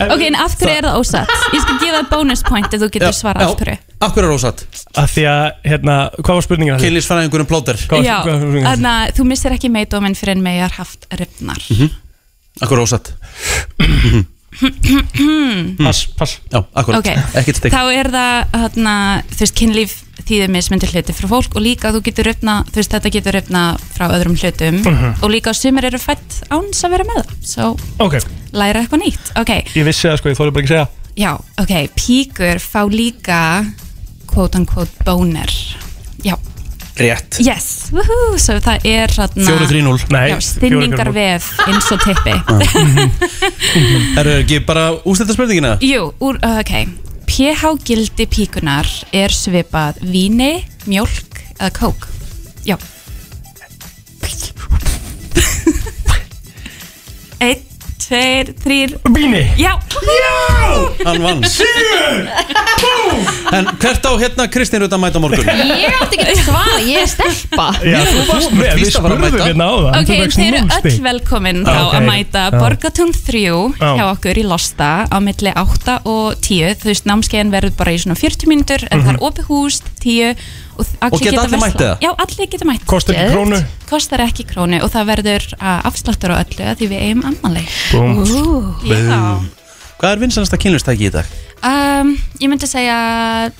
Ok, 0.07 0.23
en 0.27 0.39
af 0.43 0.57
hverju 0.59 0.73
er 0.75 0.87
það 0.89 0.97
ósatt? 0.99 1.35
Ég 1.55 1.63
skal 1.63 1.77
gefa 1.79 1.95
það 2.01 2.09
bonus 2.11 2.43
point 2.49 2.67
ef 2.77 2.83
þú 2.83 2.89
getur 2.97 3.15
svarað 3.15 3.47
af 3.47 3.55
hverju. 3.61 3.77
Af 4.03 4.13
hverju 4.17 4.27
er 4.27 4.35
ósatt? 4.35 4.65
Af 4.99 5.13
því 5.15 5.25
að, 5.31 5.45
hérna, 5.71 5.95
hvað 6.19 6.33
var 6.41 6.47
spurningin? 6.49 6.81
Kynlífsfræðingurinn 6.83 7.49
plóter. 7.49 7.79
Já, 8.03 8.17
þannig 8.27 8.91
að 8.91 9.15
þú 9.17 9.27
missir 9.31 9.55
ekki 9.55 9.71
meigdóminn 9.73 10.17
fyrir 10.19 10.35
en 10.35 10.43
megar 10.45 10.75
haft 10.77 11.07
ripnar 11.17 11.63
Af 11.63 12.67
hverju 12.67 12.81
er 12.81 12.83
ósatt? 12.83 13.13
Pass, 15.77 16.05
pass. 16.17 16.37
Já, 16.51 16.61
akkurat, 16.73 16.99
Ok, 16.99 17.09
ekkert 17.37 17.59
stig 17.59 17.73
þá 17.73 17.81
er 17.93 18.09
það 18.13 18.51
þarna, 18.53 18.93
þú 19.31 19.39
veist, 19.43 19.55
kynlíf 19.57 19.95
þýðir 20.27 20.49
mismyndir 20.51 20.91
hluti 20.91 21.13
frá 21.15 21.27
fólk 21.31 21.55
og 21.55 21.63
líka 21.63 21.91
þú 21.95 22.01
getur 22.07 22.27
röfna, 22.31 22.55
þú 22.67 22.79
veist, 22.81 22.91
þetta 22.95 23.11
getur 23.13 23.37
röfna 23.37 23.61
frá 23.95 24.07
öðrum 24.09 24.35
hlutum 24.39 24.79
Mhm. 24.83 25.23
og 25.23 25.29
líka 25.31 25.53
sumir 25.55 25.85
eru 25.85 25.97
fætt 26.01 26.41
áns 26.49 26.83
að 26.83 26.89
vera 26.95 27.03
með 27.07 27.21
það. 27.21 27.33
Svo 27.45 27.77
Ok, 27.99 28.17
læra 28.53 28.81
eitthvað 28.83 29.03
nýtt. 29.05 29.31
Ok, 29.39 29.49
ég 29.75 29.85
vissi 29.85 30.07
það 30.09 30.17
sko, 30.17 30.29
ég 30.29 30.37
þóri 30.37 30.51
bara 30.53 30.63
ekki 30.65 30.73
segja. 30.73 30.87
Já, 31.17 31.31
ok, 31.57 31.73
píkur 31.95 32.59
fá 32.59 32.81
líka 32.89 33.65
quote 34.27 34.55
unquote 34.57 34.91
boner. 35.05 35.47
Já, 36.23 36.35
Rétt. 36.97 37.37
Yes, 37.45 37.91
woohoo. 37.93 38.37
Svo 38.41 38.57
það 38.63 38.85
er 38.89 39.11
þarna 39.13 39.45
4-3-0 39.45 40.07
Nei, 40.15 40.23
já, 40.31 40.37
stinningar 40.41 41.11
vef 41.13 41.45
eins 41.67 41.91
og 41.93 41.99
tippi. 42.01 42.33
Er 44.17 44.25
það 44.25 44.39
ekki 44.39 44.57
bara 44.65 44.85
ústætta 45.05 45.35
spurningina? 45.35 45.75
Jú, 45.85 46.09
úr, 46.25 46.39
uh, 46.41 46.57
ok. 46.63 46.73
pH 47.29 47.61
gildi 47.85 48.25
píkunar 48.31 48.87
er 49.13 49.29
svipað 49.35 50.01
víni, 50.09 50.65
mjólk 50.89 51.41
eða 51.59 51.71
kók? 51.77 52.07
Já. 52.65 52.77
Eitt, 57.45 57.76
tveir, 58.07 58.53
þrýr 58.63 58.93
Bíni. 59.13 59.43
Já. 59.59 59.73
Hann 61.05 61.21
vann. 61.23 61.43
En 63.51 63.65
hvert 63.79 64.05
á 64.05 64.11
hérna 64.19 64.45
Kristín 64.51 64.81
Rutt 64.83 64.93
að 64.95 65.01
mæta 65.03 65.19
á 65.19 65.21
morgun? 65.23 65.47
Ég 65.47 65.95
átti 66.01 66.19
ekki 66.21 66.35
svar, 66.43 66.73
ég 66.83 67.01
er 67.03 67.09
stelpa. 67.11 67.67
Já, 67.83 67.99
þú 68.07 68.23
varst 68.29 68.53
með, 68.53 68.67
við 68.67 68.81
víst 68.83 68.99
að 68.99 69.05
fara 69.07 69.15
að 69.15 69.21
spurðum 69.21 69.37
mæta. 69.37 69.47
hérna 69.47 69.67
á 69.67 69.75
það. 69.77 69.89
Ok, 70.01 70.11
þeir 70.37 70.47
eru 70.47 70.61
öll 70.77 70.99
velkomin 71.07 71.61
þá 71.67 71.73
Ok. 71.77 71.95
að 71.99 72.07
mæta 72.11 72.43
Já. 72.47 72.57
Borgatún 72.61 73.13
3 73.17 73.43
Já. 73.79 73.89
hjá 73.97 74.05
okkur 74.11 74.41
í 74.41 74.45
Losta 74.47 74.91
á 75.07 75.17
milli 75.23 75.51
8 75.63 75.97
og 76.05 76.37
10 76.41 76.75
þú 76.81 76.91
veist, 76.91 77.07
námskeiðin 77.09 77.53
verður 77.55 77.75
bara 77.79 77.91
í 77.95 77.99
svona 78.03 78.15
40 78.19 78.47
mínútur 78.51 78.87
en 78.91 79.03
það 79.03 79.13
er 79.15 79.21
opið 79.31 79.49
hús, 79.51 79.81
10 80.03 80.35
og, 80.77 80.85
Og 81.11 81.21
geta 81.21 81.43
allir 81.43 81.61
mætt 81.61 81.81
eða? 81.81 81.97
Já, 82.03 82.11
allir 82.23 82.49
geta 82.51 82.67
mætt. 82.69 82.85
Kostar 82.89 83.17
ekki 83.17 83.33
krónu? 83.33 83.59
Kostar 83.89 84.23
ekki 84.25 84.45
krónu 84.47 84.79
og 84.85 84.91
það 84.93 85.09
verður 85.11 85.47
uh, 85.57 85.79
afsláttur 85.89 86.33
á 86.33 86.35
öllu 86.41 86.75
því 86.79 86.91
við 86.93 87.05
eigum 87.07 87.23
ammanleik 87.31 87.69
Hvað 89.97 90.11
er 90.11 90.19
vinsanasta 90.21 90.59
kynlustæki 90.61 91.07
í 91.07 91.13
dag? 91.15 91.29
Um, 91.65 92.11
ég 92.37 92.51
myndi 92.51 92.67
segja 92.69 92.97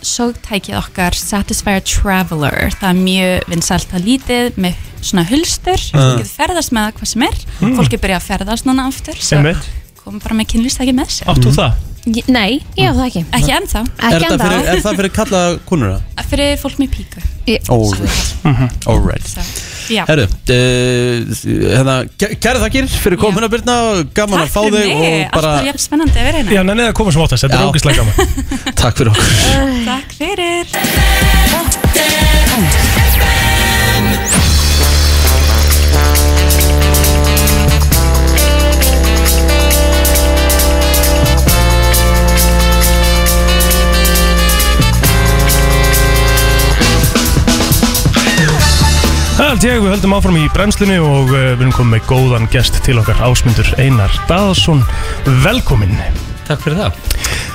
sógtækið 0.05 0.75
okkar 0.77 1.17
Satisfyer 1.17 1.81
Traveler. 1.81 2.69
Það 2.77 2.91
er 2.91 2.99
mjög 2.99 3.47
vinsælt 3.49 3.95
að 3.97 4.05
lítið 4.05 4.59
með 4.61 4.77
svona 5.01 5.25
hulstur. 5.31 5.81
Ah. 5.97 5.97
þú 5.97 6.21
getur 6.21 6.29
ferðast 6.35 6.75
með 6.77 6.85
það 6.85 6.99
hvað 6.99 7.11
sem 7.13 7.25
er. 7.25 7.41
Mm. 7.57 7.73
fólk 7.79 7.97
er 7.97 8.03
byrjað 8.05 8.21
að 8.21 8.29
ferðast 8.29 8.69
núna 8.69 8.85
aftur 8.91 9.17
svo 9.17 9.41
komum 10.07 10.23
bara 10.23 10.37
með 10.39 10.53
kynlistæki 10.53 10.95
með 10.95 11.09
sér. 11.17 11.31
Átt 11.33 11.43
þú 11.43 11.53
það? 11.57 11.85
Ég- 12.07 12.27
Nei, 12.31 12.61
ég 12.79 12.87
á 12.87 12.93
það 12.95 13.05
ekki. 13.09 13.21
Ekki 13.35 13.51
ennþá. 13.57 13.81
Er, 13.99 14.21
þetta 14.21 14.37
fyrir, 14.43 14.61
er 14.71 14.77
það 14.85 14.99
fyrir 15.01 15.11
kalla 15.17 15.41
kunnur? 15.67 15.97
fyrir 16.31 16.57
fólk 16.61 16.77
með 16.81 16.89
píku. 16.95 17.19
Alright 17.71 18.87
Alright 18.87 19.27
já. 19.87 20.03
Herru, 20.09 20.25
uh, 20.27 20.27
hérna, 21.71 21.93
kæra 22.19 22.59
þakkir 22.59 22.89
fyrir 22.91 23.15
komuna 23.21 23.47
Birna 23.51 23.75
og 23.93 24.09
gaman 24.15 24.43
að 24.43 24.49
fá 24.51 24.59
Takk 24.59 24.73
þig 24.75 24.83
fyrir 24.83 24.99
mig, 24.99 25.23
og 25.23 25.31
bara 25.37 25.47
alltaf 25.53 25.69
jafn 25.69 25.79
spennandi 25.85 26.17
að 26.19 26.25
vera 26.27 26.37
hérna. 26.41 26.51
Já, 26.57 26.61
nennið 26.67 26.87
að 26.91 26.97
koma 26.99 27.09
sem 27.15 27.23
óttast, 27.23 27.43
þetta 27.47 27.55
er 27.55 27.63
Já. 27.63 27.67
ógislega 27.71 27.97
gaman. 28.03 28.15
Takk 28.83 28.95
fyrir 28.99 29.11
okkur. 29.15 29.27
Takk 29.87 30.09
fyrir 30.19 30.65
Það 49.47 49.53
held 49.53 49.63
ég, 49.63 49.77
við 49.79 49.93
höldum 49.93 50.13
áfram 50.17 50.37
í 50.41 50.47
brennslunni 50.51 50.95
og 50.99 51.29
uh, 51.31 51.35
við 51.55 51.61
erum 51.63 51.69
komið 51.71 51.93
með 51.93 52.07
góðan 52.09 52.47
gest 52.51 52.81
til 52.83 52.97
okkar 52.99 53.21
Ásmundur 53.23 53.69
Einar 53.79 54.11
Daðarsson 54.27 54.81
Velkomin. 55.45 55.93
Takk 56.49 56.65
fyrir 56.65 56.81
það. 56.81 56.97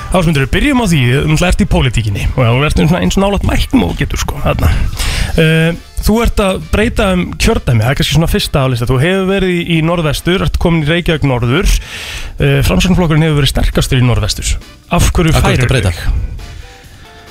Ásmundur, 0.09 0.47
byrjum 0.49 0.81
á 0.81 0.89
því, 0.89 1.03
þú 1.29 1.37
ert 1.51 1.61
í 1.61 1.69
pólitíkinni. 1.69 2.25
Og 2.33 2.41
þú 2.41 2.65
ert 2.65 2.81
eins 2.81 3.19
og 3.19 3.21
nálat 3.21 3.45
mæknum 3.45 3.85
og 3.91 3.93
getur 4.01 4.23
sko 4.23 4.41
þarna. 4.41 4.73
Uh, 5.37 5.77
Þú 6.03 6.17
ert 6.19 6.41
að 6.43 6.65
breyta 6.73 7.11
um 7.13 7.21
kjördæmi, 7.39 7.79
það 7.85 7.93
er 7.93 8.01
kannski 8.01 8.17
svona 8.17 8.27
fyrsta 8.33 8.65
álista. 8.65 8.89
Þú 8.89 8.97
hefur 8.99 9.29
verið 9.29 9.53
í, 9.61 9.77
norðvestur, 9.85 10.43
ert 10.49 10.57
komin 10.59 10.83
í 10.83 10.89
Reykjavík 10.89 11.29
norður. 11.29 11.69
Uh, 12.41 12.57
Framsóknarflokkurinn 12.65 13.29
hefur 13.29 13.43
verið 13.43 13.53
sterkastur 13.53 14.01
í 14.01 14.09
norðvestur. 14.09 14.57
Af 14.89 15.13
hverju 15.13 15.37
Af 15.37 15.45
hverju 15.45 16.32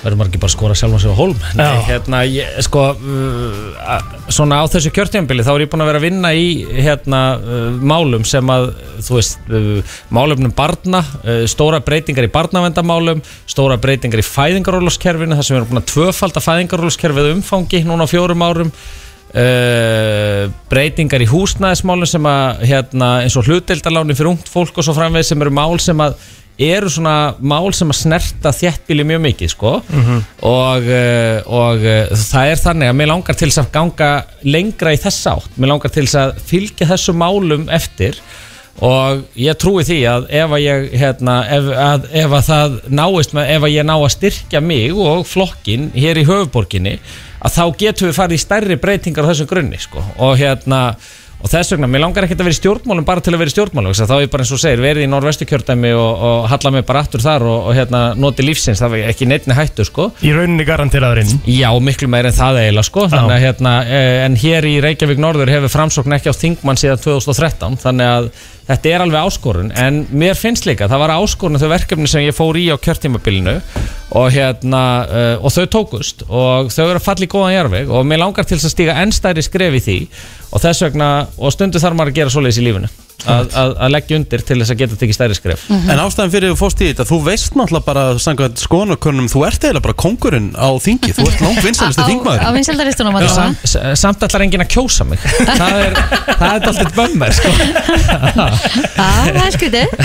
verður 0.03 0.19
maður 0.19 0.31
ekki 0.31 0.41
bara 0.43 0.51
að 0.51 0.55
skora 0.57 0.77
sjálfan 0.79 1.03
sig 1.03 1.13
á 1.15 1.17
hólm? 1.19 1.45
Nei, 1.59 1.83
hérna, 1.87 2.23
ég, 2.27 2.57
sko 2.67 2.85
uh, 2.93 4.01
svona 4.33 4.63
á 4.63 4.65
þessu 4.73 4.93
kjörtjambili 4.95 5.47
þá 5.47 5.53
er 5.55 5.65
ég 5.65 5.71
búin 5.73 5.85
að 5.85 5.93
vera 5.93 6.01
að 6.03 6.07
vinna 6.09 6.33
í 6.35 6.49
hérna 6.73 7.21
uh, 7.39 7.69
málum 7.93 8.27
sem 8.29 8.51
að 8.55 8.69
þú 9.07 9.19
veist, 9.19 9.47
uh, 9.53 9.95
málumnum 10.15 10.55
barna 10.59 11.05
uh, 11.23 11.45
stóra 11.51 11.83
breytingar 11.85 12.27
í 12.27 12.33
barnavendamálum 12.35 13.23
stóra 13.47 13.79
breytingar 13.83 14.23
í 14.23 14.27
fæðingaróloskerfinu 14.27 15.39
þar 15.39 15.49
sem 15.49 15.57
við 15.57 15.63
erum 15.63 15.73
búin 15.73 15.85
að 15.85 15.89
tvöfalda 15.95 16.45
fæðingaróloskerfið 16.49 17.33
umfangi 17.37 17.85
núna 17.87 18.09
á 18.09 18.13
fjórum 18.13 18.47
árum 18.47 18.75
Uh, 19.33 20.51
breytingar 20.69 21.23
í 21.25 21.27
húsnæðismálum 21.31 22.05
sem 22.05 22.27
að 22.29 22.67
hérna, 22.69 23.07
eins 23.25 23.33
og 23.41 23.47
hlutildaláni 23.49 24.13
fyrir 24.13 24.35
ungt 24.35 24.51
fólk 24.53 24.77
og 24.77 24.85
svo 24.85 24.93
framvegð 24.93 25.25
sem 25.31 25.41
eru 25.41 25.53
mál 25.57 25.79
sem 25.81 26.03
að 26.05 26.19
eru 26.61 26.91
svona 26.93 27.35
mál 27.41 27.73
sem 27.75 27.91
að 27.91 28.01
snerta 28.03 28.53
þéttbíli 28.55 29.07
mjög 29.09 29.25
mikið 29.27 29.53
sko. 29.55 29.75
Og, 30.49 30.87
uh, 30.87 31.41
og 31.49 31.83
uh, 31.87 32.15
það 32.29 32.53
er 32.53 32.63
þannig 32.67 32.93
að 32.93 32.97
mér 33.01 33.13
langar 33.15 33.39
til 33.41 33.51
að 33.51 33.73
ganga 33.75 34.13
lengra 34.45 34.95
í 34.95 35.01
þess 35.03 35.29
átt, 35.33 35.53
mér 35.57 35.75
langar 35.75 35.95
til 35.95 36.07
að 36.21 36.39
fylgja 36.47 36.91
þessu 36.93 37.17
málum 37.17 37.69
eftir. 37.73 38.21
Og 38.83 39.27
ég 39.37 39.59
trúi 39.61 39.83
því 39.85 39.99
að 40.09 40.31
ef 40.33 40.55
að 40.57 40.63
ég 40.65 40.87
hérna, 40.97 41.35
ef, 41.45 41.67
að, 41.77 42.07
ef 42.23 42.33
að 42.39 42.47
það 42.47 42.79
náist 42.89 43.35
með, 43.37 43.51
ef 43.53 43.67
að 43.67 43.75
ég 43.75 43.85
ná 43.85 43.93
að 43.99 44.15
styrkja 44.15 44.63
mig 44.65 44.97
og 44.97 45.27
flokkin 45.29 45.91
hér 45.93 46.23
í 46.23 46.25
höfuborginni 46.27 46.95
að 47.43 47.57
þá 47.57 47.65
getum 47.83 48.09
við 48.09 48.17
farið 48.17 48.39
í 48.39 48.43
stærri 48.43 48.79
breytingar 48.81 49.27
á 49.27 49.31
þessum 49.33 49.51
grunni 49.51 49.81
sko. 49.83 50.03
og 50.17 50.39
hérna 50.41 50.81
og 51.43 51.51
þess 51.51 51.75
vegna, 51.75 51.91
mér 51.91 52.05
langar 52.05 52.27
ekkert 52.27 52.41
að 52.43 52.49
vera 52.49 52.57
í 52.57 52.61
stjórnmálum 52.61 53.07
bara 53.07 53.25
til 53.25 53.35
að 53.35 53.43
vera 53.43 53.51
í 53.51 53.55
stjórnmálum, 53.57 53.97
þá 53.99 54.15
er 54.15 54.25
ég 54.25 54.33
bara 54.33 54.47
eins 54.47 54.55
og 54.55 54.63
segir 54.63 54.83
verið 54.85 55.07
í 55.07 55.11
norðvestu 55.11 55.49
kjördæmi 55.51 55.93
og, 55.99 56.23
og 56.29 56.47
halla 56.53 56.73
mig 56.77 56.87
bara 56.89 57.03
aftur 57.03 57.25
þar 57.25 57.47
og, 57.49 57.69
og 57.71 57.77
hérna 57.77 58.03
noti 58.19 58.47
lífsins 58.47 58.83
það 58.83 58.97
er 59.01 59.11
ekki 59.13 59.29
neittni 59.31 59.57
hættu 59.59 59.87
sko. 59.89 60.09
Í 60.23 60.33
rauninni 60.37 60.67
garanteraðurinn 60.69 61.43
Já, 61.51 61.69
miklu 61.83 62.11
meir 62.13 62.31
en 62.31 62.37
það 62.37 62.63
eiginlega 62.63 62.89
sko. 62.89 63.09
Þannig 63.13 63.37
að 63.37 63.45
hérna, 63.47 63.75
eh, 63.91 64.23
en 64.27 64.39
hér 64.39 64.69
í 64.71 64.75
Reykjavík 64.87 65.23
Norður 65.23 65.53
hefur 65.57 65.75
framsókn 65.75 66.17
ekki 66.19 66.31
á 66.31 66.35
þingmann 66.39 66.81
síðan 66.81 67.03
2013 67.03 67.79
þannig 67.83 68.13
að 68.13 68.31
þetta 68.69 68.93
er 68.93 69.05
alveg 69.05 69.27
áskorun 69.27 69.73
en 69.79 70.03
mér 70.11 70.39
finnst 70.39 70.67
líka, 70.69 70.89
það 70.91 71.03
var 71.05 71.15
áskorun 71.17 71.61
þau 71.61 71.71
verkefni 71.73 72.11
sem 72.11 72.27
ég 72.27 72.37
fór 72.37 72.59
í 72.61 72.69
á 72.71 72.77
kjörtímabilinu 72.79 73.57
og 74.19 74.29
hérna, 74.35 74.83
uh, 75.07 75.45
og 75.45 75.55
þau 75.55 75.67
tókust 75.77 76.27
og 76.29 76.73
þau 76.73 76.85
eru 76.89 77.01
að 77.01 77.07
falla 77.07 77.27
í 77.27 77.33
góðan 77.33 77.57
jarveg 77.57 77.93
og 77.93 78.07
mér 78.09 78.23
langar 78.25 78.49
til 78.49 78.61
að 78.61 78.75
stíga 78.75 78.99
enn 79.03 79.15
stærri 79.15 79.45
skref 79.45 79.79
í 79.81 79.85
því 79.87 79.99
og 80.53 80.67
vegna, 80.83 81.13
og 81.39 81.55
stundu 81.55 81.81
þarf 81.83 81.99
maður 81.99 82.13
að 82.13 82.21
gera 82.21 82.35
svoleiðis 82.35 82.61
í 82.61 82.67
lífinu 82.67 82.93
að, 83.23 83.49
að, 83.55 83.73
að 83.87 83.91
leggja 83.95 84.17
undir 84.19 84.43
til 84.49 84.57
þess 84.61 84.73
að 84.75 84.79
geta 84.83 84.97
tekið 84.99 85.17
stærri 85.17 85.37
skref. 85.39 85.65
En 85.71 86.01
ástæðan 86.03 86.33
fyrir 86.33 86.53
þú 86.53 86.59
fórst 86.59 86.81
í 86.83 86.89
þetta, 86.91 87.07
þú 87.07 87.19
veist 87.27 87.55
náttúrulega 87.59 87.87
bara 87.87 88.05
samkvæmt 88.25 88.63
skoðanakönnum, 88.65 89.29
þú 89.31 89.45
ert 89.47 89.63
eiginlega 89.67 89.85
bara 89.87 89.97
kongurinn 90.03 90.49
á 90.59 90.69
þingi, 90.83 91.13
þú 91.17 91.27
ert 91.31 91.45
langt 91.45 91.63
vinsalisti 91.67 92.07
þingmaður 92.09 92.43
Á 92.43 92.51
vinsældaristunum 92.57 93.19
að 93.21 93.29
Sam, 93.37 93.57
s- 93.69 93.79
samt 94.03 94.27
allar 94.27 94.45
enginn 94.47 94.65
að 94.67 94.73
kjósa 94.75 95.07
mig. 95.07 95.23
Það 95.23 95.79
er, 95.85 96.01
það 96.27 96.49
er 96.49 96.67
alltaf 96.73 96.97
bömmar 96.99 97.37
sko. 97.39 97.55
Það 98.97 99.41
er 99.47 99.55
skutið 99.57 99.97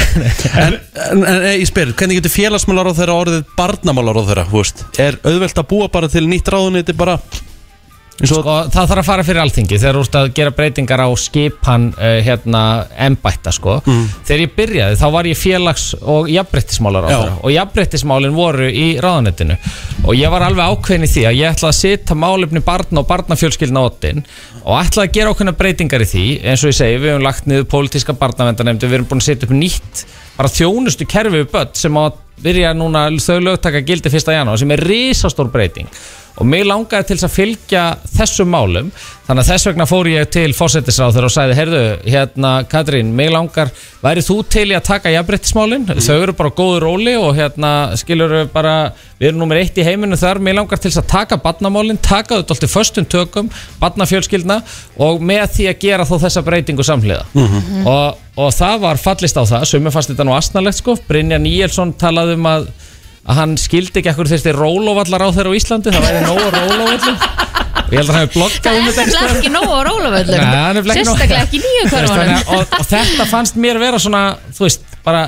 En, 0.57 0.77
en, 0.77 1.23
en 1.25 1.45
ég 1.57 1.65
spyr, 1.69 1.91
hvernig 1.97 2.19
getur 2.21 2.33
félagsmálar 2.33 2.89
á 2.89 2.93
þeirra 2.97 3.17
orðið 3.23 3.43
barnamálar 3.57 4.19
á 4.19 4.23
þeirra, 4.29 4.45
þú 4.51 4.61
veist? 4.61 4.85
Er 5.01 5.17
auðvelt 5.25 5.61
að 5.61 5.67
búa 5.73 5.89
bara 5.93 6.09
til 6.11 6.25
nýtt 6.29 6.49
ráðuniti 6.53 6.95
bara 6.97 7.17
sko, 8.25 8.41
það 8.41 8.89
þarf 8.89 9.01
að 9.01 9.07
fara 9.07 9.25
fyrir 9.27 9.41
alþingi 9.43 9.77
þegar 9.77 9.97
þú 9.97 10.03
ert 10.05 10.17
að 10.19 10.29
gera 10.39 10.53
breytingar 10.57 11.03
á 11.05 11.09
skipan 11.21 11.87
uh, 11.93 12.17
hérna 12.25 12.63
embætta 13.07 13.53
sko. 13.53 13.77
þegar 14.25 14.43
ég 14.43 14.55
byrjaði 14.57 14.99
þá 15.01 15.07
var 15.13 15.29
ég 15.29 15.37
félags 15.37 15.87
og 16.01 16.31
jafnbrettismálar 16.33 17.07
á 17.07 17.09
þeirra 17.11 17.37
og 17.41 17.53
jafnbrettismálin 17.53 18.37
voru 18.37 18.69
í 18.71 18.87
ráðanettinu 19.03 19.57
og 20.03 20.13
ég 20.17 20.33
var 20.33 20.47
alveg 20.47 20.73
ákveðin 20.73 21.07
í 21.07 21.11
því 21.13 21.25
að 21.29 21.39
ég 21.41 21.55
ætlaði 21.55 21.73
að 21.73 21.79
setja 21.81 22.17
málefni 22.17 22.63
barna 22.65 23.03
og 23.03 23.09
barnafjölskyldna 23.11 23.85
oddin 23.85 24.23
og 24.63 24.79
ætlaði 24.81 25.07
að 25.07 25.17
gera 25.19 25.33
okkurna 25.33 25.57
breytingar 25.57 26.05
í 26.05 26.11
því 26.11 26.27
eins 26.43 26.63
og 26.63 26.73
ég 26.73 26.79
segi, 26.79 27.01
við 27.01 27.13
hefum 27.13 27.27
lagt 27.27 27.49
niður 27.49 27.67
pólitíska 27.71 28.17
barnavendanemndi, 28.17 28.89
við 28.89 28.99
erum 28.99 29.09
búin 29.11 29.21
að 29.21 29.29
setja 29.29 29.47
upp 29.47 29.55
nýtt 29.55 30.05
bara 30.37 30.53
þjónustu 30.53 31.07
kerfi 31.09 31.39
við 31.39 31.51
börn 31.53 31.75
sem 31.77 31.97
á 31.97 32.01
að 32.07 32.23
byrja 32.43 32.73
núna 32.77 33.07
þau 33.21 33.39
lögtaka 33.41 33.81
gildi 33.85 34.11
1. 34.11 34.31
janúar 34.35 34.59
sem 34.61 34.73
er 34.75 34.83
risastór 34.85 35.49
breyting 35.53 35.89
og 36.37 36.45
mig 36.45 36.65
langaði 36.67 37.09
til 37.09 37.17
að 37.25 37.33
fylgja 37.33 37.83
þessum 38.13 38.51
málum. 38.53 38.91
Þannig 39.27 39.43
að 39.43 39.49
þess 39.49 39.67
vegna 39.67 39.87
fór 39.89 40.07
ég 40.07 40.29
til 40.31 40.51
fósettisráður 40.55 41.25
og 41.27 41.31
sagði, 41.33 41.55
heyrðu, 41.57 41.81
hérna 42.07 42.51
Katrín, 42.69 43.09
mig 43.17 43.31
langar, 43.33 43.73
væri 44.03 44.23
þú 44.23 44.37
til 44.47 44.67
í 44.69 44.75
að 44.77 44.85
taka 44.87 45.11
jafnbrettismálin, 45.11 45.87
þau 45.97 46.15
eru 46.15 46.35
bara 46.37 46.53
á 46.53 46.57
góðu 46.61 46.79
róli 46.85 47.17
og 47.19 47.33
hérna 47.35 47.71
skilur 47.99 48.31
við 48.37 48.53
bara 48.53 48.75
við 49.17 49.31
erum 49.31 49.41
nummer 49.41 49.59
eitt 49.59 49.75
í 49.75 49.83
heiminu 49.83 50.15
þar, 50.19 50.39
mig 50.39 50.55
langar 50.55 50.79
til 50.79 50.93
að 50.93 51.09
taka 51.11 51.41
barnamálin, 51.43 51.99
taka 51.99 52.37
þau 52.37 52.45
alltaf 52.55 52.71
föstum 52.71 53.07
tökum, 53.09 53.49
barnafjölskyldna 53.81 54.61
og 55.03 55.19
með 55.25 55.47
því 55.57 55.69
að 55.73 55.81
gera 55.83 56.07
þó 56.07 56.15
þessa 56.23 56.45
breytingu 56.45 56.85
samhliða. 56.87 57.25
Og, 57.83 58.21
og 58.37 58.53
það 58.55 58.83
var 58.85 59.01
fallist 59.01 59.41
á 59.41 59.43
það, 59.43 59.65
sumir 59.73 59.95
fannst 59.95 60.13
þetta 60.13 60.27
nú 60.29 60.37
asnalegt 60.37 60.79
sko, 60.79 60.95
Brynja 61.09 61.41
Níelsson 61.41 61.97
talaði 61.99 62.37
um 62.37 62.47
að 62.53 62.69
að 63.27 63.39
hann 63.41 63.55
skildi 63.59 63.99
ekki 64.01 64.11
ekkur 64.13 64.29
þurfti 64.31 64.53
rólovallar 64.55 65.25
á 65.25 65.29
þeirra 65.35 65.51
á 65.51 65.57
Íslandi 65.59 65.93
það 65.95 66.05
væri 66.07 66.21
nógu 66.25 66.45
rólovallum 66.55 67.17
og 67.17 67.91
ég 67.93 67.99
held 68.01 68.09
að 68.09 68.13
hann 68.15 68.21
hefði 68.23 68.37
bloggað 68.37 68.77
um 68.77 68.87
Það 68.87 68.95
þetta 68.97 69.01
er 69.01 69.07
nefnilega 69.07 69.39
ekki 69.39 69.51
nógu 69.55 69.73
hann 70.47 70.69
er 70.69 70.77
nefnilega 70.77 71.01
ekki 71.01 71.07
nógu- 71.07 71.19
Sérstaklega 71.19 71.43
ekki 71.47 71.59
nýju 71.65 71.83
að- 71.91 72.55
og, 72.57 72.79
og 72.79 72.87
þetta 72.91 73.27
fannst 73.31 73.59
mér 73.63 73.79
vera 73.83 73.99
svona 73.99 74.23
þú 74.57 74.65
veist, 74.67 74.87
bara 75.05 75.21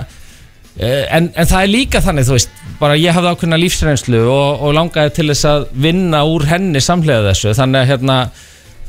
eh, 0.80 1.06
en, 1.18 1.30
en 1.36 1.48
það 1.52 1.62
er 1.66 1.72
líka 1.74 2.02
þannig, 2.04 2.28
þú 2.30 2.36
veist 2.38 2.50
bara 2.80 2.96
ég 3.00 3.12
hafði 3.16 3.34
ákveðna 3.36 3.60
lífsreynslu 3.60 4.22
og, 4.32 4.62
og 4.64 4.74
langaði 4.78 5.14
til 5.20 5.28
þess 5.34 5.46
að 5.52 5.66
vinna 5.88 6.22
úr 6.24 6.46
henni 6.48 6.80
samhlega 6.84 7.26
þessu. 7.34 7.52
Þannig 7.58 7.82
að 7.84 7.90
hérna 7.92 8.18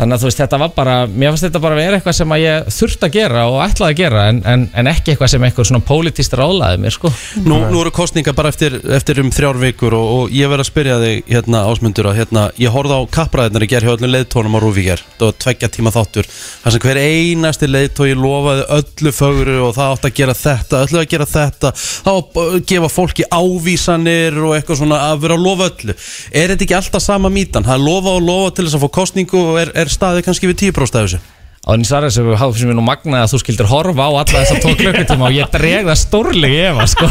þannig 0.01 0.17
að 0.17 0.23
þú 0.25 0.31
veist, 0.31 0.41
þetta 0.41 0.61
var 0.63 0.73
bara 0.77 0.97
mér 1.07 1.35
fannst 1.35 1.47
þetta 1.47 1.63
bara 1.63 1.79
vera 1.79 1.99
eitthvað 1.99 2.17
sem 2.17 2.35
að 2.35 2.43
ég 2.43 2.71
þurfti 2.77 3.09
að 3.09 3.17
gera 3.19 3.45
og 3.51 3.59
ætlaði 3.67 3.95
að 3.95 4.01
gera 4.01 4.27
en, 4.31 4.43
en, 4.49 4.67
en 4.81 4.91
ekki 4.91 5.15
eitthvað 5.15 5.33
sem 5.35 5.47
eitthvað 5.47 5.69
svona 5.71 5.83
pólitíst 5.91 6.37
rálaði 6.41 6.81
mér 6.81 6.97
sko. 6.97 7.13
Nú, 7.45 7.61
nú 7.71 7.83
eru 7.83 7.93
kostningar 7.95 8.37
bara 8.39 8.53
eftir, 8.53 8.79
eftir 8.97 9.21
um 9.21 9.31
þrjár 9.35 9.61
vikur 9.61 9.97
og, 9.99 10.11
og 10.17 10.35
ég 10.35 10.51
verð 10.51 10.65
að 10.65 10.71
spyrja 10.71 10.99
þig 11.05 11.31
hérna 11.31 11.65
ásmundur 11.69 12.11
að 12.11 12.21
hérna, 12.21 12.47
ég 12.61 12.75
horfði 12.75 12.97
á 12.97 13.03
kappræðinar 13.19 13.67
í 13.67 13.71
gerð 13.71 13.89
hjá 13.91 13.95
öllum 13.97 14.15
leiðtónum 14.15 14.57
á 14.57 14.61
gerð 14.81 15.05
það 15.21 15.27
var 15.27 15.37
tveggja 15.45 15.71
tíma 15.75 15.93
þáttur 15.95 16.29
þar 16.31 16.75
sem 16.75 16.85
hver 16.85 17.01
einasti 17.01 17.69
leiðtói 17.69 18.09
lofaði 18.19 18.65
öllu 18.79 19.13
fögru 19.15 19.57
og 19.67 19.75
það 19.77 19.95
átt 19.95 20.09
að 20.09 20.17
gera 20.21 20.37
þetta 20.39 20.83
öllu 20.87 21.01
að 21.01 21.09
gera 21.13 21.29
þetta 21.31 21.73
þá 21.77 22.11
að 22.15 22.57
gefa 22.71 22.91
fólki 22.93 23.27
ávísanir 23.31 24.39
og 24.41 24.57
eitthvað 24.57 24.81
svona 24.81 25.01
að 25.11 25.25
vera 25.25 25.37
að 25.37 25.45
lofa 25.47 25.69
öllu. 25.71 25.97
Er 26.33 26.53
þetta 26.53 26.67
ekki 26.67 26.79
alltaf 26.79 27.05
sama 27.05 27.31
mítan? 27.33 27.67
Það 27.67 27.85
lofa 27.87 28.15
og 28.17 28.27
lofa 28.27 28.55
til 28.57 28.67
þess 28.67 28.79
að 28.79 28.85
fá 28.85 28.93
kostningu 29.01 29.41
og 29.41 29.61
er, 29.61 29.73
er 29.83 29.90
staðið 29.95 30.27
kannski 30.27 30.51
við 30.51 30.59
10% 30.71 30.99
af 31.01 31.07
þessu? 31.07 31.21
Á 31.61 31.69
þenni 31.75 31.85
svarið 31.91 32.13
sem 32.15 32.25
við 32.25 32.39
hafum 32.41 32.57
sem 32.57 32.71
við 32.71 32.77
nú 32.79 32.83
magnaði 32.87 33.27
að 33.27 33.33
þú 33.35 33.39
skildir 33.43 33.69
horfa 33.69 34.07
á 34.09 34.11
alla 34.11 34.25
þess 34.33 34.55
að 34.55 34.63
tók 34.65 34.79
klukkutíma 34.81 35.27
og 35.29 35.35
ég 35.37 35.51
dreg 35.53 35.89
það 35.91 35.99
stórlega 36.01 36.57
í 36.57 36.63
efa 36.71 36.87
sko. 36.89 37.09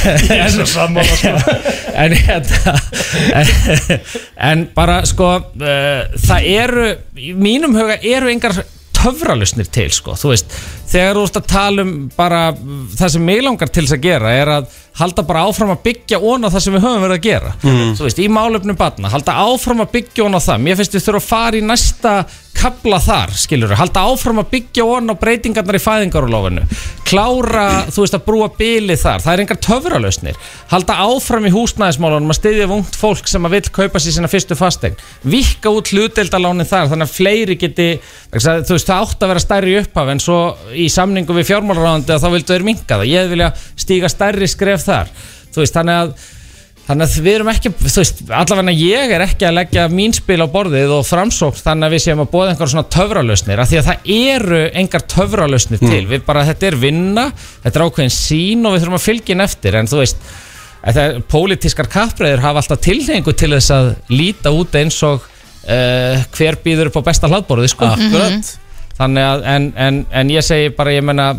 Ég 0.00 0.30
er 0.38 0.52
svo 0.54 0.66
sammála, 0.70 1.18
sko. 1.20 1.54
en, 2.02 2.14
en, 3.36 3.50
en 4.48 4.66
bara 4.72 5.02
sko 5.04 5.28
uh, 5.36 6.18
það 6.24 6.48
eru 6.48 6.86
í 7.20 7.34
mínum 7.36 7.76
huga 7.76 7.98
eru 8.00 8.32
engar 8.32 8.56
töfralusnir 9.00 9.68
til 9.72 9.90
sko, 9.92 10.16
þú 10.18 10.32
veist 10.32 10.56
þegar 10.90 11.18
þú 11.20 11.26
ert 11.28 11.38
að 11.40 11.50
tala 11.52 11.84
um 11.84 11.92
bara 12.16 12.40
það 12.96 13.14
sem 13.14 13.28
mig 13.28 13.44
langar 13.44 13.72
til 13.72 13.84
þess 13.84 13.96
að 13.96 14.06
gera 14.08 14.32
er 14.36 14.54
að 14.56 14.80
halda 14.98 15.24
bara 15.26 15.46
áfram 15.48 15.72
að 15.74 15.82
byggja 15.86 16.20
ón 16.20 16.44
á 16.44 16.48
það 16.50 16.64
sem 16.64 16.76
við 16.76 16.84
höfum 16.86 17.04
verið 17.04 17.18
að 17.18 17.26
gera. 17.26 17.54
Mm. 17.62 17.96
þú 17.98 18.06
veist, 18.06 18.20
í 18.20 18.28
málefnum 18.32 18.78
batna, 18.80 19.12
halda 19.12 19.36
áfram 19.46 19.84
að 19.84 19.92
byggja 19.96 20.26
ón 20.26 20.38
á 20.38 20.40
það. 20.40 20.62
Mér 20.66 20.80
finnst 20.80 20.96
við 20.96 21.04
þurfum 21.06 21.20
að 21.22 21.28
fara 21.30 21.60
í 21.60 21.64
næsta 21.64 22.14
kabla 22.60 22.98
þar, 23.00 23.34
skilur 23.40 23.76
halda 23.78 24.02
áfram 24.10 24.42
að 24.42 24.50
byggja 24.56 24.84
ón 24.84 25.12
á 25.12 25.14
breytingarnar 25.16 25.78
í 25.78 25.84
fæðingarulofinu 25.84 26.66
klára, 27.10 27.86
þú 27.90 28.04
veist, 28.04 28.16
að 28.16 28.26
brúa 28.26 28.48
bili 28.54 28.94
þar, 28.98 29.22
það 29.24 29.32
er 29.32 29.42
engar 29.44 29.58
töfralausnir. 29.64 30.36
Halda 30.70 30.98
áfram 31.06 31.48
í 31.48 31.52
húsnæðismálunum 31.54 32.30
að 32.30 32.38
styðja 32.38 32.68
ungt 32.70 32.98
fólk 32.98 33.30
sem 33.30 33.46
að 33.46 33.56
vil 33.56 33.72
kaupa 33.80 34.02
sér 34.02 34.14
sína 34.14 34.30
fyrstu 34.30 34.58
fastegn, 34.58 34.98
vikka 35.26 35.72
út 35.74 35.90
hlutdeildalánin 35.90 36.68
þar, 36.68 36.90
þannig 36.92 37.08
að 37.08 37.16
fleiri 37.16 37.56
geti 37.58 37.88
þú 38.30 38.76
veist, 38.76 38.86
það 38.86 39.00
átt 39.00 39.24
að 39.24 39.32
vera 39.32 39.42
stærri 39.42 39.76
upphaf 39.80 40.12
en 40.12 40.22
svo 40.22 40.38
í 40.70 40.86
samningu 40.92 41.34
við 41.34 41.48
fjármálaráðandi 41.50 42.14
að 42.14 42.22
þá 42.22 42.28
vildu 42.36 42.54
þeir 42.54 42.66
minka 42.68 43.00
það, 43.00 43.10
ég 43.10 43.32
vilja 43.32 43.50
stíga 43.74 44.10
stærri 44.12 44.50
skref 44.50 44.79
þar, 44.86 45.16
þú 45.50 45.64
veist, 45.64 45.80
þannig 45.80 46.02
að 46.02 46.28
Þannig 46.90 47.06
að 47.06 47.22
við 47.22 47.34
erum 47.36 47.48
ekki, 47.52 47.70
þú 47.78 48.00
veist, 48.00 48.20
allavega 48.34 48.72
ég 48.74 49.12
er 49.14 49.22
ekki 49.22 49.46
að 49.46 49.52
leggja 49.60 49.82
mín 49.92 50.14
spil 50.16 50.40
á 50.42 50.50
borðið 50.50 50.94
og 50.96 51.04
framsókn 51.06 51.60
þannig 51.62 51.86
að 51.86 51.92
við 51.94 52.02
séum 52.02 52.22
að 52.24 52.30
bóða 52.32 52.48
einhver 52.50 52.70
svona 52.72 52.90
töfralausnir 52.90 53.62
af 53.62 53.68
því 53.70 53.78
að 53.78 53.90
það 53.90 54.08
eru 54.16 54.62
engar 54.80 55.04
töfralausnir 55.12 55.82
til, 55.84 56.00
við 56.10 56.24
bara, 56.26 56.42
þetta 56.48 56.66
er 56.66 56.78
vinna, 56.82 57.28
þetta 57.62 57.78
er 57.78 57.84
ákveðin 57.86 58.14
sín 58.16 58.66
og 58.66 58.74
við 58.74 58.82
þurfum 58.82 58.98
að 58.98 59.04
fylgja 59.04 59.36
inn 59.36 59.44
eftir 59.44 59.78
en 59.78 59.90
þú 59.92 60.00
veist, 60.00 60.26
pólitískar 61.30 61.90
kappræður 61.92 62.42
hafa 62.42 62.64
alltaf 62.64 62.82
tilhengu 62.88 63.36
til 63.38 63.52
þess 63.54 63.76
að 63.76 63.92
líta 64.10 64.50
út 64.56 64.80
eins 64.80 64.98
og 65.06 65.22
uh, 65.22 66.26
hver 66.34 66.58
býður 66.64 66.90
upp 66.90 67.00
á 67.04 67.08
besta 67.12 67.30
hlaðborði, 67.30 67.70
sko. 67.70 67.86
Akkurat. 67.86 68.52
Þannig 69.00 69.24
að, 69.24 69.46
en, 69.48 69.66
en, 69.80 70.02
en 70.10 70.32
ég 70.34 70.44
segi 70.44 70.72
bara, 70.76 70.92
ég 70.92 71.04
menna, 71.06 71.32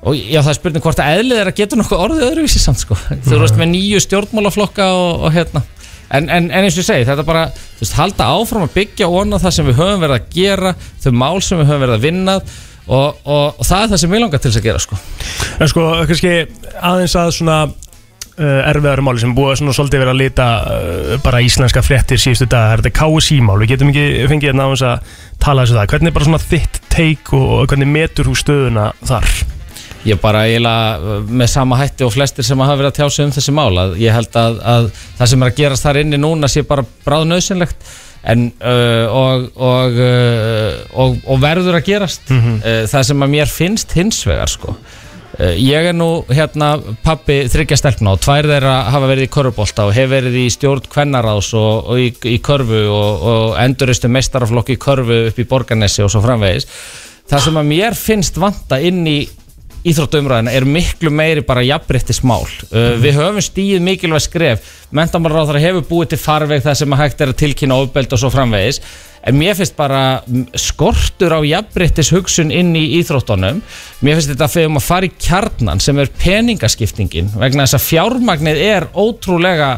og 0.00 0.16
já, 0.16 0.40
það 0.40 0.52
er 0.52 0.56
spurning 0.56 0.84
hvort 0.84 1.02
að 1.02 1.18
eðlið 1.18 1.42
er 1.42 1.50
að 1.50 1.58
geta 1.60 1.78
nokkuð 1.80 2.04
orðið 2.06 2.26
öðruvísi 2.30 2.62
samt 2.62 2.80
sko. 2.80 2.96
þú 3.26 3.42
veist 3.42 3.58
með 3.60 3.72
nýju 3.74 4.00
stjórnmálaflokka 4.06 4.88
og, 4.96 5.26
og 5.26 5.34
hérna 5.34 5.62
en, 6.10 6.26
en, 6.26 6.48
en 6.48 6.64
eins 6.64 6.78
og 6.78 6.82
ég 6.82 6.88
segi, 6.88 7.06
þetta 7.08 7.22
er 7.22 7.28
bara 7.28 7.44
þú 7.52 7.84
veist, 7.84 7.98
halda 7.98 8.30
áfram 8.38 8.66
að 8.66 8.74
byggja 8.78 9.10
onna 9.20 9.40
það 9.42 9.56
sem 9.58 9.68
við 9.68 9.78
höfum 9.82 10.02
verið 10.06 10.16
að 10.16 10.32
gera, 10.34 10.72
þau 11.04 11.12
mál 11.20 11.36
sem 11.44 11.60
við 11.60 11.70
höfum 11.70 11.84
verið 11.84 11.98
að 11.98 12.08
vinna 12.08 12.38
og, 12.40 13.20
og, 13.22 13.60
og 13.60 13.68
það 13.68 13.84
er 13.84 13.92
það 13.92 14.02
sem 14.02 14.16
við 14.16 14.24
langar 14.24 14.42
til 14.42 14.50
þess 14.50 14.60
að 14.60 14.66
gera 14.66 14.82
sko. 14.82 14.98
En 15.60 15.70
sko, 15.70 15.86
kannski 16.08 16.34
aðeins 16.80 17.14
að 17.20 17.30
svona 17.36 17.58
uh, 17.68 18.60
erfiðari 18.72 19.06
máli 19.06 19.22
sem 19.22 19.36
búið 19.36 19.60
svona 19.60 19.76
svolítið 19.76 20.02
vera 20.02 20.16
að 20.16 20.22
lita 20.24 20.48
uh, 20.64 21.14
bara 21.22 21.44
íslenska 21.46 21.84
fréttir 21.86 22.20
síðustu 22.20 22.48
dag, 22.50 22.66
það 22.66 22.74
er 22.74 22.84
þetta 22.84 22.96
KSI-mál, 22.98 23.60
við 23.62 23.74
getum 23.76 23.92
ekki 23.92 24.26
fengið 24.32 24.50
hérna 24.50 24.66
aðeins 24.66 24.86
að 24.90 25.14
tala 25.44 25.66
þessu 25.66 25.78
það, 25.78 25.88
hvernig 25.94 26.10
er 26.10 26.18
bara 26.18 26.30
svona 26.30 26.44
þitt 26.48 26.78
og, 27.00 27.46
og 27.60 27.70
hvernig 27.70 27.88
metur 27.88 28.28
þú 28.28 28.34
stöðuna 28.36 28.90
þar? 29.08 29.30
Ég 30.08 30.20
bara 30.22 30.44
eiginlega 30.48 31.16
uh, 31.18 31.24
með 31.28 31.50
sama 31.52 31.76
hætti 31.80 32.06
og 32.06 32.14
flestir 32.14 32.46
sem 32.46 32.60
hafa 32.62 32.76
verið 32.80 32.92
að 32.92 33.00
tjá 33.00 33.10
sig 33.16 33.26
um 33.28 33.34
þessi 33.36 33.52
mál 33.56 33.72
að 33.82 33.98
ég 34.00 34.14
held 34.16 34.38
að, 34.40 34.60
að 34.74 34.86
það 35.18 35.32
sem 35.34 35.42
er 35.44 35.50
að 35.52 35.58
gerast 35.60 35.84
þar 35.88 36.00
inni 36.04 36.20
núna 36.22 36.48
sé 36.48 36.62
bara 36.68 36.86
bráð 37.04 37.26
nöðsynlegt 37.34 37.90
en 38.30 38.46
uh, 38.60 39.06
og, 39.16 39.44
og, 39.56 40.00
uh, 40.04 40.80
og, 41.04 41.20
og 41.24 41.38
verður 41.40 41.78
að 41.80 41.86
gerast 41.92 42.32
Mhm. 42.32 42.58
uh, 42.64 42.82
það 42.90 43.06
sem 43.10 43.22
að 43.24 43.32
mér 43.36 43.48
finnst 43.52 43.92
hins 43.96 44.22
vegar 44.28 44.48
sko 44.52 44.76
ég 45.40 45.86
er 45.88 45.94
nú 45.96 46.24
hérna 46.28 46.74
pappi 47.04 47.46
þryggja 47.48 47.76
stelpna 47.78 48.12
og 48.12 48.18
tvær 48.20 48.44
þeirra 48.50 48.72
hafa 48.92 49.06
verið 49.08 49.24
í 49.24 49.30
körfubólta 49.32 49.86
og 49.88 49.94
hef 49.96 50.10
verið 50.10 50.34
í 50.36 50.42
stjórn 50.52 50.84
kvennaráðs 50.90 51.52
og, 51.56 51.86
í, 51.96 52.10
í 52.28 52.34
körfu 52.44 52.80
og, 52.92 53.22
og 53.30 53.54
enduristu 53.62 54.10
mestaraflokki 54.12 54.74
í 54.76 54.80
körfu 54.82 55.20
upp 55.30 55.38
í 55.40 55.46
Borgarnesi 55.48 56.02
og 56.04 56.10
svo 56.12 56.20
framvegis 56.26 56.66
það 57.30 57.44
sem 57.46 57.60
að 57.62 57.70
mér 57.70 57.96
finnst 57.96 58.36
vanta 58.42 58.80
inn 58.84 59.00
í 59.08 59.16
íþróttumræðina 59.88 60.52
er 60.52 60.66
miklu 60.68 61.10
meiri 61.14 61.42
bara 61.46 61.62
jafnbryttismál 61.64 62.42
uh, 62.44 62.96
við 63.00 63.16
höfum 63.16 63.40
stíð 63.44 63.84
mikilvæg 63.84 64.24
skref. 64.26 64.66
Mentamálaráðara 64.92 65.62
hefur 65.62 65.86
búið 65.88 66.10
til 66.14 66.18
farveg 66.20 66.64
það 66.64 66.80
sem 66.82 66.96
að 66.96 67.00
hægt 67.04 67.22
er 67.24 67.32
að 67.32 67.38
tilkynna 67.44 67.78
ofbeld 67.80 68.12
og 68.12 68.20
svo 68.20 68.30
framvegis. 68.34 68.80
En 69.20 69.36
mér 69.36 69.52
finnst 69.56 69.76
bara 69.76 70.22
skortur 70.56 71.34
á 71.36 71.40
jafnbryttis 71.44 72.08
hugsun 72.14 72.52
inn 72.56 72.72
í 72.76 72.86
íþróttunum. 73.00 73.60
Mér 74.00 74.16
finnst 74.16 74.32
þetta 74.32 74.48
við 74.54 74.68
um 74.70 74.80
að 74.80 74.86
fara 74.86 75.08
í 75.08 75.12
kjarnan 75.20 75.82
sem 75.84 76.00
er 76.00 76.12
peningaskiptingin 76.22 77.32
vegna 77.36 77.66
þess 77.68 77.76
að 77.78 77.86
fjármagnið 77.88 78.62
er 78.64 78.88
ótrúlega 78.96 79.70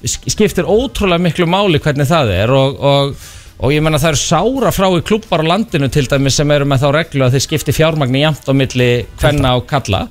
sk- 0.00 0.32
skiptir 0.32 0.68
ótrúlega 0.68 1.22
miklu 1.28 1.48
máli 1.48 1.80
hvernig 1.84 2.08
það 2.08 2.32
er 2.38 2.52
og, 2.56 2.80
og, 2.80 3.28
og 3.56 3.72
ég 3.72 3.84
menna 3.84 4.00
það 4.00 4.12
eru 4.12 4.20
sára 4.20 4.72
frá 4.74 4.86
í 4.92 5.02
klubbar 5.06 5.44
á 5.44 5.50
landinu 5.52 5.88
til 5.92 6.04
dæmis 6.10 6.36
sem 6.36 6.50
eru 6.52 6.68
með 6.68 6.84
þá 6.84 6.88
reglu 6.98 7.26
að 7.26 7.36
þeir 7.36 7.44
skipti 7.46 7.76
fjármagni 7.76 8.24
jæmt 8.24 8.48
á 8.48 8.52
milli 8.52 8.88
hvenna 9.20 9.54
og 9.56 9.68
kalla 9.70 10.06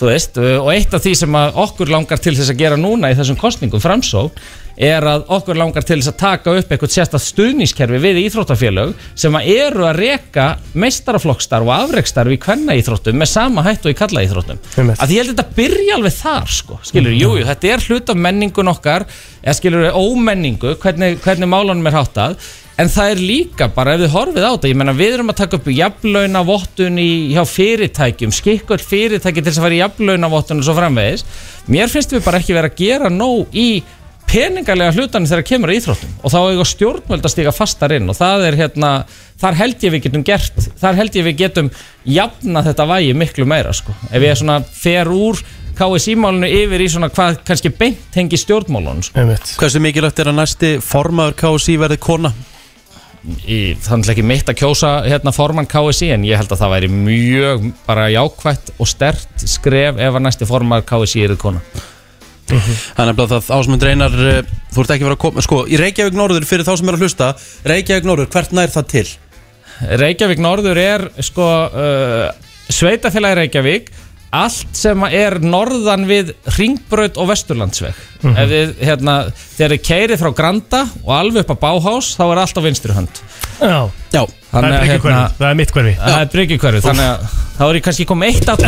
veist, 0.00 0.38
og 0.40 0.70
eitt 0.72 0.94
af 0.96 1.04
því 1.04 1.16
sem 1.20 1.40
okkur 1.66 1.92
langar 1.92 2.22
til 2.22 2.36
þess 2.36 2.54
að 2.54 2.62
gera 2.62 2.80
núna 2.80 3.12
í 3.12 3.18
þessum 3.18 3.40
kostningum 3.40 3.84
framsó 3.84 4.30
er 4.76 5.04
að 5.08 5.22
okkur 5.32 5.56
langar 5.56 5.84
til 5.88 5.96
þess 5.98 6.10
að 6.12 6.18
taka 6.20 6.52
upp 6.52 6.72
eitthvað 6.72 6.92
sérstætt 6.92 7.24
stuðnískerfi 7.24 8.00
við 8.00 8.18
íþróttafélög 8.26 8.90
sem 9.16 9.38
að 9.38 9.48
eru 9.54 9.86
að 9.88 10.00
reka 10.02 10.48
meistaraflokkstarf 10.76 11.64
og 11.64 11.72
afreikstarf 11.76 12.34
í 12.34 12.40
hvenna 12.44 12.76
íþróttum 12.76 13.16
með 13.16 13.30
sama 13.32 13.64
hætt 13.64 13.88
og 13.88 13.94
í 13.94 13.96
kalla 13.96 14.24
íþróttum 14.26 14.60
að 14.76 15.14
ég 15.16 15.24
held 15.24 15.32
að 15.32 15.32
þetta 15.32 15.56
byrja 15.56 15.96
alveg 15.96 16.16
þar 16.18 16.52
sko, 16.58 16.78
skilur, 16.84 17.16
jú, 17.16 17.32
jú, 17.40 17.48
þetta 17.48 17.72
er 17.72 17.88
hlut 17.88 18.12
af 18.12 18.20
menningun 18.28 18.72
okkar, 18.74 19.08
eða 19.40 19.56
skilur 19.56 19.88
ómenningu, 19.96 20.76
hvernig, 20.84 21.20
hvernig 21.24 21.52
málunum 21.56 21.88
er 21.88 21.96
háttað 21.96 22.36
en 22.80 22.90
það 22.92 23.10
er 23.12 23.20
líka 23.24 23.68
bara 23.72 23.96
ef 23.96 24.04
þið 24.04 24.14
horfið 24.14 24.46
á 24.46 24.50
þetta, 24.52 24.70
ég 24.70 24.78
menna 24.80 24.96
við 24.96 25.14
erum 25.16 25.32
að 25.32 25.38
taka 25.40 25.58
upp 25.58 25.68
jafnlauna 25.72 26.42
vottun 26.46 26.98
í, 27.00 27.10
hjá 27.32 27.42
fyrirtækjum 27.48 28.34
skikkull 28.36 28.82
fyrirtæki 28.82 29.40
til 29.40 29.50
þess 29.50 29.60
að 29.60 29.66
fara 29.66 29.78
í 29.78 29.82
jafnlauna 29.82 30.32
vottun 30.32 30.60
og 30.60 30.68
svo 30.68 30.76
framvegis, 30.76 31.24
mér 31.72 31.92
finnst 31.92 32.12
við 32.12 32.24
bara 32.26 32.42
ekki 32.42 32.56
vera 32.56 32.72
að 32.72 32.80
gera 32.82 33.12
nóg 33.12 33.56
í 33.56 33.68
peningarlega 34.26 34.92
hlutanir 34.96 35.30
þegar 35.30 35.46
kemur 35.46 35.70
að 35.70 35.78
íþróttum 35.80 36.16
og 36.18 36.32
þá 36.32 36.38
eiga 36.42 36.64
stjórnvöld 36.66 37.28
að 37.28 37.32
stiga 37.32 37.52
fastar 37.54 37.94
inn 37.96 38.10
og 38.10 38.18
það 38.18 38.48
er 38.48 38.56
hérna, 38.58 38.90
þar 39.40 39.60
held 39.60 39.86
ég 39.86 39.94
við 39.94 40.08
getum 40.08 40.24
gert, 40.26 40.58
þar 40.80 40.98
held 40.98 41.16
ég 41.16 41.28
við 41.28 41.38
getum 41.44 41.70
jafna 42.10 42.64
þetta 42.66 42.88
vægi 42.90 43.14
miklu 43.16 43.46
meira 43.48 43.72
sko. 43.76 43.94
ef 44.10 44.18
ég 44.18 44.34
er 44.34 44.40
svona 44.40 44.58
fer 44.66 45.12
úr 45.14 45.40
KSI-málunu 45.76 46.48
yfir 46.48 46.82
í 46.82 46.88
svona 46.90 47.10
hvað 47.12 47.42
kannski 47.46 47.70
beint 47.76 48.14
hengi 48.16 48.38
stjórnmálunum 48.40 49.04
sko. 49.04 49.24
Hversu 49.60 49.82
mikilvægt 49.84 50.22
er 50.24 50.30
að 50.32 50.38
næsti 50.40 50.70
formaður 50.80 51.36
KSI 51.42 51.76
verði 51.82 52.00
kona? 52.00 52.32
Þannig 53.82 54.12
ekki 54.12 54.24
mitt 54.26 54.50
að 54.50 54.60
kjósa 54.60 54.92
hérna 55.06 55.32
formann 55.34 55.68
KSI 55.70 56.12
en 56.14 56.24
ég 56.28 56.38
held 56.38 56.52
að 56.54 56.62
það 56.62 56.72
væri 56.76 56.90
mjög 56.92 57.66
bara 57.86 58.06
jákvætt 58.12 58.72
og 58.78 58.90
stert 58.90 59.44
skref 59.46 59.98
ef 59.98 60.14
að 60.14 60.24
næsti 60.28 60.48
formann 60.48 60.86
KSI 60.86 61.26
er 61.26 61.36
kona 61.40 61.62
Þannig 62.46 63.18
að 63.18 63.32
það 63.32 63.48
ásmund 63.56 63.82
reynar 63.82 64.12
Þú 64.14 64.82
ert 64.82 64.92
ekki 64.94 65.06
vera 65.06 65.16
að 65.16 65.22
koma 65.24 65.42
Sko, 65.42 65.64
í 65.66 65.78
Reykjavík 65.80 66.14
Norður 66.14 66.46
fyrir 66.46 66.66
þá 66.66 66.76
sem 66.78 66.90
er 66.90 66.98
að 66.98 67.02
hlusta 67.02 67.30
Reykjavík 67.66 68.06
Norður, 68.06 68.28
hvert 68.30 68.54
nær 68.54 68.70
það 68.70 68.90
til? 68.92 69.06
Reykjavík 70.02 70.42
Norður 70.44 70.78
er 70.80 71.06
sko 71.26 71.46
uh, 71.66 72.28
sveitafélagi 72.70 73.40
Reykjavík 73.40 73.90
allt 74.34 74.72
sem 74.76 75.02
er 75.08 75.38
norðan 75.42 76.06
við 76.08 76.32
Ringbraut 76.56 77.18
og 77.20 77.30
Vesturlandsveg. 77.30 77.94
Mhm. 78.22 78.36
ef 78.36 78.48
þið, 78.50 78.74
hérna, 78.88 79.14
þegar 79.56 79.74
þið 79.76 79.82
keirið 79.86 80.22
frá 80.22 80.30
Granda 80.34 80.80
og 81.04 81.12
alveg 81.14 81.44
upp 81.44 81.54
á 81.54 81.62
Báhás 81.66 82.16
þá 82.16 82.24
er 82.32 82.38
allt 82.42 82.58
á 82.58 82.62
vinstri 82.64 82.92
hönd. 82.96 83.22
Já, 83.60 83.90
Já, 84.16 84.22
það 84.50 84.66
er 84.66 84.74
ekki 84.76 85.00
hverfi, 85.02 85.34
það 85.36 85.50
er 85.50 85.56
mitt 85.58 85.72
hverfi. 85.74 85.92
Það 86.00 86.14
er 86.16 86.28
bryggjukverfi, 86.32 86.80
þannig 86.86 87.06
að 87.06 87.34
þá 87.56 87.62
er 87.66 87.76
ég 87.76 87.84
kannski 87.84 88.06
komið 88.08 88.26
eitt 88.30 88.46
þar. 88.48 88.60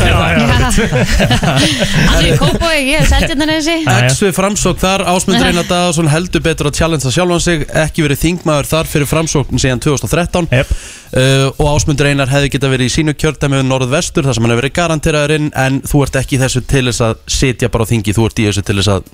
Allir 2.19 2.37
kópói, 2.41 2.75
ég 2.85 2.99
er 2.99 3.09
seltjarnarnesi. 3.09 3.77
X 4.09 4.21
við 4.27 4.35
framsókn 4.37 4.83
þar, 4.83 5.05
Ásmundur 5.15 5.49
Einar 5.49 5.69
Daðarsson 5.71 6.11
heldur 6.13 6.45
betur 6.45 6.69
að 6.69 6.81
challengea 6.83 7.15
sjálfan 7.15 7.45
sig 7.45 7.65
ekki 7.85 8.05
verið 8.05 8.23
þingmaður 8.27 8.71
þar 8.75 8.93
fyrir 8.93 9.11
framsókn 9.11 9.63
síðan 9.63 9.83
2013 9.87 10.51
yep. 10.53 10.75
uh, 11.17 11.49
og 11.57 11.73
Ásmundur 11.73 12.11
Einar 12.11 12.33
hefði 12.33 12.53
geta 12.57 12.73
verið 12.73 12.91
í 12.91 12.95
sínu 12.99 13.17
kjördæmi 13.17 13.63
við 13.63 13.69
norðvestur 13.71 14.29
þar 14.29 14.37
sem 14.37 14.45
hann 14.45 14.55
hefur 14.55 14.65
verið 14.65 14.77
garanteraðurinn 14.83 15.51
en 15.65 15.81
þú 15.89 16.05
ert 16.05 16.21
ekki 16.21 16.37
í 16.37 16.43
þessu 16.45 16.65
til 16.69 16.87
þess 16.91 17.07
að 17.09 17.21
sitja 17.39 17.73
bara 17.73 17.89
á 17.89 17.91
þingi, 17.93 18.17
þú 18.17 18.29
ert 18.29 18.43
í 18.45 18.49
þessu 18.51 18.67
til 18.69 18.81
þess 18.81 18.97
að 18.99 19.13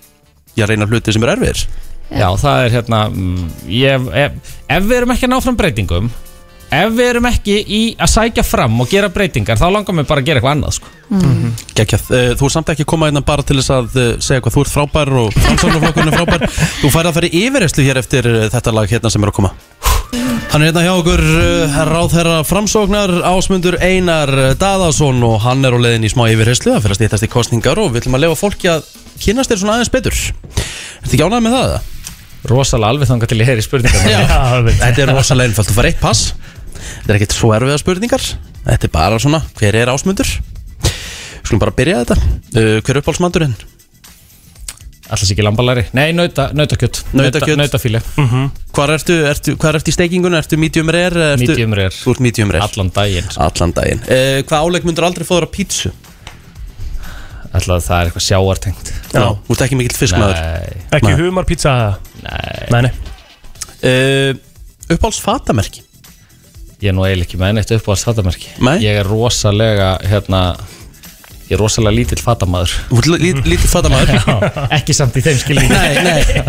já, 0.59 0.67
reyna 0.71 0.91
hluti 0.91 1.15
sem 1.15 1.27
er 1.27 1.37
erfiðir 1.37 1.67
Já, 2.15 2.29
það 2.39 2.65
er 2.65 2.77
hérna 2.79 3.01
mm, 3.11 3.49
ég, 3.75 4.07
ef, 4.25 4.55
ef 4.71 4.87
við 4.87 5.01
erum 5.01 5.15
ekki 5.15 5.27
að 5.27 5.35
ná 5.35 5.41
fram 5.43 5.59
breytingum 5.59 6.13
ef 6.75 6.95
við 6.95 7.09
erum 7.13 7.29
ekki 7.29 7.57
í 7.61 7.81
að 8.03 8.11
sækja 8.15 8.45
fram 8.47 8.81
og 8.83 8.91
gera 8.91 9.11
breytingar 9.13 9.59
þá 9.61 9.67
langar 9.73 9.97
mér 9.97 10.09
bara 10.09 10.23
að 10.23 10.29
gera 10.29 10.41
eitthvað 10.41 10.57
annað 10.57 10.77
sko. 10.79 10.93
mm. 11.11 11.53
Þú 11.75 12.49
er 12.49 12.55
samt 12.55 12.73
ekki 12.73 12.87
að 12.87 12.91
koma 12.95 13.11
hérna 13.11 13.23
bara 13.27 13.45
til 13.47 13.59
þess 13.61 13.75
að 13.75 13.99
uh, 13.99 14.09
segja 14.23 14.43
hvað 14.45 14.57
þú 14.57 14.65
ert 14.65 14.73
frábær 14.73 15.13
og 15.21 15.37
framsóknarflokkurinn 15.37 16.13
er 16.13 16.19
frábær 16.19 16.47
þú 16.83 16.91
færð 16.95 17.11
að 17.11 17.17
fara 17.19 17.31
í 17.31 17.45
yfirreyslu 17.45 17.87
hér 17.87 18.01
eftir 18.01 18.31
uh, 18.31 18.41
þetta 18.55 18.75
lag 18.75 18.91
hérna 18.95 19.13
sem 19.13 19.27
er 19.27 19.33
að 19.33 19.39
koma 19.41 19.55
Hann 20.55 20.63
er 20.63 20.71
hérna 20.71 20.85
hjá 20.85 20.93
okkur 20.95 21.23
ráðherra 21.91 22.37
framsóknar 22.47 23.11
Ásmundur 23.27 23.75
Einar 23.83 24.31
Daðarsson 24.61 25.19
og 25.27 25.41
hann 25.43 25.67
er 25.67 25.75
á 25.75 25.79
leiðin 25.83 26.07
í 26.07 26.13
smá 26.13 26.29
yfirreyslu 26.31 26.77
það 26.77 26.85
fyrir 26.85 26.95
að 26.95 27.01
stýttast 27.01 27.27
í 27.27 27.33
kostningar 27.33 27.81
og 27.83 27.91
við 27.91 28.05
ætlum 28.05 28.19
að 28.21 28.27
lefa 28.29 28.39
fólki 28.39 28.71
að 28.71 28.87
kynast 29.25 29.51
þér 29.51 29.65
svona 29.65 29.81
aðeins 29.81 29.95
betur 29.95 30.15
Ertu 30.15 31.11
ekki 31.11 31.27
ánægð 31.27 31.43
með 31.49 31.59
það? 31.59 31.75
Rosalega 32.51 32.91
alveg 32.93 33.09
þangað 33.09 33.31
til 33.33 33.41
ég 33.41 33.49
heyri 33.49 33.63
spurningar 33.65 34.09
Já, 34.11 34.25
þetta 34.83 35.05
er 35.07 35.13
rosalega 35.15 35.49
einfalt, 35.51 35.71
þú 35.71 35.77
fær 35.79 35.89
eitt 35.91 36.01
pass 36.03 36.25
Þetta 36.75 37.13
er 37.15 37.19
ekkert 37.21 37.37
svo 37.37 37.53
erfiða 37.57 37.79
spurningar 37.81 38.25
Þetta 38.65 38.89
er 38.89 38.93
bara 38.93 39.21
svona, 39.23 39.41
hver 39.61 39.79
er 39.81 39.93
ásmundur? 39.93 40.29
Skulum 41.45 41.63
bara 41.63 41.73
byrja 41.77 42.03
þetta 42.03 42.19
uh, 42.21 42.77
Hver 42.85 42.93
er 42.99 43.01
uppáhaldsmandurinn? 43.01 43.57
Alltaf 45.05 45.29
ekki 45.35 45.45
lambalari 45.45 45.83
Nei, 45.97 46.11
nauta, 46.17 46.47
nautakjöt 46.57 47.03
Nautakjöt. 47.17 47.59
Nautafíli 47.61 48.01
Hvar 48.75 48.93
ertu, 48.97 49.19
ertu, 49.29 49.53
hvar 49.61 49.77
ertu 49.79 49.93
í 49.93 49.97
steikingunni? 49.97 50.39
Ertu 50.41 50.57
medium 50.61 50.89
rare? 50.93 51.35
Ertu, 51.35 51.51
Medium 51.53 51.77
rare. 51.77 51.93
Þú 51.93 52.15
ert 52.17 52.23
medium 52.25 52.53
rare 52.55 52.65
Allan 52.65 52.89
daginn 52.97 53.29
sko. 53.29 53.45
Allan 53.45 53.75
daginn 53.77 54.01
uh, 54.05 54.41
Hvað 54.49 54.69
áleik 54.69 54.89
myndur 54.89 55.09
aldrei 55.09 55.29
fóður 55.29 55.49
á 55.49 55.51
pítsu? 55.53 55.93
Alltaf 57.55 57.85
það 57.87 57.97
er 58.01 58.11
eitthvað 58.11 58.27
sjáartengt 58.27 58.93
Já, 59.15 59.25
þú 59.47 59.55
ert 59.55 59.65
ekki 59.69 59.77
mikill 59.79 59.99
fiskmaður. 60.01 60.39
Nei, 60.43 60.85
Ekki 60.99 61.13
humarpizza? 61.21 61.75
Nei. 62.25 62.69
Nei, 62.75 62.81
nei. 62.89 62.93
Uh, 63.85 64.31
Uppáhalds 64.95 65.21
fatamerki? 65.25 65.83
Ég 66.83 66.91
er 66.91 66.97
nú 66.97 67.05
eiginlega 67.07 67.29
ekki 67.29 67.39
með 67.41 67.53
neitt 67.61 67.71
uppáhalds 67.79 68.03
fatamerki 68.09 68.51
Nei? 68.65 68.79
Ég 68.85 68.99
er 69.01 69.07
rosalega 69.09 69.95
hérna 70.11 70.41
Ég 71.45 71.55
er 71.59 71.61
rosalega 71.61 71.93
lítill 71.99 72.21
fatamæður 72.25 72.73
Þú 72.91 72.99
ert 73.03 73.09
lí- 73.23 73.33
Lítið 73.53 73.71
fatamaður? 73.71 74.29
Ekki 74.79 74.95
samt 74.97 75.17
í 75.21 75.23
þeim 75.27 75.41
skilningi. 75.43 75.77
Nei, 75.77 75.99
nei. 76.01 76.45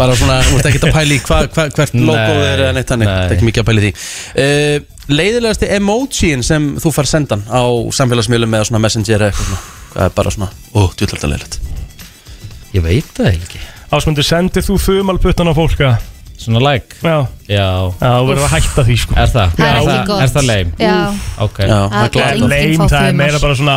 Bara 0.00 0.14
svona, 0.16 0.38
þú 0.48 0.56
ert 0.62 0.68
ekki 0.70 0.80
að 0.88 0.94
pæli 0.96 1.18
hva, 1.26 1.40
hva, 1.52 1.66
hvert 1.76 1.98
logo 2.00 2.38
er 2.46 2.62
eða 2.64 2.70
neitt 2.78 2.88
þannig. 2.88 3.10
Nei. 3.10 3.18
Það 3.18 3.26
er 3.26 3.34
ekki 3.36 3.48
mikið 3.50 3.62
að 3.64 3.68
pæli 3.68 3.82
því. 3.84 3.90
Uh, 4.40 4.96
Leiðilegasti 5.12 5.68
emojín 5.76 6.44
sem 6.46 6.70
þú 6.80 6.92
far 6.96 7.08
sendan 7.10 7.44
á 7.52 7.60
samfélagsmiðlum 8.00 8.56
eða 8.56 8.70
svona 8.70 8.80
messenger 8.86 9.18
eða 9.20 9.28
eitthvað 9.34 9.50
svona 9.52 9.78
Það 9.90 10.06
er 10.06 10.14
bara 10.20 10.32
svona, 10.34 10.48
ó, 10.74 10.80
djúðlega 10.94 11.30
leiðilegt. 11.32 11.58
Ég 12.76 12.84
veit 12.86 13.10
það 13.16 13.30
ekki. 13.34 13.60
Ásmundur, 13.90 14.26
sendir 14.26 14.62
þú 14.66 14.76
þumalputtan 14.84 15.50
á 15.50 15.54
fólka? 15.56 15.90
Svona 16.40 16.60
like? 16.64 16.96
Já. 17.04 17.26
Já. 17.50 17.66
Já, 18.00 18.10
þú 18.16 18.28
verður 18.30 18.44
að 18.46 18.52
hætta 18.54 18.84
því 18.86 18.94
sko. 19.02 19.16
Er 19.20 19.32
það? 19.34 19.56
Það 19.58 19.66
er 19.66 19.80
ekki 19.80 19.96
gott. 20.08 20.22
Er 20.24 20.30
það 20.32 20.46
leim? 20.48 20.70
Já. 20.80 20.94
Ok. 21.44 21.58
Já, 21.60 21.74
Það 21.74 21.90
það 21.90 22.04
er 22.06 22.12
glæð 22.14 22.46
Leim, 22.54 22.84
það 22.86 23.08
er 23.08 23.18
meira 23.18 23.40
bara 23.42 23.56
svona 23.58 23.74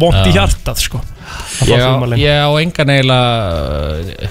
vont 0.00 0.20
í 0.22 0.32
hjartað 0.32 0.80
sko. 0.86 1.02
Ég 1.68 2.38
á, 2.40 2.48
engan 2.62 2.94
eiginlega 2.94 4.30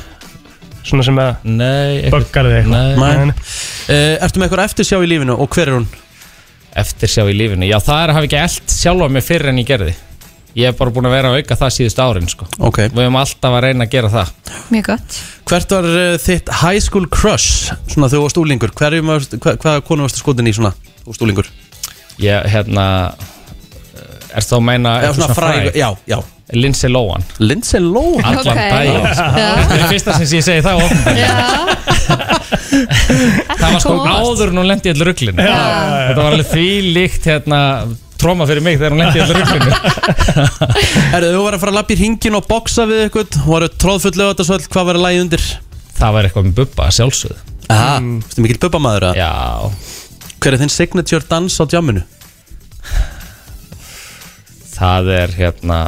Svona 0.82 1.06
sem 1.06 1.20
að 1.22 1.44
Nei 1.46 2.10
böggar 2.12 2.48
þig 2.50 2.58
eitthvað? 2.64 2.96
Nei. 2.98 3.26
Nei. 3.30 3.36
uh, 3.94 4.24
Ertu 4.26 4.42
með 4.42 4.48
eitthvað 4.48 4.64
eftirsjá 4.66 4.98
í 4.98 5.10
lífinu 5.12 5.36
og 5.38 5.52
hver 5.54 5.70
er 5.70 5.78
hún? 5.78 5.86
Eftir 6.82 7.12
sjá 7.12 7.24
í 7.30 7.36
lífinu? 7.38 7.68
Já 7.70 7.78
það 7.84 8.02
er 8.02 8.14
að 8.14 8.18
hafa 8.18 8.30
ekki 8.30 8.40
eld 8.42 8.74
sjálfa 8.74 9.10
mig 9.14 9.26
fyrir 9.28 9.52
en 9.52 9.62
ég 9.62 9.70
gerði 9.70 9.94
Ég 10.58 10.68
hef 10.68 10.76
bara 10.82 10.92
búin 10.92 11.08
að 11.08 11.14
vera 11.16 11.30
að 11.32 11.38
auka 11.42 11.56
það 11.62 11.70
síðustu 11.78 12.04
árin 12.04 12.28
sko. 12.32 12.48
Ok 12.60 12.78
Við 12.92 12.98
höfum 13.06 13.20
alltaf 13.22 13.54
að 13.56 13.62
reyna 13.68 13.86
að 13.88 13.94
gera 13.94 14.10
það 14.12 14.32
Mjög 14.74 14.88
gott 14.90 15.20
Hvert 15.52 15.76
var 15.78 15.88
uh, 15.88 16.16
þitt 16.20 16.52
high 16.62 16.82
school 16.84 17.08
crush 17.08 17.72
svona 17.92 18.10
þegar 18.12 18.18
þú 18.18 18.24
varst 18.26 18.42
úlingur? 18.42 18.74
Hverjum 18.82 19.12
varst, 19.14 19.38
hva, 19.40 19.56
hvaða 19.64 19.86
konu 19.88 20.04
varstu 20.08 20.20
skotin 20.24 20.52
í 20.52 20.56
svona 20.58 20.74
þú 21.04 21.14
varst 21.14 21.24
úlingur? 21.28 21.48
Ég, 22.22 22.52
hérna 22.52 22.86
Er 24.32 24.46
þá 24.48 24.54
að 24.60 24.64
meina 24.68 24.92
eitthvað 25.02 25.18
svona 25.22 25.36
fræg, 25.40 25.72
já, 25.76 25.90
já 26.08 26.20
Lindsay 26.52 26.92
Lohan 26.92 27.24
Lindsay 27.40 27.80
Lohan 27.84 28.26
Allan 28.28 28.52
Ok. 28.52 28.60
daginn. 28.76 29.06
Já. 29.08 29.50
Þetta 29.56 29.76
er 29.78 29.88
fyrsta 29.92 30.16
sem 30.20 30.34
ég 30.36 30.44
segi 30.44 30.62
það. 30.66 30.78
Það 32.72 33.66
var 33.68 33.80
sko 33.84 33.96
áður 34.08 34.52
en 34.52 34.60
hún 34.62 34.68
lendi 34.70 34.90
í 34.90 34.94
allir 34.96 35.10
rugglinu 35.12 35.46
Þetta 35.46 36.18
var 36.22 36.30
alveg 36.36 36.50
því 36.52 36.68
líkt 36.96 37.28
hérna, 37.30 37.60
tróma 38.22 38.48
fyrir 38.50 38.66
mig 38.66 38.78
þegar 38.80 38.96
hún 38.96 39.02
lendi 39.04 39.24
allir 39.24 39.40
rugglinu 39.42 39.72
Herðu, 41.14 41.32
þú 41.36 41.44
var 41.46 41.58
að 41.58 41.64
fara 41.64 41.74
að 41.74 41.80
lappa 41.80 41.96
í 41.96 42.00
ringin 42.02 42.38
og 42.38 42.48
boxa 42.50 42.88
við 42.90 43.06
eitthvað 43.06 43.40
og 43.42 43.50
varu 43.56 43.72
tróðfull 43.82 44.14
lögatarsvöld, 44.22 44.68
hvað 44.72 44.90
var 44.90 45.00
að 45.00 45.06
lægi 45.08 45.24
undir? 45.26 45.48
Það 45.98 46.16
var 46.18 46.28
eitthvað 46.30 46.48
með 46.50 46.60
bubba 46.62 46.92
sjálfsögð 46.98 47.48
Aha, 47.72 47.98
mm. 48.02 48.16
stu 48.32 48.44
mikill 48.46 48.62
bubbamaður 48.66 49.12
að? 49.12 49.22
Já, 49.22 49.32
Hver 50.42 50.56
er 50.56 50.62
þinn 50.64 50.74
signature 50.74 51.28
dans 51.30 51.60
á 51.62 51.64
jamminu? 51.70 52.06
það 54.82 55.12
er 55.14 55.36
hérna 55.38 55.80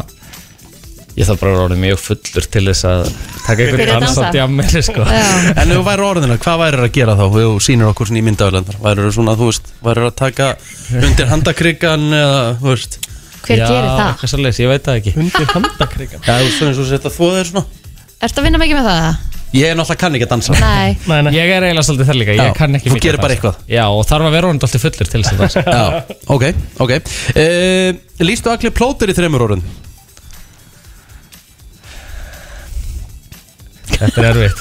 Ég 1.14 1.28
þarf 1.30 1.42
bara 1.44 1.52
að 1.54 1.60
vera 1.68 1.76
mjög 1.84 2.00
fullur 2.02 2.46
til 2.56 2.64
þess 2.72 2.86
að 2.90 3.02
taka 3.46 3.66
einhvern 3.68 3.92
á 3.94 4.02
dansa. 4.02 4.30
djamminu 4.34 4.82
sko. 4.88 5.04
En 5.06 5.68
ef 5.70 5.76
þú 5.78 5.84
væri 5.86 6.06
orðina, 6.08 6.38
hvað 6.42 6.62
væri 6.64 6.80
að 6.88 6.92
gera 6.96 7.14
þá? 7.20 7.24
Þú 7.36 7.44
sýnir 7.68 7.90
okkur 7.92 8.10
svona 8.10 8.22
í 8.22 8.26
myndaðurlendar 8.30 8.80
Væri 8.82 9.12
svona, 9.14 9.36
þú 9.38 9.50
veist, 9.52 9.70
væri 9.86 10.06
að 10.08 10.16
taka 10.24 10.48
undir 11.04 11.30
handakrigan 11.30 12.08
eða, 12.18 12.40
þú 12.64 12.72
veist 12.74 12.98
Hver 13.44 13.60
Já, 13.60 13.68
gerir 13.68 13.92
það? 13.92 14.08
eitthvað 14.10 14.32
svoleiðis, 14.34 14.60
ég 14.64 14.72
veit 14.74 14.88
það 14.90 15.00
ekki 15.04 15.14
Undir 15.22 15.54
handakrigan? 15.54 16.26
Já, 16.26 16.34
þú 16.34 16.48
veist, 16.50 16.66
eins 16.72 16.82
og 16.82 16.90
setja 16.96 17.14
þvoð 17.14 17.38
þér 17.38 17.50
svona 17.52 17.66
Ertu 18.24 18.40
að 18.40 18.46
vinna 18.50 18.62
mikið 18.64 18.78
með 18.80 18.90
það? 18.90 19.30
Ég 19.54 19.70
er 19.70 19.76
náttúrulega 19.78 20.02
kann 20.02 20.16
ekki 20.18 20.26
að 20.26 20.32
dansa 20.34 20.54
Nei 20.58 20.96
Nei, 21.06 21.18
nei 21.28 21.32
Ég 21.36 21.52
er 21.54 21.66
eiginlega 21.68 21.86
svolítið 21.86 22.08
það 22.10 22.18
líka, 22.24 22.34
ég 22.40 22.48
Já, 22.48 22.54
kann 22.58 22.78
ekki 22.80 22.90
þú 22.90 22.96
mikið 22.96 23.06
gerir 23.06 23.20
að 23.20 23.26
bara 23.28 23.36
dansa. 23.36 23.52
eitthvað. 23.52 23.76
Já, 23.76 23.84
og 23.94 24.08
þarf 24.10 24.26
að 24.30 24.34
vera 24.34 24.48
orðið 24.50 24.64
alltaf 24.66 24.86
fullur 24.88 25.12
til 25.12 25.22
þess 25.22 25.34
að 25.34 25.42
dansa 25.44 25.64
Já, 25.68 25.84
ok, 26.34 26.46
ok 26.88 26.94
uh, 26.98 27.90
Lýstu 28.26 28.54
allir 28.56 28.74
plóter 28.80 29.12
í 29.14 29.18
þreymur 29.20 29.46
orðin? 29.46 29.62
Þetta 34.04 34.24
er 34.24 34.30
erfitt 34.34 34.58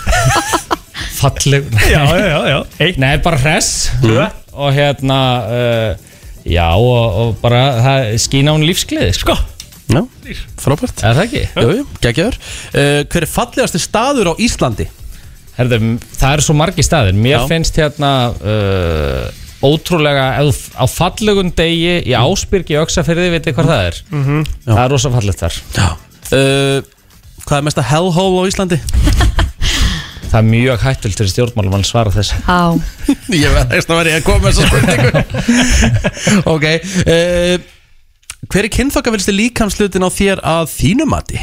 Falleg 1.23 1.69
Já, 1.90 2.02
já, 2.19 2.27
já, 2.27 2.40
já 2.81 2.93
Nei, 3.02 3.12
bara 3.23 3.39
hress 3.43 3.90
Tvö. 4.02 4.24
Og 4.52 4.73
hérna 4.77 5.19
uh, 5.47 6.09
Já, 6.48 6.69
og, 6.74 7.19
og 7.23 7.36
bara 7.43 7.60
það 7.85 8.09
skína 8.19 8.55
hún 8.56 8.64
lífsgleði 8.66 9.12
sko. 9.14 9.36
Já, 9.93 10.01
frábært 10.59 11.02
Er 11.06 11.14
það 11.14 11.23
ekki? 11.28 11.43
Jú, 11.55 11.69
jú, 11.78 11.85
geggjaður 12.02 12.39
uh, 12.40 13.05
Hver 13.12 13.27
er 13.27 13.31
fallegasti 13.31 13.81
staður 13.82 14.32
á 14.32 14.35
Íslandi? 14.43 14.89
Herðu, 15.59 15.78
það 16.16 16.35
eru 16.39 16.44
svo 16.48 16.56
margi 16.59 16.85
staðir 16.86 17.14
Mér 17.19 17.36
Já. 17.43 17.47
finnst 17.51 17.78
hérna 17.78 18.12
uh, 18.40 19.28
Ótrúlega 19.62 20.24
ef 20.43 20.56
þú- 20.59 20.81
Á 20.82 20.85
fallegun 20.90 21.52
degi 21.55 21.98
Í 22.10 22.16
Ásbyrgi 22.19 22.78
Öxafyrði, 22.82 23.28
veit 23.36 23.47
þið 23.47 23.59
hvað 23.60 23.70
það 23.74 23.85
er? 23.90 24.01
Mhm. 24.16 24.43
Það 24.66 24.82
er 24.86 24.93
rosa 24.97 25.12
fallegt 25.14 25.44
þar 25.44 25.60
Já 25.77 25.86
uh, 25.93 26.90
Hvað 27.47 27.59
er 27.59 27.66
mesta 27.66 27.85
hellhole 27.90 28.43
á 28.43 28.51
Íslandi? 28.51 28.78
Það 30.32 30.39
er 30.39 30.47
mjög 30.48 30.85
hættult 30.86 31.19
fyrir 31.20 31.28
stjórnmálum 31.35 31.74
að 31.77 31.82
svara 31.85 32.12
þessu 32.14 32.39
Á 32.48 32.73
Ég 33.43 33.52
veist 33.52 33.90
að 33.93 33.98
vera 33.98 34.12
ég 34.14 34.23
að 34.23 34.24
koma 34.24 34.40
með 34.40 34.55
þessa 34.55 34.69
spurningu 34.70 35.10
Ok 36.55 36.64
uh, 36.73 37.56
Hver 38.52 38.66
er 38.69 38.73
kynþokkavilsti 38.78 39.35
líkamslutin 39.36 40.06
á 40.06 40.10
þér 40.12 40.40
að 40.55 40.70
þínu 40.73 41.05
mati? 41.10 41.43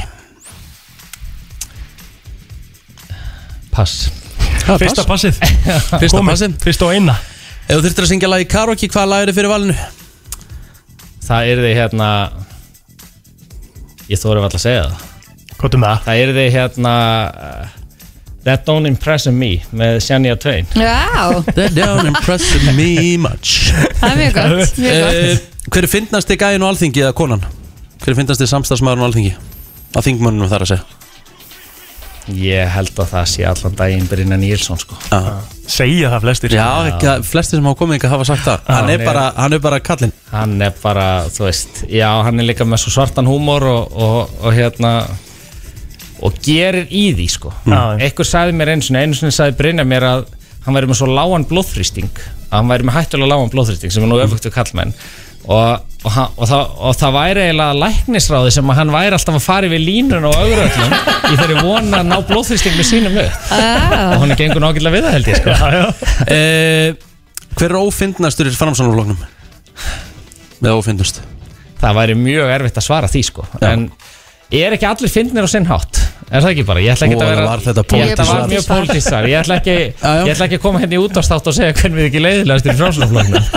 Pass 3.73 4.09
Fyrsta 4.65 5.05
passið 5.07 5.37
Fyrsta 6.01 6.17
Komið. 6.17 6.31
passið. 6.33 6.57
Fyrsta 6.65 6.89
og 6.89 6.97
eina 6.97 7.15
Ef 7.69 7.77
þú 7.77 7.83
þurftir 7.85 8.05
að 8.07 8.11
syngja 8.15 8.29
lag 8.31 8.41
í 8.41 8.49
karaoke, 8.49 8.89
hvað 8.89 9.09
lag 9.11 9.27
er 9.27 9.35
fyrir 9.37 9.51
valinu? 9.53 9.75
Það 11.29 11.51
er 11.53 11.61
þið 11.67 11.75
hérna 11.77 12.09
Ég 14.09 14.17
þóri 14.17 14.41
alltaf 14.41 14.57
að 14.57 14.65
segja 14.65 14.87
það 14.89 15.08
Er 15.59 15.75
með 15.75 15.89
það? 15.89 16.01
Það 16.07 16.21
er 16.23 16.33
þið 16.37 16.49
hérna 16.55 16.93
uh, 17.27 17.77
That 18.47 18.63
Don't 18.69 18.87
Impress 18.87 19.27
Me 19.35 19.49
með 19.75 19.97
Shania 20.05 20.37
Twain 20.39 20.69
Já, 20.79 21.41
That 21.51 21.75
don't 21.75 22.07
impress 22.07 22.45
me 22.77 23.17
much. 23.19 23.73
Það 23.99 24.13
er 24.13 24.21
mjög 24.21 24.37
gott 24.39 24.79
Mjög 24.79 25.01
gott. 25.03 25.19
uh, 25.19 25.65
Hver 25.69 25.85
er 25.85 25.91
fyndnasti 25.91 26.37
gæðin 26.39 26.63
á 26.63 26.67
alþingi 26.71 27.03
eða 27.03 27.17
konan? 27.19 27.43
Hver 27.99 28.13
er 28.13 28.17
fyndnasti 28.21 28.47
samstagsmaðurinn 28.49 29.03
á 29.03 29.07
alþingi? 29.11 29.33
Á 29.93 29.99
þingmönnum 30.05 30.49
þar 30.49 30.63
að 30.65 30.71
segja. 30.71 30.95
Ég 32.29 32.67
held 32.69 32.99
að 33.01 33.07
það 33.09 33.23
sé 33.31 33.45
allan 33.49 33.75
daginn 33.77 34.07
Brynja 34.09 34.37
Níelsson 34.37 34.77
sko. 34.81 34.97
Segja 35.69 36.11
það 36.13 36.25
flestir. 36.27 36.53
Já, 36.53 36.65
ekki, 36.91 37.07
að 37.09 37.23
flestir 37.25 37.57
sem 37.57 37.65
hafa 37.69 37.79
komið 37.79 37.97
ekki 37.97 38.11
hafa 38.11 38.27
sagt 38.29 38.43
það. 38.45 38.67
Hann, 38.69 38.91
er 38.93 39.03
bara, 39.05 39.23
hann 39.37 39.55
er 39.57 39.63
bara 39.63 39.79
kallinn. 39.81 40.13
Hann 40.29 40.53
er 40.61 40.75
bara, 40.83 41.07
þú 41.33 41.47
veist 41.47 41.81
Já, 41.89 42.09
hann 42.27 42.37
er 42.41 42.45
líka 42.51 42.67
með 42.69 42.83
svo 42.83 42.93
svartan 42.99 43.29
húmor 43.29 43.65
og, 43.65 43.97
og, 43.97 44.35
og 44.45 44.53
hérna 44.57 44.91
og 46.25 46.35
gerir 46.43 46.87
í 46.91 47.05
því 47.15 47.27
sko. 47.31 47.53
Já. 47.65 47.79
Einhver 47.99 48.27
sagði 48.27 48.57
mér 48.59 48.73
einu 48.73 48.85
sinni, 48.85 48.99
einu 49.05 49.15
sinni 49.17 49.31
sagði 49.35 49.57
Brynja 49.61 49.85
mér 49.87 50.05
að 50.09 50.25
hann 50.65 50.75
væri 50.75 50.89
með 50.91 50.99
svo 50.99 51.07
lágan 51.09 51.45
blóðþrýsting 51.49 52.09
að 52.49 52.57
hann 52.57 52.69
væri 52.73 52.87
með 52.89 52.97
hættulega 52.99 53.31
lágan 53.33 53.51
blóðþrýsting 53.53 53.93
sem 53.95 54.03
er 54.03 54.09
nú 54.11 54.19
öfugt 54.19 54.45
við 54.49 54.53
kallmenn 54.57 54.91
og, 55.49 55.85
og, 56.03 56.11
hann- 56.13 56.33
og, 56.35 56.45
það, 56.49 56.73
og 56.89 56.97
það 56.99 57.13
væri 57.15 57.43
eiginlega 57.47 57.77
læknisráði 57.79 58.51
sem 58.53 58.69
að 58.73 58.79
hann 58.81 58.91
væri 58.93 59.15
alltaf 59.17 59.37
að 59.39 59.45
fara 59.45 59.69
við 59.71 59.85
línun 59.87 60.27
og 60.27 60.35
augröllum 60.35 60.97
í 61.31 61.39
þeirri 61.39 61.63
vona 61.63 62.01
að 62.03 62.09
ná 62.11 62.17
blóðþrýsting 62.27 62.75
með 62.77 62.89
sínum 62.91 63.17
upp 63.23 63.53
Ah. 63.55 64.11
og 64.13 64.25
hann 64.25 64.35
er 64.35 64.41
gengur 64.43 64.61
nákvæmlega 64.65 64.95
við 64.97 65.07
það 65.07 65.15
held 65.17 65.31
ég 65.31 65.39
sko. 65.39 65.55
Já, 65.55 65.67
já. 65.79 65.85
Eh, 66.27 66.93
Hver 67.59 67.71
er 67.71 67.79
ófindnastur 67.79 68.47
í 68.51 68.53
framsónarfloknum? 68.59 69.17
Með 70.59 70.75
ófindust 70.75 71.21
það 71.79 71.95
væri 72.01 72.15
mjög 72.19 72.49
erfitt 72.57 72.77
að 72.81 72.85
svara 72.85 73.07
því 73.09 73.21
sko. 73.29 73.45
En 73.63 73.87
er 74.51 74.75
ekki 74.75 74.87
allir 74.89 75.11
fyndnir 75.13 75.47
á 75.47 75.49
sinn 75.49 75.67
hátt 75.69 76.01
er 76.31 76.41
það 76.43 76.49
ekki 76.53 76.65
bara, 76.67 76.79
ég 76.83 76.93
ætla 76.93 77.07
ekki 77.07 77.17
að 77.19 77.29
vera 77.31 77.45
var 77.47 77.63
þetta 77.65 77.83
Ég- 77.83 77.89
pólitískt 77.93 78.31
var 78.33 78.47
mjög 78.51 78.65
pólitískt 78.69 79.07
svar 79.09 79.27
ég 79.29 79.39
ætla 79.41 79.55
ekki, 79.61 79.75
ég 80.03 80.31
ætla 80.33 80.45
ekki 80.49 80.59
að 80.59 80.63
koma 80.65 80.79
hérna 80.83 80.97
í 80.97 81.01
útástátt 81.05 81.47
og 81.49 81.55
segja 81.57 81.73
hvernig 81.79 81.99
við 82.01 82.07
ekki 82.09 82.23
leiðilegast 82.25 82.65
í 82.69 82.75
fráslagfloknum 82.79 83.43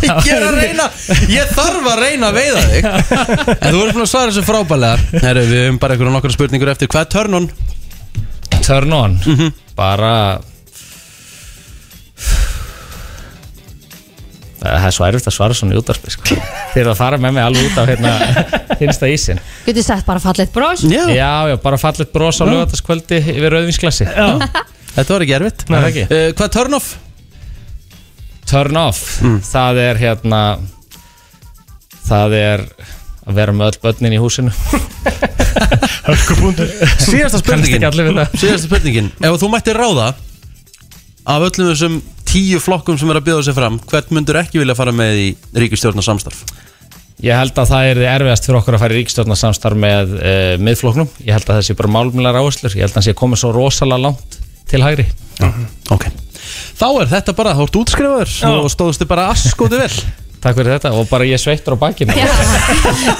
Ég 0.00 0.30
er 0.32 0.44
að 0.48 0.54
reyna, 0.56 0.84
ég 1.28 1.50
þarf 1.52 1.86
að 1.92 1.98
reyna 2.00 2.30
að 2.30 2.36
veiða 2.38 2.60
þig. 2.70 2.86
En 2.88 3.74
þú 3.74 3.80
ert 3.84 3.92
búin 3.92 4.04
að 4.06 4.08
svara 4.08 4.30
þessu 4.32 4.44
frábælega 4.48 5.20
Herru, 5.26 5.42
við 5.50 5.60
höfum 5.66 5.78
bara 5.82 5.92
einhverjum 5.94 6.14
nokkur 6.16 6.32
spurningur 6.32 6.70
eftir. 6.72 6.88
Hvað 6.88 7.04
er 7.04 7.10
turn 7.12 7.36
on? 7.36 7.48
turn 8.64 8.92
on, 8.96 9.18
Mhm. 9.26 9.52
bara 9.76 10.40
það 14.60 14.86
er 14.86 14.94
svo 14.96 15.06
erfitt 15.08 15.28
að 15.30 15.34
svara 15.36 15.56
svona 15.56 15.74
í 15.76 15.80
útvarpi 15.80 16.12
sko. 16.14 16.36
þeir 16.74 16.82
eru 16.84 16.92
að 16.92 16.98
fara 17.00 17.18
með 17.20 17.36
mig 17.36 17.44
alveg 17.48 17.68
út 17.70 17.78
af 17.80 17.88
hérna 17.88 18.14
hinsta 18.80 19.08
ísin 19.10 19.40
Getur 19.66 19.86
sagt 19.86 20.04
bara 20.08 20.20
fallet 20.22 20.52
bros? 20.52 20.82
Já, 20.84 21.04
já, 21.16 21.56
bara 21.62 21.78
fallet 21.80 22.12
bros 22.12 22.40
á 22.40 22.44
lögataskvöldi 22.48 23.20
yfir 23.22 23.54
rauðvinsklasi 23.56 24.08
Þetta 24.90 25.14
var 25.14 25.22
ekki 25.22 25.34
erfitt. 25.36 25.60
Nei, 25.70 25.78
ekki. 25.86 26.02
uh, 26.10 26.22
Hvað 26.34 26.46
er 26.48 26.54
turn 26.56 26.74
off? 26.76 26.88
turn 28.50 28.76
off. 28.80 29.02
Það 29.46 29.78
er 29.84 30.00
hérna 30.00 30.40
það 32.08 32.32
er 32.40 32.64
að 33.30 33.36
vera 33.38 33.52
með 33.54 33.68
öll 33.70 33.78
börnin 33.84 34.16
í 34.16 34.18
húsinu. 34.18 34.50
Hörkupunktur 36.08 36.72
Síðasta 37.04 37.38
spurningin. 37.38 37.86
Síðasta 38.34 38.64
spurningin. 38.66 39.12
Ef 39.22 39.38
þú 39.40 39.50
mættir 39.52 39.78
ráða 39.78 40.08
Af 41.30 41.44
öllum 41.46 41.70
þessum 41.70 42.00
tíu 42.30 42.60
flokkum 42.62 42.98
sem 42.98 43.10
er 43.10 43.20
að 43.20 43.26
bjóða 43.28 43.46
sig 43.48 43.56
fram 43.56 43.78
Hvert 43.90 44.12
myndur 44.14 44.38
ekki 44.40 44.60
vilja 44.62 44.76
fara 44.78 44.94
með 44.94 45.18
í 45.18 45.28
ríkistjórnar 45.58 46.06
samstarf? 46.06 46.44
Ég 47.20 47.36
held 47.36 47.58
að 47.60 47.68
það 47.68 47.86
er 47.90 47.98
erfiðast 48.14 48.46
fyrir 48.46 48.58
okkur 48.62 48.76
að 48.78 48.82
fara 48.84 48.96
í 48.96 49.00
ríkstjórnarsamstarf 49.02 49.76
með 49.76 50.14
uh, 50.16 50.54
miðfloknum. 50.64 51.10
Ég 51.20 51.36
held 51.36 51.50
að 51.50 51.58
það 51.58 51.66
sé 51.66 51.76
bara 51.76 51.92
málumlega 51.92 52.40
áherslur. 52.40 52.76
Ég 52.78 52.86
held 52.86 52.94
að 52.94 52.96
það 52.96 53.06
sé 53.10 53.16
komið 53.20 53.42
svo 53.42 53.50
rosalega 53.52 54.04
langt 54.06 54.38
til 54.70 54.80
hægri. 54.80 55.04
Ok 55.92 56.06
Þá 56.80 56.86
er 57.02 57.10
þetta 57.10 57.34
bara, 57.36 57.52
þá 57.58 57.62
ert 57.66 57.78
útskrifaður 57.82 58.62
og 58.64 58.70
stóðstu 58.72 59.06
bara 59.08 59.28
askóti 59.34 59.80
vel 59.80 59.92
Takk 60.40 60.56
fyrir 60.56 60.72
þetta 60.78 60.92
og 60.96 61.08
bara 61.10 61.26
ég 61.28 61.40
sveittur 61.40 61.76
á 61.76 61.78
bakinu. 61.80 62.14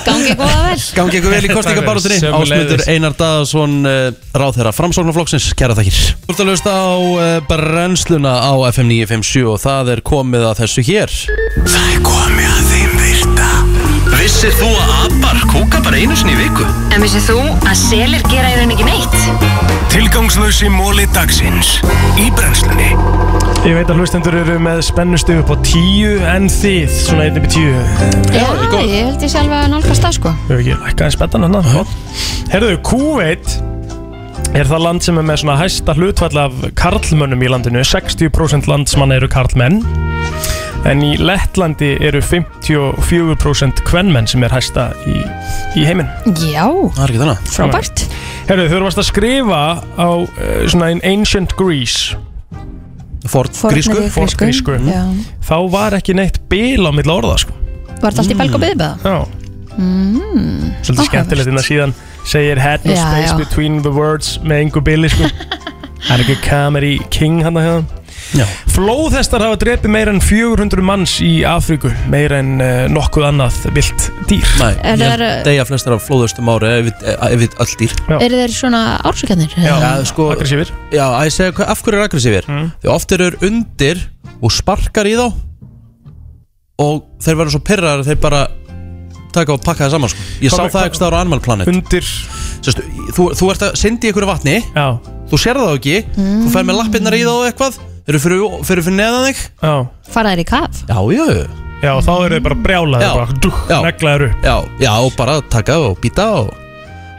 Gangi 0.07 0.33
góða 0.39 0.61
vel. 0.71 0.79
Gangi 0.97 1.19
ykkur 1.21 1.35
vel 1.35 1.43
í 1.45 1.51
kostningabarátunni 1.53 2.21
Sömuleiðis. 2.23 2.55
Ásmundur 2.55 2.85
Einar 2.95 3.17
Daðarsson 3.19 3.77
uh, 3.85 3.99
Ráðherra 4.41 4.73
framsóknarflokksins, 4.77 5.51
kæra 5.59 5.77
þakkir. 5.77 6.01
Þú 6.25 6.33
ert 6.33 6.43
að 6.47 6.53
hlusta 6.55 6.73
á 6.81 6.93
uh, 6.97 7.29
brennsluna 7.51 8.35
á 8.41 8.53
FM 8.73 8.89
957 8.95 9.45
og 9.53 9.61
það 9.61 9.95
er 9.97 10.05
komið 10.15 10.49
að 10.49 10.65
þessu 10.65 10.87
hér. 10.89 11.21
Það 11.61 11.85
er 11.85 12.03
komið 12.09 12.57
að 12.57 12.73
þeim 12.73 13.00
Vissir 14.21 14.53
þú 14.53 14.67
að 14.77 14.91
abar 15.07 15.39
kúka 15.49 15.79
bara 15.81 15.97
einu 15.97 16.13
sinni 16.19 16.35
í 16.35 16.41
viku? 16.43 16.67
En 16.93 17.01
vissið 17.01 17.31
þú 17.31 17.37
að 17.57 17.79
selir 17.81 18.25
gera 18.29 18.51
í 18.53 18.59
raun 18.59 18.75
ekki 18.75 18.85
neitt? 18.85 19.15
Tilgangslösi 19.95 20.69
móli 20.75 21.07
dagsins. 21.15 21.71
Í 22.21 22.27
brennslunni. 22.37 22.91
Ég 23.65 23.79
veit 23.79 23.89
að 23.89 24.03
hlustendur 24.03 24.37
eru 24.43 24.59
með 24.61 24.83
spennustu 24.91 25.39
upp 25.41 25.55
á 25.55 25.57
tíu 25.65 26.13
en 26.35 26.51
þið, 26.53 26.93
svona 27.07 27.31
einn 27.31 27.41
upp 27.41 27.49
í 27.49 27.53
tíu. 27.57 27.73
Já, 28.37 28.45
ég 28.85 29.09
held 29.09 29.25
ég 29.25 29.33
sjálf 29.33 29.57
að 29.57 29.67
nálgast 29.73 30.05
það 30.05 30.17
sko. 30.19 30.37
Hefur 30.51 30.61
ekki 30.67 30.79
lækkaði 30.85 31.17
spettan 31.17 31.49
hann 31.49 31.59
Herðu, 32.53 32.77
Kúveit 32.85 33.57
er 34.55 34.67
það 34.67 34.83
land 34.85 35.05
sem 35.05 35.19
er 35.21 35.27
með 35.27 35.41
svona 35.45 35.57
hæsta 35.61 35.95
hlutfall 35.97 36.39
af 36.43 36.57
karlmönnum 36.79 37.43
í 37.45 37.51
landinu? 37.51 37.83
60% 37.87 38.69
landsmanna 38.71 39.19
eru 39.21 39.29
karlmenn. 39.31 39.81
En 40.89 41.03
í 41.05 41.13
Lettlandi 41.21 41.91
eru 42.09 42.23
54% 42.25 43.83
kvennmenn 43.85 44.29
sem 44.31 44.43
er 44.47 44.55
hæsta 44.55 44.89
í, 45.05 45.19
í 45.77 45.85
heiminn. 45.85 46.09
Já, 46.41 46.65
Það 46.97 47.03
er 47.05 47.13
ekki 47.13 47.21
þannig. 47.21 47.43
Frábært. 47.53 48.05
Herðu, 48.49 48.65
þú 48.73 48.81
varst 48.87 49.03
að 49.03 49.09
skrifa 49.11 49.61
á 50.01 50.09
uh, 50.09 50.29
svona 50.73 50.89
in 50.95 51.03
Ancient 51.07 51.53
Greece. 51.61 52.17
Fort 53.29 53.53
Fornri 53.55 53.83
grísku. 53.85 54.07
Fort 54.15 54.39
grísku. 54.41 54.79
Já. 54.89 55.05
Þá 55.45 55.57
var 55.71 55.99
ekki 56.01 56.17
neitt 56.17 56.41
bil 56.51 56.89
á 56.89 56.91
milli 56.97 57.13
orða 57.13 57.37
sko. 57.45 57.53
Var 58.01 58.09
þetta 58.09 58.25
allt 58.25 58.33
í 58.33 58.39
belg 58.41 58.57
og 58.57 58.65
byðbæða? 58.65 58.95
Já, 59.05 59.21
Mm. 59.81 60.73
svolítið 60.83 61.07
skemmtilegt 61.07 61.49
en 61.49 61.59
að 61.61 61.65
síðan 61.65 61.93
segir 62.25 62.59
had 62.61 62.85
no 62.85 62.93
Já, 62.93 63.05
space 63.07 63.33
já. 63.33 63.39
between 63.39 63.83
the 63.83 63.91
words 63.95 64.39
með 64.43 64.67
engu 64.67 64.81
bili 64.85 65.09
sko 65.13 65.31
Það 66.01 66.13
er 66.17 66.23
ekki 66.25 66.37
comedy 66.49 66.95
king 67.13 67.43
hann 67.45 67.59
að 67.61 67.67
Já. 67.67 67.73
hefða 67.75 67.97
Flóðhestar 68.71 69.43
hafa 69.43 69.57
drepið 69.61 69.91
meira 69.93 70.13
en 70.15 70.21
400 70.23 70.83
manns 70.87 71.17
í 71.25 71.41
Afríku 71.49 71.91
meira 72.13 72.39
en 72.41 72.53
uh, 72.63 72.85
nokkuð 72.93 73.27
annað 73.27 73.59
vilt 73.75 74.07
dýr 74.31 74.47
Nei, 74.61 74.71
Er 74.87 75.01
ég 75.03 75.13
það- 75.19 75.43
degja 75.49 75.65
flestir 75.69 75.97
af 75.97 76.05
flóðustum 76.07 76.49
ári 76.55 76.71
ef 76.79 76.89
við- 77.43 77.59
öll 77.65 77.75
dýr 77.83 77.95
Eru 78.21 78.41
þeir 78.41 78.55
svona 78.55 78.83
ársökjarnir? 79.11 79.53
Já, 79.59 79.75
Já, 79.83 79.91
sko, 80.09 80.31
aggressífir 80.37 80.71
Já, 80.95 81.05
að 81.11 81.27
ég 81.29 81.37
segja 81.37 81.69
af 81.75 81.83
hverju 81.85 81.99
er 82.01 82.07
aggressífir 82.09 82.49
Mm. 82.51 82.71
Því 82.85 82.93
oft 82.95 83.13
eru 83.19 83.31
undir 83.51 84.05
og 84.41 84.55
sparkar 84.55 85.11
í 85.11 85.17
þá 85.19 85.27
og 86.81 87.03
þeir 87.21 87.37
verður 87.43 87.53
svo 87.59 87.61
pyrrar 87.67 88.05
þeir 88.07 88.21
bara 88.23 88.45
taka 89.35 89.55
og 89.57 89.63
pakka 89.65 89.87
það 89.87 89.95
saman 89.97 90.13
sko. 90.13 90.27
Ég 90.45 90.51
sá 90.55 90.61
Hvað- 90.63 90.75
það 90.77 90.99
stáður 90.99 91.17
á 91.17 91.21
Animal 91.21 91.41
Planet. 91.45 91.69
Undir 91.73 92.05
Sest, 92.61 92.81
þú, 93.17 93.31
þú 93.39 93.51
ert 93.55 93.63
að 93.65 93.77
syndi 93.81 94.11
einhverju 94.11 94.29
vatni. 94.29 94.57
Já, 94.75 94.99
Þú 95.31 95.39
sér 95.39 95.55
það 95.63 95.77
ekki. 95.79 95.97
Þú 96.19 96.49
fer 96.51 96.65
með 96.67 96.77
lappirnar 96.81 97.15
í 97.15 97.23
það 97.23 97.37
og 97.39 97.45
eitthvað. 97.47 97.77
Eru 98.11 98.19
fyrir, 98.19 98.41
fyrir, 98.67 98.83
fyrir 98.83 98.97
neðan 98.99 99.27
þig. 99.29 99.43
Já. 99.63 99.75
Fara 100.11 100.33
þeir 100.35 100.41
í 100.43 100.47
kaf? 100.51 100.81
Já, 100.91 100.99
já. 101.15 101.27
Já, 101.81 101.93
þá 102.05 102.11
eru 102.27 102.35
þið 102.35 102.43
bara 102.49 102.57
brjálaðir 102.65 103.07
Já. 103.07 103.13
bara, 103.15 103.37
dúk, 103.45 103.61
Já. 103.71 103.79
neglaðir 103.87 104.25
upp. 104.27 104.43
Já, 104.43 104.57
já, 104.83 104.91
og 105.01 105.15
bara 105.17 105.41
taka 105.49 105.79
og 105.79 106.01
býta 106.03 106.27
og 106.43 106.51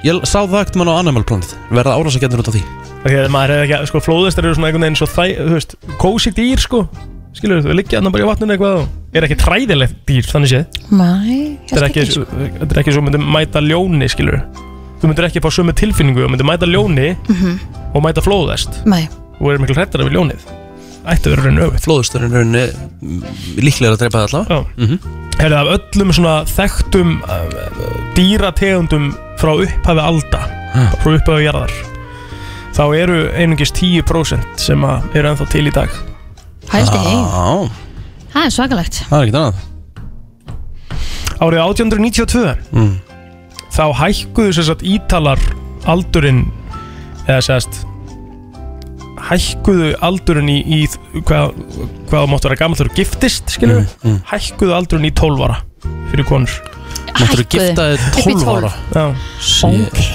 Ég 0.03 0.17
sá 0.25 0.41
það 0.49 0.59
ekkert 0.65 0.75
mann 0.81 0.89
á 0.89 0.97
Animal 0.99 1.23
Planet. 1.23 1.55
Verða 1.69 1.93
árásakjarnir 1.97 2.41
út 2.41 2.47
af 2.49 2.55
því. 2.57 2.63
Að 3.05 3.29
maður 3.33 3.53
hefði 3.53 3.65
ekki, 3.69 3.87
sko, 3.87 3.99
flóðhestar 4.01 4.45
eru 4.45 4.55
svona 4.57 4.67
einhvern 4.71 4.85
veginn 4.85 4.97
svo 4.99 5.07
þæ, 5.09 5.25
þú 5.37 5.53
veist, 5.55 5.75
kósi 6.01 6.31
dýr, 6.33 6.59
sko 6.61 6.89
Skilur 7.33 7.61
þú, 7.63 7.75
liggja 7.77 8.01
hann 8.01 8.11
bara 8.11 8.25
í 8.25 8.27
vatninu 8.27 8.53
eitthvað 8.55 8.81
og 8.81 9.15
er 9.15 9.25
ekki 9.27 9.37
træðilegt 9.39 9.95
dýr, 10.09 10.25
þannig 10.27 10.51
séð? 10.51 10.79
Mæ, 10.91 11.07
Þetta 11.69 11.79
er 11.79 11.87
ekki, 11.87 12.03
þetta 12.59 12.71
er 12.75 12.81
ekki 12.83 12.93
svo 12.95 13.03
myndi 13.05 13.21
mæta 13.23 13.61
ljóni, 13.63 14.09
skilur 14.11 14.41
Þú 15.01 15.09
myndir 15.09 15.25
ekki 15.29 15.41
fá 15.41 15.49
sömu 15.55 15.73
tilfinningu, 15.73 16.21
þú 16.25 16.29
myndir 16.33 16.45
mæta 16.45 16.67
ljóni 16.69 17.15
Mhm. 17.29 17.55
og 17.95 18.03
mæta 18.05 18.21
flóðhest. 18.21 18.83
Mæ 18.85 19.07
og 19.41 19.47
er 19.53 19.57
miklu 19.57 19.73
hrættara 19.75 20.05
við 20.05 20.13
ljónið. 20.13 20.43
Ætti 21.09 21.25
að 21.25 21.31
vera 21.33 21.43
raun 21.47 21.57
öfugt. 21.65 21.81
Flóðusturinn 21.87 22.29
er 22.29 22.37
rauninni 22.37 22.65
mm, 23.01 23.23
líklega 23.57 23.95
að 23.95 23.97
dreipa 24.03 24.19
það 24.21 24.27
allavega. 24.27 24.53
Já. 24.53 24.65
Mhm. 24.77 24.99
Herðu 25.41 25.57
af 25.57 25.71
öllum 25.79 26.11
svona 26.13 26.35
þekktum 26.45 27.15
uh, 27.23 28.11
dýrategundum 28.13 29.07
frá 29.41 29.51
upphafi 29.57 30.03
alda 30.05 30.41
frá 31.01 31.15
upphafi 31.17 31.47
jarðar 31.47 31.73
þá 32.75 32.83
eru 33.01 33.17
einungis 33.33 33.71
10% 33.75 34.61
sem 34.61 34.85
að 34.85 35.15
eru 35.17 35.31
ennþá 35.31 35.47
til 35.51 35.65
í 35.67 35.73
dag 35.73 35.89
Hældi 36.71 36.99
heim 37.03 37.69
Það 38.31 38.45
er 38.47 38.53
svakalegt. 38.55 38.97
Það 39.09 39.17
er 39.17 39.27
ekkert 39.27 39.39
annað. 39.41 39.67
Árið 41.41 41.61
1892 41.65 42.43
mm. 42.71 42.91
þá 43.73 43.83
hækkuðu 43.97 44.53
sér 44.55 44.67
satt 44.69 44.83
ítalar 44.85 45.41
aldurinn 45.89 46.43
eða 47.25 47.39
sérst 47.47 47.81
hækkuðu 49.31 49.95
aldurinn 50.05 50.51
í, 50.51 50.59
í 50.61 51.21
hvað, 51.25 51.55
hvað 52.11 52.29
máttu 52.29 52.49
vera 52.49 52.59
gammal 52.61 52.77
þú 52.79 52.87
giftist 52.99 53.57
Mm, 53.61 53.89
mm. 54.05 54.21
hækkuðu 54.29 54.75
aldurinn 54.77 55.09
í 55.09 55.13
12 55.17 55.43
ára 55.47 55.59
fyrir 56.11 56.29
konur. 56.29 56.55
Máttur 57.17 57.43
þú 57.43 57.47
gifta 57.57 57.89
þig 57.91 58.07
Upp 58.07 58.21
í 58.21 58.37
12 58.45 58.55
ára? 58.55 58.71
Já. 58.95 59.05
Ok. 59.67 60.07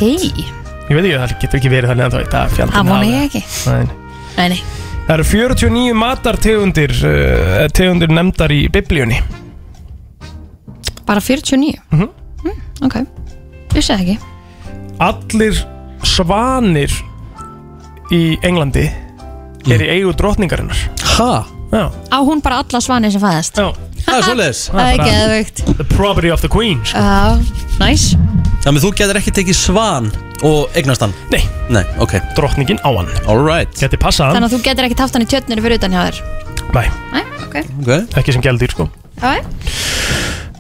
Ég 0.87 0.95
veit 0.95 1.05
ekki, 1.05 1.19
það 1.19 1.37
getur 1.43 1.61
ekki 1.61 1.75
verið 1.75 1.93
þannig 1.93 2.07
að 2.07 2.19
það 2.31 2.41
er 2.41 2.57
fjandinn 2.57 2.77
Það 2.79 2.91
vona 2.95 3.07
ég 3.11 3.29
ekki. 3.29 3.47
Nei. 3.67 4.03
Nei, 4.37 4.49
nei 4.55 4.86
Það 5.07 5.15
eru 5.15 5.25
49 5.31 5.93
matartegundir 5.95 6.93
uh, 7.07 7.67
tegundir 7.75 8.11
nefndar 8.11 8.51
í 8.55 8.65
biblíunni. 8.75 9.21
Bara 11.07 11.21
49 11.23 11.79
Mhm. 11.93 12.09
mm, 12.45 12.63
Ok. 12.89 12.97
Vissi 13.75 13.93
það 13.93 14.01
ekki. 14.03 14.17
Allir 14.99 15.61
svanir 16.03 16.91
í 18.11 18.37
Englandi 18.43 18.87
er 19.71 19.83
í 19.83 19.89
eigu 19.95 20.13
drottningarinnar. 20.17 20.79
Ha? 21.17 21.45
Já. 21.77 21.87
Á 21.93 22.19
hún 22.25 22.41
bara 22.41 22.63
alla 22.65 22.81
svani 22.81 23.11
sem 23.13 23.21
fæðast. 23.21 23.61
Já. 23.61 23.69
Það 24.07 24.17
er 24.17 24.27
svoleiðis. 24.29 24.61
Það 24.71 24.93
er 24.93 25.03
geðveikt. 25.03 25.63
The 25.81 25.89
property 25.93 26.31
of 26.33 26.41
the 26.45 26.51
queen 26.53 26.81
sko. 26.87 27.03
Já, 27.03 27.37
næs 27.83 28.15
Þannig 28.65 28.83
þú 28.83 28.93
getur 28.99 29.19
ekki 29.21 29.33
tekið 29.35 29.59
svan 29.59 30.09
og 30.47 30.77
eignast 30.79 31.05
hann? 31.05 31.15
Nei. 31.31 31.43
Nei, 31.71 31.85
ok. 32.03 32.17
Drottningin 32.39 32.81
á 32.83 32.91
hann. 32.91 33.11
Alright 33.31 33.77
Geti 33.79 33.99
passað 34.01 34.31
hann. 34.31 34.39
Þannig 34.39 34.51
að 34.51 34.57
þú 34.57 34.63
getur 34.71 34.89
ekki 34.89 34.99
taft 35.03 35.19
hann 35.19 35.27
í 35.27 35.31
tjötnir 35.31 35.63
fyrir 35.65 35.81
utan 35.81 35.97
hjá 35.97 36.03
þér. 36.09 36.23
Nei. 36.77 36.87
Nei, 37.13 37.25
ok. 37.47 37.59
Okay. 37.83 38.07
Ekki 38.23 38.37
sem 38.37 38.47
gældir 38.47 38.75
sko. 38.75 38.89
Já, 39.23 39.39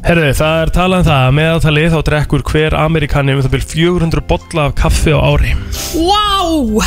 Herðu, 0.06 0.26
það 0.38 0.56
er 0.62 0.70
talað 0.74 1.00
um 1.02 1.06
það 1.08 1.22
að 1.26 1.32
meðaltalið 1.36 1.86
þá 1.90 2.00
drekkur 2.06 2.42
hver 2.46 2.74
Amerikani 2.78 3.32
um 3.34 3.40
það 3.42 3.54
byrj 3.56 3.64
400 3.72 4.22
bolla 4.30 4.66
af 4.68 4.74
kaffi 4.78 5.10
á 5.10 5.18
ári. 5.18 5.54
Wow 5.98 6.78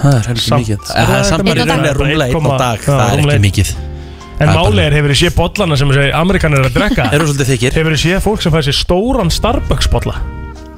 Það 0.00 0.16
er 0.18 0.26
heldur 0.28 0.44
Samt- 0.44 0.66
mikið. 0.66 0.82
Það 0.90 1.14
er 1.16 1.24
samt 1.28 1.46
bara 1.46 1.62
í 1.64 1.68
rauninni 1.70 1.94
rúmlega 1.96 2.26
einn 2.36 2.50
á 2.50 2.56
dag. 2.60 2.80
Já, 2.80 2.90
Það 2.90 3.00
er 3.00 3.16
rúmlega 3.20 3.36
ekki 3.36 3.40
einn. 3.40 3.46
mikið. 3.48 3.70
En 4.40 4.48
Það 4.48 4.52
er 4.52 4.60
málið 4.60 4.82
er, 4.84 4.94
hefur 4.96 5.12
þið 5.12 5.20
séð 5.20 5.34
bollana 5.40 5.76
sem 5.76 5.88
þessi 5.92 6.12
Amerikanir 6.20 6.58
eru 6.60 6.68
að 6.70 6.76
drekka? 6.76 7.06
Eru 7.16 7.26
svolítið 7.28 7.50
þykir. 7.54 7.74
Hefur 7.80 7.96
þið 7.96 8.02
séð 8.04 8.20
fólk 8.24 8.44
sem 8.44 8.52
fæði 8.54 8.68
sér 8.70 8.78
stóran 8.80 9.32
Starbucks 9.32 9.88
bolla 9.92 10.16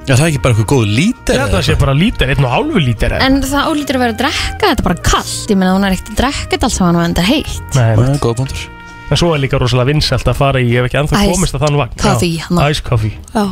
Já, 0.02 0.16
það 0.18 0.22
er 0.24 0.30
ekki 0.32 0.40
bara 0.42 0.54
eitthvað 0.56 0.70
góð 0.72 0.86
lítir 0.98 1.36
Já, 1.38 1.44
það 1.52 1.62
sé 1.68 1.74
bara 1.78 1.92
lítir, 1.94 2.30
einn 2.34 2.42
og 2.46 2.50
hálfu 2.50 2.80
lítir 2.82 3.12
En 3.22 3.36
það 3.46 3.68
ólítur 3.70 3.98
að 3.98 4.02
vera 4.02 4.14
að 4.16 4.22
drekka 4.24 4.66
Þetta 4.66 4.82
er 4.82 4.86
bara 4.88 5.02
kallt 5.06 5.52
Ég 5.54 5.58
meina 5.60 5.74
hún 5.76 5.86
er 5.86 5.94
ekkert 5.94 6.10
að 6.10 6.18
drekka 6.24 6.50
þetta 6.56 6.66
allt 6.66 6.74
saman 6.74 6.98
og 6.98 7.04
enda 7.06 7.22
heitt. 7.22 7.60
Nei, 7.78 7.94
Það 7.94 8.08
er 8.08 8.18
góð 8.26 8.34
punktur 8.42 8.64
En 9.12 9.20
svo 9.20 9.34
er 9.36 9.42
líka 9.42 9.60
rosalega 9.60 9.90
vinsælt 9.92 10.28
að 10.30 10.38
fara 10.38 10.60
í, 10.62 10.70
ég 10.72 10.80
hef 10.80 10.88
ekki 10.88 11.00
ennþá 11.02 11.20
Ice 11.20 11.34
komist 11.36 11.56
að 11.58 11.66
þann 11.66 11.78
vagn. 11.82 11.96
coffee, 12.00 12.38
Já, 12.38 12.46
hana. 12.48 12.68
Ice 12.72 12.84
coffee. 12.86 13.18
Já. 13.34 13.44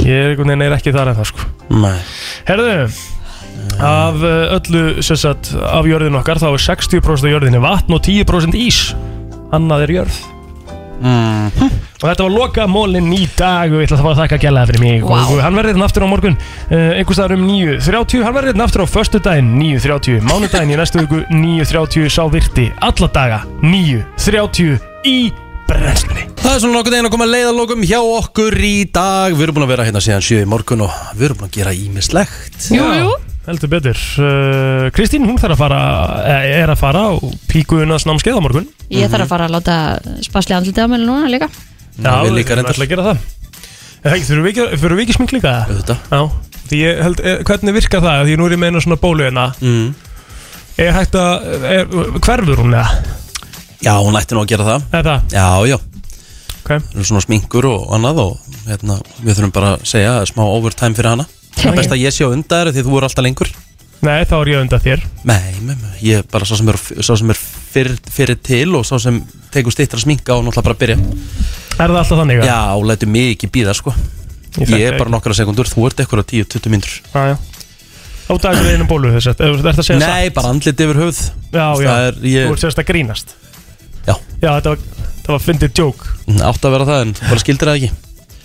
Ég 0.00 0.12
er 0.16 0.30
einhvern 0.32 0.48
veginn 0.54 0.64
er 0.64 0.76
ekki 0.78 0.94
þar 0.94 1.12
ennþá 1.12 1.26
sko. 1.28 1.48
Nei. 1.82 1.96
Herðu, 2.48 2.76
af 3.84 4.20
uh, 4.24 4.56
öllu 4.56 5.02
sem 5.04 5.18
sagt, 5.20 5.52
af 5.60 5.88
jörðin 5.88 6.16
okkar 6.16 6.40
þá 6.40 6.48
er 6.54 6.62
60% 6.64 7.28
af 7.28 7.34
jörðinni 7.34 7.60
vatn 7.62 7.96
og 7.96 8.04
10% 8.08 8.56
ís. 8.56 8.84
Annað 9.52 9.84
er 9.84 9.98
jörð. 9.98 10.20
Mm. 11.02 11.50
Og 12.02 12.04
þetta 12.06 12.24
var 12.24 12.32
loka 12.32 12.64
mólinn 12.70 13.10
í 13.12 13.24
dag. 13.36 13.72
Og 13.74 13.82
ég 13.82 13.88
ætla 13.90 13.98
að 13.98 14.04
fara 14.06 14.14
að 14.14 14.20
þakka 14.22 14.38
gælaða 14.44 14.70
fyrir 14.70 14.82
mig. 14.84 15.02
Vá. 15.04 15.18
og 15.26 15.42
hann 15.42 15.58
verður 15.58 15.74
hérna 15.74 15.88
aftur 15.90 16.06
á 16.06 16.12
morgun. 16.12 16.38
Uh, 16.70 16.92
einhvers 16.96 17.18
staðar 17.18 17.36
um 17.36 17.44
9.30 17.50 18.24
hann 18.24 18.36
verður 18.38 18.52
hérna 18.54 18.68
aftur 18.68 18.86
á 18.86 18.88
föstudaginn 18.88 19.50
9.30 19.60 20.24
mánudaginn 20.30 20.72
í 20.72 20.78
næstu 20.80 21.02
viku 21.04 21.20
9.30 21.34 22.08
sá 22.16 22.22
virti 22.32 22.70
alla 22.80 23.10
daga 23.12 23.42
9.30 23.66 24.91
í 25.08 25.32
brennslunni. 25.68 26.28
Það 26.42 26.54
er 26.54 26.62
svona 26.62 26.76
nokkuð 26.76 26.96
einn 26.98 27.08
að 27.08 27.12
koma 27.14 27.26
að 27.26 27.34
leiða 27.36 27.52
lókum 27.56 27.84
hjá 27.86 27.98
okkur 28.02 28.56
í 28.66 28.76
dag. 28.92 29.34
Við 29.34 29.44
erum 29.46 29.58
búin 29.58 29.66
að 29.66 29.72
vera 29.74 29.86
hérna 29.88 30.02
síðan 30.04 30.24
7 30.26 30.40
í 30.44 30.48
morgun 30.50 30.84
og 30.86 30.96
við 31.16 31.28
erum 31.28 31.40
búin 31.42 31.50
að 31.50 31.58
gera 31.58 31.74
ímislegt 31.76 32.70
Jú, 32.74 32.86
jú. 32.98 33.12
Heldur 33.42 33.70
betur. 33.72 33.98
Uh, 34.22 34.86
Kristín, 34.94 35.24
hún 35.26 35.38
þarf 35.40 35.56
að 35.56 35.62
fara 35.64 35.78
eh, 36.30 36.44
er 36.60 36.70
að 36.70 36.78
fara 36.78 37.08
og 37.16 37.32
píkuðunast 37.50 38.06
námskeið 38.06 38.38
á 38.38 38.44
morgun. 38.44 38.68
Ég 38.94 39.10
þarf 39.10 39.26
að 39.26 39.32
fara 39.32 39.48
að 39.48 39.56
láta 39.56 39.78
spasli 40.22 40.54
andlitið 40.54 40.86
á 40.86 40.92
mér 40.92 41.02
núna 41.02 41.30
líka. 41.32 41.48
Já, 41.96 42.12
við 42.22 42.36
líka 42.36 42.54
reyndar. 42.54 42.76
ætla 42.76 42.86
að 42.86 42.92
gera 42.92 43.06
það. 43.08 43.24
Er 44.02 44.06
það 44.06 44.14
ekki, 44.14 44.28
þurfum 44.28 44.46
við 44.46 44.52
ekki, 44.52 44.78
þurfum 44.78 45.00
við 45.00 45.04
ekki 45.06 45.16
smink 45.18 45.34
líka? 45.34 45.56
Það? 45.56 45.72
Auðvitað. 45.74 46.06
Já, 46.12 46.62
því 46.70 46.80
ég 46.84 47.02
held, 47.08 47.24
eh, 47.26 47.42
hvernig 47.50 47.76
virkar 47.80 48.04
það? 48.06 48.22
Því 48.28 48.38
nú 48.38 48.46
er 48.46 48.54
ég 48.54 48.62
með 48.62 48.70
eina 48.70 48.84
svona 48.86 49.00
bólu 49.02 49.26
hérna. 49.26 49.48
Mm. 49.58 49.90
Er 50.86 50.94
hægt 50.94 51.18
að, 51.18 51.50
er, 51.72 51.92
hverfur 52.22 52.62
hún 52.62 52.78
eða? 52.78 53.18
Já, 53.82 53.94
hún 53.98 54.16
ætti 54.18 54.36
nú 54.36 54.42
að 54.44 54.52
gera 54.52 54.66
það. 54.68 54.84
Eða? 55.00 55.16
Já, 55.32 55.46
já. 55.72 55.76
Ok. 56.62 56.70
Það 56.70 57.00
er 57.02 57.08
svona 57.08 57.22
sminkur 57.24 57.66
og 57.66 57.88
annað 57.96 58.20
og 58.22 58.56
hérna, 58.68 59.00
við 59.24 59.38
þurfum 59.40 59.54
bara 59.56 59.72
að 59.76 59.84
segja 59.90 60.12
smá 60.30 60.44
overtime 60.46 60.94
fyrir 60.98 61.10
hana. 61.16 61.26
Það 61.58 61.68
er 61.72 61.78
best 61.80 61.94
að 61.96 62.02
ég 62.04 62.14
sé 62.14 62.26
á 62.26 62.30
undan 62.30 62.62
þér 62.68 62.72
því 62.76 62.84
þú 62.86 62.98
er 63.00 63.06
alltaf 63.08 63.26
lengur. 63.26 63.50
Nei, 64.02 64.20
þá 64.26 64.34
er 64.40 64.50
ég 64.52 64.62
undan 64.64 64.82
þér. 64.82 65.02
Nei, 65.26 65.50
með 65.62 65.82
mig, 65.82 65.98
ég 66.02 66.22
er 66.22 66.28
bara 66.30 66.46
sá 66.46 66.56
sem 66.58 66.70
er, 66.72 66.78
sá 67.06 67.12
sem 67.18 67.30
er 67.34 67.38
fyrir, 67.42 67.98
fyrir 68.10 68.38
til 68.42 68.72
og 68.78 68.86
sá 68.86 68.96
sem 69.02 69.20
tekur 69.54 69.74
stittra 69.74 70.00
sminka 70.02 70.34
og 70.34 70.46
náttúrulega 70.46 70.66
bara 70.70 70.78
byrja. 70.80 70.96
Er 71.76 71.92
það 71.92 72.00
alltaf 72.00 72.18
þannig? 72.22 72.42
Já, 72.46 72.58
og 72.78 72.86
lætu 72.90 73.06
mig 73.10 73.34
ekki 73.36 73.50
býða 73.54 73.74
sko. 73.78 73.94
Ég 74.58 74.68
Ég, 74.74 74.86
er 74.90 74.96
bara 74.98 75.06
ekki. 75.06 75.14
nokkra 75.14 75.36
sekundur, 75.38 75.70
þú 75.70 75.86
ert 75.88 76.02
eitthvað 76.02 76.24
10-20 76.34 76.72
mínútur. 76.74 76.96
Já, 77.14 77.22
já. 77.32 77.36
Á 78.30 78.34
dagur 78.38 78.68
einum 78.70 78.86
bólu 78.90 79.10
þess 79.14 79.32
að, 79.32 79.40
er 79.44 79.56
þetta 79.66 79.82
að 79.82 79.86
segja 79.86 80.08
Nei, 80.08 80.28
bara 80.34 80.50
andlit 80.54 80.78
yfir 80.80 80.98
höfð 81.02 81.18
Já, 81.52 81.64
já, 81.82 81.88
Það 81.90 82.04
er, 82.06 82.18
ég, 82.30 82.44
þú 82.46 82.54
ert 82.54 82.62
sérst 82.62 82.78
að 82.80 82.86
grínast 82.92 83.32
Já. 84.06 84.14
Já, 84.42 84.48
þetta 84.58 84.72
var, 84.72 84.78
þetta 85.18 85.32
var 85.36 85.44
fyndið 85.46 85.74
djók 85.78 86.06
átt 86.50 86.66
að 86.66 86.74
vera 86.76 86.88
það 86.88 87.04
en 87.06 87.12
bara 87.22 87.42
skildir 87.44 87.70
það 87.70 87.78
ekki 87.80 87.92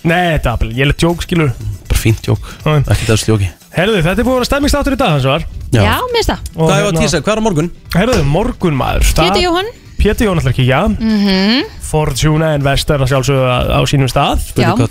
Nei, 0.08 0.26
þetta 0.36 0.52
var 0.54 0.60
bara, 0.62 0.76
ég 0.78 0.86
er 0.86 0.94
djók, 0.94 1.24
skilur 1.26 1.50
Bara 1.88 1.98
fínt 1.98 2.28
jók, 2.30 2.50
Já. 2.62 2.76
ekki 2.94 3.08
það 3.08 3.20
sljóki 3.24 3.48
Herðu, 3.74 3.98
þetta 4.06 4.22
er 4.22 4.26
búin 4.28 4.36
að 4.36 4.38
vera 4.38 4.48
stemmingstáttur 4.48 4.94
í 4.94 5.00
dag, 5.00 5.10
hans 5.16 5.26
var 5.28 5.44
Já. 5.74 5.82
Já, 5.82 5.96
mér 6.06 6.14
finnst 6.20 6.30
það 6.30 6.40
Og 6.54 6.62
Hvað 6.62 6.76
er 6.76 6.84
hérna- 6.84 6.92
að 6.94 7.02
tísa, 7.02 7.20
hvað 7.26 7.34
er 7.34 7.42
á 7.42 7.46
morgun? 7.48 7.70
Herðu, 7.96 8.22
morgun 8.36 8.78
maður 8.78 9.10
Pétur 9.18 9.42
Jóhann 9.42 9.72
Pétur 9.98 10.30
ætlar 10.38 10.52
ekki, 10.52 10.64
já 10.68 10.86
Mhm. 10.88 11.66
Fortuna 11.88 12.50
Investor 12.54 13.00
að 13.00 13.08
sjálfsögðu 13.08 13.46
á 13.48 13.58
á 13.72 13.80
sínum 13.88 14.08
stað. 14.12 14.42
Eitthvað 14.60 14.90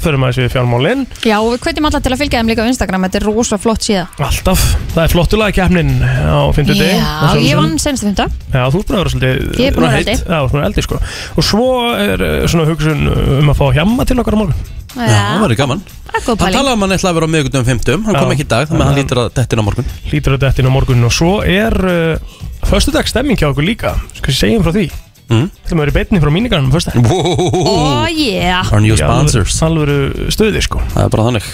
fyrir 0.00 0.16
aðeins 0.18 0.38
við 0.40 0.48
fjármálin. 0.54 1.02
Já, 1.22 1.36
og 1.42 1.52
við 1.52 1.60
hvetjum 1.66 1.88
alla 1.88 2.00
til 2.00 2.12
að 2.12 2.20
fylgja 2.22 2.40
þeim 2.40 2.48
líka 2.48 2.64
á 2.64 2.68
Instagram 2.72 3.04
Þetta 3.04 3.20
er 3.20 3.26
rosa 3.28 3.58
flott 3.60 3.84
síða. 3.84 4.06
Alltaf, 4.18 4.64
það 4.94 5.02
er 5.04 5.12
flottulega 5.12 5.52
keppnin 5.58 5.92
á 6.00 6.40
fyndu 6.56 6.72
deg 6.78 6.96
Já, 6.96 7.36
ég 7.36 7.56
vann 7.60 7.76
senstu 7.78 8.08
fymta. 8.08 8.28
Já, 8.48 8.64
þú 8.72 8.80
ert 8.80 8.88
búin 8.88 8.96
að 8.96 9.02
vera 9.04 9.12
svolítið 9.12 9.60
Ég 9.60 9.66
er 9.68 9.76
búin 9.76 9.84
að 9.84 9.92
vera 9.92 9.98
heitt. 9.98 10.24
eldi. 10.64 10.82
Sko. 10.88 11.00
Og 11.36 11.44
svo 11.44 11.68
er 12.00 12.22
eh, 12.22 12.46
svona 12.48 12.66
hugsun 12.66 13.06
um 13.38 13.52
að 13.52 13.56
fá 13.60 13.66
hjamma 13.76 14.06
til 14.08 14.18
okkar 14.18 14.34
á 14.34 14.38
morgun. 14.40 14.54
Já, 14.96 15.04
það 15.04 15.42
verður 15.44 15.60
gaman. 15.60 15.82
Það 16.08 16.28
er 16.32 16.36
talaði 16.40 16.72
um 16.72 16.82
að 16.82 16.88
hann 16.88 16.96
ætlaði 16.96 17.12
að 17.12 17.18
vera 17.18 17.28
á 17.28 17.34
miðgutum 17.34 17.64
50 17.68 18.04
Hann 18.08 18.16
kom 18.16 18.32
ekki 18.32 18.46
í 18.46 18.48
dag, 18.48 18.68
þannig 18.68 18.82
að 18.82 18.88
hann 18.88 18.98
lítur 18.98 19.20
að 19.20 19.28
dettin 19.36 19.60
á 19.60 19.64
morgun. 19.68 19.84
Lítur 20.10 20.32
að 20.34 20.40
dettin 20.46 20.66
á 20.66 20.72
morgun. 20.72 21.04
Og 21.04 21.12
svo 21.12 21.32
er 21.44 21.76
uh, 21.84 22.16
Föstudags 22.68 23.08
stemming 23.14 23.38
hjá 23.40 23.48
okkur 23.48 23.64
líka. 23.64 23.94
Skal 24.18 24.34
ég 24.34 24.36
segja 24.36 24.58
um 24.60 24.64
frá 24.66 24.74
því? 24.76 24.88
Mm. 25.28 25.46
Það 25.68 25.80
er 25.82 25.90
beinni 25.92 26.18
frá 26.20 26.30
mínigarnum 26.32 26.72
fyrst 26.72 26.88
Ó, 26.96 28.08
yeah. 28.08 28.68
Our 28.72 28.80
new 28.84 28.96
sponsors. 28.96 29.56
Alvöru 29.64 30.28
stuði 30.32 30.60
sko. 30.64 30.80
Það 30.94 31.06
er 31.06 31.14
bara 31.14 31.24
þannig. 31.28 31.48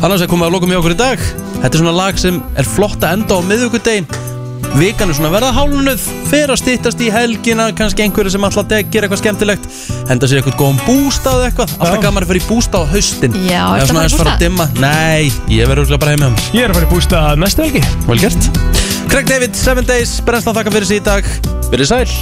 Annars 0.00 0.24
er 0.24 0.30
komið 0.32 0.48
að 0.48 0.54
lokum 0.56 0.72
hjá 0.72 0.80
okkur 0.80 0.94
í 0.96 0.98
dag. 1.00 1.24
Þetta 1.62 1.72
er 1.72 1.82
svona 1.82 1.96
lag 1.96 2.20
sem 2.20 2.42
er 2.56 2.68
flott 2.68 3.00
að 3.00 3.18
enda 3.18 3.36
á 3.36 3.40
miðugudegin 3.48 4.08
Vikan 4.72 5.10
er 5.12 5.16
svona 5.18 5.28
að 5.28 5.34
verða 5.34 5.50
hálnuð 5.52 6.04
Fer 6.30 6.52
að 6.52 6.60
styttast 6.62 7.00
í 7.04 7.10
helgina. 7.12 7.66
Kannski 7.76 8.06
einhverju 8.06 8.32
sem 8.32 8.46
alltaf 8.48 8.70
gera 8.72 9.04
eitthvað 9.08 9.20
skemmtilegt. 9.20 9.68
Henda 10.08 10.28
sér 10.28 10.40
eitthvað 10.40 10.56
góðum 10.62 10.80
bústað 10.86 11.44
eitthvað. 11.48 11.76
Alltaf 11.76 12.00
gaman 12.06 12.24
að 12.24 12.32
fara 12.32 12.40
í 12.40 12.46
bústað 12.48 12.88
á 12.88 12.92
haustin. 12.94 13.36
Já, 13.44 13.60
Eða 13.60 13.82
ertu 13.82 13.92
að 13.92 14.00
fara 14.00 14.08
í 14.08 14.16
bústað? 14.16 14.40
dimma. 14.46 14.68
Nei, 14.80 15.32
ég 15.52 15.68
verður 15.68 16.00
bara 16.00 16.16
heim 16.16 16.24
með 16.24 16.32
hann 16.32 16.56
Ég 16.56 16.64
er 16.64 16.72
að 16.72 16.80
fara 16.80 16.88
í 16.88 16.92
bústað 16.94 17.44
næstu 17.44 17.66
helgi. 17.68 17.84
Vel 18.08 18.20
gert 18.24 18.91
Craig 19.12 19.26
David, 19.28 19.52
7 19.52 19.84
Days 19.84 20.14
Brennslan 20.24 20.54
þakka 20.56 20.72
fyrir 20.72 20.88
sig 20.88 21.02
í 21.02 21.04
dag. 21.04 21.26
Verið 21.68 21.90
sæl 21.90 22.12